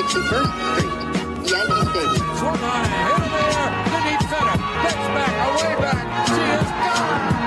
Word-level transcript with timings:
161st 0.00 0.48
Street, 0.72 0.92
Yankee 1.50 1.84
Stadium. 1.90 2.36
Swung 2.36 2.56
on 2.56 2.84
and 2.84 2.92
hit 3.04 3.20
in 3.20 3.30
the 3.30 3.36
air. 3.36 3.68
Then 3.90 4.02
he 4.08 4.14
fed 4.28 4.48
back, 5.14 5.34
away 5.50 5.72
back. 5.82 6.00
She 6.26 6.40
is 6.40 6.70
gone. 6.80 7.40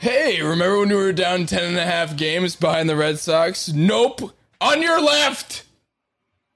Hey, 0.00 0.42
remember 0.42 0.80
when 0.80 0.90
we 0.90 0.96
were 0.96 1.12
down 1.14 1.46
10 1.46 1.64
and 1.64 1.78
a 1.78 1.86
half 1.86 2.14
games 2.14 2.56
behind 2.56 2.90
the 2.90 2.96
Red 2.96 3.18
Sox? 3.18 3.72
Nope. 3.72 4.34
On 4.60 4.82
your 4.82 5.00
left. 5.00 5.64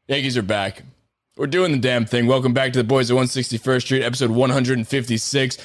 Yankees 0.06 0.36
are 0.36 0.42
back. 0.42 0.82
We're 1.38 1.46
doing 1.46 1.70
the 1.70 1.78
damn 1.78 2.04
thing. 2.04 2.26
Welcome 2.26 2.52
back 2.52 2.72
to 2.72 2.80
the 2.80 2.84
Boys 2.84 3.12
at 3.12 3.16
161st 3.16 3.82
Street, 3.82 4.02
episode 4.02 4.32
156. 4.32 5.58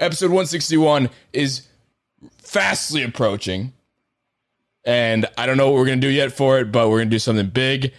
Episode 0.00 0.26
161 0.26 1.10
is 1.32 1.68
fastly 2.38 3.04
approaching. 3.04 3.72
And 4.84 5.26
I 5.38 5.46
don't 5.46 5.56
know 5.56 5.66
what 5.70 5.76
we're 5.76 5.86
going 5.86 6.00
to 6.00 6.06
do 6.08 6.12
yet 6.12 6.32
for 6.32 6.58
it, 6.58 6.72
but 6.72 6.88
we're 6.90 6.98
going 6.98 7.08
to 7.10 7.14
do 7.14 7.20
something 7.20 7.50
big. 7.50 7.94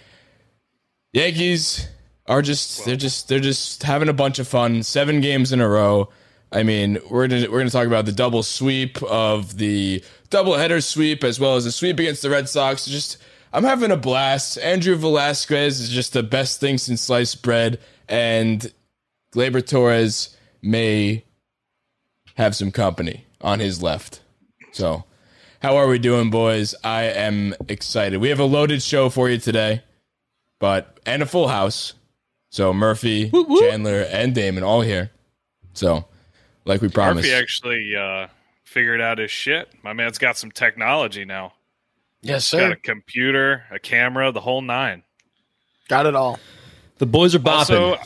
Yankees 1.14 1.88
are 2.26 2.42
just 2.42 2.84
they're 2.84 2.98
just 2.98 3.30
they're 3.30 3.40
just 3.40 3.84
having 3.84 4.10
a 4.10 4.14
bunch 4.14 4.38
of 4.38 4.46
fun. 4.46 4.84
7 4.84 5.22
games 5.22 5.54
in 5.54 5.62
a 5.62 5.70
row. 5.70 6.10
I 6.52 6.64
mean, 6.64 7.00
we're 7.10 7.30
gonna 7.30 7.50
we're 7.50 7.60
gonna 7.60 7.70
talk 7.70 7.88
about 7.88 8.06
the 8.06 8.12
double 8.12 8.44
sweep 8.44 9.02
of 9.02 9.58
the 9.58 10.04
double 10.30 10.56
header 10.56 10.82
sweep 10.82 11.24
as 11.24 11.40
well 11.40 11.56
as 11.56 11.64
the 11.64 11.72
sweep 11.72 12.00
against 12.00 12.22
the 12.22 12.30
Red 12.30 12.50
Sox. 12.50 12.86
Just 12.86 13.18
I'm 13.54 13.64
having 13.64 13.92
a 13.92 13.98
blast. 13.98 14.58
Andrew 14.58 14.96
Velasquez 14.96 15.80
is 15.80 15.90
just 15.90 16.14
the 16.14 16.24
best 16.24 16.60
thing 16.60 16.80
since 16.80 17.02
sliced 17.02 17.44
bread, 17.44 17.80
and 18.10 18.74
Gleyber 19.34 19.66
Torres 19.66 20.36
may 20.64 21.24
have 22.36 22.56
some 22.56 22.72
company 22.72 23.28
on 23.42 23.60
his 23.60 23.84
left. 23.84 24.22
So, 24.72 25.04
how 25.62 25.78
are 25.78 25.88
we 25.88 26.00
doing, 26.00 26.32
boys? 26.32 26.74
I 26.84 27.04
am 27.04 27.54
excited. 27.68 28.20
We 28.20 28.30
have 28.30 28.40
a 28.40 28.46
loaded 28.46 28.82
show 28.82 29.10
for 29.10 29.30
you 29.30 29.38
today, 29.38 29.84
but 30.60 31.00
and 31.06 31.22
a 31.22 31.28
full 31.28 31.48
house. 31.48 31.94
So 32.50 32.74
Murphy, 32.74 33.32
Chandler, 33.32 34.06
and 34.12 34.36
Damon 34.36 34.64
all 34.64 34.82
here. 34.82 35.12
So 35.74 36.06
like 36.66 36.82
we 36.82 36.90
promised. 36.90 37.28
Murphy 37.28 37.40
actually 37.40 37.96
uh, 37.96 38.28
figured 38.64 39.02
out 39.02 39.20
his 39.20 39.32
shit. 39.32 39.70
My 39.84 39.94
man's 39.94 40.18
got 40.18 40.38
some 40.38 40.52
technology 40.52 41.26
now. 41.26 41.54
Yes, 42.24 42.46
sir. 42.46 42.60
Got 42.60 42.72
a 42.72 42.76
computer, 42.78 43.64
a 43.72 43.80
camera, 43.80 44.32
the 44.32 44.42
whole 44.42 44.62
nine. 44.62 45.04
Got 45.90 46.06
it 46.06 46.16
all. 46.16 46.40
The 46.98 47.06
boys 47.06 47.36
are 47.36 47.40
bopping. 47.40 47.80
Also, 47.80 47.98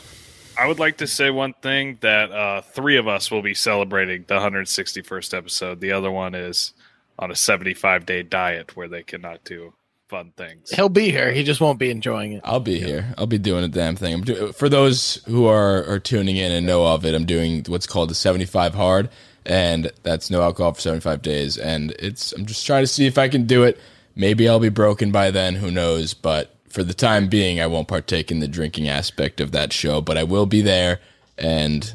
I 0.58 0.66
would 0.66 0.78
like 0.80 0.98
to 0.98 1.06
say 1.06 1.30
one 1.30 1.54
thing 1.62 1.98
that 2.00 2.32
uh, 2.32 2.60
three 2.62 2.96
of 2.96 3.06
us 3.06 3.30
will 3.30 3.42
be 3.42 3.54
celebrating 3.54 4.24
the 4.26 4.34
161st 4.38 5.36
episode. 5.36 5.80
The 5.80 5.92
other 5.92 6.10
one 6.10 6.34
is 6.34 6.72
on 7.18 7.30
a 7.30 7.36
75 7.36 8.06
day 8.06 8.22
diet 8.22 8.76
where 8.76 8.88
they 8.88 9.02
cannot 9.04 9.44
do 9.44 9.74
fun 10.08 10.32
things. 10.36 10.70
He'll 10.70 10.88
be 10.88 11.10
here. 11.10 11.30
He 11.32 11.44
just 11.44 11.60
won't 11.60 11.78
be 11.78 11.90
enjoying 11.90 12.32
it. 12.32 12.40
I'll 12.44 12.60
be 12.60 12.80
here. 12.80 13.14
I'll 13.16 13.26
be 13.26 13.38
doing 13.38 13.62
a 13.62 13.68
damn 13.68 13.94
thing. 13.94 14.14
I'm 14.14 14.22
do- 14.22 14.52
for 14.52 14.68
those 14.68 15.22
who 15.26 15.46
are, 15.46 15.84
are 15.84 16.00
tuning 16.00 16.36
in 16.36 16.50
and 16.50 16.66
know 16.66 16.86
of 16.86 17.04
it. 17.04 17.14
I'm 17.14 17.26
doing 17.26 17.64
what's 17.68 17.86
called 17.86 18.10
the 18.10 18.14
75 18.14 18.74
hard, 18.74 19.10
and 19.44 19.92
that's 20.02 20.30
no 20.30 20.42
alcohol 20.42 20.72
for 20.72 20.80
75 20.80 21.22
days. 21.22 21.56
And 21.58 21.92
it's 21.98 22.32
I'm 22.32 22.46
just 22.46 22.66
trying 22.66 22.82
to 22.82 22.88
see 22.88 23.06
if 23.06 23.18
I 23.18 23.28
can 23.28 23.46
do 23.46 23.62
it. 23.64 23.78
Maybe 24.18 24.48
I'll 24.48 24.58
be 24.58 24.68
broken 24.68 25.12
by 25.12 25.30
then. 25.30 25.54
Who 25.54 25.70
knows? 25.70 26.12
But 26.12 26.54
for 26.68 26.82
the 26.82 26.92
time 26.92 27.28
being, 27.28 27.60
I 27.60 27.68
won't 27.68 27.86
partake 27.86 28.32
in 28.32 28.40
the 28.40 28.48
drinking 28.48 28.88
aspect 28.88 29.40
of 29.40 29.52
that 29.52 29.72
show. 29.72 30.00
But 30.00 30.18
I 30.18 30.24
will 30.24 30.44
be 30.44 30.60
there, 30.60 31.00
and 31.38 31.94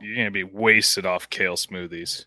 You're 0.00 0.14
going 0.14 0.26
to 0.26 0.30
be 0.30 0.42
wasted 0.42 1.04
off 1.04 1.28
kale 1.28 1.56
smoothies. 1.56 2.24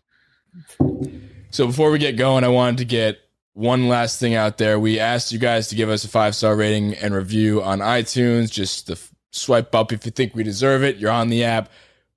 So 1.50 1.66
before 1.66 1.90
we 1.90 1.98
get 1.98 2.16
going, 2.16 2.44
I 2.44 2.48
wanted 2.48 2.78
to 2.78 2.84
get 2.84 3.18
one 3.54 3.88
last 3.88 4.20
thing 4.20 4.36
out 4.36 4.58
there. 4.58 4.78
We 4.78 5.00
asked 5.00 5.32
you 5.32 5.40
guys 5.40 5.66
to 5.68 5.74
give 5.74 5.90
us 5.90 6.04
a 6.04 6.08
five 6.08 6.36
star 6.36 6.54
rating 6.54 6.94
and 6.94 7.12
review 7.12 7.60
on 7.60 7.80
iTunes. 7.80 8.52
Just 8.52 8.86
to 8.86 8.96
swipe 9.32 9.74
up 9.74 9.92
if 9.92 10.04
you 10.04 10.12
think 10.12 10.36
we 10.36 10.44
deserve 10.44 10.84
it. 10.84 10.98
You're 10.98 11.10
on 11.10 11.28
the 11.28 11.42
app. 11.42 11.70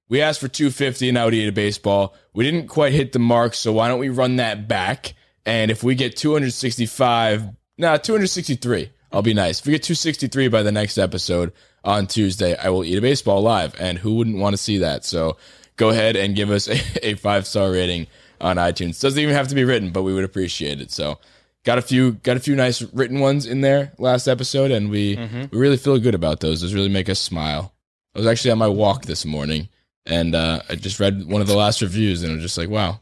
We 0.07 0.21
asked 0.21 0.39
for 0.39 0.47
250 0.47 1.09
and 1.09 1.17
out 1.17 1.33
eat 1.33 1.49
a 1.49 1.51
baseball. 1.51 2.15
We 2.33 2.43
didn't 2.43 2.67
quite 2.67 2.93
hit 2.93 3.11
the 3.11 3.19
mark, 3.19 3.55
so 3.55 3.73
why 3.73 3.87
don't 3.87 3.99
we 3.99 4.09
run 4.09 4.35
that 4.37 4.67
back? 4.67 5.15
And 5.47 5.71
if 5.71 5.81
we 5.81 5.95
get 5.95 6.17
265, 6.17 7.43
nah, 7.77 7.95
263, 7.95 8.89
I'll 9.13 9.21
be 9.21 9.33
nice. 9.33 9.61
If 9.61 9.65
we 9.65 9.71
get 9.71 9.83
263 9.83 10.49
by 10.49 10.61
the 10.61 10.73
next 10.73 10.97
episode 10.97 11.53
on 11.85 12.05
Tuesday, 12.05 12.57
I 12.57 12.69
will 12.69 12.83
eat 12.83 12.97
a 12.97 13.01
baseball 13.01 13.41
live. 13.41 13.73
And 13.79 13.97
who 13.97 14.15
wouldn't 14.15 14.39
want 14.39 14.53
to 14.53 14.57
see 14.61 14.79
that? 14.79 15.05
So 15.05 15.37
go 15.77 15.87
ahead 15.87 16.17
and 16.17 16.35
give 16.35 16.51
us 16.51 16.67
a, 17.01 17.07
a 17.07 17.13
five 17.13 17.47
star 17.47 17.71
rating 17.71 18.07
on 18.41 18.57
iTunes. 18.57 18.99
Doesn't 18.99 19.17
even 19.19 19.33
have 19.33 19.47
to 19.47 19.55
be 19.55 19.63
written, 19.63 19.91
but 19.91 20.03
we 20.03 20.13
would 20.13 20.25
appreciate 20.25 20.81
it. 20.81 20.91
So 20.91 21.17
got 21.63 21.77
a 21.77 21.81
few 21.81 22.11
got 22.11 22.35
a 22.35 22.41
few 22.41 22.55
nice 22.57 22.81
written 22.81 23.19
ones 23.19 23.45
in 23.45 23.61
there 23.61 23.93
last 23.97 24.27
episode, 24.27 24.71
and 24.71 24.89
we 24.89 25.15
we 25.49 25.57
really 25.57 25.77
feel 25.77 25.97
good 25.97 26.13
about 26.13 26.41
those. 26.41 26.59
Those 26.59 26.73
really 26.73 26.89
make 26.89 27.07
us 27.07 27.21
smile. 27.21 27.73
I 28.13 28.19
was 28.19 28.27
actually 28.27 28.51
on 28.51 28.57
my 28.57 28.67
walk 28.67 29.05
this 29.05 29.25
morning, 29.25 29.69
and 30.05 30.35
uh, 30.35 30.61
I 30.69 30.75
just 30.75 30.99
read 30.99 31.25
one 31.25 31.41
of 31.41 31.47
the 31.47 31.55
last 31.55 31.81
reviews, 31.81 32.21
and 32.21 32.31
I 32.31 32.35
was 32.35 32.43
just 32.43 32.57
like, 32.57 32.69
wow, 32.69 32.99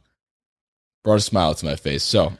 brought 1.05 1.15
a 1.15 1.21
smile 1.21 1.53
to 1.55 1.65
my 1.65 1.77
face. 1.77 2.03
So 2.03 2.33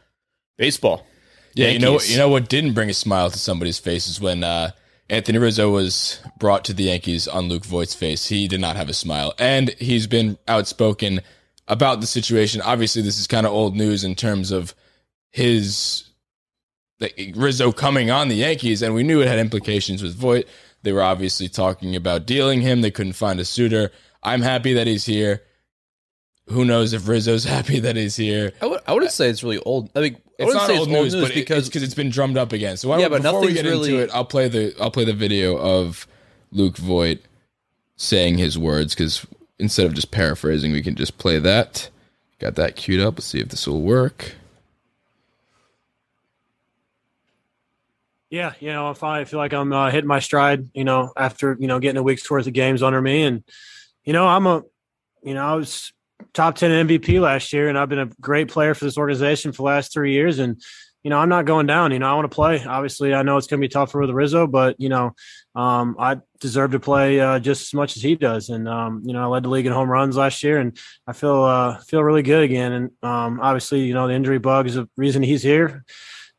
Baseball. 0.58 1.06
yeah, 1.54 1.70
you 1.70 1.80
know 1.80 1.92
Yankees. 1.92 2.12
you 2.12 2.18
know 2.18 2.28
what 2.28 2.50
didn't 2.50 2.74
bring 2.74 2.90
a 2.90 2.94
smile 2.94 3.30
to 3.30 3.40
somebody's 3.40 3.80
face 3.80 4.08
is 4.10 4.20
when 4.20 4.44
uh, 4.44 4.72
Anthony 5.10 5.38
Rizzo 5.38 5.72
was 5.72 6.20
brought 6.40 6.66
to 6.66 6.74
the 6.74 6.86
Yankees 6.86 7.28
on 7.28 7.48
Luke 7.48 7.64
Voit's 7.64 7.96
face. 7.96 8.28
He 8.28 8.48
did 8.50 8.60
not 8.60 8.76
have 8.76 8.90
a 8.90 8.94
smile, 8.94 9.34
and 9.40 9.70
he's 9.80 10.08
been 10.08 10.38
outspoken 10.48 11.22
about 11.68 12.02
the 12.02 12.08
situation. 12.08 12.62
Obviously, 12.62 13.02
this 13.02 13.20
is 13.20 13.28
kind 13.28 13.46
of 13.46 13.54
old 13.54 13.76
news 13.76 14.04
in 14.04 14.16
terms 14.16 14.52
of 14.52 14.74
his 15.32 16.10
like, 17.00 17.34
Rizzo 17.36 17.72
coming 17.72 18.10
on 18.10 18.30
the 18.30 18.36
Yankees, 18.36 18.82
and 18.82 18.96
we 18.96 19.04
knew 19.04 19.22
it 19.22 19.28
had 19.28 19.40
implications 19.40 20.02
with 20.02 20.16
Voit. 20.16 20.48
They 20.82 20.92
were 20.92 21.04
obviously 21.04 21.50
talking 21.50 21.96
about 21.96 22.26
dealing 22.26 22.62
him. 22.62 22.82
They 22.82 22.92
couldn't 22.92 23.14
find 23.14 23.40
a 23.40 23.46
suitor. 23.46 23.92
I'm 24.24 24.42
happy 24.42 24.74
that 24.74 24.88
he's 24.88 25.06
here. 25.06 25.44
Who 26.48 26.64
knows 26.66 26.94
if 26.94 27.08
Rizzo's 27.08 27.44
happy 27.56 27.80
that 27.80 27.96
he's 27.96 28.16
here? 28.16 28.54
I 28.62 28.66
would 28.68 28.82
I 28.88 28.94
wouldn't 28.94 29.12
say 29.12 29.30
it's 29.30 29.44
really 29.44 29.60
old. 29.60 29.90
I 29.96 30.02
mean, 30.02 30.16
I 30.16 30.18
It's 30.18 30.46
wouldn't 30.46 30.56
not 30.56 30.68
say 30.68 30.78
old 30.78 30.88
it's 30.90 30.96
old 30.96 31.04
news, 31.06 31.14
news, 31.14 31.24
but 31.24 31.34
because 31.34 31.40
because 31.40 31.68
because 31.70 31.84
it's 31.84 31.94
been 31.96 32.10
drummed 32.10 32.38
up 32.38 32.54
again. 32.54 32.78
So 32.78 32.90
why 32.90 32.98
Yeah, 33.00 33.08
don't, 33.10 33.22
but 33.24 33.24
before 33.24 33.42
we 33.42 33.54
get 33.54 33.66
really- 33.66 33.92
into 33.92 34.04
it, 34.04 34.10
I'll 34.14 34.26
play 34.26 34.48
the 34.48 34.76
I'll 34.80 34.92
play 34.92 35.06
the 35.06 35.14
video 35.14 35.58
of 35.58 36.08
Luke 36.52 36.78
Voit 36.78 37.20
saying 37.98 38.38
his 38.38 38.58
words 38.58 38.94
because 38.94 39.26
instead 39.58 39.86
of 39.86 39.94
just 39.94 40.12
paraphrasing, 40.12 40.72
we 40.72 40.82
can 40.82 40.96
just 40.96 41.18
play 41.18 41.40
that. 41.40 41.90
Got 42.40 42.56
that 42.56 42.76
queued 42.76 43.00
up. 43.02 43.16
Let's 43.16 43.28
see 43.28 43.40
if 43.40 43.48
this 43.50 43.66
will 43.68 43.82
work. 43.82 44.36
Yeah, 48.30 48.54
you 48.60 48.72
know, 48.72 48.90
if 48.92 49.04
I 49.04 49.24
feel 49.24 49.40
like 49.40 49.54
I'm 49.54 49.72
uh, 49.72 49.90
hitting 49.92 50.08
my 50.08 50.20
stride, 50.20 50.68
you 50.74 50.84
know, 50.84 51.14
after 51.16 51.56
you 51.60 51.68
know 51.68 51.80
getting 51.80 51.98
a 51.98 52.04
week's 52.04 52.30
worth 52.30 52.48
of 52.48 52.54
games 52.54 52.84
under 52.84 53.02
me, 53.02 53.24
and 53.24 53.44
you 54.04 54.14
know, 54.14 54.28
I'm 54.28 54.46
a, 54.46 54.64
you 55.24 55.34
know, 55.34 55.46
I 55.46 55.54
was 55.56 55.94
top 56.36 56.56
ten 56.56 56.88
MVP 56.88 57.20
last 57.20 57.52
year, 57.52 57.68
and 57.68 57.78
I've 57.78 57.90
been 57.90 58.00
a 58.00 58.10
great 58.22 58.50
player 58.50 58.76
for 58.76 58.86
this 58.86 58.98
organization 58.98 59.52
for 59.52 59.58
the 59.58 59.64
last 59.64 59.92
three 59.92 60.14
years, 60.14 60.38
and 60.38 60.62
you 61.04 61.10
know, 61.10 61.18
I'm 61.18 61.30
not 61.30 61.46
going 61.46 61.66
down. 61.66 61.92
You 61.92 62.00
know, 62.00 62.08
I 62.08 62.14
want 62.14 62.30
to 62.30 62.36
play. 62.36 62.64
Obviously, 62.64 63.14
I 63.14 63.24
know 63.24 63.38
it's 63.38 63.48
going 63.48 63.60
to 63.60 63.68
be 63.68 63.72
tougher 63.72 64.00
with 64.00 64.10
Rizzo, 64.12 64.46
but 64.46 64.76
you 64.80 64.90
know, 64.90 65.16
um, 65.56 65.96
I 65.98 66.18
deserve 66.40 66.72
to 66.72 66.80
play 66.80 67.20
uh, 67.20 67.40
just 67.40 67.64
as 67.64 67.74
much 67.74 67.96
as 67.96 68.04
he 68.04 68.16
does, 68.16 68.50
and 68.50 68.70
um, 68.70 69.02
you 69.04 69.14
know, 69.14 69.24
I 69.24 69.26
led 69.26 69.44
the 69.44 69.50
league 69.50 69.66
in 69.66 69.72
home 69.72 69.90
runs 69.90 70.16
last 70.16 70.44
year, 70.44 70.60
and 70.60 70.78
I 71.08 71.14
feel 71.14 71.44
uh, 71.44 71.80
feel 71.80 72.04
really 72.04 72.24
good 72.24 72.44
again. 72.44 72.72
And 72.72 72.92
um, 73.02 73.40
obviously, 73.42 73.82
you 73.82 73.96
know, 73.96 74.08
the 74.08 74.14
injury 74.14 74.38
bug 74.38 74.68
is 74.68 74.76
the 74.76 74.88
reason 74.98 75.24
he's 75.24 75.42
here 75.42 75.84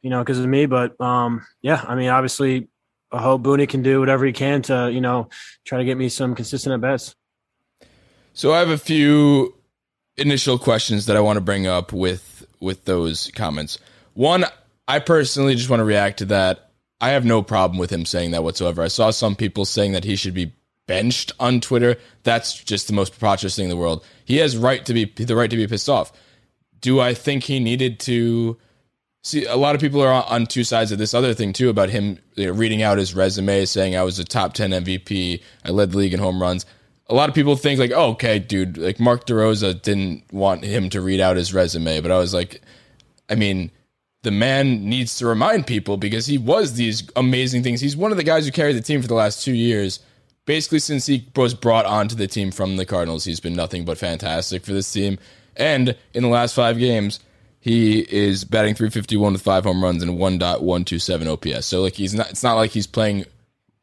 you 0.06 0.10
know, 0.10 0.20
because 0.20 0.38
of 0.38 0.46
me. 0.46 0.66
But 0.66 1.00
um, 1.00 1.44
yeah, 1.62 1.84
I 1.84 1.96
mean, 1.96 2.10
obviously, 2.10 2.69
I 3.10 3.20
hope 3.20 3.42
Booney 3.42 3.69
can 3.69 3.82
do 3.82 3.99
whatever 3.99 4.25
he 4.25 4.32
can 4.32 4.62
to, 4.62 4.88
you 4.88 5.00
know, 5.00 5.31
try 5.64 5.78
to 5.78 5.84
get 5.84 5.99
me 5.99 6.08
some 6.08 6.37
consistent 6.37 6.75
at 6.75 6.81
bats. 6.81 7.16
So 8.32 8.52
I 8.52 8.60
have 8.60 8.69
a 8.69 8.78
few 8.78 9.55
initial 10.18 10.58
questions 10.58 11.06
that 11.06 11.16
I 11.16 11.20
want 11.20 11.36
to 11.36 11.40
bring 11.40 11.66
up 11.66 11.92
with 11.92 12.46
with 12.60 12.84
those 12.84 13.30
comments. 13.34 13.78
One, 14.14 14.44
I 14.88 14.98
personally 14.98 15.54
just 15.54 15.68
want 15.68 15.80
to 15.80 15.84
react 15.84 16.18
to 16.18 16.24
that. 16.26 16.70
I 17.00 17.10
have 17.10 17.24
no 17.24 17.42
problem 17.42 17.78
with 17.78 17.90
him 17.90 18.06
saying 18.06 18.30
that 18.30 18.42
whatsoever. 18.42 18.82
I 18.82 18.88
saw 18.88 19.10
some 19.10 19.36
people 19.36 19.64
saying 19.66 19.92
that 19.92 20.04
he 20.04 20.16
should 20.16 20.32
be 20.32 20.52
benched 20.86 21.32
on 21.38 21.60
Twitter. 21.60 21.96
That's 22.22 22.62
just 22.64 22.86
the 22.86 22.94
most 22.94 23.12
preposterous 23.12 23.56
thing 23.56 23.64
in 23.64 23.70
the 23.70 23.76
world. 23.76 24.04
He 24.24 24.38
has 24.38 24.56
right 24.56 24.84
to 24.86 24.94
be 24.94 25.04
the 25.04 25.36
right 25.36 25.50
to 25.50 25.56
be 25.56 25.66
pissed 25.66 25.88
off. 25.88 26.12
Do 26.80 27.00
I 27.00 27.12
think 27.12 27.44
he 27.44 27.60
needed 27.60 28.00
to 28.00 28.56
see 29.22 29.44
a 29.44 29.56
lot 29.56 29.74
of 29.74 29.80
people 29.80 30.00
are 30.00 30.24
on, 30.24 30.46
two 30.46 30.64
sides 30.64 30.92
of 30.92 30.98
this 30.98 31.12
other 31.12 31.34
thing 31.34 31.52
too 31.52 31.68
about 31.68 31.90
him 31.90 32.18
you 32.36 32.46
know, 32.46 32.52
reading 32.52 32.82
out 32.82 32.96
his 32.96 33.14
resume 33.14 33.64
saying 33.64 33.96
I 33.96 34.04
was 34.04 34.18
a 34.18 34.24
top 34.24 34.54
10 34.54 34.70
MVP, 34.70 35.42
I 35.64 35.70
led 35.70 35.90
the 35.90 35.98
league 35.98 36.14
in 36.14 36.20
home 36.20 36.40
runs. 36.40 36.64
A 37.08 37.14
lot 37.14 37.28
of 37.28 37.34
people 37.34 37.56
think 37.56 37.78
like, 37.78 37.92
oh, 37.94 38.10
okay, 38.10 38.38
dude, 38.38 38.78
like 38.78 38.98
Mark 38.98 39.26
DeRosa 39.26 39.80
didn't 39.80 40.24
want 40.32 40.64
him 40.64 40.90
to 40.90 41.00
read 41.00 41.20
out 41.20 41.36
his 41.36 41.54
resume, 41.54 42.00
but 42.00 42.10
I 42.10 42.18
was 42.18 42.34
like, 42.34 42.62
I 43.28 43.34
mean, 43.36 43.70
the 44.22 44.32
man 44.32 44.88
needs 44.88 45.16
to 45.18 45.26
remind 45.26 45.68
people 45.68 45.96
because 45.96 46.26
he 46.26 46.36
was 46.36 46.74
these 46.74 47.08
amazing 47.14 47.62
things. 47.62 47.80
He's 47.80 47.96
one 47.96 48.10
of 48.10 48.16
the 48.16 48.24
guys 48.24 48.44
who 48.44 48.50
carried 48.50 48.76
the 48.76 48.80
team 48.80 49.00
for 49.00 49.08
the 49.08 49.14
last 49.14 49.44
two 49.44 49.54
years. 49.54 50.00
Basically, 50.46 50.80
since 50.80 51.06
he 51.06 51.28
was 51.36 51.54
brought 51.54 51.86
onto 51.86 52.16
the 52.16 52.26
team 52.26 52.50
from 52.50 52.76
the 52.76 52.86
Cardinals, 52.86 53.24
he's 53.24 53.40
been 53.40 53.54
nothing 53.54 53.84
but 53.84 53.98
fantastic 53.98 54.64
for 54.64 54.72
this 54.72 54.92
team. 54.92 55.18
And 55.56 55.96
in 56.12 56.22
the 56.22 56.28
last 56.28 56.54
five 56.54 56.78
games, 56.78 57.20
he 57.60 58.00
is 58.00 58.44
batting 58.44 58.74
351 58.74 59.32
with 59.32 59.42
five 59.42 59.64
home 59.64 59.82
runs 59.82 60.02
and 60.02 60.18
1.127 60.18 61.26
OPS. 61.26 61.66
So 61.66 61.82
like 61.82 61.94
he's 61.94 62.14
not 62.14 62.30
it's 62.30 62.42
not 62.42 62.54
like 62.54 62.70
he's 62.70 62.86
playing 62.86 63.24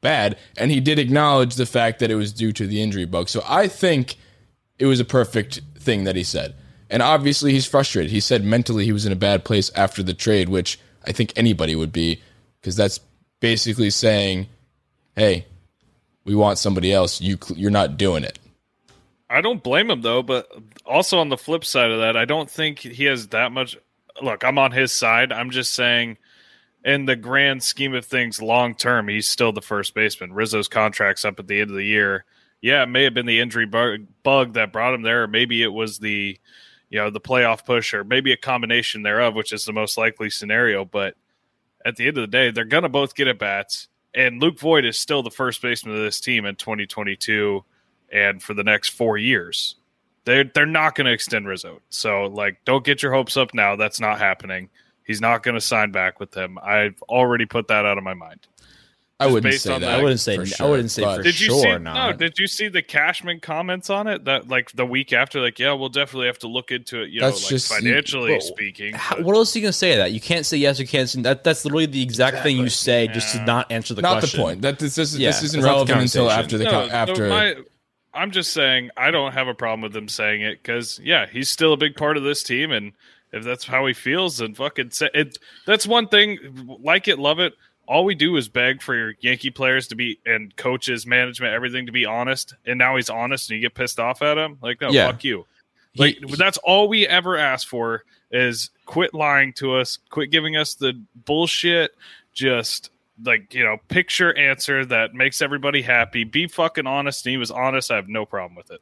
bad 0.04 0.38
and 0.58 0.70
he 0.70 0.80
did 0.80 1.00
acknowledge 1.00 1.56
the 1.56 1.66
fact 1.66 1.98
that 2.00 2.12
it 2.12 2.16
was 2.16 2.32
due 2.32 2.52
to 2.52 2.68
the 2.68 2.82
injury 2.82 3.06
bug. 3.06 3.30
So 3.30 3.44
I 3.48 3.68
think 3.68 4.18
it 4.78 4.86
was 4.86 5.00
a 5.00 5.06
perfect 5.06 5.62
thing 5.80 6.04
that 6.04 6.16
he 6.16 6.24
said. 6.24 6.54
And 6.90 7.02
obviously 7.02 7.54
he's 7.54 7.66
frustrated. 7.66 8.12
He 8.12 8.20
said 8.20 8.44
mentally 8.44 8.86
he 8.86 8.92
was 8.92 9.08
in 9.08 9.12
a 9.12 9.16
bad 9.16 9.44
place 9.44 9.72
after 9.76 10.04
the 10.04 10.14
trade, 10.14 10.50
which 10.50 10.80
I 11.06 11.12
think 11.12 11.34
anybody 11.36 11.76
would 11.76 11.92
be 11.92 12.22
because 12.62 12.76
that's 12.76 13.00
basically 13.40 13.90
saying, 13.90 14.48
"Hey, 15.16 15.46
we 16.24 16.36
want 16.36 16.60
somebody 16.60 16.94
else. 16.94 17.20
You 17.20 17.40
you're 17.56 17.72
not 17.72 17.98
doing 17.98 18.24
it." 18.24 18.38
I 19.30 19.42
don't 19.42 19.64
blame 19.64 19.90
him 19.90 20.02
though, 20.02 20.22
but 20.22 20.48
also 20.86 21.18
on 21.18 21.30
the 21.30 21.38
flip 21.38 21.66
side 21.66 21.90
of 21.90 22.00
that, 22.00 22.16
I 22.16 22.26
don't 22.26 22.50
think 22.50 22.80
he 22.80 23.06
has 23.06 23.30
that 23.30 23.52
much. 23.52 23.76
Look, 24.22 24.44
I'm 24.44 24.60
on 24.60 24.72
his 24.72 24.92
side. 24.92 25.32
I'm 25.32 25.50
just 25.50 25.74
saying, 25.74 26.18
in 26.84 27.06
the 27.06 27.16
grand 27.16 27.64
scheme 27.64 27.94
of 27.94 28.06
things, 28.06 28.42
long 28.42 28.76
term, 28.76 29.08
he's 29.08 29.28
still 29.28 29.52
the 29.52 29.62
first 29.62 29.94
baseman. 29.94 30.34
Rizzo's 30.34 30.68
contract's 30.68 31.26
up 31.26 31.40
at 31.40 31.48
the 31.48 31.62
end 31.62 31.70
of 31.70 31.76
the 31.76 31.86
year. 31.86 32.26
Yeah, 32.62 32.84
it 32.84 32.88
may 32.88 33.04
have 33.04 33.14
been 33.14 33.26
the 33.26 33.40
injury 33.40 33.66
bug, 33.66 34.06
bug 34.24 34.54
that 34.54 34.72
brought 34.72 34.94
him 34.94 35.02
there, 35.02 35.24
or 35.24 35.28
maybe 35.28 35.64
it 35.64 35.74
was 35.74 36.00
the, 36.00 36.38
you 36.90 37.00
know, 37.00 37.10
the 37.10 37.22
playoff 37.22 37.66
push, 37.66 37.94
or 37.94 38.04
maybe 38.04 38.32
a 38.32 38.38
combination 38.38 39.04
thereof, 39.04 39.36
which 39.36 39.52
is 39.52 39.66
the 39.66 39.74
most 39.74 39.98
likely 39.98 40.30
scenario. 40.30 40.86
But 40.86 41.16
at 41.86 41.96
the 41.96 42.08
end 42.08 42.18
of 42.18 42.22
the 42.22 42.28
day, 42.28 42.52
they're 42.52 42.66
gonna 42.66 42.90
both 42.90 43.16
get 43.16 43.28
at 43.28 43.40
bats, 43.40 43.88
and 44.14 44.42
Luke 44.42 44.60
Voit 44.60 44.86
is 44.86 44.98
still 44.98 45.24
the 45.24 45.32
first 45.32 45.62
baseman 45.62 45.96
of 45.96 46.02
this 46.02 46.20
team 46.20 46.46
in 46.46 46.56
2022 46.56 47.64
and 48.12 48.42
for 48.42 48.54
the 48.54 48.64
next 48.64 48.90
four 48.90 49.18
years. 49.18 49.76
They're 50.26 50.46
they're 50.46 50.66
not 50.66 50.96
to 50.96 51.08
extend 51.08 51.48
Rizzo. 51.48 51.82
So 51.90 52.28
like, 52.28 52.64
don't 52.64 52.86
get 52.86 53.04
your 53.04 53.12
hopes 53.12 53.36
up 53.36 53.54
now. 53.54 53.76
That's 53.76 54.00
not 54.00 54.20
happening. 54.20 54.70
He's 55.06 55.22
not 55.22 55.44
going 55.44 55.56
to 55.56 55.62
sign 55.62 55.92
back 55.92 56.20
with 56.20 56.32
them. 56.32 56.58
I've 56.64 57.02
already 57.04 57.46
put 57.46 57.68
that 57.68 57.86
out 57.86 57.98
of 57.98 58.04
my 58.04 58.14
mind. 58.14 58.40
I 59.20 59.28
wouldn't 59.28 59.44
based 59.44 59.64
say 59.64 59.74
on 59.74 59.82
that. 59.82 59.88
that- 59.88 60.00
I 60.00 60.04
wouldn't 60.04 60.20
say. 60.20 60.36
for 60.44 60.64
I 60.64 60.68
wouldn't 60.70 60.92
say 60.92 61.04
but- 61.04 61.18
for 61.18 61.24
Did 61.24 61.40
you 61.40 61.46
sure. 61.48 61.62
see? 61.62 61.78
not. 61.78 62.12
No. 62.12 62.18
Did 62.18 62.40
you 62.40 62.48
see 62.48 62.68
the 62.68 62.82
Cashman 62.82 63.40
comments 63.40 63.90
on 63.90 64.08
it? 64.08 64.26
That 64.26 64.50
like 64.50 64.72
the 64.72 64.86
week 64.86 65.14
after, 65.14 65.40
like, 65.40 65.60
yeah, 65.60 65.72
we'll 65.74 65.88
definitely 65.90 66.28
have 66.28 66.40
to 66.40 66.48
look 66.48 66.72
into 66.72 67.02
it. 67.04 67.10
You 67.12 67.22
know, 67.22 67.28
That's 67.30 67.44
like 67.44 67.50
just- 67.52 67.72
financially 67.72 68.32
Well, 68.32 68.42
speaking. 68.42 68.96
How, 68.96 69.22
what 69.22 69.36
else 69.36 69.56
are 69.56 69.60
you 69.60 69.64
gonna 69.64 69.72
say? 69.74 69.92
to 69.92 69.98
That 70.00 70.12
you 70.12 70.20
can't 70.20 70.46
say 70.46 70.58
yes 70.58 70.80
or 70.80 70.86
can't 70.86 71.08
say 71.08 71.22
that. 71.22 71.44
That's 71.44 71.64
literally 71.64 71.86
the 71.86 72.02
exact 72.02 72.40
thing 72.44 72.58
you 72.58 72.70
say 72.70 73.08
just 73.08 73.34
to 73.36 73.46
not 73.46 73.72
answer 73.72 73.94
the 73.94 74.02
question. 74.02 74.14
not 74.16 74.20
question. 74.22 74.40
the 74.40 74.44
point. 74.46 74.62
That 74.64 74.80
this, 74.80 74.96
this, 74.96 75.16
Yeah, 75.16 75.30
this 75.30 75.44
isn't 75.44 75.62
that's 75.62 75.68
not 75.68 75.86
the 75.86 75.94
relevant 75.94 76.02
until 76.16 76.32
after 76.32 76.58
the 76.58 76.64
No, 76.66 76.72
con- 76.72 76.88
no, 76.90 76.94
after. 76.94 77.28
my- 77.30 77.56
I'm 78.16 78.32
just 78.32 78.52
saying 78.52 78.90
I 78.98 79.10
don't 79.12 79.32
have 79.34 79.48
a 79.48 79.54
problem 79.56 79.82
with 79.82 79.94
them 79.94 80.08
saying 80.10 80.42
it 80.42 80.62
because 80.62 81.00
yeah, 81.04 81.28
he's 81.32 81.50
still 81.50 81.72
a 81.74 81.78
big 81.78 81.96
part 81.96 82.18
of 82.18 82.24
this 82.24 82.44
team, 82.44 82.72
and 82.72 82.92
if 83.34 83.44
that's 83.44 83.66
how 83.66 83.86
he 83.86 83.94
feels, 83.94 84.38
then 84.38 84.54
fucking 84.54 84.92
say 84.92 85.10
it. 85.14 85.38
That's 85.66 85.86
one 85.86 86.08
thing. 86.08 86.78
Like 86.82 87.08
it, 87.10 87.20
love 87.20 87.40
it. 87.40 87.54
All 87.86 88.06
we 88.06 88.16
do 88.16 88.38
is 88.38 88.48
beg 88.48 88.82
for 88.82 88.96
your 88.96 89.14
Yankee 89.20 89.50
players 89.50 89.88
to 89.90 89.96
be 89.96 90.18
and 90.26 90.56
coaches, 90.56 91.06
management, 91.06 91.54
everything 91.54 91.86
to 91.88 91.92
be 91.92 92.06
honest. 92.06 92.54
And 92.66 92.78
now 92.78 92.96
he's 92.96 93.10
honest, 93.10 93.50
and 93.50 93.58
you 93.60 93.62
get 93.68 93.76
pissed 93.76 94.00
off 94.00 94.22
at 94.22 94.38
him. 94.38 94.58
Like, 94.62 94.80
no, 94.80 94.90
Yeah. 94.92 95.08
fuck 95.08 95.24
you. 95.26 95.46
He- 95.92 96.02
Like 96.02 96.18
that's 96.38 96.58
all 96.60 96.88
we 96.88 97.06
ever 97.06 97.36
ask 97.38 97.68
for 97.68 98.04
is 98.32 98.70
quit 98.86 99.14
lying 99.14 99.52
to 99.54 99.76
us, 99.76 100.00
quit 100.10 100.32
giving 100.32 100.56
us 100.56 100.76
the 100.76 100.94
bullshit. 101.26 101.94
Just 102.34 102.90
like 103.24 103.54
you 103.54 103.64
know, 103.64 103.78
picture 103.90 104.36
answer 104.38 104.86
that 104.86 105.14
makes 105.14 105.42
everybody 105.42 105.82
happy. 105.82 106.24
Be 106.24 106.48
fucking 106.48 106.88
honest. 106.88 107.26
And 107.26 107.32
he 107.32 107.38
was 107.38 107.52
honest. 107.52 107.92
I 107.92 107.96
have 107.98 108.08
no 108.10 108.26
problem 108.26 108.56
with 108.56 108.72
it. 108.72 108.80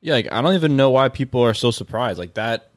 Yeah, 0.00 0.14
like 0.14 0.30
I 0.30 0.42
don't 0.42 0.54
even 0.54 0.76
know 0.76 0.90
why 0.90 1.08
people 1.08 1.42
are 1.42 1.54
so 1.54 1.70
surprised. 1.70 2.18
Like 2.18 2.34
that 2.34 2.70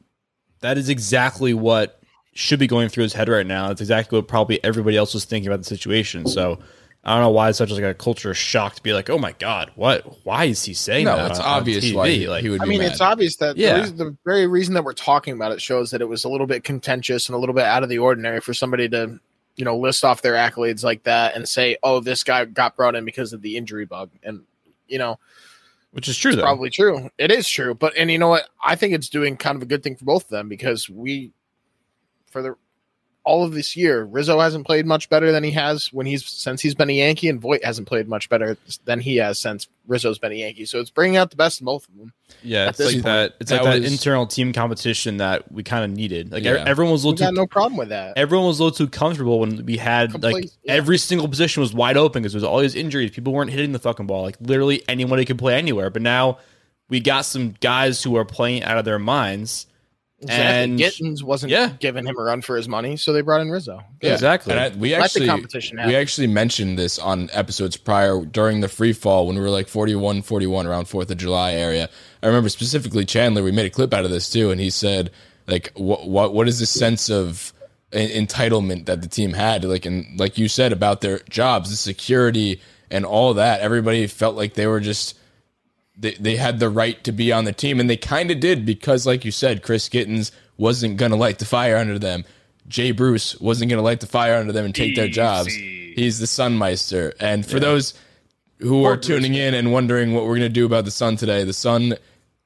that 0.60 0.78
is 0.78 0.88
exactly 0.88 1.54
what 1.54 2.00
should 2.34 2.58
be 2.58 2.66
going 2.66 2.88
through 2.88 3.02
his 3.02 3.12
head 3.12 3.28
right 3.28 3.46
now. 3.46 3.70
It's 3.70 3.80
exactly 3.80 4.18
what 4.18 4.28
probably 4.28 4.62
everybody 4.64 4.96
else 4.96 5.14
was 5.14 5.24
thinking 5.24 5.48
about 5.48 5.58
the 5.58 5.64
situation. 5.64 6.26
So 6.26 6.58
I 7.04 7.14
don't 7.14 7.22
know 7.22 7.30
why 7.30 7.48
it's 7.48 7.58
such 7.58 7.70
like 7.70 7.82
a 7.82 7.94
culture 7.94 8.32
shock 8.34 8.74
to 8.76 8.82
be 8.82 8.92
like, 8.92 9.08
oh 9.10 9.18
my 9.18 9.32
god, 9.32 9.70
what? 9.76 10.24
Why 10.24 10.44
is 10.44 10.64
he 10.64 10.74
saying 10.74 11.06
no, 11.06 11.16
that? 11.16 11.30
it's 11.32 11.40
on- 11.40 11.46
on 11.46 11.58
obvious 11.58 11.84
TV? 11.84 11.94
why 11.94 12.08
he, 12.10 12.28
like, 12.28 12.42
he 12.42 12.48
would. 12.50 12.60
I 12.60 12.64
be 12.64 12.70
mean, 12.70 12.80
mad. 12.80 12.92
it's 12.92 13.00
obvious 13.00 13.36
that 13.36 13.56
Yeah. 13.56 13.74
the, 13.74 13.80
reason, 13.80 13.96
the 13.96 14.16
very 14.24 14.46
reason 14.46 14.74
that 14.74 14.84
we're 14.84 14.92
talking 14.92 15.34
about 15.34 15.52
it 15.52 15.60
shows 15.60 15.90
that 15.90 16.00
it 16.00 16.08
was 16.08 16.24
a 16.24 16.28
little 16.28 16.46
bit 16.46 16.64
contentious 16.64 17.28
and 17.28 17.34
a 17.34 17.38
little 17.38 17.54
bit 17.54 17.64
out 17.64 17.82
of 17.82 17.88
the 17.88 17.98
ordinary 17.98 18.40
for 18.40 18.52
somebody 18.54 18.88
to, 18.90 19.18
you 19.56 19.64
know, 19.64 19.76
list 19.76 20.04
off 20.04 20.22
their 20.22 20.34
accolades 20.34 20.84
like 20.84 21.02
that 21.04 21.34
and 21.34 21.48
say, 21.48 21.76
"Oh, 21.82 21.98
this 22.00 22.22
guy 22.22 22.44
got 22.44 22.76
brought 22.76 22.94
in 22.94 23.04
because 23.04 23.32
of 23.32 23.42
the 23.42 23.56
injury 23.56 23.84
bug," 23.86 24.10
and 24.22 24.42
you 24.86 24.98
know, 24.98 25.18
which 25.92 26.08
is 26.08 26.16
true 26.16 26.36
probably 26.36 26.70
true. 26.70 27.10
It 27.18 27.30
is 27.30 27.48
true, 27.48 27.74
but 27.74 27.96
and 27.96 28.10
you 28.10 28.18
know 28.18 28.28
what? 28.28 28.48
I 28.62 28.76
think 28.76 28.94
it's 28.94 29.08
doing 29.08 29.36
kind 29.36 29.56
of 29.56 29.62
a 29.62 29.66
good 29.66 29.82
thing 29.82 29.96
for 29.96 30.04
both 30.04 30.24
of 30.24 30.30
them 30.30 30.48
because 30.48 30.88
we, 30.88 31.32
for 32.30 32.42
the 32.42 32.56
all 33.28 33.44
of 33.44 33.52
this 33.52 33.76
year, 33.76 34.04
Rizzo 34.04 34.40
hasn't 34.40 34.66
played 34.66 34.86
much 34.86 35.10
better 35.10 35.30
than 35.30 35.44
he 35.44 35.50
has 35.50 35.92
when 35.92 36.06
he's 36.06 36.26
since 36.26 36.62
he's 36.62 36.74
been 36.74 36.88
a 36.88 36.94
Yankee, 36.94 37.28
and 37.28 37.38
Voit 37.38 37.62
hasn't 37.62 37.86
played 37.86 38.08
much 38.08 38.30
better 38.30 38.56
than 38.86 39.00
he 39.00 39.16
has 39.16 39.38
since 39.38 39.68
Rizzo's 39.86 40.18
been 40.18 40.32
a 40.32 40.36
Yankee. 40.36 40.64
So 40.64 40.80
it's 40.80 40.88
bringing 40.88 41.18
out 41.18 41.28
the 41.28 41.36
best 41.36 41.60
in 41.60 41.66
both 41.66 41.86
of 41.86 41.96
them. 41.98 42.14
Yeah, 42.42 42.70
it's 42.70 42.80
like 42.80 42.92
point, 42.92 43.04
that. 43.04 43.34
It's 43.38 43.50
that 43.50 43.64
like 43.64 43.82
that 43.82 43.92
internal 43.92 44.26
team 44.26 44.54
competition 44.54 45.18
that 45.18 45.52
we 45.52 45.62
kind 45.62 45.84
of 45.84 45.90
needed. 45.94 46.32
Like 46.32 46.42
Yeah. 46.42 46.64
everyone 46.66 46.92
was 46.92 47.04
a 47.04 47.08
little 47.08 47.18
got 47.18 47.30
too. 47.30 47.36
no 47.36 47.46
problem 47.46 47.76
with 47.76 47.90
that. 47.90 48.16
Everyone 48.16 48.46
was 48.46 48.58
a 48.60 48.64
little 48.64 48.76
too 48.76 48.88
comfortable 48.88 49.40
when 49.40 49.64
we 49.66 49.76
had 49.76 50.22
like 50.22 50.44
yeah. 50.62 50.72
every 50.72 50.96
single 50.96 51.28
position 51.28 51.60
was 51.60 51.74
wide 51.74 51.98
open 51.98 52.22
because 52.22 52.32
there 52.32 52.38
was 52.38 52.44
all 52.44 52.60
these 52.60 52.74
injuries. 52.74 53.10
People 53.10 53.34
weren't 53.34 53.50
hitting 53.50 53.72
the 53.72 53.78
fucking 53.78 54.06
ball. 54.06 54.22
Like 54.22 54.38
literally 54.40 54.82
anybody 54.88 55.26
could 55.26 55.38
play 55.38 55.54
anywhere. 55.54 55.90
But 55.90 56.00
now 56.00 56.38
we 56.88 57.00
got 57.00 57.26
some 57.26 57.54
guys 57.60 58.02
who 58.02 58.16
are 58.16 58.24
playing 58.24 58.64
out 58.64 58.78
of 58.78 58.86
their 58.86 58.98
minds. 58.98 59.66
Exactly. 60.20 60.44
And 60.46 60.78
Gittens 60.78 61.22
wasn't 61.22 61.52
yeah. 61.52 61.74
giving 61.78 62.04
him 62.04 62.16
a 62.18 62.22
run 62.22 62.42
for 62.42 62.56
his 62.56 62.68
money, 62.68 62.96
so 62.96 63.12
they 63.12 63.20
brought 63.20 63.40
in 63.40 63.50
Rizzo. 63.50 63.80
Yeah. 64.02 64.14
Exactly. 64.14 64.52
And 64.52 64.60
I, 64.60 64.76
we 64.76 64.92
Let 64.92 65.04
actually 65.04 65.26
competition 65.26 65.78
we 65.86 65.94
actually 65.94 66.26
mentioned 66.26 66.76
this 66.76 66.98
on 66.98 67.30
episodes 67.32 67.76
prior 67.76 68.24
during 68.24 68.60
the 68.60 68.68
free 68.68 68.92
fall 68.92 69.28
when 69.28 69.36
we 69.36 69.42
were 69.42 69.50
like 69.50 69.68
41 69.68 70.22
41 70.22 70.66
around 70.66 70.86
4th 70.86 71.10
of 71.10 71.16
July 71.18 71.52
area. 71.52 71.88
I 72.20 72.26
remember 72.26 72.48
specifically 72.48 73.04
Chandler, 73.04 73.44
we 73.44 73.52
made 73.52 73.66
a 73.66 73.70
clip 73.70 73.94
out 73.94 74.04
of 74.04 74.10
this 74.10 74.28
too 74.28 74.50
and 74.50 74.60
he 74.60 74.70
said 74.70 75.12
like 75.46 75.72
what 75.76 76.08
what 76.08 76.34
what 76.34 76.48
is 76.48 76.58
this 76.58 76.70
sense 76.70 77.10
of 77.10 77.52
entitlement 77.92 78.86
that 78.86 79.02
the 79.02 79.08
team 79.08 79.32
had 79.32 79.64
like 79.64 79.86
and 79.86 80.18
like 80.18 80.36
you 80.36 80.48
said 80.48 80.72
about 80.72 81.00
their 81.00 81.20
jobs, 81.30 81.70
the 81.70 81.76
security 81.76 82.60
and 82.90 83.04
all 83.04 83.34
that. 83.34 83.60
Everybody 83.60 84.08
felt 84.08 84.34
like 84.34 84.54
they 84.54 84.66
were 84.66 84.80
just 84.80 85.16
they, 85.98 86.14
they 86.14 86.36
had 86.36 86.60
the 86.60 86.70
right 86.70 87.02
to 87.04 87.12
be 87.12 87.32
on 87.32 87.44
the 87.44 87.52
team 87.52 87.80
and 87.80 87.90
they 87.90 87.96
kind 87.96 88.30
of 88.30 88.40
did 88.40 88.64
because 88.64 89.06
like 89.06 89.24
you 89.24 89.32
said 89.32 89.62
chris 89.62 89.88
gittens 89.88 90.32
wasn't 90.56 90.96
going 90.96 91.10
to 91.10 91.16
light 91.16 91.38
the 91.38 91.44
fire 91.44 91.76
under 91.76 91.98
them. 91.98 92.24
Jay 92.66 92.90
bruce 92.90 93.38
wasn't 93.40 93.70
going 93.70 93.78
to 93.78 93.82
light 93.82 94.00
the 94.00 94.06
fire 94.06 94.34
under 94.34 94.52
them 94.52 94.64
and 94.64 94.74
take 94.74 94.94
their 94.96 95.08
jobs. 95.08 95.54
He's 95.54 96.18
the 96.18 96.26
sunmeister 96.26 97.12
and 97.20 97.44
for 97.46 97.58
those 97.58 97.94
who 98.58 98.84
are 98.84 98.96
tuning 98.96 99.34
in 99.34 99.54
and 99.54 99.72
wondering 99.72 100.14
what 100.14 100.24
we're 100.24 100.36
going 100.36 100.40
to 100.40 100.48
do 100.48 100.66
about 100.66 100.84
the 100.84 100.90
sun 100.90 101.16
today 101.16 101.44
the 101.44 101.52
sun 101.52 101.94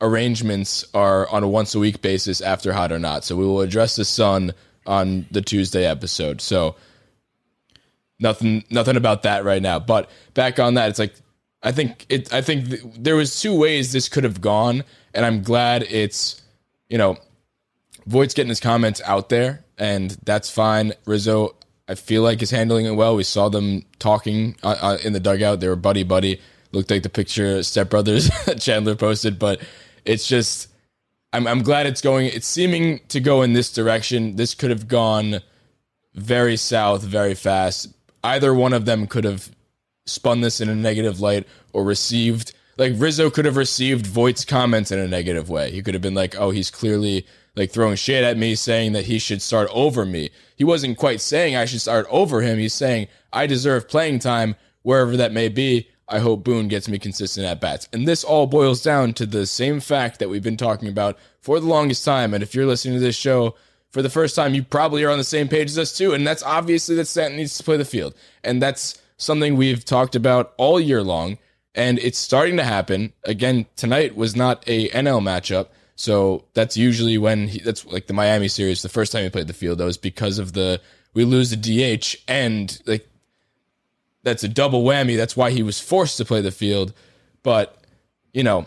arrangements 0.02 0.84
are 0.92 1.28
on 1.28 1.42
a 1.42 1.48
once 1.48 1.74
a 1.74 1.78
week 1.78 2.02
basis 2.02 2.40
after 2.40 2.72
hot 2.72 2.92
or 2.92 2.98
not. 2.98 3.24
So 3.24 3.36
we 3.36 3.46
will 3.46 3.60
address 3.60 3.96
the 3.96 4.04
sun 4.04 4.52
on 4.84 5.26
the 5.30 5.40
tuesday 5.40 5.86
episode. 5.86 6.40
So 6.40 6.74
nothing 8.18 8.64
nothing 8.68 8.96
about 8.96 9.22
that 9.22 9.44
right 9.44 9.62
now. 9.62 9.78
But 9.78 10.10
back 10.34 10.58
on 10.58 10.74
that 10.74 10.90
it's 10.90 10.98
like 10.98 11.14
i 11.62 11.72
think 11.72 12.06
it 12.08 12.32
i 12.32 12.40
think 12.40 12.68
th- 12.68 12.82
there 12.98 13.16
was 13.16 13.40
two 13.40 13.56
ways 13.56 13.92
this 13.92 14.08
could 14.08 14.24
have 14.24 14.40
gone 14.40 14.84
and 15.14 15.24
i'm 15.24 15.42
glad 15.42 15.82
it's 15.84 16.42
you 16.88 16.98
know 16.98 17.16
voit's 18.06 18.34
getting 18.34 18.48
his 18.48 18.60
comments 18.60 19.00
out 19.04 19.28
there 19.28 19.64
and 19.78 20.16
that's 20.24 20.50
fine. 20.50 20.92
Rizzo 21.06 21.56
i 21.88 21.94
feel 21.94 22.22
like 22.22 22.40
is 22.42 22.50
handling 22.50 22.86
it 22.86 22.92
well. 22.92 23.16
We 23.16 23.24
saw 23.24 23.48
them 23.48 23.84
talking 23.98 24.56
uh, 24.62 24.76
uh, 24.80 24.98
in 25.04 25.12
the 25.12 25.20
dugout. 25.20 25.60
They 25.60 25.68
were 25.68 25.76
buddy 25.76 26.04
buddy. 26.04 26.40
Looked 26.70 26.90
like 26.90 27.02
the 27.02 27.10
picture 27.10 27.62
step 27.62 27.90
brothers 27.90 28.30
chandler 28.58 28.94
posted 28.94 29.38
but 29.38 29.60
it's 30.04 30.26
just 30.26 30.68
I'm, 31.32 31.46
I'm 31.46 31.62
glad 31.62 31.86
it's 31.86 32.00
going 32.00 32.26
it's 32.26 32.46
seeming 32.46 33.00
to 33.08 33.20
go 33.20 33.42
in 33.42 33.52
this 33.52 33.72
direction. 33.72 34.36
This 34.36 34.54
could 34.54 34.70
have 34.70 34.88
gone 34.88 35.40
very 36.14 36.56
south 36.56 37.02
very 37.02 37.34
fast. 37.34 37.88
Either 38.24 38.54
one 38.54 38.72
of 38.72 38.84
them 38.84 39.06
could 39.06 39.24
have 39.24 39.50
spun 40.06 40.40
this 40.40 40.60
in 40.60 40.68
a 40.68 40.74
negative 40.74 41.20
light 41.20 41.46
or 41.72 41.84
received 41.84 42.52
like 42.78 42.94
Rizzo 42.96 43.30
could 43.30 43.44
have 43.44 43.56
received 43.56 44.06
Voit's 44.06 44.44
comments 44.44 44.90
in 44.90 44.98
a 44.98 45.06
negative 45.06 45.48
way. 45.50 45.70
He 45.70 45.82
could 45.82 45.94
have 45.94 46.02
been 46.02 46.14
like, 46.14 46.34
"Oh, 46.36 46.50
he's 46.50 46.70
clearly 46.70 47.26
like 47.54 47.70
throwing 47.70 47.96
shit 47.96 48.24
at 48.24 48.38
me, 48.38 48.54
saying 48.54 48.92
that 48.92 49.04
he 49.04 49.18
should 49.18 49.42
start 49.42 49.68
over 49.72 50.06
me." 50.06 50.30
He 50.56 50.64
wasn't 50.64 50.96
quite 50.96 51.20
saying 51.20 51.54
I 51.54 51.66
should 51.66 51.80
start 51.80 52.06
over 52.10 52.40
him. 52.40 52.58
He's 52.58 52.74
saying 52.74 53.08
I 53.32 53.46
deserve 53.46 53.88
playing 53.88 54.20
time 54.20 54.56
wherever 54.82 55.16
that 55.16 55.32
may 55.32 55.48
be. 55.48 55.88
I 56.08 56.18
hope 56.18 56.44
Boone 56.44 56.68
gets 56.68 56.88
me 56.88 56.98
consistent 56.98 57.46
at 57.46 57.60
bats. 57.60 57.88
And 57.92 58.06
this 58.06 58.24
all 58.24 58.46
boils 58.46 58.82
down 58.82 59.14
to 59.14 59.26
the 59.26 59.46
same 59.46 59.80
fact 59.80 60.18
that 60.18 60.28
we've 60.28 60.42
been 60.42 60.56
talking 60.56 60.88
about 60.88 61.18
for 61.40 61.58
the 61.58 61.66
longest 61.66 62.04
time. 62.04 62.34
And 62.34 62.42
if 62.42 62.54
you're 62.54 62.66
listening 62.66 62.94
to 62.94 63.00
this 63.00 63.16
show 63.16 63.54
for 63.90 64.02
the 64.02 64.10
first 64.10 64.36
time, 64.36 64.54
you 64.54 64.62
probably 64.62 65.04
are 65.04 65.10
on 65.10 65.18
the 65.18 65.24
same 65.24 65.48
page 65.48 65.70
as 65.70 65.78
us 65.78 65.96
too. 65.96 66.12
And 66.12 66.26
that's 66.26 66.42
obviously 66.42 66.96
that 66.96 67.06
Stanton 67.06 67.38
needs 67.38 67.56
to 67.56 67.64
play 67.64 67.76
the 67.76 67.84
field. 67.84 68.14
And 68.44 68.60
that's 68.60 69.00
something 69.22 69.56
we've 69.56 69.84
talked 69.84 70.14
about 70.14 70.52
all 70.56 70.80
year 70.80 71.02
long. 71.02 71.38
And 71.74 71.98
it's 71.98 72.18
starting 72.18 72.58
to 72.58 72.64
happen. 72.64 73.12
Again, 73.24 73.66
tonight 73.76 74.14
was 74.14 74.36
not 74.36 74.62
a 74.66 74.88
NL 74.90 75.22
matchup. 75.22 75.68
So 75.96 76.44
that's 76.54 76.76
usually 76.76 77.16
when 77.16 77.48
he, 77.48 77.60
that's 77.60 77.86
like 77.86 78.06
the 78.06 78.12
Miami 78.12 78.48
series, 78.48 78.82
the 78.82 78.88
first 78.88 79.12
time 79.12 79.24
he 79.24 79.30
played 79.30 79.46
the 79.46 79.54
field, 79.54 79.78
that 79.78 79.84
was 79.84 79.96
because 79.96 80.38
of 80.38 80.52
the, 80.52 80.80
we 81.14 81.24
lose 81.24 81.50
the 81.50 81.56
DH 81.56 82.16
and 82.28 82.80
like 82.86 83.08
that's 84.22 84.44
a 84.44 84.48
double 84.48 84.84
whammy. 84.84 85.16
That's 85.16 85.36
why 85.36 85.50
he 85.50 85.62
was 85.62 85.80
forced 85.80 86.16
to 86.18 86.24
play 86.24 86.40
the 86.40 86.50
field. 86.50 86.92
But, 87.42 87.76
you 88.32 88.42
know, 88.42 88.66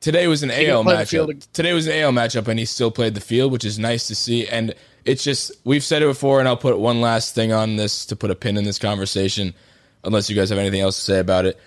today 0.00 0.26
was 0.26 0.42
an 0.42 0.50
He 0.50 0.68
AL 0.68 0.84
matchup. 0.84 1.46
Today 1.52 1.72
was 1.72 1.86
an 1.86 2.00
AL 2.00 2.12
matchup 2.12 2.48
and 2.48 2.58
he 2.58 2.64
still 2.64 2.90
played 2.90 3.14
the 3.14 3.20
field, 3.20 3.52
which 3.52 3.64
is 3.64 3.78
nice 3.78 4.06
to 4.08 4.14
see. 4.14 4.46
And 4.48 4.74
it's 5.04 5.24
just, 5.24 5.52
we've 5.64 5.84
said 5.84 6.02
it 6.02 6.06
before, 6.06 6.38
and 6.40 6.48
I'll 6.48 6.56
put 6.56 6.78
one 6.78 7.00
last 7.00 7.34
thing 7.34 7.52
on 7.52 7.76
this 7.76 8.06
to 8.06 8.16
put 8.16 8.30
a 8.30 8.34
pin 8.34 8.56
in 8.56 8.64
this 8.64 8.78
conversation, 8.78 9.54
unless 10.04 10.28
you 10.30 10.36
guys 10.36 10.50
have 10.50 10.58
anything 10.58 10.80
else 10.80 10.96
to 10.96 11.02
say 11.02 11.18
about 11.18 11.44
it. 11.46 11.58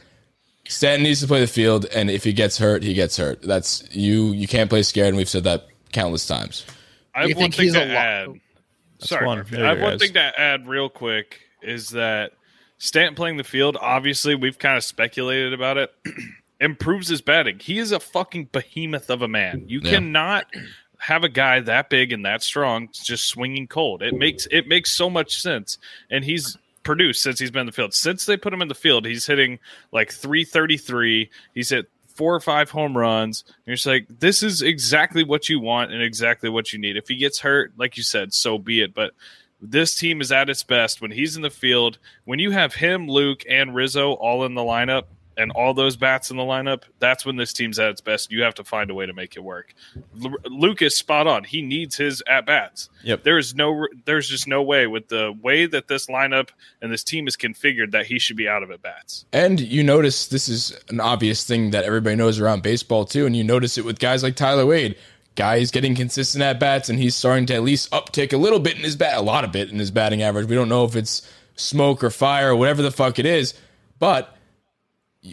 Stanton 0.67 1.03
needs 1.03 1.21
to 1.21 1.27
play 1.27 1.39
the 1.41 1.47
field, 1.47 1.85
and 1.93 2.09
if 2.09 2.23
he 2.23 2.33
gets 2.33 2.57
hurt, 2.57 2.83
he 2.83 2.93
gets 2.93 3.17
hurt. 3.17 3.41
That's 3.41 3.83
you. 3.95 4.27
You 4.31 4.47
can't 4.47 4.69
play 4.69 4.83
scared, 4.83 5.09
and 5.09 5.17
we've 5.17 5.27
said 5.29 5.43
that 5.45 5.67
countless 5.91 6.27
times. 6.27 6.65
I 7.15 7.21
have 7.21 7.29
You 7.29 7.35
one 7.35 7.51
thing 7.51 7.65
he's 7.65 7.73
to 7.73 7.83
a 7.83 7.85
lo- 7.85 7.93
add. 7.93 8.29
Sorry, 8.99 9.25
one. 9.25 9.39
I 9.39 9.67
have 9.69 9.79
one 9.81 9.97
thing 9.99 10.13
to 10.13 10.39
add 10.39 10.67
real 10.67 10.87
quick 10.87 11.39
is 11.63 11.89
that 11.89 12.33
Stanton 12.77 13.15
playing 13.15 13.37
the 13.37 13.43
field, 13.43 13.75
obviously, 13.81 14.35
we've 14.35 14.59
kind 14.59 14.77
of 14.77 14.83
speculated 14.83 15.51
about 15.53 15.77
it, 15.77 15.91
improves 16.61 17.07
his 17.09 17.21
batting. 17.21 17.59
He 17.59 17.79
is 17.79 17.91
a 17.91 17.99
fucking 17.99 18.49
behemoth 18.51 19.09
of 19.09 19.23
a 19.23 19.27
man. 19.27 19.65
You 19.67 19.81
Yeah. 19.83 19.91
cannot 19.93 20.45
have 21.01 21.23
a 21.23 21.29
guy 21.29 21.59
that 21.59 21.89
big 21.89 22.13
and 22.13 22.25
that 22.25 22.43
strong 22.43 22.89
just 22.91 23.25
swinging 23.25 23.67
cold. 23.67 24.03
It 24.03 24.13
makes 24.13 24.47
it 24.51 24.67
makes 24.67 24.91
so 24.91 25.09
much 25.09 25.41
sense, 25.41 25.79
and 26.11 26.23
he's 26.23 26.57
produced 26.83 27.23
since 27.23 27.39
he's 27.39 27.49
been 27.49 27.61
in 27.61 27.65
the 27.65 27.71
field. 27.71 27.93
Since 27.93 28.25
they 28.25 28.37
put 28.37 28.53
him 28.53 28.61
in 28.61 28.67
the 28.67 28.75
field, 28.75 29.05
he's 29.05 29.25
hitting 29.25 29.59
like 29.91 30.11
333. 30.11 31.29
He's 31.55 31.69
hit 31.69 31.89
four 32.05 32.35
or 32.35 32.39
five 32.39 32.69
home 32.69 32.95
runs. 32.95 33.43
And 33.47 33.55
you're 33.65 33.75
just 33.75 33.87
like, 33.87 34.05
this 34.09 34.43
is 34.43 34.61
exactly 34.61 35.23
what 35.23 35.49
you 35.49 35.59
want 35.59 35.91
and 35.91 36.03
exactly 36.03 36.49
what 36.49 36.71
you 36.71 36.77
need. 36.77 36.97
If 36.97 37.07
he 37.07 37.15
gets 37.15 37.39
hurt, 37.39 37.73
like 37.77 37.97
you 37.97 38.03
said, 38.03 38.33
so 38.33 38.59
be 38.59 38.81
it. 38.81 38.93
But 38.93 39.13
this 39.59 39.95
team 39.95 40.21
is 40.21 40.31
at 40.31 40.49
its 40.49 40.63
best 40.63 41.01
when 41.01 41.11
he's 41.11 41.35
in 41.35 41.41
the 41.41 41.49
field. 41.49 41.97
When 42.25 42.39
you 42.39 42.51
have 42.51 42.75
him, 42.75 43.07
Luke, 43.07 43.43
and 43.49 43.73
Rizzo 43.73 44.13
all 44.13 44.45
in 44.45 44.53
the 44.53 44.61
lineup 44.61 45.05
and 45.37 45.51
all 45.51 45.73
those 45.73 45.95
bats 45.95 46.29
in 46.29 46.37
the 46.37 46.43
lineup, 46.43 46.83
that's 46.99 47.25
when 47.25 47.37
this 47.37 47.53
team's 47.53 47.79
at 47.79 47.89
its 47.89 48.01
best. 48.01 48.31
You 48.31 48.43
have 48.43 48.55
to 48.55 48.63
find 48.63 48.89
a 48.91 48.93
way 48.93 49.05
to 49.05 49.13
make 49.13 49.35
it 49.35 49.39
work. 49.39 49.73
L- 50.23 50.35
Luke 50.45 50.81
is 50.81 50.97
spot 50.97 51.27
on. 51.27 51.43
He 51.43 51.61
needs 51.61 51.95
his 51.95 52.21
at 52.27 52.45
bats. 52.45 52.89
Yep. 53.03 53.23
There 53.23 53.37
is 53.37 53.55
no, 53.55 53.87
there's 54.05 54.27
just 54.27 54.47
no 54.47 54.61
way 54.61 54.87
with 54.87 55.07
the 55.07 55.37
way 55.41 55.65
that 55.65 55.87
this 55.87 56.07
lineup 56.07 56.49
and 56.81 56.91
this 56.91 57.03
team 57.03 57.27
is 57.27 57.37
configured 57.37 57.91
that 57.91 58.05
he 58.05 58.19
should 58.19 58.37
be 58.37 58.47
out 58.47 58.61
of 58.63 58.71
at 58.71 58.81
bats. 58.81 59.25
And 59.31 59.59
you 59.59 59.83
notice 59.83 60.27
this 60.27 60.49
is 60.49 60.77
an 60.89 60.99
obvious 60.99 61.45
thing 61.45 61.71
that 61.71 61.85
everybody 61.85 62.15
knows 62.15 62.39
around 62.39 62.61
baseball 62.63 63.05
too, 63.05 63.25
and 63.25 63.35
you 63.35 63.43
notice 63.43 63.77
it 63.77 63.85
with 63.85 63.99
guys 63.99 64.23
like 64.23 64.35
Tyler 64.35 64.65
Wade. 64.65 64.95
Guys 65.35 65.71
getting 65.71 65.95
consistent 65.95 66.43
at 66.43 66.59
bats, 66.59 66.89
and 66.89 66.99
he's 66.99 67.15
starting 67.15 67.45
to 67.45 67.53
at 67.55 67.63
least 67.63 67.89
uptick 67.91 68.33
a 68.33 68.37
little 68.37 68.59
bit 68.59 68.75
in 68.75 68.83
his 68.83 68.97
bat, 68.97 69.17
a 69.17 69.21
lot 69.21 69.45
of 69.45 69.51
bit 69.53 69.71
in 69.71 69.79
his 69.79 69.89
batting 69.89 70.21
average. 70.21 70.49
We 70.49 70.55
don't 70.55 70.67
know 70.67 70.83
if 70.83 70.93
it's 70.93 71.25
smoke 71.55 72.03
or 72.03 72.09
fire 72.09 72.51
or 72.51 72.55
whatever 72.57 72.81
the 72.81 72.91
fuck 72.91 73.17
it 73.17 73.25
is, 73.25 73.53
but 73.97 74.35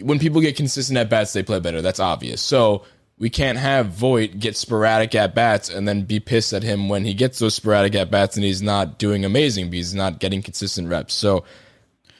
when 0.01 0.19
people 0.19 0.41
get 0.41 0.55
consistent 0.55 0.97
at 0.97 1.09
bats, 1.09 1.33
they 1.33 1.43
play 1.43 1.59
better. 1.59 1.81
That's 1.81 1.99
obvious. 1.99 2.41
So 2.41 2.83
we 3.17 3.29
can't 3.29 3.57
have 3.57 3.87
Voit 3.87 4.39
get 4.39 4.55
sporadic 4.55 5.13
at 5.15 5.35
bats 5.35 5.69
and 5.69 5.87
then 5.87 6.03
be 6.03 6.19
pissed 6.19 6.53
at 6.53 6.63
him 6.63 6.87
when 6.89 7.03
he 7.03 7.13
gets 7.13 7.39
those 7.39 7.55
sporadic 7.55 7.95
at 7.95 8.09
bats 8.09 8.35
and 8.35 8.45
he's 8.45 8.61
not 8.61 8.97
doing 8.97 9.25
amazing 9.25 9.69
because 9.69 9.87
he's 9.87 9.95
not 9.95 10.19
getting 10.19 10.41
consistent 10.41 10.87
reps. 10.87 11.13
So 11.13 11.43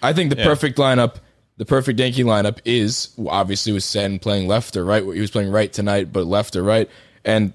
I 0.01 0.13
think 0.13 0.29
the 0.29 0.35
perfect 0.35 0.77
lineup, 0.77 1.15
the 1.57 1.65
perfect 1.65 1.99
Yankee 1.99 2.23
lineup 2.23 2.59
is 2.65 3.13
obviously 3.27 3.71
with 3.71 3.83
Stanton 3.83 4.19
playing 4.19 4.47
left 4.47 4.75
or 4.75 4.83
right. 4.83 5.03
He 5.03 5.21
was 5.21 5.31
playing 5.31 5.51
right 5.51 5.71
tonight, 5.71 6.11
but 6.11 6.25
left 6.25 6.55
or 6.55 6.63
right. 6.63 6.89
And 7.23 7.53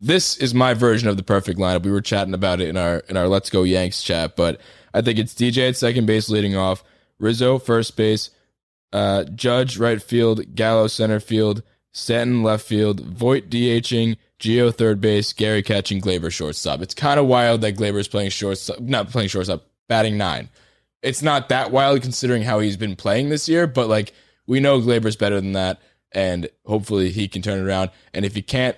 this 0.00 0.36
is 0.38 0.52
my 0.52 0.74
version 0.74 1.08
of 1.08 1.16
the 1.16 1.22
perfect 1.22 1.58
lineup. 1.58 1.84
We 1.84 1.92
were 1.92 2.00
chatting 2.00 2.34
about 2.34 2.60
it 2.60 2.68
in 2.68 2.76
our 2.76 2.98
in 3.08 3.16
our 3.16 3.28
Let's 3.28 3.50
Go 3.50 3.62
Yanks 3.62 4.02
chat, 4.02 4.34
but 4.34 4.60
I 4.92 5.00
think 5.00 5.18
it's 5.18 5.34
DJ 5.34 5.68
at 5.68 5.76
second 5.76 6.06
base 6.06 6.28
leading 6.28 6.56
off, 6.56 6.82
Rizzo 7.18 7.58
first 7.58 7.96
base, 7.96 8.30
uh, 8.92 9.24
Judge 9.24 9.78
right 9.78 10.02
field, 10.02 10.54
Gallo 10.54 10.86
center 10.86 11.20
field, 11.20 11.62
Stanton 11.92 12.42
left 12.42 12.66
field, 12.66 13.00
Voit 13.00 13.50
DHing, 13.50 14.16
Gio 14.38 14.74
third 14.74 15.00
base, 15.00 15.32
Gary 15.32 15.62
catching, 15.62 16.00
Gleyber 16.00 16.32
shortstop. 16.32 16.80
It's 16.82 16.94
kind 16.94 17.20
of 17.20 17.26
wild 17.26 17.60
that 17.60 17.76
Gleyber's 17.76 18.08
playing 18.08 18.30
shortstop, 18.30 18.80
not 18.80 19.10
playing 19.10 19.28
shortstop, 19.28 19.64
batting 19.88 20.16
nine. 20.16 20.48
It's 21.02 21.22
not 21.22 21.48
that 21.48 21.70
wild 21.70 22.02
considering 22.02 22.42
how 22.42 22.60
he's 22.60 22.76
been 22.76 22.96
playing 22.96 23.28
this 23.28 23.48
year, 23.48 23.66
but 23.66 23.88
like 23.88 24.12
we 24.46 24.60
know 24.60 24.80
Gleyber's 24.80 25.16
better 25.16 25.40
than 25.40 25.52
that, 25.52 25.80
and 26.12 26.48
hopefully 26.64 27.10
he 27.10 27.28
can 27.28 27.42
turn 27.42 27.58
it 27.58 27.68
around. 27.68 27.90
And 28.14 28.24
if 28.24 28.34
he 28.34 28.42
can't, 28.42 28.76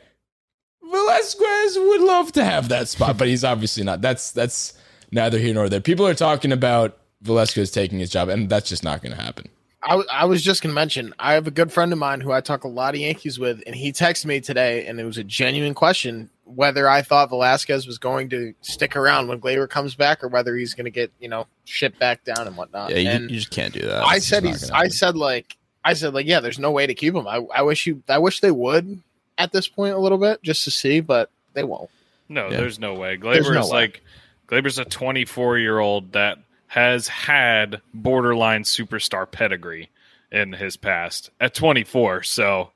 Velasquez 0.83 1.79
would 1.79 2.01
love 2.03 2.33
to 2.33 2.45
have 2.45 2.69
that 2.69 2.89
spot, 2.89 3.19
but 3.19 3.29
he's 3.29 3.45
obviously 3.45 3.85
not. 3.85 4.01
That's 4.01 4.33
that's 4.33 4.75
neither 5.11 5.39
here 5.39 5.55
nor 5.55 5.69
there. 5.69 5.81
People 5.81 6.07
are 6.07 6.15
talking 6.15 6.53
about 6.53 6.99
Velasquez 7.23 7.71
taking 7.71 7.99
his 7.99 8.11
job, 8.11 8.29
and 8.29 8.49
that's 8.49 8.69
just 8.69 8.85
not 8.85 9.03
going 9.03 9.15
to 9.15 9.23
happen. 9.23 9.49
I, 9.85 9.91
w- 9.91 10.09
I 10.11 10.25
was 10.25 10.43
just 10.43 10.63
gonna 10.63 10.75
mention 10.75 11.15
I 11.19 11.35
have 11.35 11.47
a 11.47 11.51
good 11.51 11.71
friend 11.73 11.93
of 11.93 11.99
mine 11.99 12.21
who 12.21 12.33
I 12.33 12.41
talk 12.41 12.65
a 12.65 12.69
lot 12.69 12.95
of 12.95 13.01
Yankees 13.01 13.39
with, 13.39 13.63
and 13.67 13.75
he 13.75 13.93
texted 13.93 14.27
me 14.27 14.41
today, 14.41 14.87
and 14.87 14.99
it 14.99 15.05
was 15.05 15.19
a 15.19 15.25
genuine 15.25 15.75
question 15.75 16.31
whether 16.47 16.87
I 16.89 17.01
thought 17.01 17.31
Velasquez 17.31 17.87
was 17.87 17.97
going 17.97 18.29
to 18.29 18.53
stick 18.61 18.97
around 18.97 19.29
when 19.29 19.41
Gleyber 19.41 19.69
comes 19.69 19.95
back, 19.95 20.23
or 20.23 20.29
whether 20.29 20.55
he's 20.57 20.75
going 20.75 20.85
to 20.85 20.91
get 20.91 21.11
you 21.21 21.29
know 21.29 21.47
shipped 21.65 21.99
back 21.99 22.25
down 22.25 22.47
and 22.47 22.57
whatnot. 22.57 22.91
Yeah, 22.91 22.97
you, 22.99 23.09
and 23.11 23.31
you 23.31 23.37
just 23.39 23.51
can't 23.51 23.73
do 23.75 23.81
that. 23.81 24.03
I 24.05 24.17
It's 24.17 24.27
said 24.27 24.45
he's. 24.45 24.71
I 24.71 24.89
said 24.89 25.17
like 25.17 25.57
I 25.85 25.93
said 25.95 26.15
like 26.15 26.27
yeah, 26.27 26.41
there's 26.41 26.59
no 26.59 26.71
way 26.71 26.87
to 26.87 26.95
keep 26.95 27.15
him. 27.15 27.27
I, 27.29 27.41
I 27.55 27.63
wish 27.63 27.87
you. 27.87 28.03
I 28.09 28.19
wish 28.19 28.41
they 28.41 28.51
would 28.51 29.03
at 29.39 29.53
this 29.53 29.67
point 29.69 29.95
a 29.95 29.99
little 29.99 30.19
bit 30.19 30.43
just 30.43 30.65
to 30.65 30.71
see, 30.71 31.01
but 31.01 31.31
they 31.55 31.65
won't. 31.65 31.91
No, 32.29 32.49
Yeah. 32.51 32.57
there's 32.59 32.79
no 32.79 32.95
way. 32.95 33.17
There's 33.17 33.47
Gleyber 33.47 33.55
no 33.55 33.61
is 33.61 33.71
way. 33.71 33.79
like 33.81 34.03
Gleyber's 34.49 34.79
a 34.79 34.85
24 34.85 35.59
year 35.59 35.79
old 35.79 36.13
that 36.13 36.39
has 36.75 37.07
had 37.07 37.81
borderline 37.95 38.65
superstar 38.65 39.31
pedigree 39.31 39.93
in 40.33 40.53
his 40.53 40.77
past 40.77 41.31
at 41.41 41.55
24. 41.55 42.25
So 42.25 42.73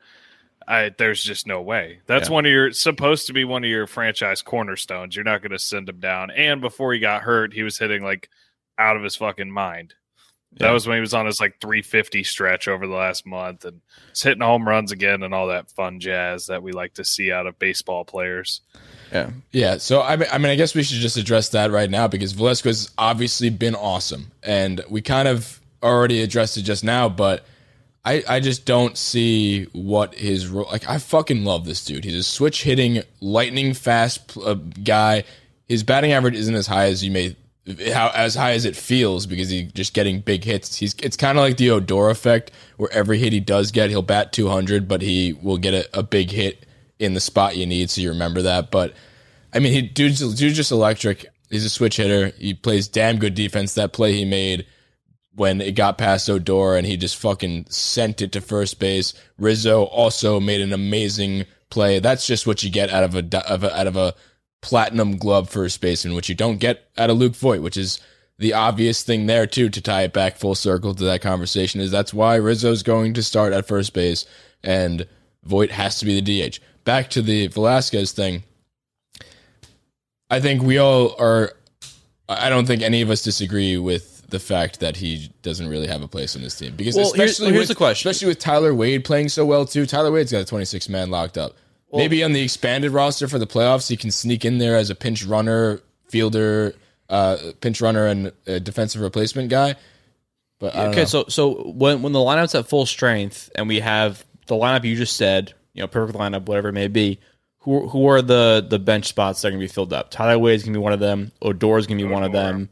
I 0.68 0.90
there's 0.96 1.20
just 1.20 1.48
no 1.48 1.60
way. 1.60 1.98
That's 2.06 2.28
Yeah. 2.28 2.34
one 2.34 2.46
of 2.46 2.52
your 2.52 2.70
supposed 2.70 3.26
to 3.26 3.32
be 3.32 3.42
one 3.44 3.64
of 3.64 3.70
your 3.70 3.88
franchise 3.88 4.40
cornerstones. 4.40 5.16
You're 5.16 5.24
not 5.24 5.42
going 5.42 5.50
to 5.50 5.58
send 5.58 5.88
him 5.88 5.98
down. 5.98 6.30
And 6.30 6.60
before 6.60 6.92
he 6.92 7.00
got 7.00 7.22
hurt, 7.22 7.52
he 7.52 7.64
was 7.64 7.76
hitting 7.78 8.04
like 8.04 8.28
out 8.78 8.96
of 8.96 9.02
his 9.02 9.16
fucking 9.16 9.50
mind. 9.50 9.94
That 10.56 10.66
Yeah. 10.68 10.72
was 10.72 10.86
when 10.86 10.96
he 10.96 11.00
was 11.00 11.14
on 11.14 11.26
his 11.26 11.40
like 11.40 11.60
350 11.60 12.24
stretch 12.24 12.68
over 12.68 12.86
the 12.86 12.94
last 12.94 13.26
month 13.26 13.64
and 13.64 13.80
was 14.10 14.22
hitting 14.22 14.40
home 14.42 14.66
runs 14.66 14.90
again 14.92 15.22
and 15.22 15.32
all 15.34 15.48
that 15.48 15.70
fun 15.70 16.00
jazz 16.00 16.46
that 16.46 16.62
we 16.62 16.72
like 16.72 16.94
to 16.94 17.04
see 17.04 17.30
out 17.30 17.46
of 17.46 17.58
baseball 17.58 18.04
players. 18.04 18.60
Yeah. 19.12 19.30
Yeah, 19.52 19.76
so 19.78 20.02
I 20.02 20.16
mean, 20.16 20.28
I 20.32 20.38
mean, 20.38 20.50
I 20.50 20.56
guess 20.56 20.74
we 20.74 20.82
should 20.82 20.98
just 21.00 21.16
address 21.16 21.50
that 21.50 21.70
right 21.70 21.88
now 21.90 22.08
because 22.08 22.32
Velasquez 22.32 22.80
has 22.86 22.90
obviously 22.98 23.50
been 23.50 23.74
awesome, 23.74 24.32
and 24.42 24.82
we 24.88 25.00
kind 25.02 25.28
of 25.28 25.60
already 25.82 26.22
addressed 26.22 26.56
it 26.56 26.62
just 26.62 26.82
now, 26.84 27.08
but 27.08 27.44
I, 28.04 28.22
I 28.28 28.40
just 28.40 28.64
don't 28.64 28.96
see 28.98 29.64
what 29.72 30.14
his 30.14 30.46
role. 30.48 30.66
Like, 30.70 30.88
I 30.88 30.98
fucking 30.98 31.44
love 31.44 31.64
this 31.66 31.84
dude. 31.84 32.04
He's 32.04 32.14
a 32.16 32.22
switch 32.22 32.62
hitting, 32.64 33.02
lightning 33.20 33.74
fast 33.74 34.36
uh, 34.38 34.54
guy. 34.54 35.24
His 35.68 35.82
batting 35.82 36.12
average 36.12 36.34
isn't 36.34 36.54
as 36.54 36.66
high 36.66 36.86
as 36.86 37.04
you 37.04 37.10
may, 37.10 37.36
how 37.92 38.10
as 38.14 38.34
high 38.34 38.52
as 38.52 38.64
it 38.64 38.76
feels 38.76 39.26
because 39.26 39.50
he's 39.50 39.72
just 39.72 39.94
getting 39.94 40.20
big 40.20 40.44
hits. 40.44 40.76
He's 40.76 40.94
it's 41.02 41.16
kind 41.16 41.36
of 41.38 41.42
like 41.42 41.56
the 41.56 41.70
Odor 41.70 42.10
effect, 42.10 42.50
where 42.76 42.92
every 42.92 43.18
hit 43.18 43.32
he 43.32 43.40
does 43.40 43.70
get, 43.70 43.90
he'll 43.90 44.02
bat 44.02 44.32
200, 44.32 44.88
but 44.88 45.02
he 45.02 45.34
will 45.34 45.58
get 45.58 45.74
a, 45.74 45.98
a 45.98 46.02
big 46.02 46.30
hit 46.30 46.66
in 46.98 47.14
the 47.14 47.20
spot 47.20 47.56
you 47.56 47.66
need, 47.66 47.90
so 47.90 48.00
you 48.00 48.08
remember 48.08 48.42
that. 48.42 48.70
But 48.70 48.94
I 49.52 49.58
mean, 49.58 49.72
he 49.72 49.82
dude's, 49.82 50.20
dude's 50.34 50.56
just 50.56 50.72
electric. 50.72 51.26
He's 51.50 51.64
a 51.64 51.70
switch 51.70 51.96
hitter. 51.96 52.32
He 52.38 52.54
plays 52.54 52.88
damn 52.88 53.18
good 53.18 53.34
defense. 53.34 53.74
That 53.74 53.92
play 53.92 54.12
he 54.12 54.24
made 54.24 54.66
when 55.34 55.60
it 55.60 55.72
got 55.72 55.98
past 55.98 56.28
Odor 56.28 56.76
and 56.76 56.86
he 56.86 56.96
just 56.96 57.16
fucking 57.16 57.66
sent 57.70 58.20
it 58.20 58.32
to 58.32 58.40
first 58.40 58.78
base. 58.80 59.14
Rizzo 59.38 59.84
also 59.84 60.40
made 60.40 60.60
an 60.60 60.72
amazing 60.72 61.44
play. 61.70 62.00
That's 62.00 62.26
just 62.26 62.46
what 62.46 62.62
you 62.62 62.70
get 62.70 62.90
out 62.90 63.04
of 63.04 63.14
a, 63.14 63.50
of 63.50 63.64
a 63.64 63.78
out 63.78 63.86
of 63.86 63.96
a 63.96 64.14
platinum 64.60 65.16
glove 65.16 65.48
first 65.48 65.80
baseman, 65.80 66.14
which 66.14 66.28
you 66.28 66.34
don't 66.34 66.58
get 66.58 66.88
out 66.96 67.10
of 67.10 67.16
Luke 67.16 67.34
Voit, 67.36 67.62
which 67.62 67.76
is 67.76 68.00
the 68.38 68.52
obvious 68.54 69.02
thing 69.02 69.26
there 69.26 69.46
too 69.46 69.68
to 69.68 69.80
tie 69.80 70.02
it 70.02 70.12
back 70.12 70.36
full 70.36 70.54
circle 70.54 70.94
to 70.94 71.04
that 71.04 71.20
conversation 71.20 71.80
is 71.80 71.90
that's 71.90 72.14
why 72.14 72.36
Rizzo's 72.36 72.82
going 72.82 73.14
to 73.14 73.22
start 73.22 73.52
at 73.52 73.66
first 73.66 73.92
base 73.94 74.24
and 74.62 75.06
Voit 75.44 75.70
has 75.72 75.98
to 75.98 76.04
be 76.06 76.20
the 76.20 76.48
DH. 76.48 76.58
Back 76.84 77.10
to 77.10 77.22
the 77.22 77.48
Velasquez 77.48 78.12
thing. 78.12 78.42
I 80.30 80.40
think 80.40 80.62
we 80.62 80.78
all 80.78 81.14
are 81.20 81.52
I 82.28 82.50
don't 82.50 82.66
think 82.66 82.82
any 82.82 83.00
of 83.00 83.10
us 83.10 83.22
disagree 83.22 83.76
with 83.78 84.26
the 84.28 84.38
fact 84.38 84.80
that 84.80 84.96
he 84.96 85.30
doesn't 85.42 85.68
really 85.68 85.86
have 85.86 86.02
a 86.02 86.08
place 86.08 86.36
on 86.36 86.42
this 86.42 86.54
team 86.58 86.74
because 86.76 86.94
Well, 86.96 87.12
here's- 87.14 87.30
especially 87.32 87.52
here's 87.52 87.62
with, 87.62 87.68
the 87.68 87.74
question. 87.76 88.08
especially 88.10 88.28
with 88.28 88.38
Tyler 88.38 88.74
Wade 88.74 89.04
playing 89.04 89.30
so 89.30 89.46
well 89.46 89.64
too. 89.64 89.86
Tyler 89.86 90.10
Wade's 90.12 90.30
got 90.32 90.42
a 90.42 90.44
26 90.44 90.88
man 90.90 91.10
locked 91.10 91.38
up. 91.38 91.54
Maybe 91.92 92.22
on 92.22 92.32
the 92.32 92.42
expanded 92.42 92.90
roster 92.92 93.28
for 93.28 93.38
the 93.38 93.46
playoffs, 93.46 93.88
he 93.88 93.96
can 93.96 94.10
sneak 94.10 94.44
in 94.44 94.58
there 94.58 94.76
as 94.76 94.90
a 94.90 94.94
pinch 94.94 95.24
runner, 95.24 95.80
fielder, 96.08 96.74
uh, 97.08 97.38
pinch 97.60 97.80
runner, 97.80 98.06
and 98.06 98.32
a 98.46 98.60
defensive 98.60 99.00
replacement 99.00 99.48
guy. 99.48 99.74
But 100.58 100.74
I 100.74 100.80
don't 100.82 100.90
Okay, 100.90 101.00
know. 101.02 101.06
so 101.06 101.24
so 101.28 101.54
when 101.70 102.02
when 102.02 102.12
the 102.12 102.18
lineup's 102.18 102.54
at 102.54 102.68
full 102.68 102.84
strength 102.84 103.48
and 103.54 103.68
we 103.68 103.80
have 103.80 104.24
the 104.48 104.54
lineup 104.54 104.84
you 104.84 104.96
just 104.96 105.16
said, 105.16 105.54
you 105.72 105.80
know, 105.82 105.86
perfect 105.86 106.18
lineup, 106.18 106.46
whatever 106.46 106.68
it 106.68 106.72
may 106.72 106.88
be, 106.88 107.20
who 107.60 107.88
who 107.88 108.06
are 108.08 108.20
the 108.20 108.66
the 108.68 108.78
bench 108.78 109.06
spots 109.06 109.40
that 109.40 109.48
are 109.48 109.50
gonna 109.52 109.60
be 109.60 109.68
filled 109.68 109.92
up? 109.92 110.10
Tyler 110.10 110.38
Wade's 110.38 110.64
gonna 110.64 110.76
be 110.76 110.82
one 110.82 110.92
of 110.92 111.00
them. 111.00 111.32
Odor's 111.40 111.86
gonna 111.86 112.02
be 112.02 112.04
one 112.08 112.24
of 112.24 112.32
them. 112.32 112.68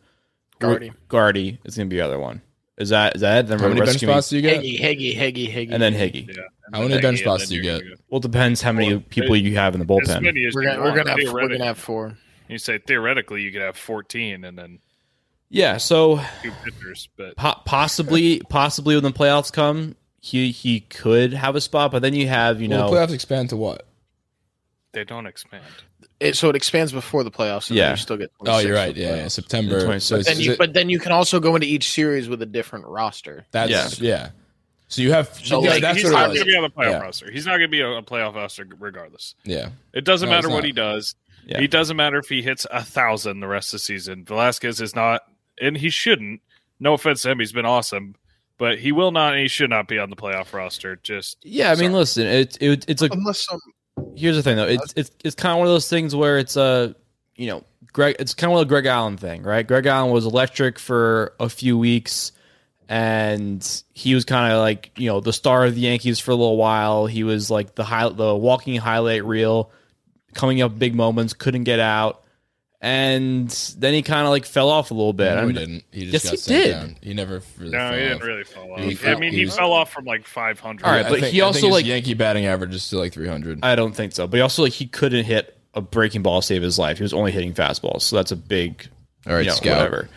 Guardy. 0.59 0.93
Guardy 1.09 1.59
is 1.65 1.77
gonna 1.77 1.89
be 1.89 1.97
the 1.97 2.03
other 2.05 2.19
one. 2.19 2.43
Is 2.79 2.91
that 2.91 3.17
is 3.17 3.21
that? 3.23 3.47
Then 3.47 3.59
how 3.59 3.69
many 3.69 3.81
the 3.81 3.87
rest 3.87 4.01
bench 4.01 4.11
spots 4.13 4.29
do 4.29 4.37
you 4.37 4.43
get? 4.43 4.63
Higgy, 4.63 4.79
Higgy, 4.81 5.17
Higgy, 5.17 5.53
Higgy. 5.53 5.73
and 5.73 5.83
then 5.83 5.95
Higgy. 5.95 6.29
Yeah. 6.29 6.43
How 6.73 6.83
many 6.83 7.01
bench 7.01 7.21
spots 7.21 7.49
do 7.49 7.55
you 7.57 7.63
get? 7.63 7.83
Well, 8.11 8.19
it 8.19 8.23
depends 8.23 8.61
how 8.61 8.73
many 8.73 8.99
people 8.99 9.35
you 9.37 9.55
have 9.57 9.75
in 9.75 9.81
the 9.81 9.87
bullpen. 9.87 10.23
We're 10.55 10.63
gonna, 10.63 10.81
we're 10.83 10.95
gonna 10.97 11.11
have 11.11 11.33
we're 11.33 11.49
gonna 11.49 11.65
have 11.65 11.79
four. 11.79 12.19
You 12.49 12.59
say 12.59 12.79
theoretically 12.79 13.43
you 13.43 13.51
could 13.51 13.63
have 13.63 13.77
14 13.77 14.45
and 14.45 14.57
then 14.59 14.79
Yeah, 15.49 15.79
so 15.79 16.21
two 16.43 16.53
pitchers, 16.65 17.09
but 17.17 17.37
po- 17.37 17.61
possibly 17.65 18.41
possibly 18.49 18.95
when 18.95 19.05
the 19.05 19.11
playoffs 19.11 19.53
come, 19.53 19.97
he 20.21 20.51
he 20.51 20.81
could 20.81 21.33
have 21.33 21.57
a 21.57 21.61
spot, 21.61 21.91
but 21.93 22.03
then 22.03 22.15
you 22.15 22.29
have 22.29 22.61
you 22.61 22.69
Well, 22.69 22.81
know 22.89 22.91
the 22.91 22.97
playoffs 22.97 23.15
expand 23.15 23.49
to 23.51 23.57
what? 23.57 23.87
they 24.93 25.05
don't 25.05 25.27
expand. 25.27 25.65
It, 26.19 26.37
so 26.37 26.49
it 26.49 26.57
expands 26.57 26.93
before 26.93 27.25
the 27.25 27.31
playoffs. 27.31 27.69
And 27.69 27.77
Yeah. 27.77 27.87
then 27.87 27.93
you 27.93 27.97
still 27.99 28.17
get. 28.17 28.33
Oh, 28.47 28.59
you're 28.59 28.75
right. 28.75 28.97
Yeah, 28.97 29.17
yeah. 29.17 29.29
September. 29.29 29.85
26. 29.85 30.05
So 30.05 30.17
it's, 30.17 30.29
Then 30.29 30.41
you, 30.41 30.53
it- 30.53 30.59
but 30.59 30.73
then 30.73 30.89
you 30.89 30.99
can 30.99 31.13
also 31.13 31.41
go 31.41 31.55
into 31.57 31.67
each 31.67 31.91
series 31.91 32.29
with 32.29 32.41
a 32.43 32.47
different 32.47 32.87
roster. 32.87 33.45
that's 33.51 34.01
yeah. 34.01 34.31
So 34.89 35.03
you 35.03 35.13
have 35.13 35.29
So, 35.45 35.63
yeah, 35.65 35.71
like, 35.71 35.83
that's 35.83 36.01
he's 36.01 36.11
not 36.11 36.27
going 36.29 36.39
to 36.39 36.45
be 36.45 36.57
on 36.57 36.63
the 36.63 36.71
playoff 36.71 36.91
Yeah. 36.93 36.99
roster. 37.01 37.31
He's 37.31 37.45
not 37.45 37.53
going 37.53 37.63
to 37.63 37.69
be 37.69 37.81
a, 37.81 37.89
a 37.91 38.03
playoff 38.03 38.35
roster 38.37 38.65
regardless. 38.79 39.35
Yeah. 39.45 39.71
It 39.93 40.05
doesn't 40.05 40.29
No, 40.29 40.35
matter 40.37 40.49
what 40.49 40.65
he 40.65 40.71
does. 40.73 41.17
Yeah. 41.45 41.61
He 41.61 41.67
doesn't 41.67 41.97
matter 41.97 42.19
if 42.19 42.29
he 42.29 42.41
hits 42.41 42.67
a 42.71 42.83
thousand 42.85 43.41
the 43.41 43.49
rest 43.49 43.69
of 43.75 43.81
the 43.81 43.85
season. 43.85 44.25
Velasquez 44.25 44.81
is 44.81 44.95
not, 44.95 45.23
and 45.61 45.77
he 45.77 45.91
shouldn't. 45.91 46.41
No 46.81 46.95
offense 46.95 47.23
to 47.23 47.31
him, 47.31 47.41
he's 47.41 47.53
been 47.53 47.67
awesome, 47.67 48.15
but 48.59 48.79
he 48.79 48.93
will 48.93 49.11
not 49.11 49.33
and 49.35 49.43
he 49.43 49.49
should 49.49 49.71
not 49.71 49.89
be 49.89 49.99
on 49.99 50.09
the 50.11 50.17
playoff 50.17 50.53
roster. 50.53 50.97
Just 51.03 51.39
Yeah, 51.43 51.73
I 51.73 51.75
mean, 51.75 51.93
listen, 51.93 52.27
it, 52.27 52.57
it 52.61 52.85
it's 52.89 53.03
a 53.03 53.09
Unless 53.11 53.45
some 53.47 53.61
here's 54.17 54.37
the 54.37 54.43
thing 54.43 54.57
though. 54.57 54.67
It's 54.67 54.93
it's 54.97 55.11
it's 55.25 55.35
kind 55.35 55.53
of 55.53 55.59
one 55.59 55.67
of 55.67 55.73
those 55.73 55.89
things 55.89 56.15
where 56.15 56.39
it's 56.39 56.57
a 56.57 56.95
you 57.37 57.47
know 57.47 57.65
Greg. 57.93 58.17
It's 58.19 58.35
kind 58.35 58.53
of 58.53 58.61
a 58.61 58.65
Greg 58.65 58.87
Allen 58.87 59.17
thing, 59.17 59.43
right? 59.43 59.67
Greg 59.67 59.87
Allen 59.87 60.13
was 60.13 60.27
electric 60.27 60.79
for 60.79 61.35
a 61.39 61.49
few 61.49 61.79
weeks, 61.79 62.33
and 62.89 63.83
he 63.93 64.15
was 64.15 64.25
kind 64.25 64.53
of 64.53 64.61
like 64.61 64.93
you 64.97 65.07
know 65.09 65.21
the 65.21 65.33
star 65.33 65.65
of 65.65 65.75
the 65.75 65.81
Yankees 65.83 66.19
for 66.19 66.31
a 66.31 66.35
little 66.35 66.57
while. 66.57 67.07
He 67.07 67.25
was 67.25 67.51
like 67.51 67.75
the 67.75 67.85
high, 67.85 68.09
the 68.09 68.35
walking 68.35 68.77
highlight 68.77 69.25
reel, 69.25 69.71
coming 70.35 70.63
up 70.63 70.79
big 70.79 70.95
moments, 70.95 71.33
couldn't 71.33 71.65
get 71.65 71.81
out, 71.81 72.23
and 72.81 73.49
then 73.79 73.95
he 73.95 74.03
kind 74.03 74.27
of 74.27 74.31
like 74.31 74.45
fell 74.45 74.69
off 74.69 74.91
a 74.91 74.95
little 74.95 75.13
bit. 75.13 75.31
No, 75.35 75.35
he 75.35 75.39
I'm- 75.47 75.55
didn't. 75.55 75.85
He 75.93 76.11
just 76.11 76.13
Yes, 76.13 76.25
got 76.25 76.31
he 76.33 76.37
sent 76.37 76.65
did. 76.65 76.71
down. 76.73 76.97
He 77.03 77.15
never 77.15 77.43
really 77.59 77.73
no, 77.73 77.79
fell 77.79 77.93
he 77.93 77.99
didn't 78.01 78.17
off. 78.17 78.23
really 78.27 78.45
fall 78.45 78.73
off. 78.73 78.81
He 78.81 78.91
I 78.91 78.95
fell- 78.95 79.19
mean, 79.19 79.33
he 79.33 79.39
he, 79.39 79.45
was- 79.47 79.57
fell 79.57 79.73
off 79.73 79.93
from 79.93 80.05
like 80.05 80.27
500. 80.27 80.85
All 80.85 80.93
right, 80.93 81.07
I 81.07 81.09
but 81.09 81.21
think- 81.21 81.33
he 81.33 81.41
I 81.41 81.45
also, 81.47 81.61
think 81.61 81.67
his 81.73 81.73
like- 81.83 81.87
Yankee 81.87 82.15
batting 82.15 82.47
average 82.47 82.75
is 82.75 82.83
still 82.83 82.99
like 83.01 83.13
300. 83.13 83.61
I 83.63 83.75
don't 83.77 83.95
think 83.95 84.13
so. 84.13 84.27
But 84.27 84.37
he 84.37 84.41
also 84.43 84.63
like 84.63 84.73
he 84.73 84.87
couldn't 84.87 85.25
hit 85.25 85.57
a 85.75 85.81
breaking 85.81 86.23
ball 86.23 86.41
to 86.41 86.47
save 86.47 86.63
his 86.63 86.79
life. 86.79 86.99
He 86.99 87.03
was 87.03 87.13
only 87.13 87.33
hitting 87.33 87.53
fastballs, 87.55 88.03
so 88.03 88.17
that's 88.17 88.33
a 88.33 88.37
big 88.37 88.87
All 89.27 89.35
right, 89.35 89.41
you 89.41 89.47
know, 89.51 89.55
scout. 89.57 89.79
whatever. 89.79 90.09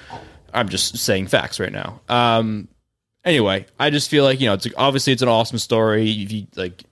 I'm 0.54 0.70
just 0.70 0.98
saying 0.98 1.28
facts 1.28 1.60
right 1.60 1.72
now. 1.72 2.02
Um, 2.10 2.68
anyway, 3.26 3.66
I 3.80 3.90
just 3.90 4.10
feel 4.10 4.24
like 4.24 4.40
you 4.42 4.48
know, 4.48 4.54
it's 4.54 4.68
obviously 4.78 5.14
it's 5.14 5.22
an 5.22 5.28
awesome 5.30 5.58
story. 5.60 6.10
If 6.12 6.32
you 6.32 6.48
like, 6.56 6.84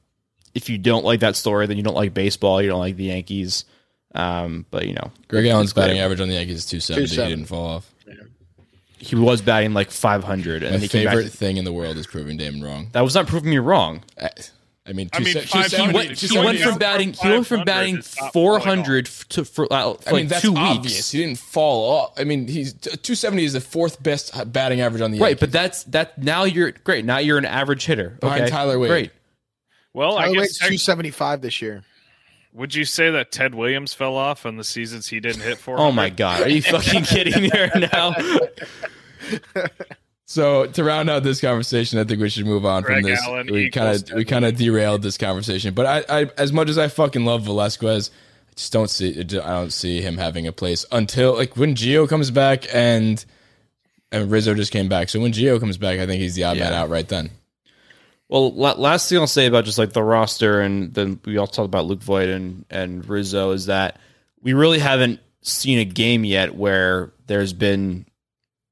if 0.54 0.70
you 0.70 0.78
don't 0.78 1.06
like 1.06 1.20
that 1.22 1.36
story, 1.36 1.66
then 1.68 1.78
you 1.78 1.84
don't 1.84 1.96
like 1.96 2.14
baseball. 2.14 2.62
You 2.62 2.70
don't 2.70 2.80
like 2.80 2.96
the 2.98 3.06
Yankees. 3.06 3.66
Um, 4.16 4.66
but 4.72 4.88
you 4.88 4.94
know, 4.94 5.12
Greg 5.28 5.46
Allen's 5.48 5.74
batting 5.74 6.00
average 6.00 6.20
on 6.22 6.28
the 6.28 6.36
Yankees 6.36 6.58
is 6.58 6.66
270. 6.66 7.24
He 7.24 7.30
didn't 7.36 7.46
fall 7.48 7.66
off. 7.66 7.94
He 9.00 9.16
was 9.16 9.42
batting 9.42 9.74
like 9.74 9.92
500, 9.92 10.64
and 10.64 10.74
My 10.74 10.80
he 10.80 10.88
came 10.88 11.06
back- 11.06 11.14
favorite 11.16 11.32
thing 11.32 11.58
in 11.58 11.66
the 11.66 11.74
world 11.74 11.98
is 11.98 12.08
proving 12.08 12.36
Damon 12.38 12.64
wrong. 12.64 12.90
That 12.94 13.02
was 13.02 13.14
not 13.14 13.28
proving 13.28 13.52
me 13.52 13.60
wrong. 13.60 14.02
I, 14.20 14.32
I 14.88 14.94
mean, 14.94 15.10
I 15.14 15.20
mean, 15.20 15.34
270 15.34 15.86
He 15.86 15.94
went, 15.94 16.18
he 16.20 16.38
went 16.40 16.60
from 16.60 16.80
batting. 16.80 17.14
He 17.14 17.30
went 17.30 17.46
from 17.46 17.64
batting 17.64 17.98
is 17.98 18.16
not 18.20 18.34
falling 18.34 18.56
off. 18.56 18.64
400 18.64 19.06
to 19.30 19.46
for, 19.46 19.72
uh, 19.72 19.94
for 19.96 20.10
I 20.10 20.14
mean, 20.14 20.22
like 20.24 20.30
that's 20.30 20.42
two 20.42 20.56
obvious. 20.56 20.96
weeks. 20.96 21.12
He 21.12 21.20
didn't 21.20 21.38
fall 21.38 21.92
off. 21.92 22.20
I 22.20 22.24
mean, 22.24 22.48
he's 22.48 22.74
270 22.74 23.44
is 23.44 23.54
the 23.54 23.62
fourth 23.62 24.02
best 24.02 24.32
batting 24.52 24.82
average 24.82 25.02
on 25.02 25.12
the 25.12 25.20
Right, 25.20 25.28
Yankees. 25.32 25.40
but 25.42 25.52
that's 25.52 25.84
that. 25.84 26.18
Now 26.18 26.46
you're 26.46 26.72
great. 26.72 27.06
Now 27.06 27.18
you're 27.20 27.38
an 27.38 27.46
average 27.46 27.86
hitter. 27.86 28.18
Behind 28.22 28.44
okay, 28.44 28.50
Tyler 28.50 28.80
Wade. 28.80 28.90
Great. 28.90 29.12
well, 29.94 30.18
I 30.18 30.24
Tyler 30.24 30.34
guess 30.36 30.42
Wade's 30.42 30.60
two 30.60 30.78
seventy 30.78 31.12
five 31.12 31.42
this 31.42 31.62
year. 31.62 31.84
Would 32.58 32.74
you 32.76 32.86
say 32.86 33.12
that 33.12 33.32
Ted 33.32 33.56
Williams 33.56 33.94
fell 33.94 34.18
off 34.18 34.46
on 34.46 34.58
the 34.58 34.64
seasons 34.64 35.08
he 35.08 35.20
didn't 35.20 35.44
hit 35.44 35.58
for? 35.58 35.80
Oh 35.80 35.92
my 35.92 36.10
god, 36.10 36.42
are 36.42 36.50
you 36.50 36.62
fucking 36.62 37.04
kidding 37.04 37.44
me 37.44 37.52
right 37.54 37.92
now? 37.94 38.14
So 40.30 40.66
to 40.66 40.84
round 40.84 41.10
out 41.10 41.24
this 41.24 41.40
conversation, 41.40 42.00
I 42.00 42.04
think 42.04 42.20
we 42.20 42.30
should 42.30 42.46
move 42.46 42.66
on 42.66 42.84
Greg 42.84 43.02
from 43.02 43.10
this. 43.10 43.22
Allen 43.24 43.48
we 43.50 43.70
kind 43.70 43.96
of 43.96 44.14
we 44.14 44.26
kind 44.26 44.44
of 44.44 44.58
derailed 44.58 45.02
this 45.02 45.18
conversation, 45.18 45.74
but 45.74 45.86
I, 45.86 46.22
I, 46.22 46.32
as 46.38 46.52
much 46.52 46.68
as 46.68 46.78
I 46.78 46.90
fucking 46.90 47.24
love 47.24 47.44
Velasquez, 47.44 48.12
I 48.50 48.54
just 48.56 48.74
don't 48.74 48.90
see 48.90 49.18
I 49.18 49.24
don't 49.24 49.72
see 49.72 50.02
him 50.02 50.18
having 50.18 50.46
a 50.46 50.52
place 50.52 50.86
until 50.92 51.34
like 51.36 51.56
when 51.56 51.76
Gio 51.76 52.10
comes 52.10 52.30
back 52.30 52.66
and 52.76 53.24
and 54.12 54.30
Rizzo 54.30 54.54
just 54.54 54.74
came 54.74 54.90
back. 54.90 55.08
So 55.08 55.22
when 55.22 55.32
Gio 55.32 55.62
comes 55.62 55.78
back, 55.78 55.98
I 55.98 56.06
think 56.06 56.22
he's 56.22 56.36
the 56.36 56.44
odd 56.44 56.58
man 56.58 56.74
out 56.74 56.90
right 56.90 57.08
then. 57.08 57.30
Well, 58.30 58.54
last 58.54 59.08
thing 59.08 59.20
I'll 59.20 59.28
say 59.28 59.46
about 59.46 59.66
just 59.66 59.78
like 59.78 59.94
the 59.94 60.04
roster, 60.04 60.60
and 60.60 60.94
then 60.94 61.20
we 61.24 61.38
all 61.38 61.48
talked 61.48 61.66
about 61.68 61.86
Luke 61.86 62.04
Voit 62.04 62.28
and 62.30 62.66
and 62.70 63.08
Rizzo 63.08 63.52
is 63.52 63.68
that 63.68 64.00
we 64.42 64.54
really 64.54 64.80
haven't 64.80 65.20
seen 65.42 65.80
a 65.80 65.86
game 65.86 66.26
yet 66.26 66.56
where 66.56 67.14
there's 67.28 67.54
been 67.54 68.06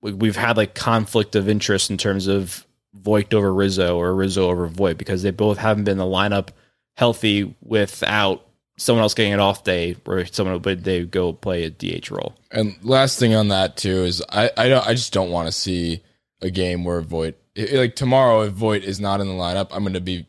we- 0.02 0.14
we've 0.14 0.36
had 0.36 0.58
like 0.58 0.76
conflict 0.76 1.36
of 1.36 1.48
interest 1.48 1.90
in 1.90 1.98
terms 1.98 2.28
of 2.28 2.66
Voit 2.94 3.34
over 3.34 3.54
Rizzo 3.54 3.98
or 3.98 4.14
Rizzo 4.14 4.50
over 4.50 4.68
Voit 4.68 4.98
because 4.98 5.24
they 5.24 5.32
both 5.32 5.58
haven't 5.58 5.84
been 5.86 5.98
the 5.98 6.04
lineup 6.04 6.50
healthy 6.98 7.56
without 7.62 8.46
someone 8.78 9.04
else 9.04 9.14
getting 9.14 9.34
an 9.34 9.40
off 9.40 9.64
day 9.64 9.94
where 10.04 10.26
someone 10.26 10.62
would 10.62 10.84
they 10.84 11.06
go 11.06 11.32
play 11.34 11.64
a 11.64 11.70
DH 11.70 12.12
role. 12.12 12.36
And 12.52 12.76
last 12.84 13.20
thing 13.20 13.34
on 13.34 13.48
that 13.50 13.78
too 13.78 14.04
is 14.04 14.22
I 14.30 14.52
I 14.58 14.68
don't 14.68 14.86
I 14.86 14.94
just 14.94 15.14
don't 15.14 15.32
want 15.32 15.48
to 15.48 15.52
see 15.54 16.04
a 16.42 16.50
game 16.50 16.84
where 16.84 17.00
Voit 17.02 17.38
i- 17.58 17.70
like 17.76 17.96
tomorrow 17.96 18.42
if 18.42 18.54
Voit 18.54 18.84
is 18.84 19.00
not 19.00 19.22
in 19.22 19.28
the 19.28 19.34
lineup, 19.34 19.68
I'm 19.72 19.84
going 19.84 19.94
to 19.94 20.02
be 20.02 20.26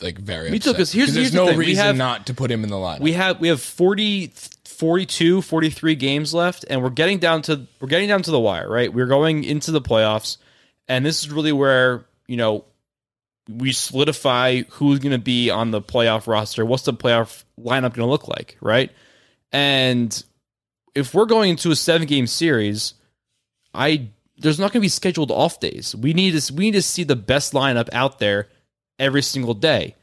like 0.00 0.18
very 0.18 0.50
Me 0.50 0.58
too, 0.58 0.70
upset. 0.70 0.76
'cause 0.80 0.92
here's- 0.92 1.08
there's 1.12 1.16
here's 1.26 1.30
the 1.32 1.36
no 1.38 1.46
thing. 1.48 1.58
We 1.58 1.66
reason 1.66 1.84
have- 1.84 1.96
not 1.96 2.26
to 2.26 2.34
put 2.34 2.50
him 2.50 2.64
in 2.64 2.70
the 2.70 2.76
lineup. 2.76 3.00
we 3.00 3.12
have 3.12 3.40
we 3.40 3.48
have 3.48 3.60
40 3.60 4.32
42 4.64 5.42
43 5.42 5.94
games 5.96 6.32
left 6.34 6.64
and 6.70 6.82
we're 6.82 6.90
getting 6.90 7.18
down 7.18 7.42
to 7.42 7.66
we're 7.80 7.88
getting 7.88 8.08
down 8.08 8.22
to 8.22 8.30
the 8.30 8.38
wire 8.38 8.68
right 8.70 8.92
we're 8.92 9.06
going 9.06 9.42
into 9.42 9.72
the 9.72 9.80
playoffs 9.80 10.36
and 10.86 11.04
this 11.04 11.20
is 11.22 11.30
really 11.30 11.50
where 11.50 12.04
you 12.28 12.36
know 12.36 12.64
we 13.48 13.72
solidify 13.72 14.62
who's 14.70 15.00
going 15.00 15.10
to 15.10 15.18
be 15.18 15.50
on 15.50 15.72
the 15.72 15.80
playoff 15.82 16.28
roster 16.28 16.64
what's 16.64 16.84
the 16.84 16.92
playoff 16.92 17.42
lineup 17.58 17.92
going 17.94 17.94
to 17.94 18.04
look 18.06 18.28
like 18.28 18.56
right 18.60 18.92
and 19.52 20.22
if 20.94 21.12
we're 21.14 21.24
going 21.26 21.50
into 21.50 21.70
a 21.72 21.76
seven 21.76 22.06
game 22.06 22.28
series 22.28 22.94
i 23.74 24.06
there's 24.38 24.58
not 24.58 24.72
going 24.72 24.80
to 24.80 24.84
be 24.84 24.88
scheduled 24.88 25.30
off 25.30 25.60
days 25.60 25.94
we 25.96 26.12
need 26.12 26.38
to 26.38 26.52
we 26.54 26.64
need 26.66 26.72
to 26.74 26.82
see 26.82 27.04
the 27.04 27.16
best 27.16 27.52
lineup 27.52 27.88
out 27.92 28.18
there 28.18 28.48
every 28.98 29.22
single 29.22 29.54
day 29.54 29.94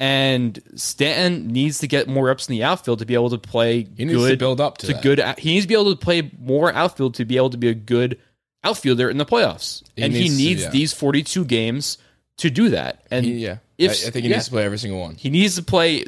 and 0.00 0.60
Stanton 0.76 1.48
needs 1.48 1.80
to 1.80 1.88
get 1.88 2.08
more 2.08 2.26
reps 2.26 2.48
in 2.48 2.52
the 2.52 2.62
outfield 2.62 3.00
to 3.00 3.06
be 3.06 3.14
able 3.14 3.30
to 3.30 3.38
play 3.38 3.86
he 3.96 4.04
needs 4.04 4.16
good 4.18 4.30
to 4.30 4.36
build 4.36 4.60
up 4.60 4.78
to, 4.78 4.86
to 4.88 4.94
good. 4.94 5.20
He 5.38 5.54
needs 5.54 5.64
to 5.64 5.68
be 5.68 5.74
able 5.74 5.90
to 5.90 5.96
play 5.96 6.30
more 6.38 6.72
outfield 6.72 7.14
to 7.14 7.24
be 7.24 7.36
able 7.36 7.50
to 7.50 7.56
be 7.56 7.68
a 7.68 7.74
good 7.74 8.18
outfielder 8.64 9.10
in 9.10 9.18
the 9.18 9.26
playoffs, 9.26 9.82
He 9.96 10.02
and 10.02 10.12
he 10.12 10.20
needs 10.28 10.36
to, 10.36 10.42
needs 10.42 10.62
yeah. 10.64 10.70
these 10.70 10.92
42 10.92 11.44
games 11.44 11.98
to 12.38 12.50
do 12.50 12.68
that. 12.70 13.06
And 13.10 13.24
He- 13.26 13.32
yeah, 13.38 13.58
if 13.76 13.90
I, 13.90 13.94
I 13.94 14.10
think 14.10 14.24
he 14.24 14.30
yeah, 14.30 14.36
needs 14.36 14.44
to 14.46 14.50
play 14.52 14.64
every 14.64 14.78
single 14.78 15.00
one. 15.00 15.14
he 15.16 15.30
needs 15.30 15.56
to 15.56 15.62
play 15.62 16.04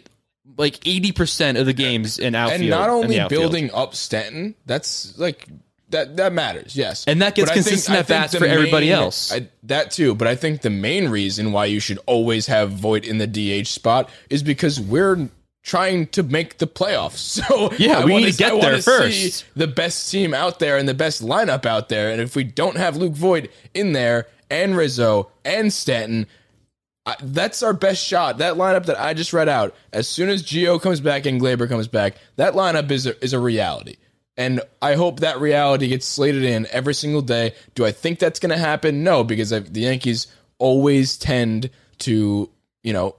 like 0.56 0.86
80 0.86 1.12
percent 1.12 1.58
of 1.58 1.66
the 1.66 1.72
games 1.72 2.18
in 2.18 2.34
outfield, 2.34 2.60
and 2.60 2.70
not 2.70 2.90
only 2.90 3.20
building 3.28 3.72
up 3.72 3.94
Stanton, 3.96 4.54
that's 4.66 5.18
like 5.18 5.48
that 5.90 6.16
that 6.16 6.32
matters. 6.32 6.74
Yes, 6.76 7.04
And 7.06 7.20
that 7.22 7.34
gets 7.34 7.50
But 7.50 7.54
think- 7.54 7.66
consistent 7.66 7.96
I 7.96 8.00
at 8.00 8.08
bats 8.08 8.34
for 8.34 8.44
everybody 8.46 8.90
else. 8.92 9.32
I, 9.32 9.48
that 9.64 9.90
too, 9.90 10.14
but 10.14 10.26
I 10.28 10.34
think 10.36 10.62
the 10.62 10.70
main 10.70 11.08
reason 11.08 11.52
why 11.52 11.66
you 11.66 11.80
should 11.80 11.98
always 12.06 12.46
have 12.46 12.70
Voit 12.72 13.04
in 13.04 13.18
the 13.18 13.26
DH 13.26 13.66
spot 13.68 14.08
is 14.28 14.42
because 14.42 14.80
we're 14.80 15.28
trying 15.62 16.06
to 16.08 16.22
make 16.22 16.58
the 16.58 16.66
playoffs. 16.66 17.18
So 17.46 17.72
Yeah, 17.78 17.98
I 18.00 18.04
we 18.04 18.16
need 18.16 18.32
to 18.32 18.38
get 18.38 18.52
I 18.54 18.60
there 18.60 18.80
first. 18.82 19.44
the 19.54 19.66
best 19.66 20.10
team 20.10 20.32
out 20.32 20.58
there 20.58 20.78
and 20.78 20.88
the 20.88 20.94
best 20.94 21.22
lineup 21.22 21.66
out 21.66 21.88
there. 21.90 22.10
And 22.10 22.20
if 22.20 22.34
we 22.34 22.44
don't 22.44 22.76
have 22.76 22.96
Luke 22.96 23.12
Voit 23.12 23.50
in 23.74 23.92
there 23.92 24.26
and 24.50 24.76
Rizzo 24.76 25.30
and 25.44 25.70
Stanton, 25.72 26.26
I, 27.06 27.16
that's 27.22 27.62
our 27.62 27.72
best 27.72 28.04
shot. 28.04 28.38
That 28.38 28.54
lineup 28.54 28.86
that 28.86 28.98
I 29.00 29.14
just 29.14 29.32
read 29.32 29.48
out, 29.48 29.74
as 29.92 30.08
soon 30.08 30.28
as 30.30 30.42
Gio 30.42 30.80
comes 30.80 31.00
back 31.00 31.26
and 31.26 31.40
Gleyber 31.40 31.68
comes 31.68 31.88
back, 31.88 32.14
that 32.36 32.54
lineup 32.54 32.90
is 32.90 33.06
a, 33.06 33.22
is 33.24 33.32
a 33.32 33.38
reality. 33.38 33.96
And 34.36 34.60
I 34.80 34.94
hope 34.94 35.20
that 35.20 35.40
reality 35.40 35.88
gets 35.88 36.06
slated 36.06 36.44
in 36.44 36.66
every 36.70 36.94
single 36.94 37.22
day. 37.22 37.52
Do 37.74 37.84
I 37.84 37.92
think 37.92 38.18
that's 38.18 38.40
going 38.40 38.50
to 38.50 38.58
happen? 38.58 39.04
No, 39.04 39.22
because 39.24 39.52
I, 39.52 39.58
the 39.60 39.80
Yankees 39.80 40.28
always 40.58 41.18
tend 41.18 41.70
to, 41.98 42.48
you 42.82 42.92
know, 42.92 43.16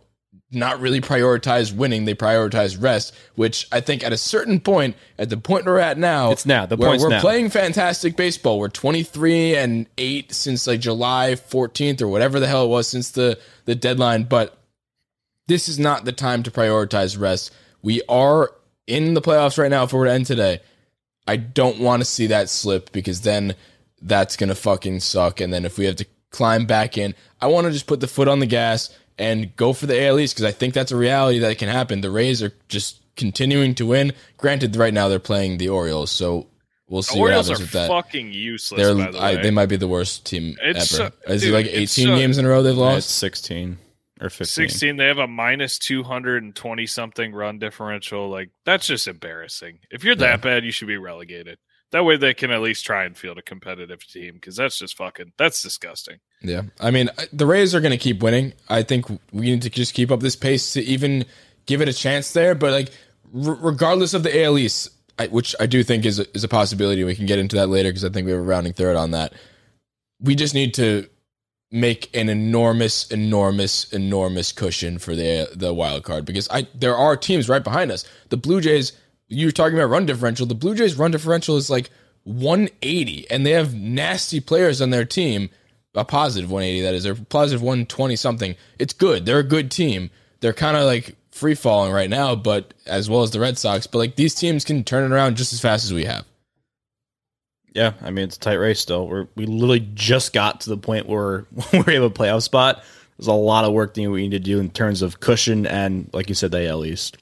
not 0.52 0.80
really 0.80 1.00
prioritize 1.00 1.74
winning. 1.74 2.06
They 2.06 2.15
prioritize 2.15 2.82
rest, 2.82 3.15
which 3.36 3.67
I 3.71 3.80
think 3.80 4.04
at 4.04 4.12
a 4.12 4.17
certain 4.17 4.60
point, 4.60 4.95
at 5.17 5.30
the 5.30 5.38
point 5.38 5.65
we're 5.65 5.80
at 5.80 5.97
now, 5.97 6.32
It's 6.32 6.45
now. 6.45 6.65
The 6.65 6.76
where 6.76 6.89
point's 6.89 7.04
we're 7.04 7.10
now. 7.12 7.21
playing 7.21 7.50
fantastic 7.50 8.17
baseball. 8.17 8.60
We're 8.60 8.67
23 8.67 9.56
and 9.56 9.88
8 9.97 10.34
since 10.34 10.67
like 10.67 10.82
July 10.82 11.36
14th 11.36 12.02
or 12.02 12.08
whatever 12.08 12.39
the 12.39 12.47
hell 12.47 12.65
it 12.65 12.69
was 12.69 12.88
since 12.88 13.12
the, 13.12 13.39
the 13.65 13.76
deadline. 13.76 14.24
But 14.24 14.58
this 15.47 15.69
is 15.69 15.80
not 15.80 16.04
the 16.06 16.12
time 16.12 16.43
to 16.43 16.52
prioritize 16.52 17.19
rest. 17.19 17.52
We 17.82 18.02
are 18.10 18.52
in 18.88 19.13
the 19.13 19.21
playoffs 19.21 19.58
right 19.58 19.71
now 19.71 19.84
if 19.84 19.93
we 19.93 20.00
were 20.00 20.06
to 20.06 20.12
end 20.12 20.26
today. 20.26 20.60
I 21.27 21.36
don't 21.38 21.79
want 21.79 22.01
to 22.01 22.05
see 22.05 22.27
that 22.27 22.49
slip 22.49 22.91
because 22.91 23.21
then 23.21 23.55
that's 24.01 24.36
going 24.36 24.49
to 24.49 24.55
fucking 24.55 24.99
suck. 25.01 25.39
And 25.39 25.53
then 25.53 25.65
if 25.65 25.77
we 25.77 25.86
have 25.86 25.95
to 25.97 26.05
climb 26.31 26.65
back 26.65 26.97
in, 26.97 27.13
I 27.41 27.47
want 27.47 27.67
to 27.67 27.71
just 27.73 27.88
put 27.88 27.99
the 27.99 28.07
foot 28.07 28.27
on 28.27 28.39
the 28.39 28.45
gas 28.45 28.89
and 29.17 29.55
go 29.55 29.73
for 29.73 29.86
the 29.86 30.01
AL 30.07 30.19
East 30.19 30.36
because 30.36 30.45
I 30.45 30.51
think 30.51 30.73
that's 30.73 30.91
a 30.91 30.95
reality 30.97 31.39
that 31.39 31.57
can 31.57 31.69
happen. 31.69 32.01
The 32.01 32.10
Rays 32.12 32.41
are 32.41 32.53
just 32.69 32.99
continuing 33.15 33.75
to 33.75 33.86
win. 33.86 34.13
Granted, 34.38 34.75
right 34.75 34.93
now 34.93 35.07
they're 35.07 35.19
playing 35.19 35.57
the 35.60 35.69
Orioles, 35.69 36.10
so 36.10 36.47
we'll 36.88 37.03
see 37.03 37.15
The 37.15 37.21
what 37.21 37.27
Orioles 37.27 37.49
happens 37.49 37.60
are 37.60 37.63
with 37.63 37.71
that. 37.73 37.88
fucking 37.89 38.31
useless. 38.31 38.81
They're, 38.81 38.95
by 38.95 39.12
the 39.12 39.21
I, 39.21 39.36
they 39.36 39.51
might 39.51 39.67
be 39.67 39.75
the 39.75 39.88
worst 39.88 40.25
team 40.25 40.57
It's 40.63 40.97
ever. 40.99 41.12
so- 41.25 41.31
Is 41.34 41.41
dude, 41.41 41.51
it 41.51 41.53
like 41.53 41.65
18 41.67 41.88
so- 41.88 42.15
games 42.15 42.38
in 42.39 42.45
a 42.45 42.49
row 42.49 42.63
they've 42.63 42.75
Yeah, 42.75 42.95
it's 42.95 43.07
lost? 43.07 43.10
16 43.19 43.77
or 44.21 44.29
15. 44.29 44.45
16 44.69 44.95
they 44.97 45.07
have 45.07 45.17
a 45.17 45.27
minus 45.27 45.77
220 45.79 46.86
something 46.86 47.34
run 47.34 47.60
differential 47.60 48.29
like 48.29 48.49
that's 48.65 48.88
just 48.88 49.07
embarrassing 49.07 49.79
if 49.89 50.03
you're 50.03 50.15
that 50.15 50.29
Yeah. 50.29 50.38
bad 50.38 50.63
you 50.65 50.71
should 50.71 50.88
be 50.88 50.97
relegated 50.97 51.57
that 51.91 52.05
way 52.05 52.15
they 52.15 52.34
can 52.34 52.51
at 52.51 52.62
least 52.62 52.86
try 52.86 53.03
and 53.03 53.17
field 53.17 53.38
a 53.38 53.41
competitive 53.41 54.05
team 54.07 54.36
because 54.36 54.55
that's 54.55 54.77
just 54.77 54.95
fucking 54.95 55.34
that's 55.38 55.62
disgusting 55.62 56.19
Yeah, 56.41 56.62
I 56.79 56.91
mean 56.91 57.10
the 57.34 57.45
Rays 57.45 57.75
are 57.75 57.81
going 57.81 57.91
to 57.91 57.97
keep 57.97 58.23
winning. 58.23 58.53
I 58.69 58.84
think 58.84 59.10
we 59.10 59.19
need 59.41 59.62
to 59.63 59.69
just 59.69 59.93
keep 59.93 60.10
up 60.12 60.21
this 60.21 60.36
pace 60.38 60.71
to 60.73 60.81
even 60.81 61.25
give 61.65 61.81
it 61.81 61.89
a 61.89 61.93
chance 61.93 62.31
there. 62.31 62.55
But 62.55 62.71
like, 62.71 62.89
r- 63.36 63.55
regardless 63.55 64.13
of 64.13 64.23
the 64.23 64.43
AL 64.43 64.57
East, 64.57 64.89
I, 65.19 65.27
which 65.27 65.53
I 65.60 65.65
do 65.65 65.84
think 65.84 66.05
is 66.05 66.17
a, 66.19 66.25
is 66.36 66.43
a 66.43 66.47
possibility, 66.47 67.03
we 67.03 67.13
can 67.13 67.25
get 67.25 67.38
into 67.39 67.57
that 67.57 67.67
later 67.67 67.89
because 67.89 68.05
I 68.05 68.10
think 68.10 68.25
we 68.25 68.31
have 68.31 68.39
a 68.39 68.43
rounding 68.43 68.73
third 68.73 68.95
on 68.95 69.12
that. 69.12 69.34
We 70.21 70.34
just 70.36 70.53
need 70.53 70.73
to 70.75 71.07
make 71.71 72.15
an 72.15 72.29
enormous, 72.29 73.10
enormous, 73.10 73.91
enormous 73.93 74.51
cushion 74.51 74.99
for 74.99 75.15
the 75.15 75.49
the 75.55 75.73
wild 75.73 76.03
card 76.03 76.25
because 76.25 76.49
I 76.49 76.67
there 76.75 76.95
are 76.95 77.15
teams 77.15 77.47
right 77.49 77.63
behind 77.63 77.91
us. 77.91 78.05
The 78.29 78.38
Blue 78.38 78.62
Jays. 78.62 78.93
you're 79.27 79.51
talking 79.51 79.77
about 79.77 79.89
run 79.89 80.05
differential. 80.05 80.45
The 80.45 80.55
Blue 80.55 80.75
Jays 80.75 80.97
run 80.97 81.12
differential 81.12 81.57
is 81.57 81.69
like 81.69 81.89
180, 82.23 83.31
and 83.31 83.45
they 83.45 83.51
have 83.51 83.73
nasty 83.73 84.39
players 84.39 84.81
on 84.81 84.89
their 84.89 85.05
team 85.05 85.49
a 85.95 86.05
positive 86.05 86.49
180 86.49 86.81
that 86.84 86.93
is 86.93 87.03
they're 87.03 87.15
positive 87.15 87.62
120 87.62 88.15
something 88.15 88.55
it's 88.79 88.93
good 88.93 89.25
they're 89.25 89.39
a 89.39 89.43
good 89.43 89.69
team 89.69 90.10
they're 90.39 90.53
kind 90.53 90.77
of 90.77 90.84
like 90.84 91.15
free 91.31 91.55
falling 91.55 91.91
right 91.91 92.10
now 92.10 92.36
but 92.36 92.73
as 92.86 93.10
well 93.10 93.23
as 93.23 93.31
the 93.31 93.39
red 93.39 93.57
sox 93.57 93.88
but 93.88 93.97
like 93.97 94.15
these 94.15 94.34
teams 94.34 94.63
can 94.63 94.84
turn 94.84 95.10
it 95.10 95.13
around 95.13 95.36
just 95.36 95.51
as 95.51 95.60
fast 95.60 95.84
as 95.84 95.93
we 95.93 96.05
have 96.05 96.25
Yeah, 97.73 97.93
I 98.01 98.12
mean 98.12 98.25
it's 98.25 98.38
a 98.38 98.39
tight 98.39 98.55
race 98.55 98.79
still. 98.79 99.07
We're 99.07 99.27
we 99.36 99.45
literally 99.45 99.88
just 99.93 100.34
got 100.34 100.62
to 100.62 100.69
the 100.69 100.77
point 100.77 101.07
where 101.07 101.45
we 101.73 101.93
have 101.93 102.03
a 102.03 102.10
playoff 102.10 102.43
spot. 102.43 102.84
There's 103.17 103.27
a 103.27 103.34
lot 103.34 103.65
of 103.65 103.73
work 103.73 103.93
that 103.93 104.10
we 104.10 104.23
need 104.23 104.31
to 104.31 104.39
do 104.39 104.60
in 104.60 104.71
terms 104.71 105.01
of 105.03 105.19
cushion 105.19 105.67
and, 105.67 106.10
like 106.12 106.27
you 106.27 106.34
said, 106.34 106.49
the 106.49 106.67
AL 106.67 106.86
East. 106.86 107.17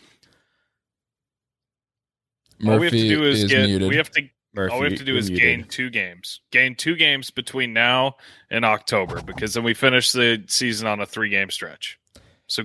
all 2.65 2.77
we 2.77 2.85
have 2.85 2.91
to 2.91 2.97
Murphy 2.97 3.09
do 3.09 3.23
is, 3.25 3.43
is 3.43 3.51
get 3.51 3.65
muted. 3.67 3.89
we 3.89 3.97
have 3.97 4.09
to 4.11 4.29
Murphy, 4.53 4.73
all 4.73 4.79
we 4.79 4.89
have 4.89 4.97
to 4.97 5.05
do 5.05 5.15
is 5.17 5.29
muted. 5.29 5.45
gain 5.45 5.63
two 5.65 5.89
games 5.89 6.41
gain 6.51 6.75
two 6.75 6.95
games 6.95 7.29
between 7.31 7.71
now 7.73 8.15
and 8.49 8.65
october 8.65 9.21
because 9.21 9.53
then 9.53 9.63
we 9.63 9.73
finish 9.73 10.11
the 10.11 10.43
season 10.47 10.87
on 10.87 10.99
a 10.99 11.05
three 11.05 11.29
game 11.29 11.51
stretch 11.51 11.99
so 12.47 12.63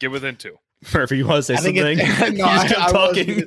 get 0.00 0.10
within 0.10 0.36
two 0.36 0.56
Murphy, 0.94 1.18
you 1.18 1.26
want 1.26 1.38
to 1.38 1.42
say 1.42 1.54
I 1.54 1.56
something? 1.56 1.98
it, 1.98 2.34
no, 2.34 2.44
I, 2.46 2.62
I, 2.64 2.92
talking. 2.92 3.44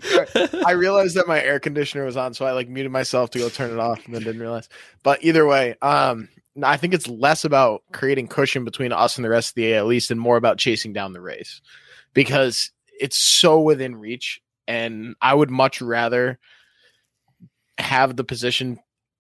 I 0.66 0.72
realized 0.72 1.16
that 1.16 1.28
my 1.28 1.42
air 1.42 1.60
conditioner 1.60 2.06
was 2.06 2.18
on, 2.18 2.34
so 2.34 2.46
I 2.46 2.52
like 2.52 2.68
muted 2.68 2.92
myself 2.92 3.30
to 3.32 3.40
go 3.40 3.50
turn 3.50 3.72
it 3.72 3.80
off, 3.80 4.06
and 4.06 4.14
then 4.14 4.24
didn't 4.24 4.42
realize. 4.42 4.68
But 5.04 5.24
either 5.24 5.46
way, 5.46 5.76
um, 5.82 6.28
I 6.62 6.78
think 6.78 6.94
it's 6.94 7.08
less 7.08 7.46
about 7.46 7.84
creating 7.94 8.28
cushion 8.28 8.66
between 8.66 8.92
us 8.92 9.18
and 9.18 9.24
the 9.24 9.30
rest 9.30 9.52
of 9.52 9.56
the 9.56 9.74
AL 9.76 9.92
East, 9.94 10.12
and 10.12 10.20
more 10.20 10.38
about 10.38 10.58
chasing 10.58 10.92
down 10.92 11.14
the 11.14 11.22
race, 11.22 11.62
because 12.14 12.72
it's 13.00 13.18
so 13.18 13.62
within 13.62 13.96
reach, 13.96 14.42
and 14.68 15.16
I 15.22 15.34
would 15.34 15.50
much 15.50 15.82
rather 15.82 16.38
have 17.78 18.16
the 18.16 18.26
position 18.26 18.80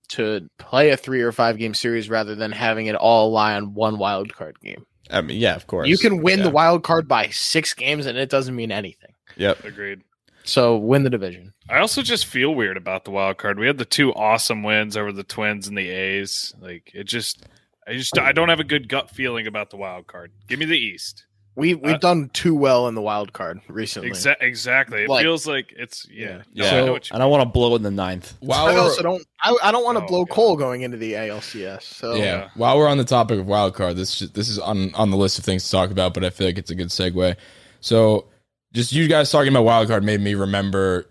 to 0.09 0.49
play 0.59 0.89
a 0.89 0.97
three 0.97 1.21
or 1.21 1.31
five 1.31 1.57
game 1.57 1.73
series 1.73 2.09
rather 2.09 2.35
than 2.35 2.51
having 2.51 2.87
it 2.87 2.95
all 2.95 3.31
lie 3.31 3.55
on 3.55 3.73
one 3.73 3.97
wild 3.97 4.33
card 4.33 4.59
game. 4.59 4.85
I 5.11 5.21
mean, 5.21 5.39
yeah, 5.39 5.55
of 5.55 5.67
course. 5.67 5.87
You 5.87 5.97
can 5.97 6.21
win 6.21 6.39
Yeah. 6.39 6.45
the 6.45 6.51
wild 6.51 6.83
card 6.83 7.07
by 7.07 7.27
six 7.29 7.73
games, 7.73 8.05
and 8.05 8.17
it 8.17 8.29
doesn't 8.29 8.55
mean 8.55 8.71
anything. 8.71 9.13
Yep. 9.37 9.63
agreed 9.65 10.01
So 10.43 10.75
win 10.77 11.03
the 11.03 11.09
division. 11.09 11.53
I 11.69 11.79
also 11.79 12.01
just 12.01 12.25
feel 12.25 12.53
weird 12.53 12.75
about 12.77 13.05
the 13.05 13.11
wild 13.11 13.37
card. 13.37 13.59
We 13.59 13.67
had 13.67 13.77
the 13.77 13.85
two 13.85 14.13
awesome 14.13 14.63
wins 14.63 14.97
over 14.97 15.11
the 15.11 15.23
Twins 15.23 15.67
and 15.67 15.77
the 15.77 15.89
A's. 15.89 16.53
Like 16.59 16.91
it 16.93 17.05
just, 17.05 17.45
I 17.87 17.93
just, 17.93 18.17
I 18.17 18.31
don't 18.31 18.49
have 18.49 18.59
a 18.59 18.63
good 18.65 18.89
gut 18.89 19.09
feeling 19.09 19.47
about 19.47 19.69
the 19.69 19.77
wild 19.77 20.07
card. 20.07 20.31
Give 20.47 20.59
me 20.59 20.65
the 20.65 20.77
East. 20.77 21.25
We 21.55 21.73
we've 21.73 21.95
Uh, 21.95 21.97
done 21.97 22.29
too 22.33 22.55
well 22.55 22.87
in 22.87 22.95
the 22.95 23.01
wild 23.01 23.33
card 23.33 23.59
recently. 23.67 24.11
Exa- 24.11 24.37
exactly. 24.39 25.03
It 25.03 25.09
Like- 25.09 25.21
feels 25.23 25.45
like 25.45 25.73
it's 25.77 26.07
yeah. 26.09 26.43
Yeah. 26.53 26.63
No, 26.63 26.65
I 26.65 26.69
So, 26.69 26.85
know 26.85 26.91
what 26.93 27.09
you 27.09 27.13
and 27.13 27.21
I 27.23 27.25
want 27.25 27.41
to 27.41 27.45
blow 27.49 27.75
in 27.75 27.83
the 27.83 27.91
ninth. 27.91 28.33
while 28.39 28.67
I 28.67 28.75
also 28.77 29.01
don't. 29.03 29.21
I, 29.43 29.55
I 29.63 29.71
don't 29.73 29.83
want 29.83 29.97
to 29.97 30.03
Oh, 30.05 30.07
blow 30.07 30.25
God. 30.25 30.33
Cole 30.33 30.55
going 30.55 30.81
into 30.83 30.95
the 30.97 31.13
ALCS. 31.13 31.83
So 31.83 32.15
yeah. 32.15 32.49
While 32.55 32.77
we're 32.77 32.87
on 32.87 32.97
the 32.97 33.03
topic 33.03 33.37
of 33.39 33.47
wild 33.47 33.73
card, 33.73 33.97
this 33.97 34.19
this 34.19 34.47
is 34.47 34.59
on 34.59 34.93
on 34.95 35.09
the 35.11 35.17
list 35.17 35.39
of 35.39 35.45
things 35.45 35.65
to 35.65 35.71
talk 35.71 35.91
about, 35.91 36.13
but 36.13 36.23
I 36.23 36.29
feel 36.29 36.47
like 36.47 36.57
it's 36.57 36.71
a 36.71 36.75
good 36.75 36.87
segue. 36.87 37.35
So, 37.81 38.27
just 38.73 38.93
you 38.93 39.07
guys 39.09 39.29
talking 39.29 39.49
about 39.49 39.65
wild 39.65 39.87
card 39.89 40.03
made 40.05 40.21
me 40.21 40.35
remember 40.35 41.07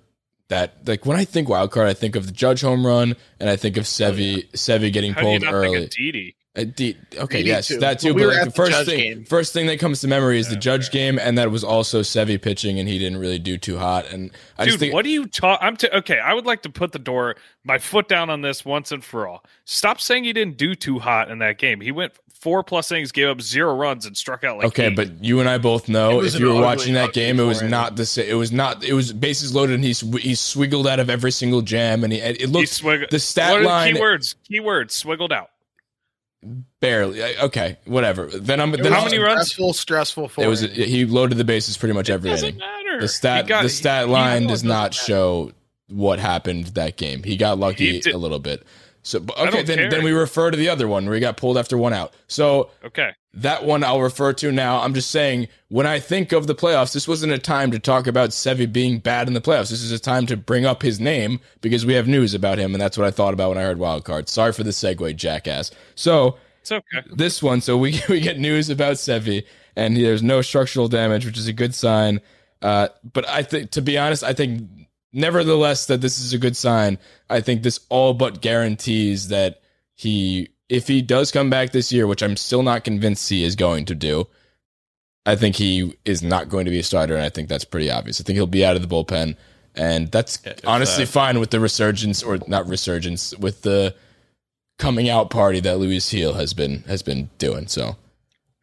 that 0.50 0.86
like 0.86 1.06
when 1.06 1.16
I 1.16 1.24
think 1.24 1.48
wild 1.48 1.70
card, 1.72 1.88
I 1.88 1.94
think 1.94 2.14
of 2.14 2.26
the 2.26 2.32
Judge 2.32 2.60
home 2.60 2.86
run, 2.86 3.16
and 3.40 3.48
I 3.50 3.56
think 3.56 3.76
of 3.76 3.84
Sevi 3.84 4.48
Sevi 4.52 4.92
getting 4.92 5.14
How 5.14 5.22
do 5.22 5.26
you 5.28 5.32
pulled 5.40 5.42
not 5.44 5.54
early. 5.54 5.72
think 5.78 5.84
of 5.86 5.90
Didi? 5.96 6.36
Uh, 6.56 6.64
D- 6.64 6.96
okay, 7.16 7.38
Didi 7.38 7.48
yes, 7.48 7.68
too. 7.68 7.78
that 7.78 8.00
too. 8.00 8.08
But 8.12 8.16
we 8.16 8.22
But 8.22 8.26
were 8.26 8.32
like 8.32 8.38
at 8.40 8.44
the 8.46 8.50
the 8.50 8.56
first 8.56 8.72
Judge 8.72 8.86
thing, 8.86 8.98
game. 9.00 9.24
first 9.24 9.52
thing 9.52 9.66
that 9.68 9.78
comes 9.78 10.00
to 10.00 10.08
memory 10.08 10.38
is 10.40 10.48
the 10.48 10.54
Yeah, 10.54 10.58
Judge 10.60 10.86
fair. 10.90 10.92
game, 11.12 11.18
and 11.20 11.38
that 11.38 11.46
it 11.46 11.50
was 11.50 11.62
also 11.62 12.00
Sevi 12.02 12.42
pitching, 12.42 12.78
and 12.80 12.88
he 12.88 12.98
didn't 12.98 13.18
really 13.18 13.38
do 13.38 13.56
too 13.56 13.78
hot. 13.78 14.10
And 14.12 14.32
I 14.58 14.64
just 14.64 14.74
Dude, 14.74 14.80
think 14.80 14.94
what 14.94 15.04
do 15.04 15.10
you 15.10 15.26
talk? 15.26 15.60
I'm 15.62 15.76
t- 15.76 15.88
okay. 15.92 16.18
I 16.18 16.34
would 16.34 16.46
like 16.46 16.62
to 16.62 16.70
put 16.70 16.90
the 16.92 16.98
door, 16.98 17.36
my 17.64 17.78
foot 17.78 18.08
down 18.08 18.30
on 18.30 18.42
this 18.42 18.64
once 18.64 18.90
and 18.90 19.02
for 19.04 19.28
all. 19.28 19.44
Stop 19.64 20.00
saying 20.00 20.24
he 20.24 20.32
didn't 20.32 20.56
do 20.56 20.74
too 20.74 20.98
hot 20.98 21.30
in 21.30 21.38
that 21.38 21.58
game. 21.58 21.80
He 21.80 21.92
went 21.92 22.14
four 22.40 22.62
plus 22.64 22.90
innings, 22.90 23.12
gave 23.12 23.29
up 23.29 23.40
zero 23.42 23.74
runs, 23.74 24.07
and 24.07 24.16
struck 24.16 24.44
out 24.44 24.57
like 24.59 24.66
okay, 24.68 24.87
eight. 24.87 24.96
but 24.96 25.22
you 25.24 25.40
and 25.40 25.48
I 25.48 25.59
both 25.59 25.88
know 25.88 26.22
if 26.22 26.38
you 26.38 26.46
were 26.55 26.61
watching 26.61 26.94
that 26.94 27.12
game, 27.12 27.38
it 27.38 27.44
was 27.44 27.59
four-inning. 27.59 27.70
not 27.70 27.96
the 27.96 28.07
same. 28.07 28.29
It 28.29 28.35
was 28.35 28.50
not. 28.53 28.83
It 28.85 28.94
was 28.94 29.12
bases 29.12 29.55
loaded, 29.55 29.74
and 29.74 29.85
he 29.85 29.92
sw- 29.92 30.18
he 30.18 30.33
swiggled 30.33 30.87
out 30.87 31.00
of 31.00 31.11
every 31.11 31.31
single 31.33 31.62
jam, 31.62 32.03
and 32.05 32.12
he 32.12 32.18
it 32.20 32.40
he 32.40 32.46
looked 32.46 32.68
swig- 32.70 33.11
the 33.11 33.18
stat 33.20 33.53
what 33.53 33.62
are 33.62 33.64
line- 33.64 33.94
keywords. 33.96 34.35
Keywords. 34.50 34.90
Swiggled 34.92 35.33
out. 35.33 35.50
barely. 36.81 37.22
Okay, 37.37 37.76
whatever. 37.85 38.26
Then 38.26 38.61
I'm. 38.61 38.72
It 38.74 38.83
Then 38.83 38.92
How 38.92 39.00
I'll- 39.00 39.05
many 39.05 39.18
runs? 39.18 39.48
Stressful, 39.50 39.72
stressful. 39.74 40.24
It 40.38 40.46
was. 40.46 40.61
forward. 40.61 40.76
He 40.76 41.05
loaded 41.05 41.38
the 41.38 41.44
bases 41.44 41.76
pretty 41.76 41.92
much 41.94 42.09
every 42.11 42.31
Doesn't 42.31 42.48
inning. 42.48 42.59
matter. 42.59 43.00
The 43.00 43.09
stat 43.09 43.46
got- 43.46 43.62
the 43.62 43.68
stat 43.68 44.07
he- 44.07 44.12
line 44.12 44.42
he- 44.42 44.48
does 44.48 44.64
not 44.64 44.94
show 44.94 45.53
what 45.88 46.18
happened 46.18 46.66
that 46.68 46.96
game. 46.96 47.22
He 47.22 47.37
got 47.37 47.59
lucky 47.59 47.92
He 47.92 48.00
did- 48.00 48.14
a 48.14 48.18
little 48.18 48.38
bit. 48.38 48.62
So 49.02 49.18
okay, 49.38 49.62
then 49.62 49.78
care. 49.78 49.90
then 49.90 50.04
we 50.04 50.12
refer 50.12 50.50
to 50.50 50.56
the 50.56 50.68
other 50.68 50.86
one 50.86 51.06
where 51.06 51.14
he 51.14 51.20
got 51.20 51.36
pulled 51.36 51.56
after 51.56 51.78
one 51.78 51.92
out. 51.94 52.12
So 52.28 52.70
Okay. 52.84 53.12
that 53.34 53.64
one 53.64 53.82
I'll 53.82 54.02
refer 54.02 54.32
to 54.34 54.52
now. 54.52 54.80
I'm 54.82 54.92
just 54.92 55.10
saying 55.10 55.48
when 55.68 55.86
I 55.86 55.98
think 55.98 56.32
of 56.32 56.46
the 56.46 56.54
playoffs, 56.54 56.92
this 56.92 57.08
wasn't 57.08 57.32
a 57.32 57.38
time 57.38 57.70
to 57.70 57.78
talk 57.78 58.06
about 58.06 58.30
Sevi 58.30 58.70
being 58.70 58.98
bad 58.98 59.26
in 59.26 59.32
the 59.34 59.40
playoffs. 59.40 59.70
This 59.70 59.82
is 59.82 59.90
a 59.92 59.98
time 59.98 60.26
to 60.26 60.36
bring 60.36 60.66
up 60.66 60.82
his 60.82 61.00
name 61.00 61.40
because 61.62 61.86
we 61.86 61.94
have 61.94 62.06
news 62.08 62.34
about 62.34 62.58
him, 62.58 62.74
and 62.74 62.80
that's 62.80 62.98
what 62.98 63.06
I 63.06 63.10
thought 63.10 63.32
about 63.32 63.48
when 63.48 63.58
I 63.58 63.62
heard 63.62 63.78
wild 63.78 64.04
card. 64.04 64.28
Sorry 64.28 64.52
for 64.52 64.64
the 64.64 64.70
segue, 64.70 65.16
jackass. 65.16 65.70
So 65.94 66.36
It's 66.60 66.70
okay. 66.72 67.00
this 67.10 67.42
one, 67.42 67.62
so 67.62 67.78
we 67.78 68.00
we 68.10 68.20
get 68.20 68.38
news 68.38 68.68
about 68.68 68.94
Sevi, 68.96 69.44
and 69.76 69.96
there's 69.96 70.22
no 70.22 70.42
structural 70.42 70.88
damage, 70.88 71.24
which 71.24 71.38
is 71.38 71.48
a 71.48 71.54
good 71.54 71.74
sign. 71.74 72.20
Uh, 72.60 72.88
but 73.14 73.26
I 73.26 73.42
think, 73.42 73.70
to 73.70 73.80
be 73.80 73.96
honest, 73.96 74.22
I 74.22 74.34
think 74.34 74.68
nevertheless 75.12 75.87
that 75.87 76.01
this 76.01 76.18
is 76.18 76.33
a 76.33 76.38
good 76.38 76.57
sign. 76.57 76.99
I 77.29 77.40
think 77.40 77.62
this 77.62 77.81
all 77.88 78.14
but 78.14 78.40
guarantees 78.40 79.29
that 79.29 79.61
he, 79.94 80.49
if 80.68 80.88
he 80.88 81.03
does 81.03 81.31
come 81.33 81.51
back 81.51 81.73
this 81.73 81.92
year, 81.92 82.07
which 82.07 82.23
I'm 82.23 82.37
still 82.37 82.62
not 82.62 82.85
convinced 82.85 83.29
he 83.29 83.44
is 83.44 83.57
going 83.57 83.85
to 83.87 83.94
do, 83.94 84.27
I 85.27 85.37
think 85.37 85.57
he 85.57 85.96
is 86.05 86.23
not 86.23 86.49
going 86.49 86.64
to 86.64 86.70
be 86.70 86.79
a 86.79 86.83
starter, 86.83 87.14
and 87.14 87.25
I 87.25 87.29
think 87.29 87.49
that's 87.49 87.64
pretty 87.64 87.90
obvious. 87.90 88.20
I 88.20 88.25
think 88.25 88.37
he'll 88.37 88.46
be 88.46 88.64
out 88.64 88.77
of 88.77 88.83
the 88.83 88.88
bullpen, 88.88 89.37
and 89.75 90.11
that's 90.11 90.44
if 90.46 90.66
honestly 90.66 91.05
that- 91.05 91.11
fine 91.11 91.38
with 91.40 91.51
the 91.51 91.61
resurgence 91.61 92.23
or 92.23 92.38
not 92.46 92.66
resurgence 92.66 93.37
with 93.37 93.62
the 93.62 93.94
coming 94.79 95.11
out 95.11 95.29
party 95.29 95.61
that 95.61 95.79
Luis 95.79 96.11
Gil 96.11 96.33
has 96.35 96.55
been 96.55 96.85
has 96.85 97.03
been 97.03 97.29
doing. 97.37 97.66
So 97.66 97.96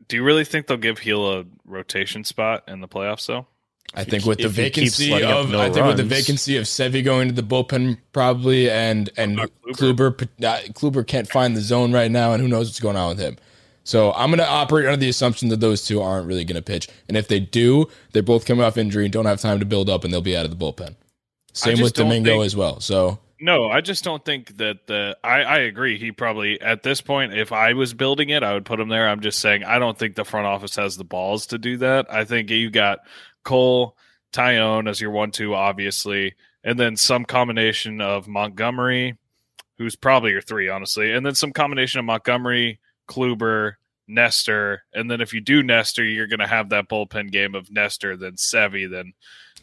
Do 0.07 0.15
you 0.15 0.23
really 0.23 0.43
think 0.43 0.65
they'll 0.65 0.77
give 0.77 0.99
Gil 0.99 1.31
a 1.39 1.45
rotation 1.63 2.23
spot 2.23 2.63
in 2.67 2.81
the 2.81 2.87
playoffs 2.87 3.27
though? 3.27 3.45
I 3.93 4.03
think 4.03 4.25
with 4.25 4.37
the 4.39 4.45
if 4.45 4.55
he 4.55 4.69
keeps 4.69 4.97
vacancy 4.97 5.23
of 5.23 5.49
no 5.49 5.59
I 5.59 5.69
think 5.71 5.85
with 5.85 5.97
the 5.97 6.03
vacancy 6.03 6.57
of 6.57 6.65
Sevi 6.65 7.03
going 7.03 7.29
to 7.29 7.33
the 7.33 7.41
bullpen 7.41 7.97
probably 8.11 8.69
and 8.69 9.09
and 9.17 9.39
Kluber 9.73 10.21
uh, 10.21 10.59
Kluber 10.73 11.05
can't 11.05 11.27
find 11.27 11.55
the 11.55 11.61
zone 11.61 11.91
right 11.91 12.11
now 12.11 12.33
and 12.33 12.41
who 12.41 12.47
knows 12.47 12.67
what's 12.67 12.79
going 12.79 12.97
on 12.97 13.09
with 13.09 13.19
him. 13.19 13.37
So 13.83 14.11
I'm 14.13 14.29
going 14.29 14.39
to 14.39 14.47
operate 14.47 14.85
under 14.85 14.97
the 14.97 15.07
assumption 15.07 15.47
that 15.47 15.61
those 15.61 15.85
two 15.85 16.01
aren't 16.01 16.27
really 16.27 16.43
going 16.43 16.57
to 16.57 16.61
pitch, 16.61 16.89
and 17.07 17.15
if 17.15 17.29
they 17.29 17.39
do, 17.39 17.87
they're 18.11 18.21
both 18.21 18.45
coming 18.45 18.65
off 18.65 18.77
injury 18.77 19.05
and 19.05 19.13
don't 19.13 19.25
have 19.25 19.39
time 19.39 19.59
to 19.59 19.65
build 19.65 19.89
up, 19.89 20.03
and 20.03 20.11
they'll 20.11 20.19
be 20.19 20.35
out 20.35 20.43
of 20.43 20.51
the 20.51 20.57
bullpen. 20.57 20.95
Same 21.53 21.81
with 21.81 21.93
Domingo 21.93 22.31
think- 22.31 22.45
as 22.45 22.55
well. 22.55 22.81
So 22.81 23.19
No, 23.39 23.69
I 23.69 23.79
just 23.79 24.03
don't 24.03 24.23
think 24.25 24.57
that 24.57 24.87
the. 24.87 25.17
I, 25.23 25.41
I 25.41 25.57
agree. 25.59 25.97
He 25.97 26.11
probably 26.11 26.59
at 26.59 26.83
this 26.83 26.99
point, 26.99 27.33
if 27.33 27.53
I 27.53 27.73
was 27.73 27.93
building 27.93 28.29
it, 28.29 28.43
I 28.43 28.53
would 28.53 28.65
put 28.65 28.79
him 28.79 28.89
there. 28.89 29.07
I'm 29.07 29.21
just 29.21 29.39
saying 29.39 29.63
I 29.63 29.79
don't 29.79 29.97
think 29.97 30.15
the 30.15 30.25
front 30.25 30.47
office 30.47 30.75
has 30.75 30.97
the 30.97 31.05
balls 31.05 31.47
to 31.47 31.57
do 31.57 31.77
that. 31.77 32.13
I 32.13 32.25
think 32.25 32.49
you 32.49 32.69
got 32.69 32.99
Cole, 33.47 33.95
Taillon 34.33 34.89
as 34.89 34.99
your 34.99 35.11
one-two, 35.11 35.55
obviously, 35.55 36.35
and 36.65 36.77
then 36.77 36.97
some 36.97 37.23
combination 37.23 38.01
of 38.01 38.27
Montgomery, 38.27 39.15
who's 39.77 39.95
probably 39.95 40.31
your 40.31 40.41
three, 40.41 40.67
honestly, 40.67 41.13
and 41.13 41.25
then 41.25 41.33
some 41.33 41.53
combination 41.53 41.99
of 41.99 42.05
Montgomery, 42.05 42.79
Kluber, 43.09 43.75
Nestor, 44.09 44.83
and 44.93 45.09
then 45.09 45.21
if 45.21 45.33
you 45.33 45.39
do 45.39 45.63
Nestor, 45.63 46.03
you're 46.03 46.27
going 46.27 46.39
to 46.41 46.47
have 46.47 46.69
that 46.69 46.89
bullpen 46.89 47.31
game 47.31 47.55
of 47.55 47.71
Nestor, 47.71 48.17
then 48.17 48.33
Sevy, 48.33 48.89
then 48.89 49.13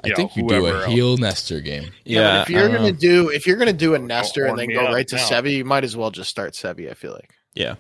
I 0.03 0.09
you 0.09 0.17
think 0.17 0.35
know, 0.37 0.43
you 0.43 0.49
do 0.49 0.67
a 0.67 0.83
else. 0.85 0.95
Gil 0.95 1.17
Nestor 1.19 1.61
game. 1.61 1.91
Yeah, 2.05 2.21
Yeah, 2.21 2.43
if 2.43 2.51
you're 2.51 2.69
gonna 2.69 2.91
know. 2.91 2.91
do 2.93 3.29
if 3.29 3.47
you're 3.47 3.57
gonna 3.57 3.73
do 3.73 3.95
a 3.95 3.99
Nestor 3.99 4.47
and 4.47 4.59
then 4.59 4.69
me 4.69 4.75
go 4.75 4.87
up 4.87 4.95
right 4.95 5.07
to 5.09 5.17
now. 5.17 5.23
Sevy, 5.23 5.57
you 5.59 5.65
might 5.65 5.85
as 5.85 5.97
well 5.97 6.11
just 6.11 6.31
start 6.31 6.55
Sevy. 6.55 6.91
I 6.91 6.95
feel 6.95 7.13
like, 7.13 7.33
yeah. 7.55 7.77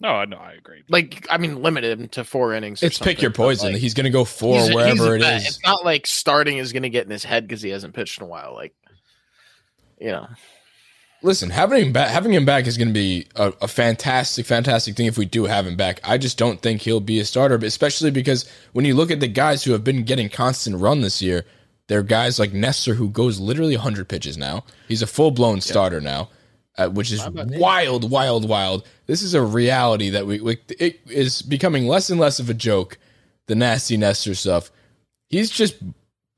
No, 0.00 0.10
I 0.10 0.26
know, 0.26 0.36
I 0.36 0.52
agree. 0.52 0.84
like 0.88 1.26
I 1.28 1.38
mean, 1.38 1.60
limit 1.62 1.84
him 1.84 2.08
to 2.10 2.24
four 2.24 2.54
innings. 2.54 2.82
It's 2.82 2.98
pick 2.98 3.20
your 3.20 3.32
poison. 3.32 3.72
like, 3.72 3.80
he's 3.80 3.94
going 3.94 4.04
to 4.04 4.10
go 4.10 4.24
four 4.24 4.60
he's 4.60 4.74
wherever 4.74 4.92
he's 4.92 5.00
a 5.04 5.12
it 5.14 5.20
vet. 5.20 5.36
is. 5.42 5.46
It's 5.48 5.64
not 5.64 5.84
like 5.84 6.06
starting 6.06 6.58
is 6.58 6.72
gonna 6.72 6.88
get 6.88 7.04
in 7.04 7.10
his 7.10 7.24
head 7.24 7.48
because 7.48 7.62
he 7.62 7.70
hasn't 7.70 7.94
pitched 7.94 8.20
in 8.20 8.24
a 8.24 8.28
while. 8.28 8.54
Like, 8.54 8.74
you 10.00 10.12
know, 10.12 10.28
Listen, 11.20 11.50
having 11.50 11.86
him 11.86 11.92
back, 11.92 12.10
having 12.10 12.32
him 12.32 12.44
back 12.44 12.68
is 12.68 12.78
going 12.78 12.88
to 12.88 12.94
be 12.94 13.26
a, 13.34 13.52
a 13.62 13.66
fantastic, 13.66 14.46
fantastic 14.46 14.94
thing 14.94 15.06
if 15.06 15.18
we 15.18 15.24
do 15.24 15.46
have 15.46 15.66
him 15.66 15.74
back. 15.76 15.98
I 16.04 16.16
just 16.16 16.38
don't 16.38 16.62
think 16.62 16.82
he'll 16.82 17.00
be 17.00 17.18
a 17.18 17.24
starter, 17.24 17.56
especially 17.56 18.12
because 18.12 18.48
when 18.72 18.84
you 18.84 18.94
look 18.94 19.10
at 19.10 19.18
the 19.18 19.26
guys 19.26 19.64
who 19.64 19.72
have 19.72 19.82
been 19.82 20.04
getting 20.04 20.28
constant 20.28 20.76
run 20.76 21.00
this 21.00 21.20
year, 21.20 21.44
they're 21.88 22.04
guys 22.04 22.38
like 22.38 22.52
Nestor 22.52 22.94
who 22.94 23.08
goes 23.08 23.40
literally 23.40 23.74
100 23.76 24.08
pitches 24.08 24.38
now. 24.38 24.64
He's 24.86 25.02
a 25.02 25.08
full 25.08 25.32
blown 25.32 25.60
starter 25.60 26.00
now, 26.00 26.28
uh, 26.78 26.88
which 26.88 27.12
is 27.12 27.28
wild, 27.28 28.10
wild, 28.10 28.48
wild. 28.48 28.86
This 29.06 29.22
is 29.22 29.34
a 29.34 29.42
reality 29.42 30.10
that 30.10 30.26
we, 30.26 30.40
we 30.40 30.58
it 30.78 31.00
is 31.08 31.42
becoming 31.42 31.86
less 31.86 32.08
and 32.08 32.18
less 32.20 32.38
of 32.38 32.48
a 32.48 32.54
joke. 32.54 32.96
The 33.48 33.54
nasty 33.54 33.96
Nestor 33.96 34.34
stuff. 34.34 34.70
He's 35.28 35.50
just 35.50 35.76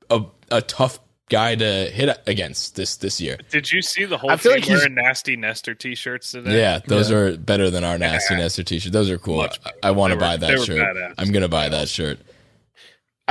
a 0.09 0.23
a 0.49 0.61
tough 0.61 0.99
guy 1.29 1.55
to 1.55 1.65
hit 1.89 2.17
against 2.27 2.75
this 2.75 2.97
this 2.97 3.21
year. 3.21 3.37
Did 3.49 3.71
you 3.71 3.81
see 3.81 4.03
the 4.05 4.17
whole 4.17 4.31
I 4.31 4.35
feel 4.37 4.51
team 4.53 4.59
like 4.61 4.67
he's- 4.67 4.79
wearing 4.79 4.95
nasty 4.95 5.35
Nestor 5.35 5.75
t-shirts 5.75 6.31
today? 6.31 6.57
Yeah, 6.59 6.79
those 6.85 7.11
are 7.11 7.37
better 7.37 7.69
than 7.69 7.83
our 7.83 7.97
nasty 7.97 8.35
Nestor 8.35 8.63
t-shirt. 8.63 8.91
Those 8.91 9.09
are 9.09 9.17
cool. 9.17 9.37
Much 9.37 9.59
I. 9.65 9.89
I 9.89 9.91
want 9.91 10.11
to 10.13 10.19
buy 10.19 10.37
that 10.37 10.59
shirt. 10.61 10.77
badass. 10.77 11.13
I'm 11.17 11.31
gonna 11.31 11.47
buy 11.47 11.69
that 11.69 11.87
shirt. 11.87 12.19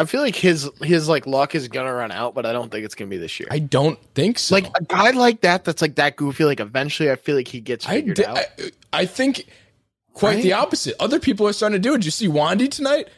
I 0.01 0.05
feel 0.07 0.23
like 0.23 0.35
his 0.37 0.69
his 0.83 1.09
like 1.09 1.27
luck 1.27 1.55
is 1.55 1.69
gonna 1.69 1.93
run 1.93 2.11
out, 2.11 2.35
but 2.35 2.47
I 2.47 2.53
don't 2.53 2.71
think 2.73 2.85
it's 2.85 2.95
gonna 2.95 3.11
be 3.11 3.19
this 3.19 3.39
year. 3.39 3.49
I 3.51 3.59
don't 3.59 3.99
think 4.15 4.39
so. 4.39 4.55
like 4.55 4.67
a 4.77 4.83
guy 4.85 5.11
like 5.11 5.43
that, 5.43 5.65
that's 5.65 5.83
like 5.83 5.97
that 5.97 6.17
goofy. 6.17 6.45
Like 6.45 6.59
eventually, 6.61 7.11
I 7.11 7.17
feel 7.17 7.37
like 7.37 7.49
he 7.49 7.61
gets 7.61 7.87
I, 7.87 7.97
figured 7.97 8.17
di- 8.17 8.25
out. 8.25 8.39
I, 8.39 8.71
I 8.93 9.07
think 9.07 9.47
quite 10.15 10.37
Right? 10.37 10.43
the 10.43 10.55
opposite. 10.55 10.95
Other 10.99 11.21
people 11.21 11.47
are 11.47 11.53
starting 11.53 11.75
to 11.81 11.89
do 11.89 11.93
it. 11.95 11.99
Did 11.99 12.07
you 12.07 12.11
see 12.11 12.29
Wandy 12.29 12.71
tonight? 12.71 13.09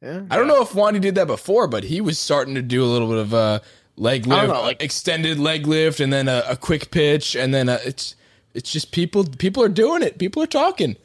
yeah. 0.00 0.22
I 0.30 0.36
don't 0.36 0.48
know 0.48 0.62
if 0.62 0.70
Wandy 0.70 1.00
did 1.00 1.14
that 1.16 1.26
before, 1.26 1.68
but 1.68 1.84
he 1.84 2.00
was 2.00 2.18
starting 2.18 2.54
to 2.54 2.62
do 2.62 2.82
a 2.82 2.86
little 2.86 3.08
bit 3.08 3.18
of 3.18 3.32
a 3.34 3.60
leg 3.96 4.26
lift, 4.26 4.48
know, 4.48 4.62
like- 4.62 4.82
extended 4.82 5.38
leg 5.38 5.66
lift, 5.66 6.00
and 6.00 6.12
then 6.12 6.26
a, 6.26 6.42
a 6.48 6.56
quick 6.56 6.90
pitch, 6.90 7.36
and 7.36 7.52
then 7.52 7.68
a, 7.68 7.78
it's 7.84 8.16
it's 8.54 8.72
just 8.72 8.92
people 8.92 9.24
people 9.24 9.62
are 9.62 9.68
doing 9.68 10.02
it. 10.02 10.18
People 10.18 10.42
are 10.42 10.46
talking. 10.48 10.96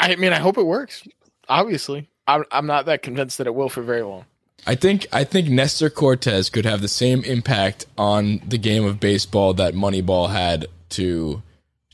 I 0.00 0.16
mean, 0.16 0.32
I 0.32 0.38
hope 0.40 0.58
it 0.58 0.64
works. 0.66 1.06
Obviously, 1.48 2.09
I'm, 2.34 2.44
I'm 2.52 2.66
not 2.66 2.86
that 2.86 3.02
convinced 3.02 3.38
that 3.38 3.46
it 3.46 3.54
will 3.54 3.68
for 3.68 3.82
very 3.82 4.02
long. 4.02 4.24
I 4.66 4.74
think 4.74 5.06
I 5.12 5.24
think 5.24 5.48
Nestor 5.48 5.88
Cortes 5.90 6.50
could 6.50 6.64
have 6.66 6.82
the 6.82 6.88
same 6.88 7.22
impact 7.24 7.86
on 7.96 8.42
the 8.46 8.58
game 8.58 8.84
of 8.84 9.00
baseball 9.00 9.54
that 9.54 9.74
Moneyball 9.74 10.28
had 10.30 10.66
to 10.90 11.42